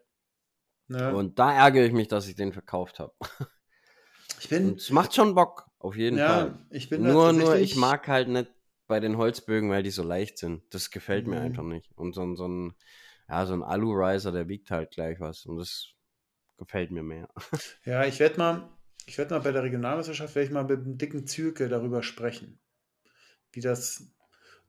Ja. 0.90 1.12
Und 1.12 1.40
da 1.40 1.54
ärgere 1.54 1.86
ich 1.86 1.94
mich, 1.94 2.10
dass 2.10 2.28
ich 2.28 2.36
den 2.36 2.54
verkauft 2.54 3.00
habe. 3.00 3.14
Ich 4.40 4.50
bin. 4.50 4.76
es 4.76 4.92
macht 4.92 5.16
schon 5.16 5.34
Bock, 5.34 5.66
auf 5.80 5.96
jeden 5.96 6.18
ja, 6.18 6.28
Fall. 6.28 6.60
Ich 6.70 6.90
bin 6.90 7.02
nur, 7.02 7.34
nur, 7.34 7.56
ich 7.56 7.76
mag 7.76 8.08
halt 8.08 8.28
nicht 8.28 8.52
bei 8.88 9.00
den 9.00 9.18
Holzbögen, 9.18 9.70
weil 9.70 9.84
die 9.84 9.92
so 9.92 10.04
leicht 10.04 10.38
sind. 10.38 10.64
Das 10.74 10.92
gefällt 10.92 11.26
mhm. 11.26 11.34
mir 11.34 11.42
einfach 11.42 11.64
nicht. 11.64 11.92
Und 11.96 12.14
so, 12.14 12.36
so 12.36 12.48
ein, 12.48 12.76
ja, 13.30 13.46
so 13.46 13.54
ein 13.54 13.64
Alu-Riser, 13.64 14.32
der 14.32 14.48
wiegt 14.48 14.72
halt 14.72 14.92
gleich 14.92 15.20
was. 15.20 15.46
Und 15.46 15.58
das 15.58 15.94
gefällt 16.58 16.92
mir 16.92 17.04
mehr. 17.04 17.30
Ja, 17.86 18.06
ich 18.06 18.20
werde 18.20 18.38
mal, 18.38 18.70
ich 19.06 19.18
werde 19.18 19.36
mal 19.36 19.42
bei 19.42 19.52
der 19.52 19.64
Regionalmeisterschaft, 19.64 20.36
werde 20.36 20.48
ich 20.48 20.54
mal 20.54 20.64
mit 20.64 20.80
einem 20.80 20.98
dicken 20.98 21.28
Zürke 21.28 21.70
darüber 21.70 22.04
sprechen. 22.04 22.60
Wie 23.52 23.62
das, 23.62 24.12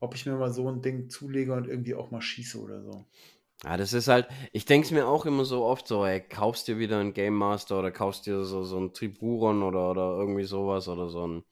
ob 0.01 0.15
ich 0.15 0.27
mir 0.27 0.37
mal 0.37 0.53
so 0.53 0.71
ein 0.71 0.83
Ding 0.83 1.11
zulege 1.11 1.53
und 1.53 1.67
irgendwie 1.67 1.95
auch 1.95 2.11
mal 2.11 2.23
schieße 2.23 2.61
oder 2.61 2.83
so. 2.83 3.07
Ja, 3.65 3.77
das 3.77 3.93
ist 3.93 4.07
halt, 4.07 4.29
ich 4.53 4.67
denke 4.67 4.87
es 4.87 4.93
mir 4.93 5.09
auch 5.09 5.27
immer 5.27 5.45
so 5.45 5.65
oft 5.65 5.89
so, 5.89 6.07
ey, 6.07 6.21
kaufst 6.21 6.69
dir 6.69 6.79
wieder 6.79 7.01
einen 7.01 7.13
Game 7.13 7.35
Master 7.35 7.81
oder 7.81 7.91
kaufst 7.91 8.27
dir 8.27 8.45
so, 8.45 8.63
so 8.63 8.79
ein 8.79 8.93
Triburon 8.93 9.65
oder, 9.65 9.91
oder 9.91 10.17
irgendwie 10.17 10.45
sowas 10.45 10.87
oder 10.87 11.09
so 11.09 11.27
ein 11.27 11.45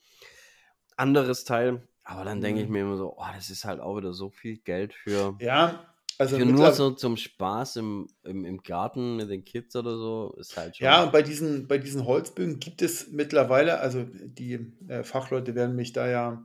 anderes 0.96 1.44
Teil. 1.44 1.86
Aber 2.08 2.24
dann 2.24 2.40
denke 2.40 2.60
ich 2.60 2.68
mhm. 2.68 2.72
mir 2.72 2.80
immer 2.82 2.96
so, 2.96 3.16
oh, 3.16 3.24
das 3.34 3.50
ist 3.50 3.64
halt 3.64 3.80
auch 3.80 3.96
wieder 3.96 4.12
so 4.12 4.30
viel 4.30 4.58
Geld 4.58 4.94
für, 4.94 5.36
ja, 5.40 5.84
also 6.18 6.38
für 6.38 6.46
nur 6.46 6.72
so 6.72 6.92
zum 6.92 7.16
Spaß 7.16 7.76
im, 7.76 8.08
im, 8.22 8.44
im 8.44 8.62
Garten 8.62 9.16
mit 9.16 9.28
den 9.28 9.44
Kids 9.44 9.74
oder 9.76 9.96
so, 9.96 10.34
ist 10.38 10.56
halt 10.56 10.76
schon. 10.76 10.84
Ja, 10.84 11.02
und 11.02 11.12
bei 11.12 11.22
diesen, 11.22 11.66
bei 11.66 11.78
diesen 11.78 12.06
Holzbögen 12.06 12.60
gibt 12.60 12.80
es 12.80 13.10
mittlerweile, 13.10 13.80
also 13.80 14.04
die 14.04 14.72
äh, 14.88 15.02
Fachleute 15.02 15.54
werden 15.54 15.74
mich 15.74 15.92
da 15.92 16.08
ja, 16.08 16.44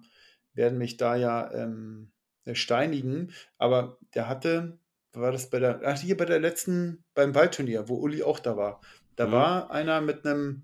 werden 0.53 0.77
mich 0.77 0.97
da 0.97 1.15
ja 1.15 1.53
ähm, 1.53 2.11
steinigen, 2.53 3.31
aber 3.57 3.99
der 4.15 4.27
hatte 4.27 4.79
war 5.13 5.31
das 5.31 5.49
bei 5.49 5.59
der, 5.59 5.81
ach, 5.83 5.99
hier 5.99 6.17
bei 6.17 6.25
der 6.25 6.39
letzten, 6.39 7.03
beim 7.13 7.35
Waldturnier, 7.35 7.89
wo 7.89 7.95
Uli 7.95 8.23
auch 8.23 8.39
da 8.39 8.55
war. 8.57 8.81
Da 9.15 9.27
mhm. 9.27 9.31
war 9.31 9.71
einer 9.71 10.01
mit 10.01 10.25
einem, 10.25 10.63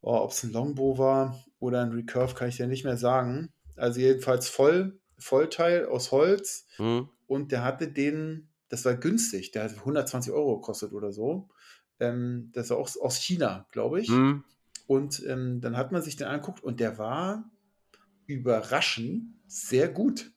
oh, 0.00 0.16
ob 0.16 0.30
es 0.30 0.42
ein 0.42 0.52
Longbow 0.52 0.98
war 0.98 1.44
oder 1.58 1.82
ein 1.82 1.92
Recurve, 1.92 2.34
kann 2.34 2.48
ich 2.48 2.56
dir 2.56 2.66
nicht 2.66 2.84
mehr 2.84 2.96
sagen. 2.96 3.52
Also 3.76 4.00
jedenfalls 4.00 4.48
voll, 4.48 5.00
Vollteil 5.18 5.86
aus 5.86 6.12
Holz. 6.12 6.66
Mhm. 6.78 7.08
Und 7.26 7.52
der 7.52 7.64
hatte 7.64 7.88
den, 7.88 8.48
das 8.68 8.84
war 8.84 8.94
günstig, 8.94 9.52
der 9.52 9.64
hat 9.64 9.78
120 9.78 10.32
Euro 10.32 10.56
gekostet 10.56 10.92
oder 10.92 11.12
so. 11.12 11.48
Ähm, 12.00 12.50
das 12.52 12.70
war 12.70 12.78
auch 12.78 12.90
aus 13.00 13.16
China, 13.16 13.66
glaube 13.70 14.00
ich. 14.00 14.08
Mhm. 14.08 14.44
Und 14.86 15.22
ähm, 15.26 15.60
dann 15.60 15.76
hat 15.76 15.92
man 15.92 16.02
sich 16.02 16.16
den 16.16 16.26
angeguckt 16.26 16.62
und 16.62 16.80
der 16.80 16.98
war 16.98 17.50
überraschend 18.26 19.34
sehr 19.46 19.88
gut. 19.88 20.32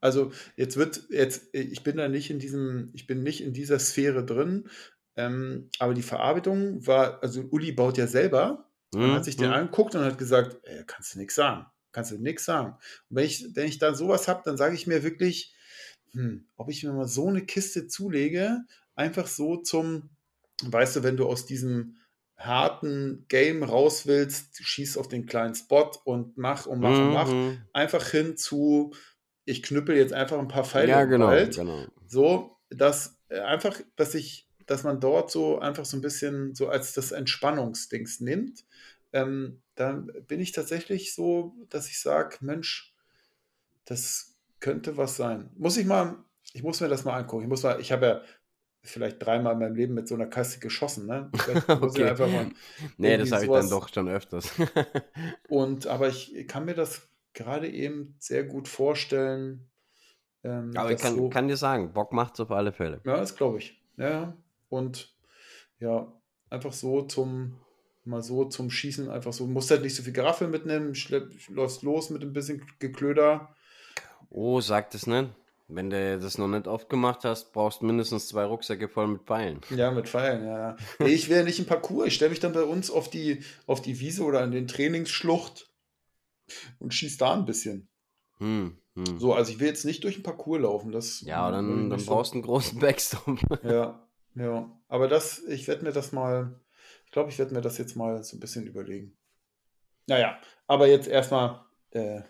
Also 0.00 0.32
jetzt 0.56 0.76
wird, 0.76 1.06
jetzt, 1.08 1.48
ich 1.54 1.82
bin 1.82 1.96
da 1.96 2.08
nicht 2.08 2.30
in 2.30 2.38
diesem, 2.38 2.90
ich 2.92 3.06
bin 3.06 3.22
nicht 3.22 3.42
in 3.42 3.54
dieser 3.54 3.78
Sphäre 3.78 4.24
drin, 4.24 4.68
ähm, 5.16 5.70
aber 5.78 5.94
die 5.94 6.02
Verarbeitung 6.02 6.86
war, 6.86 7.22
also 7.22 7.42
Uli 7.50 7.72
baut 7.72 7.96
ja 7.96 8.06
selber, 8.06 8.70
mhm. 8.94 9.12
hat 9.12 9.24
sich 9.24 9.36
den 9.36 9.48
mhm. 9.48 9.54
angeguckt 9.54 9.94
und 9.94 10.02
hat 10.02 10.18
gesagt, 10.18 10.58
ey, 10.64 10.84
kannst 10.86 11.14
du 11.14 11.18
nichts 11.18 11.36
sagen, 11.36 11.66
kannst 11.94 12.10
du 12.10 12.18
nichts 12.18 12.44
sagen. 12.44 12.76
Und 13.08 13.16
wenn 13.16 13.24
ich, 13.24 13.46
wenn 13.54 13.66
ich 13.66 13.78
da 13.78 13.94
sowas 13.94 14.28
habe, 14.28 14.42
dann 14.44 14.58
sage 14.58 14.74
ich 14.74 14.86
mir 14.86 15.02
wirklich, 15.02 15.54
hm, 16.12 16.46
ob 16.56 16.68
ich 16.68 16.84
mir 16.84 16.92
mal 16.92 17.08
so 17.08 17.28
eine 17.28 17.46
Kiste 17.46 17.86
zulege, 17.86 18.58
einfach 18.94 19.26
so 19.26 19.56
zum, 19.56 20.10
weißt 20.62 20.96
du, 20.96 21.02
wenn 21.02 21.16
du 21.16 21.26
aus 21.26 21.46
diesem 21.46 21.96
harten 22.36 23.24
Game 23.28 23.62
raus 23.62 24.06
willst, 24.06 24.62
schieß 24.62 24.98
auf 24.98 25.08
den 25.08 25.26
kleinen 25.26 25.54
Spot 25.54 25.90
und 26.04 26.36
mach 26.36 26.66
und 26.66 26.80
mach 26.80 26.90
mhm. 26.90 27.06
und 27.06 27.12
mach, 27.12 27.32
mhm. 27.32 27.58
einfach 27.72 28.06
hin 28.08 28.36
zu, 28.36 28.92
ich 29.44 29.62
knüppel 29.62 29.96
jetzt 29.96 30.12
einfach 30.12 30.38
ein 30.38 30.48
paar 30.48 30.64
Pfeile 30.64 30.90
ja, 30.90 31.04
genau, 31.04 31.28
Wald, 31.28 31.56
genau. 31.56 31.86
so, 32.06 32.58
dass 32.70 33.20
äh, 33.28 33.38
einfach, 33.38 33.80
dass 33.96 34.14
ich, 34.14 34.48
dass 34.66 34.82
man 34.82 35.00
dort 35.00 35.30
so 35.30 35.58
einfach 35.58 35.84
so 35.84 35.96
ein 35.96 36.00
bisschen 36.00 36.54
so 36.54 36.68
als 36.68 36.92
das 36.92 37.12
Entspannungsdings 37.12 38.20
nimmt, 38.20 38.64
ähm, 39.14 39.62
dann 39.76 40.10
bin 40.26 40.40
ich 40.40 40.52
tatsächlich 40.52 41.14
so, 41.14 41.54
dass 41.70 41.88
ich 41.88 42.00
sage, 42.00 42.36
Mensch, 42.40 42.94
das 43.84 44.36
könnte 44.60 44.96
was 44.96 45.16
sein. 45.16 45.50
Muss 45.56 45.76
ich 45.76 45.86
mal, 45.86 46.16
ich 46.52 46.62
muss 46.62 46.80
mir 46.80 46.88
das 46.88 47.04
mal 47.04 47.16
angucken. 47.16 47.44
Ich 47.44 47.48
muss 47.48 47.62
mal, 47.62 47.80
ich 47.80 47.92
habe 47.92 48.06
ja 48.06 48.20
vielleicht 48.82 49.24
dreimal 49.24 49.54
in 49.54 49.60
meinem 49.60 49.76
Leben 49.76 49.94
mit 49.94 50.08
so 50.08 50.14
einer 50.14 50.26
Kasse 50.26 50.58
geschossen, 50.58 51.06
ne? 51.06 51.30
okay. 51.68 52.14
nee, 52.98 53.16
das 53.16 53.32
habe 53.32 53.44
ich 53.44 53.50
dann 53.50 53.70
doch 53.70 53.88
schon 53.88 54.08
öfters. 54.08 54.52
und 55.48 55.86
aber 55.86 56.08
ich 56.08 56.46
kann 56.48 56.64
mir 56.64 56.74
das 56.74 57.08
gerade 57.32 57.70
eben 57.70 58.16
sehr 58.18 58.44
gut 58.44 58.68
vorstellen. 58.68 59.70
Ähm, 60.42 60.72
Aber 60.76 60.92
ich 60.92 61.00
kann, 61.00 61.16
so, 61.16 61.30
kann, 61.30 61.48
dir 61.48 61.56
sagen, 61.56 61.92
Bock 61.92 62.12
macht 62.12 62.34
es 62.34 62.40
auf 62.40 62.50
alle 62.50 62.72
Fälle. 62.72 63.00
Ja, 63.04 63.16
das 63.16 63.34
glaube 63.36 63.58
ich. 63.58 63.80
Ja, 63.96 64.36
und 64.68 65.14
ja, 65.78 66.12
einfach 66.50 66.72
so 66.72 67.02
zum, 67.02 67.60
mal 68.04 68.22
so 68.22 68.44
zum 68.44 68.70
Schießen, 68.70 69.10
einfach 69.10 69.32
so, 69.32 69.46
musst 69.46 69.70
halt 69.70 69.82
nicht 69.82 69.94
so 69.94 70.02
viel 70.02 70.12
Geraffel 70.12 70.48
mitnehmen, 70.48 70.94
schlepp, 70.94 71.30
läufst 71.48 71.82
los 71.82 72.10
mit 72.10 72.22
ein 72.22 72.32
bisschen 72.32 72.62
Geklöder. 72.78 73.54
Oh, 74.30 74.60
sag 74.60 74.90
das 74.90 75.06
nicht. 75.06 75.30
Wenn 75.66 75.88
du 75.88 76.18
das 76.18 76.36
noch 76.36 76.48
nicht 76.48 76.68
oft 76.68 76.90
gemacht 76.90 77.24
hast, 77.24 77.52
brauchst 77.52 77.80
du 77.80 77.86
mindestens 77.86 78.28
zwei 78.28 78.44
Rucksäcke 78.44 78.88
voll 78.88 79.08
mit 79.08 79.22
Pfeilen. 79.22 79.60
Ja, 79.70 79.90
mit 79.90 80.08
Pfeilen, 80.08 80.44
ja. 80.44 80.76
ich 80.98 81.30
wäre 81.30 81.44
nicht 81.44 81.58
im 81.58 81.64
Parcours. 81.64 82.08
Ich 82.08 82.14
stelle 82.14 82.30
mich 82.30 82.40
dann 82.40 82.52
bei 82.52 82.64
uns 82.64 82.90
auf 82.90 83.08
die, 83.08 83.42
auf 83.66 83.80
die 83.80 83.98
Wiese 83.98 84.24
oder 84.24 84.42
an 84.42 84.50
den 84.50 84.68
Trainingsschlucht 84.68 85.70
und 86.78 86.92
schießt 86.92 87.20
da 87.20 87.32
ein 87.32 87.46
bisschen. 87.46 87.88
Hm, 88.38 88.76
hm. 88.94 89.18
So, 89.18 89.32
also 89.32 89.52
ich 89.52 89.60
will 89.60 89.68
jetzt 89.68 89.86
nicht 89.86 90.04
durch 90.04 90.16
den 90.16 90.22
Parcours 90.22 90.60
laufen. 90.60 90.92
Das 90.92 91.22
ja, 91.22 91.50
dann, 91.50 91.88
dann 91.88 92.04
brauchst 92.04 92.32
du 92.32 92.36
einen 92.36 92.42
großen 92.42 92.78
Backstop. 92.80 93.38
ja, 93.62 94.06
ja. 94.34 94.70
Aber 94.88 95.08
das, 95.08 95.42
ich 95.48 95.66
werde 95.66 95.84
mir 95.84 95.92
das 95.92 96.12
mal, 96.12 96.60
glaube, 97.14 97.30
ich 97.30 97.38
werde 97.38 97.54
mir 97.54 97.60
das 97.60 97.78
jetzt 97.78 97.96
mal 97.96 98.22
so 98.22 98.36
ein 98.36 98.40
bisschen 98.40 98.66
überlegen. 98.66 99.16
Naja, 100.06 100.38
aber 100.66 100.88
jetzt 100.88 101.08
erstmal, 101.08 101.64
äh, 101.92 102.20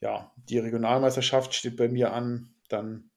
ja, 0.00 0.30
die 0.36 0.58
Regionalmeisterschaft 0.58 1.54
steht 1.54 1.76
bei 1.76 1.88
mir 1.88 2.12
an, 2.12 2.54
dann 2.68 3.10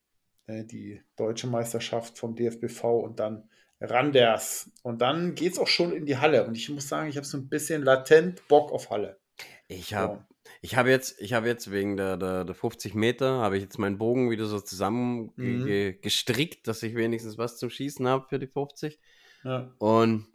äh, 0.47 0.64
die 0.64 1.03
deutsche 1.18 1.47
Meisterschaft 1.47 2.18
vom 2.18 2.36
DFBV 2.36 2.84
und 2.84 3.20
dann 3.20 3.49
Randers. 3.82 4.72
Und 4.82 5.01
dann 5.01 5.36
geht 5.36 5.53
es 5.53 5.60
auch 5.60 5.68
schon 5.68 5.91
in 5.91 6.06
die 6.06 6.18
Halle. 6.18 6.47
Und 6.47 6.56
ich 6.56 6.70
muss 6.70 6.88
sagen, 6.88 7.10
ich 7.10 7.18
habe 7.18 7.28
so 7.28 7.38
ein 7.38 7.49
bisschen 7.49 7.84
latent 7.84 8.47
Bock 8.47 8.72
auf 8.72 8.89
Halle. 8.89 9.20
Ich 9.68 9.93
habe 9.93 10.26
ich 10.62 10.76
habe 10.76 10.89
jetzt, 10.89 11.20
ich 11.20 11.34
habe 11.34 11.47
jetzt 11.47 11.70
wegen 11.70 11.97
der, 11.97 12.18
der, 12.18 12.45
der 12.45 12.56
50 12.56 12.95
Meter, 12.95 13.39
habe 13.39 13.58
ich 13.58 13.64
jetzt 13.64 13.78
meinen 13.78 13.97
Bogen 13.97 14.32
wieder 14.32 14.45
so 14.45 14.60
zusammen 14.60 15.32
mhm. 15.36 15.66
ge 15.66 15.97
gestrickt, 16.01 16.68
dass 16.68 16.82
ich 16.82 16.95
wenigstens 16.95 17.38
was 17.38 17.58
zum 17.58 17.70
Schießen 17.70 18.08
habe 18.08 18.26
für 18.30 18.39
die 18.39 18.47
50. 18.47 18.99
Ja. 19.43 19.72
Und 19.80 20.28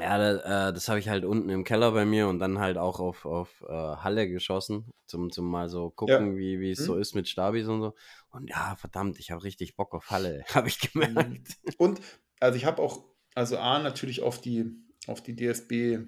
ja, 0.00 0.18
da, 0.18 0.68
äh, 0.68 0.72
das 0.72 0.88
habe 0.88 0.98
ich 0.98 1.08
halt 1.08 1.24
unten 1.24 1.48
im 1.50 1.64
Keller 1.64 1.92
bei 1.92 2.04
mir 2.04 2.28
und 2.28 2.38
dann 2.38 2.58
halt 2.58 2.78
auch 2.78 3.00
auf, 3.00 3.24
auf 3.26 3.64
äh, 3.68 3.72
Halle 3.72 4.28
geschossen, 4.28 4.92
zum, 5.06 5.30
zum 5.30 5.50
mal 5.50 5.68
so 5.68 5.90
gucken, 5.90 6.32
ja. 6.32 6.36
wie, 6.38 6.60
wie 6.60 6.70
es 6.70 6.80
mhm. 6.80 6.84
so 6.84 6.96
ist 6.96 7.14
mit 7.14 7.28
Stabis 7.28 7.68
und 7.68 7.80
so. 7.80 7.94
Und 8.30 8.48
ja, 8.48 8.76
verdammt, 8.76 9.18
ich 9.18 9.30
habe 9.30 9.44
richtig 9.44 9.76
Bock 9.76 9.94
auf 9.94 10.10
Halle, 10.10 10.44
habe 10.54 10.68
ich 10.68 10.80
gemerkt. 10.80 11.16
Mhm. 11.16 11.72
Und, 11.78 12.00
also 12.40 12.56
ich 12.56 12.64
habe 12.64 12.82
auch, 12.82 13.04
also 13.34 13.58
A, 13.58 13.78
natürlich 13.78 14.22
auf 14.22 14.40
die, 14.40 14.70
auf 15.06 15.22
die 15.22 15.36
DSB 15.36 15.98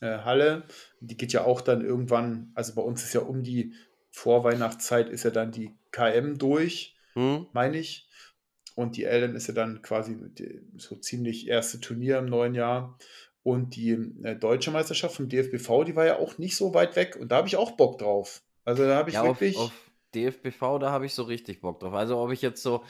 äh, 0.00 0.18
Halle. 0.18 0.64
Die 1.00 1.16
geht 1.16 1.32
ja 1.32 1.44
auch 1.44 1.60
dann 1.60 1.84
irgendwann, 1.84 2.52
also 2.54 2.74
bei 2.74 2.82
uns 2.82 3.02
ist 3.02 3.14
ja 3.14 3.20
um 3.20 3.42
die 3.42 3.74
Vorweihnachtszeit 4.10 5.10
ist 5.10 5.24
ja 5.24 5.30
dann 5.30 5.52
die 5.52 5.76
KM 5.90 6.38
durch, 6.38 6.96
hm. 7.12 7.46
meine 7.52 7.78
ich. 7.78 8.08
Und 8.74 8.96
die 8.96 9.04
LM 9.04 9.36
ist 9.36 9.46
ja 9.46 9.54
dann 9.54 9.80
quasi 9.82 10.16
so 10.76 10.96
ziemlich 10.96 11.48
erste 11.48 11.80
Turnier 11.80 12.18
im 12.18 12.26
neuen 12.26 12.54
Jahr. 12.54 12.98
Und 13.46 13.76
die 13.76 13.92
äh, 14.24 14.34
deutsche 14.34 14.72
Meisterschaft 14.72 15.14
vom 15.14 15.28
DFBV, 15.28 15.84
die 15.84 15.94
war 15.94 16.04
ja 16.04 16.18
auch 16.18 16.36
nicht 16.36 16.56
so 16.56 16.74
weit 16.74 16.96
weg. 16.96 17.16
Und 17.16 17.30
da 17.30 17.36
habe 17.36 17.46
ich 17.46 17.56
auch 17.56 17.72
Bock 17.72 17.98
drauf. 17.98 18.42
Also 18.64 18.84
da 18.84 18.96
habe 18.96 19.10
ich 19.10 19.14
ja, 19.14 19.24
wirklich. 19.24 19.56
Auf, 19.56 19.66
auf 19.66 19.90
DFBV, 20.16 20.80
da 20.80 20.90
habe 20.90 21.06
ich 21.06 21.14
so 21.14 21.22
richtig 21.22 21.60
Bock 21.60 21.78
drauf. 21.78 21.94
Also 21.94 22.18
ob 22.18 22.32
ich 22.32 22.42
jetzt 22.42 22.60
so 22.60 22.82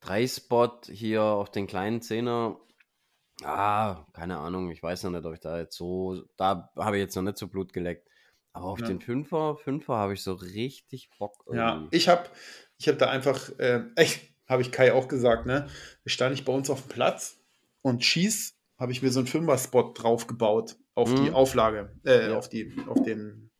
drei 0.00 0.26
Spot 0.26 0.80
hier 0.86 1.22
auf 1.22 1.50
den 1.50 1.66
kleinen 1.66 2.02
Zehner 2.02 2.58
Ah, 3.42 4.04
keine 4.12 4.38
Ahnung, 4.38 4.70
ich 4.70 4.82
weiß 4.82 5.04
noch 5.04 5.12
nicht, 5.12 5.24
ob 5.24 5.32
ich 5.32 5.40
da 5.40 5.58
jetzt 5.58 5.76
so, 5.76 6.22
da 6.36 6.70
habe 6.76 6.96
ich 6.96 7.00
jetzt 7.00 7.16
noch 7.16 7.22
nicht 7.22 7.38
so 7.38 7.48
Blut 7.48 7.72
geleckt. 7.72 8.06
Aber 8.52 8.66
auf 8.66 8.80
ja. 8.80 8.86
den 8.86 9.00
Fünfer, 9.00 9.56
Fünfer 9.56 9.96
habe 9.96 10.12
ich 10.12 10.22
so 10.22 10.34
richtig 10.34 11.08
Bock. 11.18 11.42
Irgendwie. 11.46 11.58
Ja, 11.58 11.88
ich 11.90 12.08
habe 12.08 12.28
ich 12.76 12.88
hab 12.88 12.98
da 12.98 13.08
einfach, 13.08 13.48
äh, 13.58 13.84
habe 14.46 14.62
ich 14.62 14.72
Kai 14.72 14.92
auch 14.92 15.08
gesagt, 15.08 15.46
ne? 15.46 15.68
Stand 16.04 16.34
ich 16.34 16.44
bei 16.44 16.52
uns 16.52 16.68
auf 16.68 16.82
dem 16.82 16.90
Platz 16.90 17.38
und 17.80 18.04
schieß, 18.04 18.61
habe 18.82 18.90
ich 18.90 19.00
mir 19.00 19.12
so 19.12 19.20
einen 19.20 19.28
Fünfer-Spot 19.28 19.92
drauf 19.94 20.26
gebaut 20.26 20.76
auf 20.96 21.08
mhm. 21.08 21.24
die 21.24 21.30
Auflage, 21.30 21.92
äh, 22.04 22.30
ja. 22.30 22.36
auf 22.36 22.48
die, 22.48 22.76
auf 22.88 23.00
den, 23.04 23.52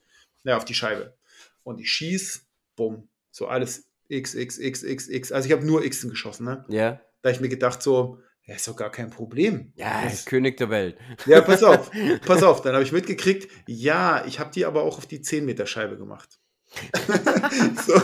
ja, 0.43 0.57
auf 0.57 0.65
die 0.65 0.75
Scheibe. 0.75 1.17
Und 1.63 1.79
ich 1.79 1.89
schieß, 1.93 2.45
bumm, 2.75 3.09
so 3.31 3.47
alles 3.47 3.89
X, 4.09 4.35
X, 4.35 4.59
X, 4.59 4.83
X, 4.83 5.09
X. 5.09 5.31
Also 5.31 5.47
ich 5.47 5.53
habe 5.53 5.65
nur 5.65 5.89
Xen 5.89 6.11
geschossen, 6.11 6.45
ne? 6.45 6.65
Ja. 6.69 7.01
Da 7.23 7.31
ich 7.31 7.39
mir 7.39 7.49
gedacht, 7.49 7.85
so, 7.85 8.19
ja, 8.47 8.57
ist 8.57 8.67
doch 8.67 8.75
gar 8.75 8.91
kein 8.91 9.11
Problem. 9.11 9.73
Ja, 9.77 10.03
das, 10.03 10.25
König 10.25 10.57
der 10.57 10.71
Welt. 10.71 10.99
Ja, 11.27 11.41
pass 11.41 11.63
auf, 11.63 11.93
pass 12.27 12.43
auf. 12.43 12.61
Dann 12.61 12.75
habe 12.75 12.83
ich 12.83 12.91
mitgekriegt, 12.91 13.49
ja, 13.69 14.27
ich 14.27 14.41
habe 14.41 14.51
die 14.51 14.65
aber 14.65 14.83
auch 14.83 14.99
auf 14.99 15.07
die 15.07 15.23
10 15.23 15.45
Meter 15.45 15.67
Scheibe 15.67 15.97
gemacht. 15.99 16.41
so, 17.87 17.95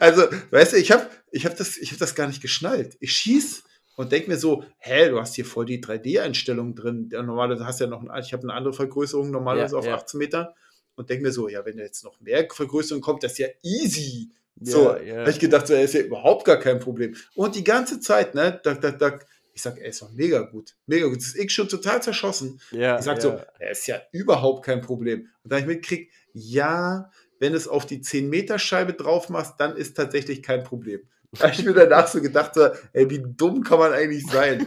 also, 0.00 0.22
weißt 0.50 0.72
du, 0.72 0.76
ich 0.76 0.90
habe 0.90 1.08
ich 1.30 1.46
hab 1.46 1.56
das, 1.56 1.76
hab 1.76 1.98
das 1.98 2.16
gar 2.16 2.26
nicht 2.26 2.42
geschnallt. 2.42 2.96
Ich 2.98 3.12
schieß 3.12 3.62
und 3.98 4.12
denke 4.12 4.30
mir 4.30 4.36
so, 4.36 4.62
hä, 4.78 5.08
du 5.08 5.18
hast 5.18 5.34
hier 5.34 5.44
voll 5.44 5.66
die 5.66 5.82
3D-Einstellung 5.82 6.76
drin. 6.76 7.08
Der 7.08 7.24
normale, 7.24 7.58
hast 7.66 7.80
ja 7.80 7.88
noch, 7.88 8.08
ein, 8.08 8.22
ich 8.22 8.32
habe 8.32 8.44
eine 8.44 8.52
andere 8.52 8.72
Vergrößerung 8.72 9.32
normalerweise 9.32 9.74
ja, 9.74 9.78
auf 9.80 9.86
ja. 9.86 9.94
18 9.96 10.18
Meter 10.18 10.54
und 10.94 11.10
denke 11.10 11.24
mir 11.24 11.32
so, 11.32 11.48
ja, 11.48 11.66
wenn 11.66 11.78
jetzt 11.78 12.04
noch 12.04 12.20
mehr 12.20 12.46
Vergrößerung 12.48 13.02
kommt, 13.02 13.24
das 13.24 13.32
ist 13.32 13.38
ja 13.38 13.48
easy. 13.64 14.30
So, 14.60 14.90
ja, 14.90 15.02
ja. 15.02 15.16
habe 15.22 15.30
ich 15.30 15.40
gedacht, 15.40 15.66
so, 15.66 15.74
ist 15.74 15.94
ja 15.94 16.02
überhaupt 16.02 16.44
gar 16.44 16.60
kein 16.60 16.78
Problem. 16.78 17.16
Und 17.34 17.56
die 17.56 17.64
ganze 17.64 17.98
Zeit, 17.98 18.36
ne, 18.36 18.60
da, 18.62 18.74
da, 18.74 18.92
da, 18.92 19.18
ich 19.52 19.62
sag, 19.62 19.78
er 19.78 19.88
ist 19.88 20.00
doch 20.00 20.12
mega 20.12 20.42
gut, 20.42 20.76
mega 20.86 21.08
gut. 21.08 21.16
Das 21.16 21.26
ist 21.26 21.36
ich 21.36 21.52
schon 21.52 21.68
total 21.68 22.00
zerschossen. 22.00 22.60
Ja, 22.70 23.00
ich 23.00 23.04
sag 23.04 23.16
ja. 23.16 23.20
so, 23.20 23.40
er 23.58 23.70
ist 23.72 23.88
ja 23.88 24.00
überhaupt 24.12 24.64
kein 24.64 24.80
Problem. 24.80 25.22
Und 25.42 25.52
dann 25.52 25.62
habe 25.62 25.72
ich 25.72 25.78
mitgekriegt, 25.78 26.12
ja, 26.34 27.10
wenn 27.40 27.52
es 27.52 27.66
auf 27.66 27.84
die 27.84 27.98
10-Meter-Scheibe 27.98 28.92
drauf 28.92 29.28
machst, 29.28 29.54
dann 29.58 29.76
ist 29.76 29.96
tatsächlich 29.96 30.44
kein 30.44 30.62
Problem. 30.62 31.00
Da 31.38 31.44
habe 31.44 31.52
ich 31.52 31.62
mir 31.62 31.74
danach 31.74 32.08
so 32.08 32.22
gedacht, 32.22 32.54
so, 32.54 32.68
ey, 32.94 33.10
wie 33.10 33.22
dumm 33.22 33.62
kann 33.62 33.78
man 33.78 33.92
eigentlich 33.92 34.26
sein? 34.26 34.66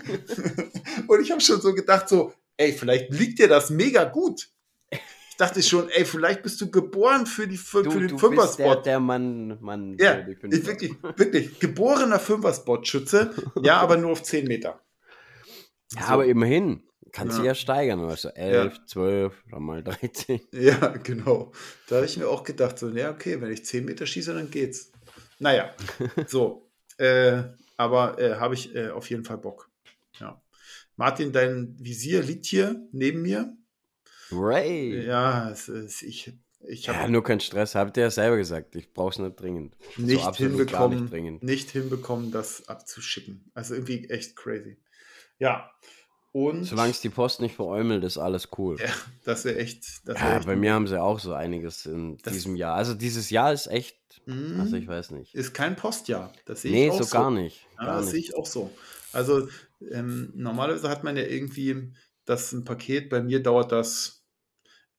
und 1.07 1.21
ich 1.21 1.31
habe 1.31 1.41
schon 1.41 1.59
so 1.59 1.73
gedacht, 1.73 2.07
so, 2.07 2.33
ey, 2.57 2.71
vielleicht 2.71 3.11
liegt 3.11 3.39
dir 3.39 3.47
das 3.47 3.71
mega 3.71 4.03
gut 4.03 4.47
dachte 5.41 5.63
schon, 5.63 5.89
ey, 5.89 6.05
vielleicht 6.05 6.43
bist 6.43 6.61
du 6.61 6.69
geboren 6.69 7.25
für, 7.25 7.47
die, 7.47 7.57
für, 7.57 7.83
du, 7.83 7.91
für 7.91 7.99
den 7.99 8.17
Fünfer-Spot. 8.17 8.75
Der, 8.75 8.81
der 8.83 8.99
Mann, 8.99 9.57
Mann. 9.59 9.97
Ja, 9.99 10.19
ich, 10.19 10.41
wirklich, 10.41 10.93
wirklich, 11.15 11.59
geborener 11.59 12.19
Fünfer-Spot-Schütze, 12.19 13.33
ja, 13.63 13.79
aber 13.79 13.97
nur 13.97 14.11
auf 14.11 14.23
10 14.23 14.47
Meter. 14.47 14.79
Ja, 15.95 16.01
so. 16.01 16.13
aber 16.13 16.25
immerhin. 16.25 16.83
Kannst 17.11 17.39
du 17.39 17.41
ja. 17.41 17.47
ja 17.47 17.55
steigern, 17.55 17.99
also 17.99 18.29
11, 18.29 18.73
ja. 18.73 18.85
12, 18.85 19.43
dann 19.51 19.63
mal 19.63 19.83
13. 19.83 20.39
Ja, 20.53 20.87
genau. 21.03 21.51
Da 21.89 21.97
habe 21.97 22.05
ich 22.05 22.15
mir 22.15 22.29
auch 22.29 22.43
gedacht, 22.43 22.79
so, 22.79 22.87
ja, 22.87 23.11
okay, 23.11 23.41
wenn 23.41 23.51
ich 23.51 23.65
10 23.65 23.83
Meter 23.83 24.05
schieße, 24.05 24.33
dann 24.33 24.49
geht's. 24.49 24.90
Naja, 25.41 25.73
so. 26.27 26.69
Äh, 26.97 27.41
aber 27.75 28.19
äh, 28.19 28.35
habe 28.35 28.53
ich 28.53 28.75
äh, 28.75 28.89
auf 28.89 29.09
jeden 29.09 29.25
Fall 29.25 29.39
Bock. 29.39 29.71
Ja. 30.19 30.39
Martin, 30.97 31.31
dein 31.31 31.75
Visier 31.79 32.21
liegt 32.21 32.45
hier 32.45 32.79
neben 32.91 33.23
mir. 33.23 33.57
Ray. 34.31 35.03
Ja, 35.03 35.49
es 35.49 35.67
ist, 35.67 36.03
ich, 36.03 36.31
ich 36.67 36.87
habe. 36.87 36.99
Ja, 36.99 37.07
nur 37.07 37.23
keinen 37.23 37.39
Stress, 37.39 37.73
habt 37.73 37.97
ihr 37.97 38.03
ja 38.03 38.11
selber 38.11 38.37
gesagt. 38.37 38.75
Ich 38.75 38.93
brauche 38.93 39.09
es 39.09 39.17
nicht 39.17 39.39
dringend. 39.39 39.75
Nicht 39.97 40.23
so 40.23 40.31
hinbekommen, 40.31 41.01
nicht, 41.01 41.11
dringend. 41.11 41.43
nicht 41.43 41.71
hinbekommen, 41.71 42.31
das 42.31 42.67
abzuschicken. 42.69 43.49
Also 43.55 43.73
irgendwie 43.73 44.11
echt 44.11 44.35
crazy. 44.35 44.77
Ja. 45.39 45.71
Und 46.33 46.63
Solange 46.63 46.91
es 46.91 47.01
die 47.01 47.09
Post 47.09 47.41
nicht 47.41 47.55
veräumelt, 47.55 48.03
ist 48.05 48.17
alles 48.17 48.49
cool. 48.57 48.79
Ja, 48.79 48.89
das 49.25 49.43
wäre 49.43 49.57
echt. 49.57 50.07
Das 50.07 50.19
wär 50.19 50.29
ja, 50.29 50.37
echt 50.37 50.45
bei 50.45 50.55
mir 50.55 50.73
haben 50.73 50.87
sie 50.87 51.01
auch 51.01 51.19
so 51.19 51.33
einiges 51.33 51.85
in 51.85 52.17
das 52.23 52.33
diesem 52.33 52.55
Jahr. 52.55 52.75
Also 52.75 52.93
dieses 52.93 53.29
Jahr 53.29 53.51
ist 53.51 53.67
echt. 53.67 53.97
Mm, 54.25 54.61
also 54.61 54.77
ich 54.77 54.87
weiß 54.87 55.11
nicht. 55.11 55.35
Ist 55.35 55.53
kein 55.53 55.75
Postjahr. 55.75 56.31
Das 56.45 56.61
sehe 56.61 56.71
nee, 56.71 56.85
ich 56.85 56.91
auch 56.91 56.95
so. 56.95 56.99
Nee, 57.03 57.09
so 57.09 57.17
gar 57.17 57.31
nicht. 57.31 57.67
Gar 57.77 57.87
ja, 57.87 57.97
das 57.97 58.11
sehe 58.11 58.19
ich 58.19 58.35
auch 58.37 58.45
so. 58.45 58.71
Also 59.11 59.49
ähm, 59.91 60.31
normalerweise 60.33 60.89
hat 60.89 61.03
man 61.03 61.17
ja 61.17 61.23
irgendwie, 61.23 61.91
dass 62.23 62.53
ein 62.53 62.63
Paket 62.63 63.09
bei 63.09 63.21
mir 63.21 63.43
dauert 63.43 63.73
das 63.73 64.21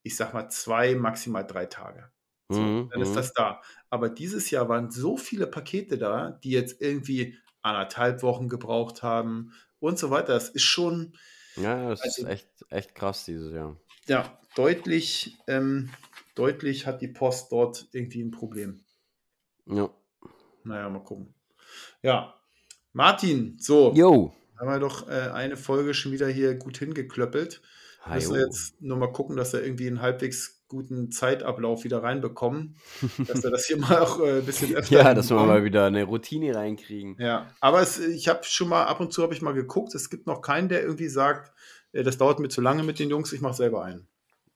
ich 0.03 0.17
sag 0.17 0.35
mal, 0.35 0.49
zwei, 0.49 0.95
maximal 0.95 1.47
drei 1.47 1.67
Tage. 1.67 2.11
So, 2.49 2.61
mhm, 2.61 2.91
dann 2.91 3.01
ist 3.01 3.11
mhm. 3.11 3.15
das 3.15 3.33
da. 3.33 3.63
Aber 3.89 4.09
dieses 4.09 4.51
Jahr 4.51 4.69
waren 4.69 4.91
so 4.91 5.17
viele 5.17 5.47
Pakete 5.47 5.97
da, 5.97 6.39
die 6.43 6.51
jetzt 6.51 6.81
irgendwie 6.81 7.39
anderthalb 7.63 8.23
Wochen 8.23 8.49
gebraucht 8.49 9.03
haben 9.03 9.53
und 9.83 9.99
so 9.99 10.11
weiter. 10.11 10.35
Das 10.35 10.49
ist 10.49 10.63
schon. 10.63 11.13
Ja, 11.57 11.91
das 11.91 12.01
also, 12.01 12.23
ist 12.23 12.29
echt, 12.29 12.49
echt 12.71 12.95
krass 12.95 13.25
dieses 13.25 13.53
Jahr. 13.53 13.77
Ja, 14.07 14.39
deutlich, 14.55 15.37
ähm, 15.47 15.91
deutlich 16.35 16.87
hat 16.87 17.03
die 17.03 17.09
Post 17.09 17.53
dort 17.53 17.89
irgendwie 17.93 18.23
ein 18.23 18.31
Problem. 18.31 18.85
Ja. 19.67 19.91
Naja, 20.65 20.89
mal 20.89 21.01
gucken. 21.01 21.35
Ja, 22.03 22.35
Martin, 22.93 23.59
so. 23.59 23.93
Jo. 23.95 24.35
Haben 24.59 24.69
wir 24.69 24.79
doch 24.79 25.09
äh, 25.09 25.31
eine 25.33 25.57
Folge 25.57 25.93
schon 25.93 26.13
wieder 26.13 26.29
hier 26.29 26.55
gut 26.55 26.79
hingeklöppelt. 26.79 27.61
Hi, 28.03 28.15
müssen 28.15 28.35
wir 28.35 28.43
jetzt 28.43 28.81
nur 28.81 28.97
mal 28.97 29.13
gucken, 29.13 29.37
dass 29.37 29.53
wir 29.53 29.63
irgendwie 29.63 29.89
einen 29.89 30.01
halbwegs 30.01 30.62
guten 30.73 31.13
Zeitablauf 31.13 31.85
wieder 31.85 32.03
reinbekommen. 32.03 32.77
dass 33.29 33.43
wir 33.43 33.51
das 33.51 33.67
hier 33.67 33.77
mal 33.77 34.01
auch 34.01 34.19
äh, 34.21 34.39
ein 34.39 34.47
bisschen 34.47 34.75
öfter. 34.75 34.95
ja, 34.95 35.15
dass 35.15 35.31
wir 35.31 35.37
mal 35.37 35.65
wieder 35.65 35.85
eine 35.85 36.05
Routine 36.05 36.55
reinkriegen. 36.55 37.17
Ja, 37.21 37.51
aber 37.61 37.83
es, 37.83 37.99
ich 37.99 38.29
habe 38.29 38.41
schon 38.43 38.69
mal 38.69 38.85
ab 38.85 39.01
und 39.01 39.13
zu 39.13 39.23
habe 39.23 39.35
ich 39.35 39.43
mal 39.43 39.55
geguckt. 39.55 39.95
Es 39.95 40.11
gibt 40.11 40.27
noch 40.27 40.41
keinen, 40.41 40.69
der 40.69 40.83
irgendwie 40.83 41.09
sagt, 41.09 41.53
äh, 41.93 42.03
das 42.03 42.19
dauert 42.19 42.41
mir 42.41 42.49
zu 42.49 42.61
lange 42.61 42.83
mit 42.83 42.99
den 42.99 43.11
Jungs, 43.11 43.33
ich 43.33 43.43
mache 43.43 43.55
selber 43.55 43.85
einen. 43.85 44.09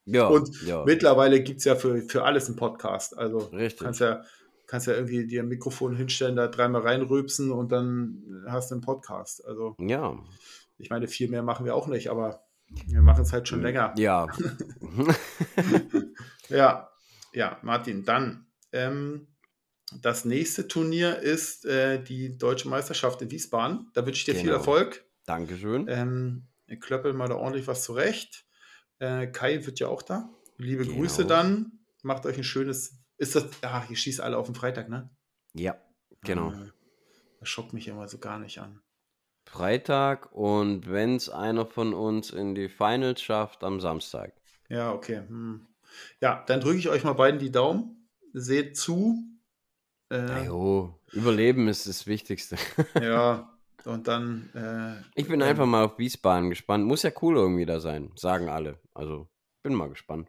Ja. 0.06 0.26
Und 0.28 0.62
ja. 0.64 0.84
mittlerweile 0.84 1.42
gibt 1.42 1.58
es 1.58 1.64
ja 1.64 1.74
für, 1.74 2.00
für 2.02 2.24
alles 2.24 2.46
einen 2.46 2.56
Podcast. 2.56 3.18
Also 3.18 3.38
Richtig. 3.38 3.84
kannst 3.84 4.00
ja 4.00 4.22
kannst 4.66 4.88
ja 4.88 4.94
irgendwie 4.94 5.26
dir 5.26 5.42
ein 5.42 5.48
Mikrofon 5.48 5.94
hinstellen, 5.96 6.34
da 6.34 6.48
dreimal 6.48 6.82
reinrübsen 6.82 7.52
und 7.52 7.70
dann 7.70 8.44
hast 8.48 8.70
du 8.70 8.74
einen 8.74 8.82
Podcast. 8.82 9.46
Also 9.46 9.76
ja. 9.78 10.18
Ich 10.78 10.90
meine, 10.90 11.08
viel 11.08 11.30
mehr 11.30 11.42
machen 11.42 11.64
wir 11.64 11.74
auch 11.74 11.86
nicht, 11.86 12.10
aber 12.10 12.45
wir 12.68 13.02
machen 13.02 13.22
es 13.22 13.32
halt 13.32 13.48
schon 13.48 13.62
länger. 13.62 13.94
Ja. 13.96 14.26
ja, 16.48 16.90
ja, 17.32 17.58
Martin, 17.62 18.04
dann 18.04 18.46
ähm, 18.72 19.28
das 20.02 20.24
nächste 20.24 20.66
Turnier 20.68 21.18
ist 21.18 21.64
äh, 21.64 22.02
die 22.02 22.36
Deutsche 22.38 22.68
Meisterschaft 22.68 23.22
in 23.22 23.30
Wiesbaden. 23.30 23.90
Da 23.94 24.04
wünsche 24.04 24.18
ich 24.18 24.24
dir 24.24 24.32
genau. 24.32 24.44
viel 24.44 24.52
Erfolg. 24.52 25.04
Dankeschön. 25.26 25.86
Ähm, 25.88 26.48
ihr 26.66 26.78
klöppelt 26.78 27.14
mal 27.14 27.28
da 27.28 27.36
ordentlich 27.36 27.66
was 27.66 27.84
zurecht. 27.84 28.46
Äh, 28.98 29.28
Kai 29.28 29.64
wird 29.64 29.78
ja 29.78 29.88
auch 29.88 30.02
da. 30.02 30.30
Liebe 30.56 30.84
genau. 30.84 30.96
Grüße 30.98 31.24
dann. 31.26 31.80
Macht 32.02 32.26
euch 32.26 32.36
ein 32.36 32.44
schönes. 32.44 32.98
Ist 33.18 33.36
das. 33.36 33.46
Ach, 33.62 33.88
ihr 33.88 33.96
schießt 33.96 34.20
alle 34.20 34.38
auf 34.38 34.46
den 34.46 34.54
Freitag, 34.54 34.88
ne? 34.88 35.10
Ja, 35.52 35.80
genau. 36.22 36.52
Äh, 36.52 36.70
das 37.40 37.48
schockt 37.48 37.72
mich 37.72 37.88
immer 37.88 38.08
so 38.08 38.18
gar 38.18 38.38
nicht 38.38 38.58
an. 38.58 38.80
Freitag 39.46 40.32
und 40.32 40.90
wenn 40.90 41.16
es 41.16 41.30
einer 41.30 41.66
von 41.66 41.94
uns 41.94 42.30
in 42.30 42.54
die 42.54 42.68
Finals 42.68 43.22
schafft, 43.22 43.64
am 43.64 43.80
Samstag. 43.80 44.32
Ja, 44.68 44.92
okay. 44.92 45.22
Hm. 45.28 45.66
Ja, 46.20 46.44
dann 46.46 46.60
drücke 46.60 46.78
ich 46.78 46.88
euch 46.88 47.04
mal 47.04 47.14
beiden 47.14 47.40
die 47.40 47.52
Daumen. 47.52 48.08
Seht 48.32 48.76
zu. 48.76 49.22
Äh, 50.12 50.46
jo, 50.46 50.98
Überleben 51.12 51.68
ist 51.68 51.86
das 51.86 52.06
Wichtigste. 52.06 52.56
ja, 53.00 53.56
und 53.84 54.08
dann. 54.08 54.50
Äh, 54.54 55.02
ich 55.14 55.28
bin 55.28 55.40
äh, 55.40 55.44
einfach 55.44 55.66
mal 55.66 55.84
auf 55.84 55.98
Wiesbaden 55.98 56.50
gespannt. 56.50 56.84
Muss 56.84 57.02
ja 57.02 57.10
cool 57.22 57.36
irgendwie 57.36 57.66
da 57.66 57.80
sein, 57.80 58.10
sagen 58.16 58.48
alle. 58.48 58.78
Also 58.94 59.28
bin 59.62 59.74
mal 59.74 59.88
gespannt. 59.88 60.28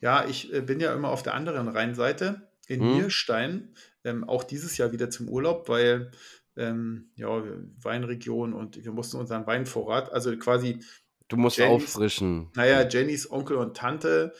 Ja, 0.00 0.24
ich 0.26 0.52
äh, 0.52 0.60
bin 0.60 0.78
ja 0.78 0.94
immer 0.94 1.08
auf 1.08 1.22
der 1.22 1.34
anderen 1.34 1.68
Rheinseite 1.68 2.48
in 2.68 2.80
hm. 2.80 2.92
Nierstein. 2.94 3.74
Ähm, 4.04 4.28
auch 4.28 4.44
dieses 4.44 4.76
Jahr 4.76 4.92
wieder 4.92 5.10
zum 5.10 5.28
Urlaub, 5.28 5.68
weil 5.68 6.10
ähm, 6.56 7.10
ja, 7.14 7.42
Weinregion 7.80 8.52
und 8.52 8.82
wir 8.82 8.92
mussten 8.92 9.18
unseren 9.18 9.46
Weinvorrat, 9.46 10.12
also 10.12 10.36
quasi. 10.36 10.80
Du 11.28 11.36
musst 11.36 11.56
Jennys, 11.56 11.84
auffrischen. 11.84 12.50
Naja, 12.54 12.86
Jennys 12.86 13.30
Onkel 13.30 13.56
und 13.56 13.76
Tante, 13.76 14.34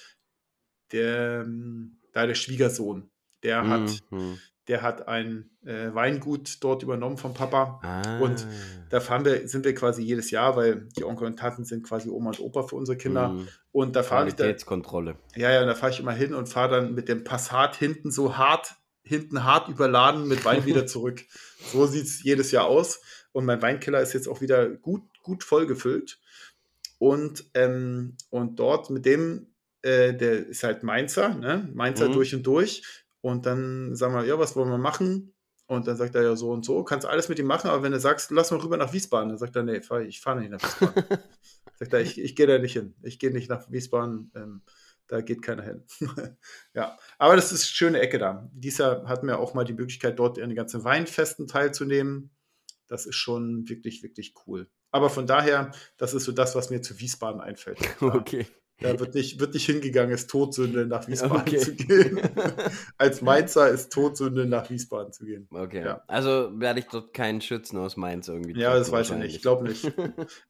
der, 0.93 1.47
da 2.13 2.27
der 2.27 2.35
Schwiegersohn, 2.35 3.11
der 3.43 3.67
hat, 3.67 4.01
mhm. 4.11 4.39
der 4.69 4.83
hat 4.83 5.09
ein 5.09 5.51
äh, 5.65 5.95
Weingut 5.95 6.59
dort 6.63 6.83
übernommen 6.83 7.17
vom 7.17 7.33
Papa. 7.33 7.81
Ah. 7.83 8.19
Und 8.19 8.47
da 8.91 9.01
fahren 9.01 9.25
wir, 9.25 9.49
sind 9.49 9.65
wir 9.65 9.75
quasi 9.75 10.03
jedes 10.03 10.31
Jahr, 10.31 10.55
weil 10.57 10.89
die 10.97 11.05
Onkel 11.05 11.27
und 11.27 11.39
Tanten 11.39 11.65
sind 11.65 11.83
quasi 11.83 12.11
Oma 12.11 12.31
und 12.31 12.41
Opa 12.41 12.65
für 12.65 12.77
unsere 12.77 12.99
Kinder. 12.99 13.31
Mhm. 13.31 13.49
Und 13.71 13.97
da 13.97 14.03
fahre 14.03 14.29
ich 14.29 14.35
dann. 14.35 14.49
Ja, 15.35 15.51
ja, 15.51 15.65
da 15.65 15.75
fahre 15.75 15.93
ich 15.93 16.01
immer 16.01 16.13
hin 16.13 16.35
und 16.35 16.47
fahre 16.47 16.77
dann 16.77 16.95
mit 16.95 17.09
dem 17.09 17.25
Passat 17.25 17.77
hinten 17.77 18.11
so 18.11 18.37
hart 18.37 18.77
hinten 19.03 19.45
hart 19.45 19.69
überladen 19.69 20.29
mit 20.29 20.45
Wein 20.45 20.65
wieder 20.67 20.87
zurück. 20.87 21.23
so 21.73 21.87
sieht 21.87 22.07
es 22.07 22.23
jedes 22.23 22.51
Jahr 22.51 22.67
aus. 22.67 23.01
Und 23.33 23.45
mein 23.45 23.63
Weinkeller 23.63 24.01
ist 24.01 24.13
jetzt 24.13 24.29
auch 24.29 24.41
wieder 24.41 24.69
gut, 24.69 25.03
gut 25.23 25.43
voll 25.45 25.67
gefüllt. 25.67 26.21
Und, 26.99 27.51
ähm, 27.55 28.17
und 28.31 28.59
dort 28.59 28.91
mit 28.91 29.07
dem, 29.07 29.55
äh, 29.83 30.15
der 30.15 30.47
ist 30.47 30.63
halt 30.63 30.83
Mainzer, 30.83 31.35
ne? 31.35 31.69
Mainzer 31.75 32.09
mhm. 32.09 32.13
durch 32.13 32.35
und 32.35 32.47
durch. 32.47 32.83
Und 33.21 33.47
dann 33.47 33.95
sagen 33.97 34.15
wir, 34.15 34.25
ja, 34.25 34.39
was 34.39 34.55
wollen 34.55 34.71
wir 34.71 34.79
machen? 34.79 35.33
Und 35.67 35.87
dann 35.87 35.97
sagt 35.97 36.15
er 36.15 36.23
ja 36.23 36.37
so 36.37 36.51
und 36.51 36.65
so, 36.65 36.85
kannst 36.85 37.07
alles 37.07 37.29
mit 37.29 37.39
ihm 37.39 37.47
machen, 37.47 37.71
aber 37.71 37.83
wenn 37.83 37.93
du 37.93 38.01
sagst, 38.01 38.31
lass 38.31 38.51
mal 38.51 38.61
rüber 38.61 38.77
nach 38.77 38.93
Wiesbaden, 38.93 39.31
dann 39.31 39.39
sagt 39.39 39.57
er, 39.57 39.63
nee, 39.63 39.81
fahr, 39.81 40.03
ich 40.03 40.21
fahre 40.21 40.41
nicht 40.41 40.51
nach 40.51 40.63
Wiesbaden. 40.63 41.05
sagt 41.79 41.93
er, 41.93 42.01
ich, 42.01 42.21
ich 42.21 42.37
gehe 42.37 42.47
da 42.47 42.59
nicht 42.59 42.75
hin. 42.75 42.95
Ich 43.03 43.19
gehe 43.19 43.31
nicht 43.31 43.49
nach 43.49 43.71
Wiesbaden. 43.71 44.31
Ähm, 44.35 44.63
da 45.09 45.21
geht 45.21 45.43
keiner 45.43 45.63
hin. 45.63 45.85
ja, 46.75 46.97
aber 47.19 47.37
das 47.37 47.53
ist 47.53 47.63
eine 47.63 47.75
schöne 47.75 48.01
Ecke 48.01 48.19
da. 48.19 48.49
Dieses 48.53 48.79
Jahr 48.79 49.07
hatten 49.07 49.27
wir 49.27 49.39
auch 49.39 49.55
mal 49.55 49.65
die 49.65 49.75
Möglichkeit, 49.75 50.19
dort 50.19 50.39
an 50.39 50.49
den 50.49 50.57
ganzen 50.57 50.85
Weinfesten 50.85 51.47
teilzunehmen. 51.47 52.31
Das 52.89 53.07
ist 53.07 53.17
schon 53.17 53.69
wirklich, 53.69 54.03
wirklich 54.03 54.35
cool. 54.47 54.71
Aber 54.91 55.11
von 55.11 55.27
daher, 55.27 55.73
das 55.97 56.15
ist 56.15 56.25
so 56.25 56.33
das, 56.33 56.55
was 56.55 56.71
mir 56.71 56.83
zu 56.83 56.99
Wiesbaden 56.99 57.41
einfällt. 57.41 57.79
Okay. 58.01 58.47
Da 58.81 58.99
wird 58.99 59.15
nicht, 59.15 59.39
wird 59.39 59.55
nicht 59.55 59.67
hingegangen, 59.67 60.13
ist 60.13 60.29
Todsünde, 60.29 60.87
nach 60.87 61.07
Wiesbaden 61.07 61.43
okay. 61.43 61.59
zu 61.59 61.77
gehen. 61.77 62.21
Als 62.99 63.23
Mainzer 63.23 63.69
ist 63.69 63.93
Todsünde, 63.93 64.45
nach 64.45 64.71
Wiesbaden 64.71 65.13
zu 65.13 65.25
gehen. 65.25 65.47
Okay. 65.53 65.85
Ja. 65.85 66.03
Also 66.09 66.51
werde 66.59 66.81
ich 66.81 66.87
dort 66.87 67.15
keinen 67.15 67.41
Schützen 67.41 67.79
aus 67.79 67.97
Mainz 67.97 68.27
irgendwie. 68.27 68.59
Ja, 68.59 68.77
das 68.77 68.91
weiß 68.91 69.11
ich 69.11 69.17
nicht. 69.19 69.37
Ich 69.37 69.43
glaube 69.43 69.69
nicht. 69.69 69.85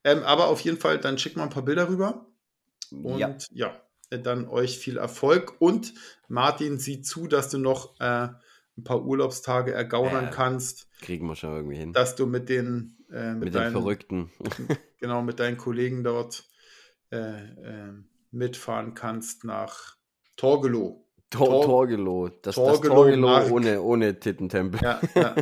ähm, 0.03 0.23
aber 0.23 0.47
auf 0.47 0.61
jeden 0.61 0.77
Fall, 0.79 0.97
dann 0.97 1.19
schick 1.19 1.35
mal 1.37 1.43
ein 1.43 1.51
paar 1.51 1.65
Bilder 1.65 1.87
rüber. 1.89 2.25
Und 2.91 3.19
ja, 3.19 3.37
ja 3.51 3.82
dann 4.19 4.47
euch 4.47 4.77
viel 4.77 4.97
Erfolg 4.97 5.55
und 5.59 5.93
Martin, 6.27 6.79
sieh 6.79 7.01
zu, 7.01 7.27
dass 7.27 7.49
du 7.49 7.57
noch 7.57 7.99
äh, 7.99 8.29
ein 8.77 8.83
paar 8.83 9.03
Urlaubstage 9.03 9.73
ergaunern 9.73 10.27
äh, 10.27 10.31
kannst. 10.31 10.87
Kriegen 11.01 11.27
wir 11.27 11.35
schon 11.35 11.55
irgendwie 11.55 11.77
hin. 11.77 11.93
Dass 11.93 12.15
du 12.15 12.25
mit 12.25 12.49
den, 12.49 12.97
äh, 13.11 13.33
mit, 13.33 13.45
mit 13.45 13.55
deinen, 13.55 13.73
den 13.73 13.81
Verrückten. 13.81 14.31
genau, 14.99 15.21
mit 15.21 15.39
deinen 15.39 15.57
Kollegen 15.57 16.03
dort 16.03 16.45
äh, 17.11 17.17
ähm, 17.17 18.09
mitfahren 18.31 18.93
kannst 18.93 19.43
nach 19.43 19.95
Torgelow. 20.37 21.05
Tor, 21.29 21.47
Tor 21.47 21.65
Torgelow. 21.65 22.29
Das, 22.41 22.55
Torgelow, 22.55 22.81
das 22.81 23.27
Torgelow 23.29 23.55
ohne, 23.55 23.81
ohne 23.81 24.19
Tittentempel. 24.19 24.81
Ja, 24.81 25.01
ja. 25.15 25.35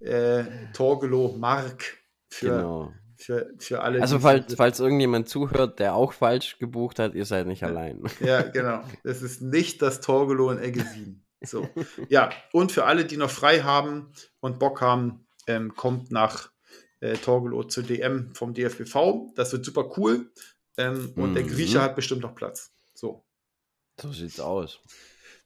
äh, 0.00 0.44
Torgelow 0.72 1.36
Mark 1.36 1.98
für, 2.28 2.50
genau. 2.50 2.92
Für, 3.16 3.50
für 3.58 3.82
alle. 3.82 4.00
Also 4.00 4.18
falls, 4.18 4.54
falls 4.54 4.80
irgendjemand 4.80 5.28
zuhört, 5.28 5.78
der 5.78 5.94
auch 5.94 6.12
falsch 6.12 6.58
gebucht 6.58 6.98
hat, 6.98 7.14
ihr 7.14 7.24
seid 7.24 7.46
nicht 7.46 7.62
ja. 7.62 7.68
allein. 7.68 8.02
Ja, 8.20 8.42
genau. 8.42 8.82
Es 9.04 9.22
ist 9.22 9.42
nicht 9.42 9.82
das 9.82 10.00
Torgelow 10.00 10.50
in 10.50 10.58
Eggesin. 10.58 11.22
So. 11.42 11.68
Ja, 12.08 12.30
und 12.52 12.72
für 12.72 12.84
alle, 12.84 13.04
die 13.04 13.16
noch 13.16 13.30
frei 13.30 13.60
haben 13.60 14.12
und 14.40 14.58
Bock 14.58 14.80
haben, 14.80 15.26
ähm, 15.46 15.74
kommt 15.74 16.10
nach 16.10 16.50
äh, 17.00 17.14
Torgelow 17.14 17.64
zur 17.64 17.84
DM 17.84 18.34
vom 18.34 18.54
DFBV. 18.54 19.32
Das 19.34 19.52
wird 19.52 19.64
super 19.64 19.92
cool. 19.96 20.30
Ähm, 20.76 21.12
und 21.16 21.30
mhm. 21.30 21.34
der 21.34 21.44
Grieche 21.44 21.80
hat 21.80 21.94
bestimmt 21.94 22.22
noch 22.22 22.34
Platz. 22.34 22.72
So. 22.94 23.24
So 24.00 24.12
sieht's 24.12 24.40
aus. 24.40 24.80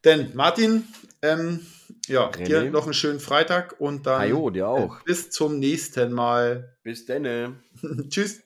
Denn 0.03 0.31
Martin, 0.33 0.85
ähm, 1.21 1.59
ja, 2.07 2.29
René. 2.29 2.43
dir 2.45 2.71
noch 2.71 2.85
einen 2.85 2.93
schönen 2.93 3.19
Freitag 3.19 3.79
und 3.79 4.07
dann 4.07 4.21
Ajo, 4.21 4.49
dir 4.49 4.67
auch. 4.67 5.01
Bis 5.03 5.29
zum 5.29 5.59
nächsten 5.59 6.11
Mal. 6.11 6.75
Bis 6.83 7.05
dann. 7.05 7.59
Tschüss. 8.09 8.39